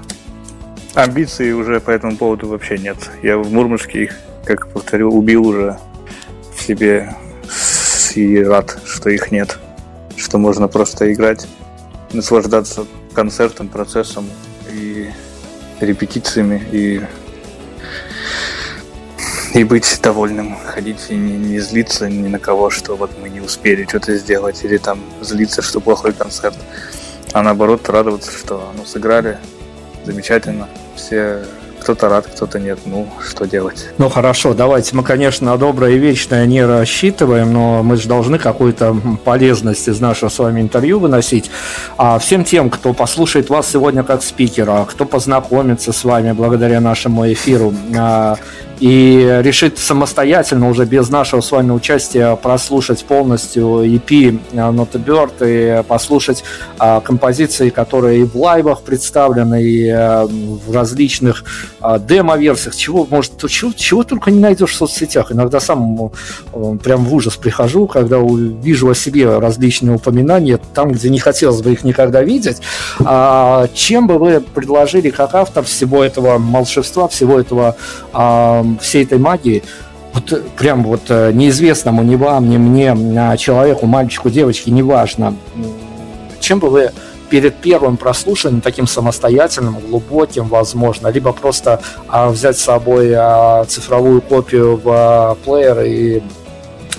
амбиций 0.95 1.53
уже 1.53 1.79
по 1.79 1.91
этому 1.91 2.17
поводу 2.17 2.47
вообще 2.47 2.77
нет. 2.77 2.97
Я 3.21 3.37
в 3.37 3.51
Мурманске 3.51 4.03
их, 4.05 4.15
как 4.43 4.69
повторю, 4.69 5.11
убил 5.11 5.47
уже 5.47 5.77
в 6.55 6.61
себе 6.61 7.15
и 8.15 8.43
рад, 8.43 8.79
что 8.85 9.09
их 9.09 9.31
нет. 9.31 9.57
Что 10.17 10.37
можно 10.37 10.67
просто 10.67 11.13
играть, 11.13 11.47
наслаждаться 12.13 12.85
концертом, 13.13 13.67
процессом 13.67 14.29
и 14.71 15.09
репетициями 15.79 16.61
и 16.71 17.01
и 19.53 19.63
быть 19.63 19.99
довольным, 20.03 20.55
ходить 20.63 21.07
и 21.09 21.15
не, 21.15 21.35
не 21.35 21.59
злиться 21.59 22.07
ни 22.07 22.27
на 22.27 22.37
кого, 22.37 22.69
что 22.69 22.95
вот 22.95 23.11
мы 23.19 23.29
не 23.29 23.41
успели 23.41 23.83
что-то 23.85 24.15
сделать, 24.15 24.63
или 24.63 24.77
там 24.77 24.99
злиться, 25.21 25.63
что 25.63 25.79
плохой 25.79 26.13
концерт, 26.13 26.55
а 27.33 27.41
наоборот 27.41 27.89
радоваться, 27.89 28.31
что 28.31 28.71
ну, 28.77 28.85
сыграли 28.85 29.39
замечательно, 30.05 30.69
все 30.95 31.45
кто-то 31.79 32.09
рад, 32.09 32.27
кто-то 32.27 32.59
нет. 32.59 32.79
Ну, 32.85 33.07
что 33.27 33.45
делать? 33.45 33.89
Ну, 33.97 34.09
хорошо, 34.09 34.53
давайте 34.53 34.95
мы, 34.95 35.03
конечно, 35.03 35.51
на 35.51 35.57
доброе 35.57 35.93
и 35.93 35.97
вечное 35.97 36.45
не 36.45 36.65
рассчитываем, 36.65 37.51
но 37.53 37.83
мы 37.83 37.97
же 37.97 38.07
должны 38.07 38.37
какую-то 38.37 38.95
полезность 39.23 39.87
из 39.87 39.99
нашего 39.99 40.29
с 40.29 40.39
вами 40.39 40.61
интервью 40.61 40.99
выносить. 40.99 41.49
А 41.97 42.19
всем 42.19 42.43
тем, 42.43 42.69
кто 42.69 42.93
послушает 42.93 43.49
вас 43.49 43.69
сегодня 43.69 44.03
как 44.03 44.23
спикера, 44.23 44.85
кто 44.89 45.05
познакомится 45.05 45.91
с 45.91 46.03
вами 46.03 46.31
благодаря 46.31 46.81
нашему 46.81 47.31
эфиру, 47.31 47.73
а, 47.97 48.35
и 48.79 49.39
решит 49.43 49.77
самостоятельно, 49.77 50.69
уже 50.69 50.85
без 50.85 51.09
нашего 51.09 51.41
с 51.41 51.51
вами 51.51 51.71
участия, 51.71 52.35
прослушать 52.35 53.03
полностью 53.05 53.83
EP 53.83 54.39
Not 54.53 54.89
a 54.93 54.99
Bird 54.99 55.33
и 55.41 55.83
послушать 55.83 56.43
а, 56.77 57.01
композиции, 57.01 57.69
которые 57.69 58.21
и 58.21 58.23
в 58.23 58.35
лайвах 58.35 58.81
представлены, 58.81 59.61
и 59.63 59.89
а, 59.89 60.25
в 60.25 60.73
различных 60.73 61.43
демо-версиях, 61.81 62.75
чего, 62.75 63.07
может, 63.09 63.33
чего, 63.49 63.71
чего 63.73 64.03
только 64.03 64.31
не 64.31 64.39
найдешь 64.39 64.71
в 64.71 64.75
соцсетях. 64.75 65.31
Иногда 65.31 65.59
сам 65.59 66.11
прям 66.83 67.05
в 67.05 67.13
ужас 67.13 67.35
прихожу, 67.35 67.87
когда 67.87 68.19
вижу 68.19 68.89
о 68.89 68.95
себе 68.95 69.37
различные 69.37 69.95
упоминания, 69.95 70.59
там, 70.73 70.91
где 70.91 71.09
не 71.09 71.19
хотелось 71.19 71.61
бы 71.61 71.73
их 71.73 71.83
никогда 71.83 72.23
видеть. 72.23 72.57
А, 72.99 73.67
чем 73.73 74.07
бы 74.07 74.17
вы 74.17 74.41
предложили 74.41 75.09
как 75.09 75.35
автор 75.35 75.63
всего 75.63 76.03
этого 76.03 76.37
волшебства, 76.37 77.07
всего 77.07 77.39
этого 77.39 77.75
а, 78.13 78.65
всей 78.77 79.03
этой 79.03 79.17
магии, 79.17 79.63
вот 80.13 80.55
прям 80.57 80.83
вот 80.83 81.03
э, 81.09 81.31
неизвестному 81.31 82.03
ни 82.03 82.15
вам, 82.15 82.49
ни 82.49 82.57
мне, 82.57 82.95
а 83.17 83.37
человеку, 83.37 83.85
мальчику, 83.85 84.29
девочке, 84.29 84.71
неважно, 84.71 85.35
чем 86.39 86.59
бы 86.59 86.69
вы 86.69 86.91
перед 87.29 87.55
первым 87.55 87.97
прослушиванием, 87.97 88.61
таким 88.61 88.87
самостоятельным, 88.87 89.77
глубоким, 89.79 90.45
возможно, 90.45 91.07
либо 91.09 91.31
просто 91.31 91.81
а, 92.07 92.29
взять 92.29 92.57
с 92.57 92.61
собой 92.61 93.13
а, 93.15 93.65
цифровую 93.65 94.21
копию 94.21 94.79
в 94.83 94.89
а, 94.89 95.35
плеер 95.45 95.81
и 95.81 96.21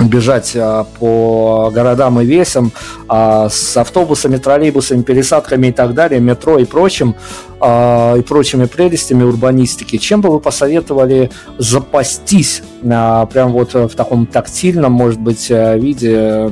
бежать 0.09 0.53
а, 0.57 0.85
по 0.99 1.71
городам 1.73 2.21
и 2.21 2.25
весям 2.25 2.73
а, 3.09 3.49
с 3.49 3.77
автобусами, 3.77 4.37
троллейбусами, 4.37 5.03
пересадками 5.03 5.69
и 5.69 5.73
так 5.73 5.95
далее, 5.95 6.21
метро 6.21 6.59
и 6.59 6.65
прочим, 6.65 7.15
а, 7.61 8.17
и 8.17 8.23
прочими 8.23 8.67
прелестями 8.67 9.25
урбанистики, 9.25 9.97
чем 9.97 10.21
бы 10.21 10.31
вы 10.31 10.41
посоветовали 10.41 11.31
запастись 11.59 12.63
прям 12.81 13.53
вот 13.53 13.75
в 13.75 13.91
таком 13.91 14.27
тактильном, 14.27 14.93
может 14.93 15.21
быть, 15.21 15.51
виде 15.51 16.51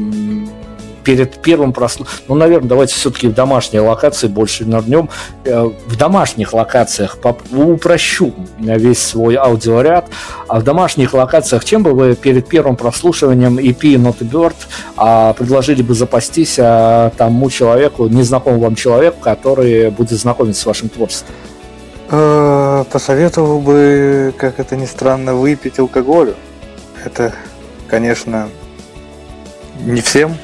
перед 1.05 1.41
первым 1.43 1.73
прослушиванием, 1.73 2.25
ну, 2.29 2.35
наверное, 2.35 2.69
давайте 2.69 2.95
все-таки 2.95 3.29
в 3.29 3.35
домашней 3.35 3.81
локации 3.81 4.27
больше 4.29 4.65
нырнем. 4.65 5.09
Э, 5.45 5.71
в 5.87 5.97
домашних 5.97 6.53
локациях 6.53 7.19
упрощу 7.53 8.35
весь 8.59 8.99
свой 8.99 9.37
аудиоряд. 9.37 10.07
А 10.49 10.61
в 10.61 10.65
домашних 10.65 11.15
локациях 11.15 11.65
чем 11.65 11.83
бы 11.83 11.93
вы 11.93 12.15
перед 12.15 12.49
первым 12.49 12.77
прослушиванием 12.77 13.59
EP 13.59 13.81
Not 13.97 14.19
Bird 14.21 14.57
а, 14.97 15.33
предложили 15.33 15.83
бы 15.83 15.95
запастись 15.95 16.57
а, 16.59 17.11
тому 17.17 17.51
человеку, 17.51 18.09
незнакомому 18.09 18.63
вам 18.63 18.75
человеку, 18.75 19.19
который 19.21 19.91
будет 19.91 20.19
знакомиться 20.19 20.63
с 20.63 20.67
вашим 20.67 20.89
творчеством? 20.89 21.35
Э, 22.11 22.85
посоветовал 22.91 23.61
бы, 23.61 24.33
как 24.39 24.61
это 24.61 24.77
ни 24.77 24.87
странно, 24.87 25.35
выпить 25.35 25.79
алкоголю. 25.79 26.35
Это, 27.05 27.35
конечно, 27.87 28.49
не 29.85 30.01
всем. 30.01 30.37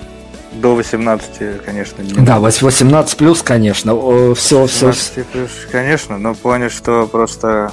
До 0.55 0.75
18, 0.75 1.65
конечно, 1.65 2.03
не 2.03 2.13
Да, 2.15 2.39
18 2.39 3.17
плюс, 3.17 3.43
конечно. 3.43 3.95
Все, 4.35 4.67
все. 4.67 4.87
18 4.87 5.27
плюс, 5.27 5.51
конечно, 5.71 6.19
но 6.19 6.35
плане, 6.35 6.69
что 6.69 7.07
просто 7.07 7.73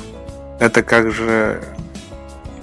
это 0.60 0.84
как 0.84 1.12
же... 1.12 1.62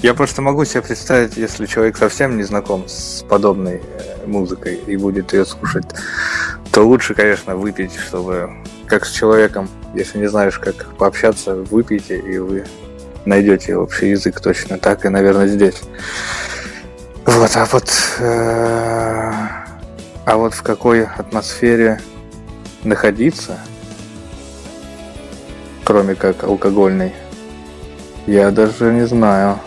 Я 0.01 0.15
просто 0.15 0.43
могу 0.43 0.65
себе 0.65 0.83
представить, 0.83 1.37
если 1.37 1.67
человек 1.67 1.97
совсем 1.97 2.37
не 2.37 2.45
знаком 2.45 2.89
с 2.89 3.25
подобной 3.29 3.83
э, 3.83 4.27
музыкой 4.27 4.77
и 4.77 4.97
будет 4.97 5.33
ее 5.33 5.45
слушать, 5.45 5.85
то 6.71 6.83
лучше, 6.83 7.15
конечно, 7.15 7.57
выпить, 7.57 7.97
чтобы 7.97 8.51
как 8.87 9.05
с 9.05 9.11
человеком, 9.11 9.69
если 9.95 10.19
не 10.19 10.29
знаешь, 10.29 10.59
как 10.59 10.95
пообщаться, 10.97 11.57
выпейте, 11.57 12.17
и 12.19 12.39
вы 12.39 12.65
найдете 13.25 13.77
общий 13.77 14.11
язык 14.11 14.41
точно 14.41 14.79
так, 14.79 15.05
и, 15.05 15.09
наверное, 15.09 15.49
здесь. 15.49 15.83
Вот, 17.27 17.51
а 17.57 17.69
вот, 17.73 17.91
э, 18.21 19.33
а 20.29 20.37
вот 20.37 20.53
в 20.53 20.63
какой 20.63 21.07
атмосфере 21.07 22.03
находиться, 22.85 23.59
кроме 25.85 26.15
как 26.15 26.45
алкогольной, 26.45 27.15
я 28.27 28.51
даже 28.51 28.93
не 28.93 29.07
знаю. 29.07 29.59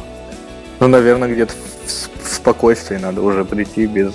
Ну, 0.79 0.87
наверное, 0.87 1.33
где-то 1.33 1.55
в, 1.55 2.31
спокойствии 2.31 2.97
надо 2.97 3.23
уже 3.23 3.43
прийти 3.43 3.87
без 3.87 4.13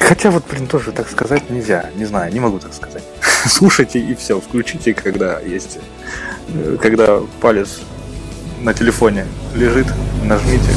Хотя 0.00 0.32
вот, 0.32 0.42
блин, 0.50 0.66
тоже 0.66 0.90
так 0.90 1.08
сказать 1.08 1.48
нельзя. 1.48 1.88
Не 1.94 2.04
знаю, 2.04 2.32
не 2.32 2.40
могу 2.40 2.58
так 2.58 2.74
сказать. 2.74 3.04
Слушайте 3.46 4.00
и 4.00 4.16
все, 4.16 4.40
включите, 4.40 4.92
когда 4.92 5.38
есть. 5.38 5.78
Э, 6.48 6.76
когда 6.82 7.20
палец 7.40 7.78
на 8.60 8.74
телефоне 8.74 9.24
лежит, 9.54 9.86
нажмите. 10.24 10.70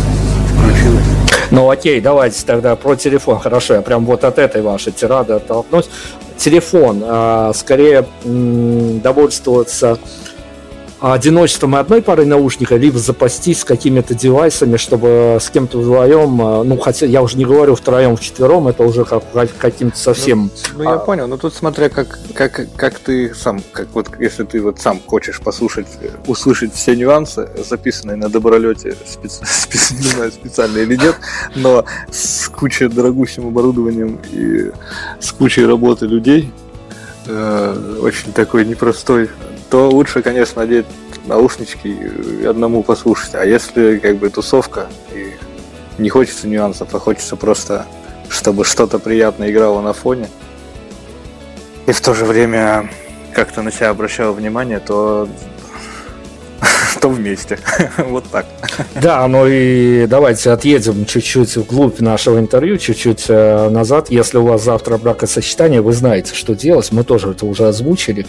Ну 1.52 1.70
окей, 1.70 2.02
давайте 2.02 2.46
тогда 2.46 2.76
про 2.76 2.96
телефон. 2.96 3.40
Хорошо, 3.40 3.76
я 3.76 3.82
прям 3.82 4.06
вот 4.06 4.24
от 4.24 4.38
этой 4.38 4.62
вашей 4.62 4.92
тирады 4.92 5.34
оттолкнусь. 5.34 5.90
Телефон, 6.38 7.04
а, 7.06 7.52
скорее 7.54 8.06
довольствоваться 8.24 9.98
одиночеством 11.00 11.76
одной 11.76 12.02
пары 12.02 12.26
наушников, 12.26 12.80
либо 12.80 12.98
запастись 12.98 13.64
какими-то 13.64 14.16
девайсами, 14.16 14.78
чтобы 14.78 15.38
с 15.40 15.50
кем-то 15.50 15.80
вдвоем, 15.80 16.42
э, 16.42 16.64
ну, 16.64 16.78
хотя 16.78 17.06
я 17.06 17.22
уже 17.22 17.38
не 17.38 17.46
говорю 17.46 17.76
втроем, 17.76 18.16
вчетвером, 18.16 18.68
это 18.68 18.84
уже 18.84 19.06
как, 19.06 19.24
каким-то 19.58 19.98
совсем... 19.98 20.50
Ну, 20.74 20.78
ну 20.78 20.84
я 20.84 20.96
а... 20.96 21.00
понял, 21.00 21.28
но 21.28 21.38
тут 21.38 21.54
смотря 21.54 21.90
как, 21.90 22.20
как, 22.34 22.68
как 22.76 23.00
ты 23.00 23.34
сам, 23.36 23.62
как 23.72 23.88
вот 23.94 24.10
если 24.20 24.44
ты 24.44 24.62
вот 24.62 24.80
сам 24.80 25.00
хочешь 25.06 25.40
послушать, 25.40 25.88
услышать 26.26 26.74
все 26.74 26.96
нюансы, 26.96 27.48
записанные 27.68 28.18
на 28.18 28.30
добролете, 28.30 28.96
специ... 29.06 29.42
специ... 29.46 29.94
не 29.96 30.10
знаю, 30.10 30.32
специально 30.32 30.80
или 30.80 30.96
нет, 30.96 31.16
но 31.56 31.86
с 32.12 32.48
кучей 32.50 32.88
дорогущим 32.88 33.48
оборудованием 33.48 34.20
и 34.32 34.72
с 35.20 35.32
кучей 35.32 35.66
работы 35.66 36.08
людей, 36.08 36.52
э, 37.28 38.00
очень 38.02 38.34
такой 38.34 38.66
непростой 38.66 39.30
то 39.70 39.90
лучше, 39.90 40.22
конечно, 40.22 40.62
надеть 40.62 40.86
наушнички 41.26 41.90
и 42.42 42.46
одному 42.46 42.84
послушать. 42.84 43.36
А 43.36 43.46
если 43.46 43.98
как 43.98 44.18
бы 44.18 44.30
тусовка 44.30 44.88
и 45.14 45.34
не 45.98 46.10
хочется 46.10 46.48
нюансов, 46.48 46.94
а 46.94 47.00
хочется 47.00 47.36
просто, 47.36 47.86
чтобы 48.30 48.64
что-то 48.64 49.00
приятное 49.00 49.52
играло 49.52 49.82
на 49.82 49.94
фоне, 49.94 50.30
и 51.86 51.92
в 51.92 52.02
то 52.02 52.14
же 52.14 52.26
время 52.26 52.90
как-то 53.34 53.62
на 53.62 53.72
себя 53.72 53.90
обращало 53.90 54.32
внимание, 54.32 54.80
то 54.80 55.28
то 57.08 57.14
вместе. 57.14 57.60
вот 57.98 58.26
так. 58.32 58.46
Да, 59.02 59.28
ну 59.28 59.48
и 59.48 60.08
давайте 60.08 60.52
отъедем 60.52 61.06
чуть-чуть 61.06 61.56
вглубь 61.58 62.00
нашего 62.00 62.40
интервью, 62.40 62.78
чуть-чуть 62.78 63.26
э, 63.30 63.70
назад. 63.70 64.10
Если 64.10 64.38
у 64.38 64.46
вас 64.46 64.64
завтра 64.64 64.98
бракосочетание, 64.98 65.82
вы 65.82 65.94
знаете, 65.94 66.36
что 66.36 66.54
делать. 66.54 66.92
Мы 66.92 67.04
тоже 67.04 67.32
это 67.32 67.46
уже 67.46 67.68
озвучили. 67.68 68.26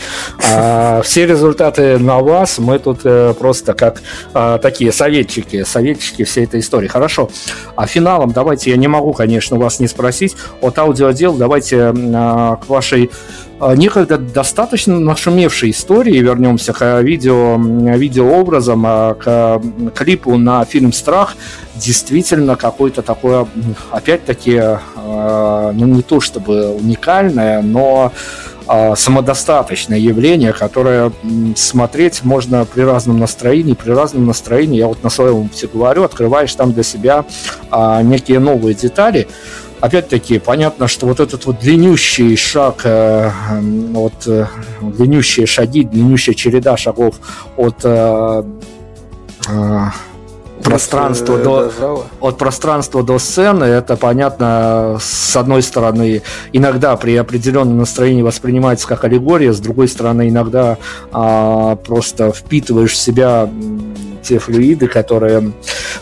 А, 0.52 1.02
все 1.04 1.26
результаты 1.26 1.98
на 1.98 2.18
вас. 2.18 2.58
Мы 2.58 2.78
тут 2.78 3.00
э, 3.04 3.34
просто 3.38 3.74
как 3.74 4.02
а, 4.34 4.58
такие 4.58 4.92
советчики, 4.92 5.64
советчики 5.64 6.24
всей 6.24 6.44
этой 6.44 6.60
истории. 6.60 6.88
Хорошо. 6.88 7.30
А 7.76 7.86
финалом 7.86 8.32
давайте, 8.32 8.70
я 8.70 8.76
не 8.76 8.88
могу, 8.88 9.12
конечно, 9.12 9.56
вас 9.56 9.80
не 9.80 9.88
спросить. 9.88 10.36
От 10.60 10.78
аудиодел 10.78 11.34
давайте 11.34 11.92
а, 11.94 12.56
к 12.56 12.68
вашей 12.68 13.10
некогда 13.60 14.18
достаточно 14.18 14.98
нашумевшей 14.98 15.70
истории, 15.70 16.18
вернемся 16.18 16.72
к 16.72 17.00
видео, 17.00 17.56
видеообразам, 17.56 18.84
а, 18.86 19.14
к 19.14 19.60
клипу 19.94 20.36
на 20.36 20.64
фильм 20.64 20.92
«Страх», 20.92 21.36
действительно 21.74 22.56
какое-то 22.56 23.02
такое, 23.02 23.46
опять-таки, 23.90 24.60
а, 24.60 25.72
ну 25.72 25.86
не 25.86 26.02
то 26.02 26.20
чтобы 26.20 26.70
уникальное, 26.72 27.62
но 27.62 28.12
самодостаточное 28.96 29.96
явление, 29.96 30.52
которое 30.52 31.10
смотреть 31.56 32.22
можно 32.22 32.66
при 32.66 32.82
разном 32.82 33.18
настроении, 33.18 33.72
при 33.72 33.92
разном 33.92 34.26
настроении, 34.26 34.76
я 34.76 34.88
вот 34.88 35.02
на 35.02 35.08
своем 35.08 35.46
опыте 35.46 35.70
говорю, 35.72 36.04
открываешь 36.04 36.54
там 36.54 36.74
для 36.74 36.82
себя 36.82 37.24
некие 38.02 38.40
новые 38.40 38.74
детали, 38.74 39.26
опять-таки, 39.80 40.38
понятно, 40.38 40.88
что 40.88 41.06
вот 41.06 41.20
этот 41.20 41.46
вот 41.46 41.60
длиннющий 41.60 42.36
шаг, 42.36 42.82
э, 42.84 43.30
вот 43.92 44.26
э, 44.26 44.46
длиннющие 44.80 45.46
шаги, 45.46 45.84
длиннющая 45.84 46.34
череда 46.34 46.76
шагов 46.76 47.16
от 47.56 47.76
э, 47.84 48.42
пространства 50.62 51.36
э, 51.36 51.42
до, 51.42 51.72
до 51.80 52.06
от 52.20 52.38
пространства 52.38 53.02
до 53.02 53.18
сцены, 53.18 53.64
это 53.64 53.96
понятно, 53.96 54.98
с 55.00 55.36
одной 55.36 55.62
стороны, 55.62 56.22
иногда 56.52 56.96
при 56.96 57.16
определенном 57.16 57.78
настроении 57.78 58.22
воспринимается 58.22 58.86
как 58.86 59.04
аллегория, 59.04 59.52
с 59.52 59.60
другой 59.60 59.88
стороны, 59.88 60.28
иногда 60.28 60.78
а, 61.12 61.76
просто 61.76 62.32
впитываешь 62.32 62.92
в 62.92 62.96
себя 62.96 63.48
те 64.28 64.38
флюиды, 64.38 64.88
которые 64.88 65.52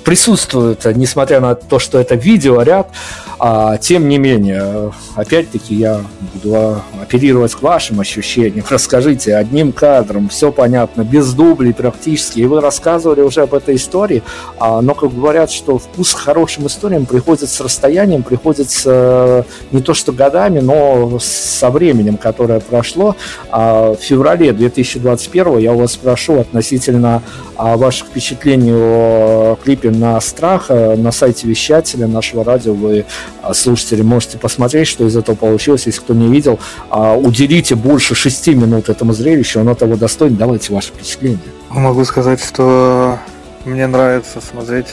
присутствуют, 0.04 0.84
несмотря 0.96 1.40
на 1.40 1.54
то, 1.54 1.78
что 1.78 1.98
это 1.98 2.16
видеоряд, 2.16 2.90
а, 3.38 3.76
тем 3.76 4.08
не 4.08 4.18
менее, 4.18 4.92
опять-таки 5.14 5.74
я 5.74 6.00
буду 6.34 6.82
оперировать 7.02 7.54
к 7.54 7.62
вашим 7.62 8.00
ощущениям. 8.00 8.64
Расскажите 8.68 9.36
одним 9.36 9.72
кадром, 9.72 10.28
все 10.28 10.50
понятно, 10.50 11.02
без 11.02 11.32
дублей 11.34 11.74
практически. 11.74 12.40
И 12.40 12.46
вы 12.46 12.60
рассказывали 12.60 13.20
уже 13.20 13.42
об 13.42 13.52
этой 13.52 13.76
истории, 13.76 14.22
а, 14.58 14.80
но 14.80 14.94
как 14.94 15.14
говорят, 15.14 15.50
что 15.50 15.78
вкус 15.78 16.14
к 16.14 16.18
хорошим 16.18 16.66
историям 16.66 17.04
приходит 17.04 17.50
с 17.50 17.60
расстоянием, 17.60 18.22
приходит 18.22 18.70
с, 18.70 18.82
э, 18.86 19.42
не 19.70 19.82
то 19.82 19.92
что 19.92 20.12
годами, 20.12 20.60
но 20.60 21.18
со 21.20 21.70
временем, 21.70 22.16
которое 22.16 22.60
прошло. 22.60 23.16
А, 23.50 23.94
в 23.94 24.00
феврале 24.00 24.52
2021 24.52 25.58
я 25.58 25.72
у 25.72 25.78
вас 25.78 25.92
спрошу 25.92 26.40
относительно 26.40 27.22
а, 27.56 27.76
ваших 27.76 28.08
впечатлений 28.16 28.72
о 28.72 29.58
клипе 29.62 29.90
на 29.90 30.18
страх 30.22 30.70
на 30.70 31.12
сайте 31.12 31.46
вещателя 31.46 32.06
нашего 32.06 32.44
радио 32.44 32.72
вы 32.72 33.04
а, 33.42 33.52
слушатели 33.52 34.00
можете 34.00 34.38
посмотреть, 34.38 34.88
что 34.88 35.06
из 35.06 35.14
этого 35.18 35.36
получилось. 35.36 35.84
Если 35.84 36.00
кто 36.00 36.14
не 36.14 36.28
видел, 36.28 36.58
а, 36.88 37.14
уделите 37.14 37.74
больше 37.74 38.14
шести 38.14 38.54
минут 38.54 38.88
этому 38.88 39.12
зрелищу, 39.12 39.60
оно 39.60 39.74
того 39.74 39.96
достойно. 39.96 40.34
Давайте 40.38 40.72
ваше 40.72 40.88
впечатление. 40.88 41.40
Могу 41.68 42.06
сказать, 42.06 42.42
что 42.42 43.18
мне 43.66 43.86
нравится 43.86 44.40
смотреть, 44.40 44.88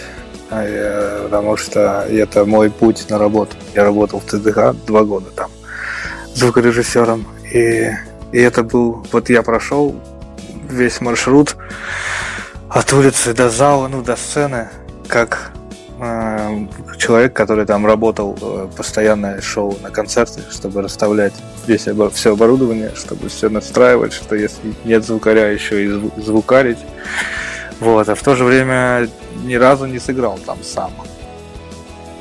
а, 0.50 1.24
потому 1.24 1.56
что 1.56 2.06
это 2.10 2.44
мой 2.44 2.70
путь 2.70 3.06
на 3.10 3.18
работу. 3.18 3.56
Я 3.74 3.86
работал 3.86 4.20
в 4.20 4.26
ТДК 4.26 4.76
два 4.86 5.06
года 5.06 5.28
там 5.34 5.50
звукорежиссером. 6.36 7.26
И, 7.54 7.90
и 8.34 8.38
это 8.38 8.64
был... 8.64 9.06
Вот 9.14 9.30
я 9.30 9.44
прошел 9.44 9.96
весь 10.70 11.00
маршрут 11.00 11.56
от 12.74 12.92
улицы 12.92 13.34
до 13.34 13.50
зала, 13.50 13.88
ну, 13.88 14.02
до 14.02 14.16
сцены, 14.16 14.68
как 15.08 15.52
э, 16.00 16.66
человек, 16.98 17.34
который 17.34 17.68
там 17.68 17.86
работал 17.86 18.36
э, 18.42 18.68
постоянно, 18.76 19.40
шел 19.42 19.78
на 19.84 19.92
концерты, 19.92 20.42
чтобы 20.50 20.82
расставлять 20.82 21.34
весь 21.68 21.88
все 22.14 22.34
оборудование, 22.34 22.92
чтобы 22.96 23.30
все 23.30 23.50
настраивать, 23.50 24.12
что 24.12 24.36
если 24.36 24.74
нет 24.86 25.06
звукаря, 25.06 25.50
еще 25.50 25.86
и 25.86 25.88
звукарить. 26.20 26.80
Вот, 27.80 28.10
а 28.10 28.16
в 28.16 28.24
то 28.24 28.36
же 28.36 28.44
время 28.44 29.08
ни 29.44 29.56
разу 29.56 29.86
не 29.86 30.00
сыграл 30.00 30.40
там 30.44 30.58
сам. 30.64 30.92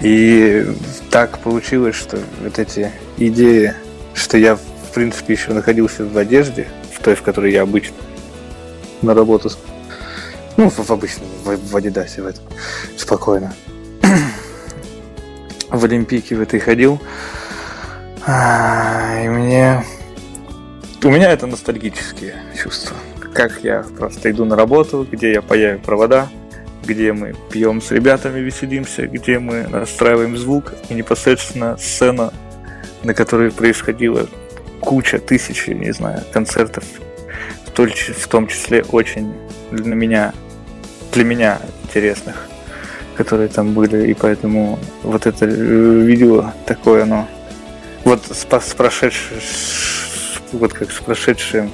И 0.01 0.67
так 1.11 1.39
получилось, 1.39 1.97
что 1.97 2.19
вот 2.43 2.59
эти 2.59 2.91
идеи, 3.17 3.73
что 4.13 4.37
я, 4.37 4.57
в 4.57 4.93
принципе, 4.93 5.33
еще 5.33 5.53
находился 5.53 6.05
в 6.05 6.19
одежде, 6.19 6.69
в 6.93 7.03
той, 7.03 7.15
в 7.15 7.23
которой 7.23 7.53
я 7.53 7.63
обычно 7.63 7.97
на 9.01 9.15
работу, 9.15 9.51
ну, 10.57 10.71
в, 10.71 10.79
в 10.79 10.91
обычном, 10.91 11.27
в, 11.45 11.57
в 11.57 11.77
Адидасе 11.77 12.23
в 12.23 12.27
этом, 12.27 12.45
спокойно. 12.97 13.55
в 15.71 15.85
Олимпийке 15.85 16.37
в 16.37 16.41
этой 16.41 16.61
ходил. 16.61 17.01
А, 18.27 19.23
и 19.25 19.29
мне... 19.29 19.85
У 21.03 21.11
меня 21.11 21.33
это 21.33 21.47
ностальгические 21.47 22.37
чувства. 22.61 22.97
Как 23.35 23.65
я 23.65 23.85
просто 23.99 24.31
иду 24.31 24.45
на 24.45 24.55
работу, 24.55 25.07
где 25.11 25.33
я 25.33 25.43
паяю 25.43 25.81
провода, 25.81 26.29
где 26.85 27.13
мы 27.13 27.35
пьем 27.51 27.81
с 27.81 27.91
ребятами, 27.91 28.41
веселимся, 28.41 29.07
где 29.07 29.39
мы 29.39 29.67
настраиваем 29.67 30.37
звук, 30.37 30.75
и 30.89 30.95
непосредственно 30.95 31.77
сцена, 31.79 32.33
на 33.03 33.15
которой 33.15 33.51
происходила 33.51 34.29
куча, 34.81 35.19
тысячи, 35.19 35.71
не 35.71 35.93
знаю, 35.93 36.23
концертов, 36.33 36.85
в 37.65 38.29
том 38.29 38.47
числе 38.47 38.83
очень 38.83 39.33
для 39.73 39.95
меня, 39.95 40.33
для 41.13 41.25
меня 41.25 41.59
интересных, 41.85 42.49
которые 43.17 43.49
там 43.49 43.73
были, 43.73 44.09
и 44.09 44.15
поэтому 44.15 44.79
вот 45.03 45.27
это 45.27 45.47
э, 45.47 45.49
видео 45.49 46.53
такое, 46.67 47.03
оно 47.03 47.27
вот 48.05 48.23
с, 48.25 48.47
с 48.47 48.75
прошедшим, 48.75 49.39
вот 50.53 50.73
как 50.73 50.91
с 50.91 51.01
прошедшим 51.01 51.71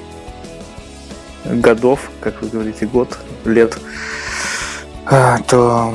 годов, 1.45 2.09
как 2.21 2.41
вы 2.41 2.49
говорите, 2.49 2.85
год, 2.85 3.17
лет, 3.45 3.77
а, 5.05 5.39
то 5.47 5.93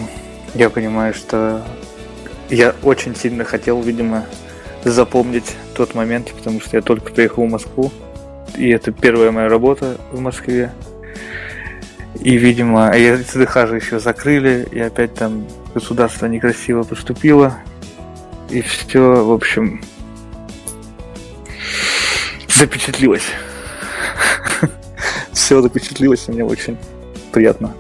я 0.55 0.70
понимаю, 0.70 1.14
что 1.14 1.62
я 2.51 2.74
очень 2.82 3.14
сильно 3.14 3.44
хотел, 3.44 3.81
видимо, 3.81 4.24
запомнить 4.85 5.56
тот 5.74 5.94
момент, 5.94 6.32
потому 6.32 6.60
что 6.60 6.76
я 6.76 6.82
только 6.82 7.12
приехал 7.12 7.47
в 7.47 7.51
Москву, 7.51 7.93
и 8.56 8.68
это 8.68 8.93
первая 8.93 9.31
моя 9.31 9.48
работа 9.48 9.97
в 10.12 10.20
Москве. 10.20 10.72
И, 12.20 12.36
видимо, 12.36 12.97
я 12.97 13.19
ЦДХ 13.19 13.69
же 13.69 13.77
еще 13.77 13.99
закрыли, 13.99 14.66
и 14.70 14.78
опять 14.78 15.15
там 15.15 15.47
государство 15.74 16.27
некрасиво 16.27 16.82
поступило. 16.82 17.59
И 18.51 18.61
все, 18.62 19.24
в 19.24 19.32
общем, 19.32 19.82
запечатлилось. 22.49 23.27
Все 25.32 25.61
запечатлилось, 25.61 26.28
и 26.28 26.32
мне 26.32 26.45
очень 26.45 26.78
приятно. 27.32 27.74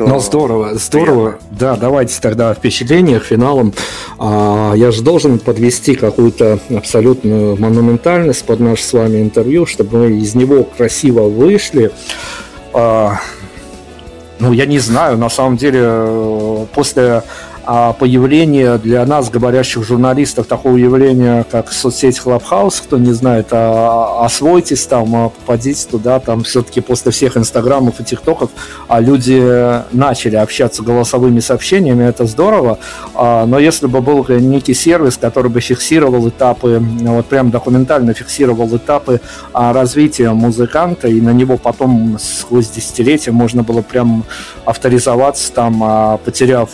Ну, 0.00 0.20
здорово, 0.20 0.74
здорово. 0.74 1.30
Приятно. 1.30 1.48
Да, 1.58 1.76
давайте 1.76 2.20
тогда 2.20 2.50
о 2.50 2.54
впечатлениях, 2.54 3.24
финалом. 3.24 3.72
А, 4.18 4.72
я 4.76 4.90
же 4.90 5.02
должен 5.02 5.38
подвести 5.38 5.94
какую-то 5.94 6.60
абсолютную 6.70 7.56
монументальность 7.56 8.44
под 8.44 8.60
наше 8.60 8.84
с 8.84 8.92
вами 8.92 9.20
интервью, 9.20 9.66
чтобы 9.66 9.98
мы 9.98 10.10
из 10.18 10.34
него 10.34 10.64
красиво 10.64 11.22
вышли. 11.22 11.90
А, 12.72 13.20
ну, 14.38 14.52
я 14.52 14.66
не 14.66 14.78
знаю, 14.78 15.18
на 15.18 15.28
самом 15.28 15.56
деле, 15.56 16.66
после 16.74 17.02
а 17.04 17.22
появление 17.68 18.78
для 18.78 19.04
нас, 19.04 19.28
говорящих 19.28 19.84
журналистов, 19.84 20.46
такого 20.46 20.76
явления, 20.76 21.44
как 21.50 21.72
соцсеть 21.72 22.18
Clubhouse, 22.24 22.82
кто 22.82 22.96
не 22.98 23.12
знает, 23.12 23.48
а, 23.50 24.24
освойтесь 24.24 24.86
там, 24.86 25.14
а, 25.14 25.28
попадите 25.28 25.86
туда, 25.88 26.18
там 26.18 26.44
все-таки 26.44 26.80
после 26.80 27.12
всех 27.12 27.36
инстаграмов 27.36 28.00
и 28.00 28.04
тиктоков 28.04 28.50
а 28.88 29.00
люди 29.00 29.82
начали 29.92 30.36
общаться 30.36 30.82
голосовыми 30.82 31.40
сообщениями, 31.40 32.04
это 32.04 32.24
здорово, 32.26 32.78
а, 33.14 33.46
но 33.46 33.58
если 33.58 33.86
бы 33.86 34.00
был 34.00 34.26
некий 34.28 34.74
сервис, 34.74 35.16
который 35.16 35.50
бы 35.50 35.60
фиксировал 35.60 36.28
этапы, 36.28 36.82
вот 37.00 37.26
прям 37.26 37.50
документально 37.50 38.14
фиксировал 38.14 38.74
этапы 38.76 39.20
а, 39.52 39.72
развития 39.72 40.30
музыканта, 40.30 41.08
и 41.08 41.20
на 41.20 41.30
него 41.30 41.58
потом 41.58 42.18
сквозь 42.18 42.70
десятилетия 42.70 43.30
можно 43.30 43.62
было 43.62 43.82
прям 43.82 44.24
авторизоваться 44.64 45.52
там, 45.52 45.82
а, 45.82 46.16
потеряв 46.18 46.70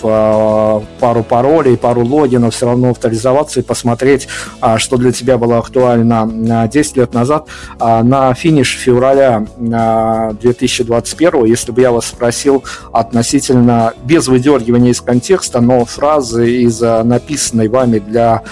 пару 1.01 1.23
паролей, 1.23 1.77
пару 1.77 2.05
логинов, 2.05 2.55
все 2.55 2.67
равно 2.67 2.91
авторизоваться 2.91 3.61
и 3.61 3.63
посмотреть, 3.63 4.29
а, 4.61 4.79
что 4.79 4.97
для 4.97 5.13
тебя 5.13 5.39
было 5.39 5.59
актуально 5.59 6.69
10 6.69 6.97
лет 6.97 7.15
назад. 7.15 7.47
А, 7.79 8.03
на 8.03 8.33
финиш 8.35 8.77
февраля 8.79 9.47
2021, 9.59 11.45
если 11.45 11.73
бы 11.73 11.81
я 11.81 11.93
вас 11.93 12.07
спросил 12.07 12.65
относительно, 12.93 13.95
без 14.05 14.29
выдергивания 14.29 14.93
из 14.93 15.01
контекста, 15.01 15.61
но 15.61 15.85
фразы 15.85 16.63
из 16.63 16.81
написанной 16.81 17.69
вами 17.69 17.99
для 17.99 18.43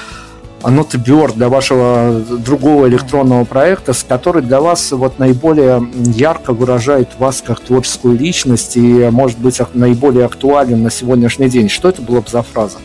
Notebird 0.62 1.34
для 1.34 1.48
вашего 1.48 2.20
другого 2.38 2.88
электронного 2.88 3.44
проекта, 3.44 3.92
с 3.92 4.04
который 4.04 4.42
для 4.42 4.60
вас 4.60 4.92
вот 4.92 5.18
наиболее 5.18 5.86
ярко 5.94 6.52
выражает 6.52 7.08
вас 7.18 7.42
как 7.44 7.60
творческую 7.60 8.18
личность 8.18 8.76
и, 8.76 9.08
может 9.10 9.38
быть, 9.38 9.60
наиболее 9.74 10.26
актуален 10.26 10.82
на 10.82 10.90
сегодняшний 10.90 11.48
день. 11.48 11.68
Что 11.68 11.88
это 11.88 12.02
было 12.02 12.20
бы 12.20 12.28
за 12.28 12.42
фраза? 12.42 12.78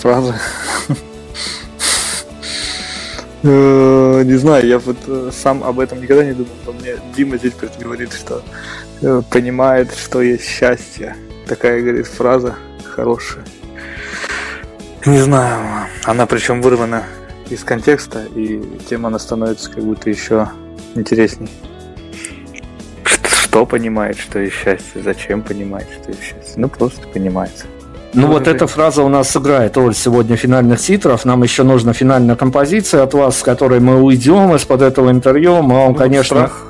Фраза? 0.00 0.34
Э, 3.46 4.22
не 4.24 4.36
знаю, 4.36 4.66
я 4.66 4.78
вот 4.78 4.96
э, 5.06 5.30
сам 5.30 5.62
об 5.64 5.78
этом 5.78 6.00
никогда 6.00 6.24
не 6.24 6.32
думал, 6.32 6.54
но 6.64 6.72
мне 6.72 6.94
Дима 7.14 7.36
здесь 7.36 7.52
говорит, 7.78 8.14
что 8.14 8.42
э, 9.02 9.20
понимает, 9.28 9.92
что 9.94 10.22
есть 10.22 10.44
счастье. 10.44 11.14
Такая, 11.46 11.82
говорит, 11.82 12.06
фраза 12.06 12.54
хорошая. 12.84 13.44
Не 15.06 15.18
знаю. 15.18 15.86
Она 16.04 16.26
причем 16.26 16.62
вырвана 16.62 17.04
из 17.50 17.62
контекста, 17.62 18.24
и 18.34 18.62
тем 18.88 19.06
она 19.06 19.18
становится 19.18 19.70
как 19.70 19.84
будто 19.84 20.08
еще 20.08 20.48
интересней. 20.94 21.50
Что 23.04 23.66
понимает, 23.66 24.18
что 24.18 24.38
есть 24.38 24.56
счастье? 24.56 25.02
Зачем 25.02 25.42
понимает, 25.42 25.86
что 26.00 26.10
есть 26.10 26.22
счастье? 26.22 26.54
Ну, 26.56 26.68
просто 26.68 27.06
понимается. 27.08 27.66
Ну 28.14 28.28
вот 28.28 28.46
эта 28.46 28.66
фраза 28.66 29.02
у 29.02 29.08
нас 29.08 29.28
сыграет 29.28 29.76
роль 29.76 29.94
сегодня 29.94 30.36
финальных 30.36 30.80
титров. 30.80 31.24
Нам 31.24 31.42
еще 31.42 31.64
нужна 31.64 31.92
финальная 31.92 32.36
композиция 32.36 33.02
от 33.02 33.12
вас, 33.12 33.40
с 33.40 33.42
которой 33.42 33.80
мы 33.80 34.00
уйдем 34.00 34.54
из-под 34.54 34.82
этого 34.82 35.10
интервью. 35.10 35.62
Мы 35.62 35.74
вам, 35.74 35.92
ну, 35.92 35.94
конечно... 35.98 36.46
Страх, 36.46 36.66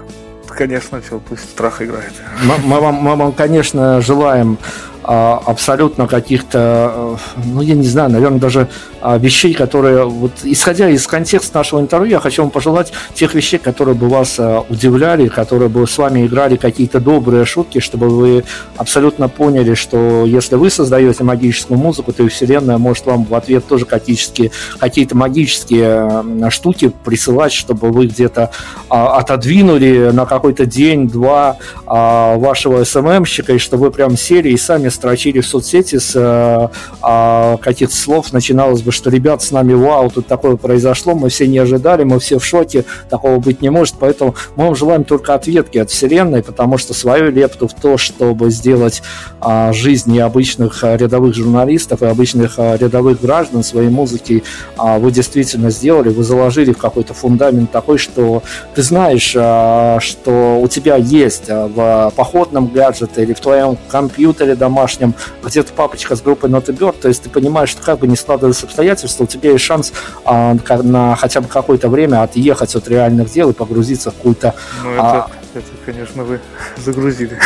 конечно, 0.49 1.01
все, 1.03 1.21
пусть 1.21 1.43
страх 1.51 1.83
играет. 1.83 2.13
Мы, 2.45 2.55
мы, 2.65 2.81
вам, 2.81 2.95
мы 2.95 3.15
вам, 3.17 3.33
конечно, 3.33 4.01
желаем 4.01 4.59
абсолютно 5.05 6.07
каких-то, 6.07 7.19
э, 7.37 7.43
ну, 7.45 7.61
я 7.61 7.75
не 7.75 7.87
знаю, 7.87 8.11
наверное, 8.11 8.39
даже 8.39 8.69
а, 9.03 9.19
вещей, 9.19 9.53
которые, 9.53 10.05
вот, 10.05 10.33
исходя 10.45 10.89
из 10.89 11.07
контекста 11.07 11.59
нашего 11.59 11.81
интервью, 11.81 12.13
я 12.13 12.21
хочу 12.21 12.41
вам 12.41 12.51
пожелать 12.51 12.91
тех 13.13 13.35
вещей, 13.35 13.59
которые 13.59 13.95
бы 13.95 14.09
вас 14.09 14.37
а, 14.39 14.65
удивляли, 14.71 15.29
которые 15.29 15.69
бы 15.69 15.87
с 15.87 15.99
вами 15.99 16.27
играли 16.27 16.57
какие-то 16.57 17.01
добрые 17.01 17.45
шутки, 17.45 17.81
чтобы 17.81 18.09
вы 18.09 18.45
абсолютно 18.79 19.29
поняли, 19.29 19.75
что 19.75 20.25
если 20.25 20.55
вы 20.55 20.71
создаете 20.71 21.23
магическую 21.23 21.79
музыку, 21.79 22.15
то 22.15 22.23
и 22.23 22.29
Вселенная 22.29 22.79
может 22.79 23.05
вам 23.05 23.25
в 23.25 23.35
ответ 23.35 23.67
тоже 23.67 23.85
какие-то, 23.85 24.55
какие-то 24.79 25.15
магические 25.15 26.51
штуки 26.51 26.91
присылать, 27.05 27.53
чтобы 27.53 27.91
вы 27.91 28.07
где-то 28.07 28.51
отодвинули 28.89 30.13
на 30.13 30.25
какой-то 30.25 30.65
день-два 30.65 31.59
вашего 31.85 32.85
СММщика, 32.85 33.53
и 33.55 33.59
чтобы 33.59 33.85
вы 33.85 33.91
прям 33.91 34.17
сели 34.17 34.51
и 34.51 34.57
сами 34.57 34.89
строчили 34.95 35.41
в 35.41 35.47
соцсети 35.47 35.99
с 35.99 36.13
э, 36.15 36.69
э, 37.03 37.57
каких-то 37.59 37.95
слов, 37.95 38.33
начиналось 38.33 38.83
бы, 38.83 38.93
что, 38.93 39.11
ребят, 39.11 39.43
с 39.43 39.51
нами, 39.51 39.75
вау, 39.75 40.11
тут 40.11 40.27
такое 40.27 40.57
произошло, 40.57 41.15
мы 41.15 41.29
все 41.29 41.47
не 41.47 41.59
ожидали, 41.59 42.05
мы 42.05 42.19
все 42.21 42.39
в 42.39 42.45
шоке, 42.45 42.85
такого 43.11 43.39
быть 43.39 43.61
не 43.61 43.71
может, 43.71 43.97
поэтому 43.99 44.35
мы 44.57 44.67
вам 44.67 44.77
желаем 44.77 45.05
только 45.05 45.35
ответки 45.35 45.79
от 45.79 45.91
Вселенной, 45.91 46.43
потому 46.43 46.79
что 46.79 46.95
свою 46.95 47.31
лепту 47.31 47.69
в 47.69 47.75
то, 47.75 47.99
чтобы 47.99 48.51
сделать 48.51 49.03
э, 49.41 49.73
жизнь 49.73 50.13
необычных 50.13 50.83
рядовых 50.83 51.35
журналистов 51.35 52.03
и 52.03 52.07
обычных 52.07 52.55
э, 52.59 52.77
рядовых 52.77 53.21
граждан 53.21 53.63
своей 53.63 53.89
музыки 53.89 54.43
э, 54.79 54.99
вы 54.99 55.11
действительно 55.11 55.71
сделали, 55.71 56.09
вы 56.09 56.23
заложили 56.23 56.73
в 56.73 56.79
какой-то 56.79 57.15
фундамент 57.15 57.71
такой, 57.71 57.99
что 57.99 58.43
ты 58.75 58.83
знаешь, 58.83 59.35
э, 59.35 59.99
что 60.01 60.61
у 60.61 60.69
тебя 60.69 60.97
есть 60.97 61.49
э, 61.49 61.67
в 61.67 62.13
походном 62.17 62.69
гаджете 62.69 63.23
или 63.23 63.33
в 63.33 63.41
твоем 63.41 63.77
компьютере 63.89 64.55
домашнем 64.55 64.84
домашнем, 64.85 65.15
где-то 65.43 65.73
папочка 65.73 66.15
с 66.15 66.21
группой 66.21 66.51
Not 66.51 66.67
Bird, 66.67 66.97
то 67.01 67.09
есть 67.09 67.23
ты 67.23 67.31
понимаешь, 67.31 67.71
что 67.71 67.83
как 67.83 68.01
бы 68.01 68.07
не 68.07 68.17
складывались 68.17 68.63
обстоятельства, 68.63 69.25
у 69.25 69.27
тебя 69.27 69.53
есть 69.53 69.65
шанс 69.65 69.93
а, 70.25 70.57
на 70.83 71.17
хотя 71.17 71.41
бы 71.41 71.49
какое-то 71.49 71.89
время 71.89 72.23
отъехать 72.23 72.75
от 72.75 72.89
реальных 72.89 73.31
дел 73.33 73.51
и 73.51 73.53
погрузиться 73.55 74.11
в 74.11 74.15
какую-то... 74.15 74.55
Ну, 74.83 74.93
это, 74.93 75.03
а, 75.03 75.31
это, 75.55 75.67
конечно, 75.85 76.25
вы 76.25 76.41
загрузили. 76.77 77.39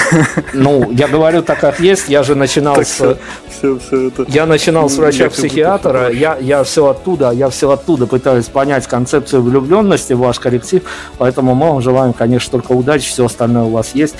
Ну, 0.54 0.90
я 0.90 1.08
говорю 1.08 1.42
так, 1.42 1.60
как 1.60 1.80
есть, 1.80 2.08
я 2.08 2.22
же 2.22 2.34
начинал 2.34 2.76
так 2.76 2.86
с... 2.86 2.94
Все, 2.94 3.18
все, 3.50 3.78
все 3.78 4.08
это... 4.08 4.24
Я 4.28 4.46
начинал 4.46 4.88
с 4.88 4.96
врача-психиатра, 4.96 6.10
я, 6.10 6.36
я 6.38 6.64
все 6.64 6.86
оттуда, 6.86 7.30
я 7.30 7.48
все 7.50 7.70
оттуда 7.70 8.06
пытаюсь 8.06 8.46
понять 8.46 8.86
концепцию 8.86 9.42
влюбленности 9.42 10.12
в 10.12 10.18
ваш 10.18 10.38
коллектив, 10.38 10.82
поэтому 11.18 11.54
мы 11.54 11.68
вам 11.68 11.82
желаем, 11.82 12.12
конечно, 12.12 12.52
только 12.52 12.72
удачи, 12.72 13.08
все 13.08 13.26
остальное 13.26 13.64
у 13.64 13.70
вас 13.70 13.94
есть. 13.94 14.14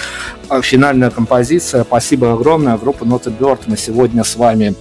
А 0.49 0.63
финальная 0.63 1.11
композиция, 1.11 1.85
спасибо 1.85 2.33
огромное, 2.33 2.77
группа 2.77 3.05
Not 3.05 3.23
a 3.27 3.31
Bird, 3.31 3.61
мы 3.67 3.77
сегодня 3.77 4.25
с 4.25 4.37
вами 4.37 4.75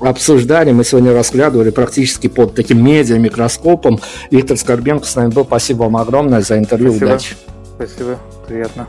обсуждали, 0.00 0.72
мы 0.72 0.84
сегодня 0.84 1.12
разглядывали 1.12 1.70
практически 1.70 2.26
под 2.28 2.54
таким 2.54 2.84
медиа-микроскопом. 2.84 4.00
Виктор 4.30 4.56
Скорбенко 4.56 5.06
с 5.06 5.16
нами 5.16 5.30
был. 5.30 5.44
Спасибо 5.44 5.84
вам 5.84 5.96
огромное 5.96 6.42
за 6.42 6.58
интервью. 6.58 6.90
Спасибо. 6.90 7.08
Удачи. 7.08 7.55
Спасибо, 7.76 8.18
приятно. 8.46 8.88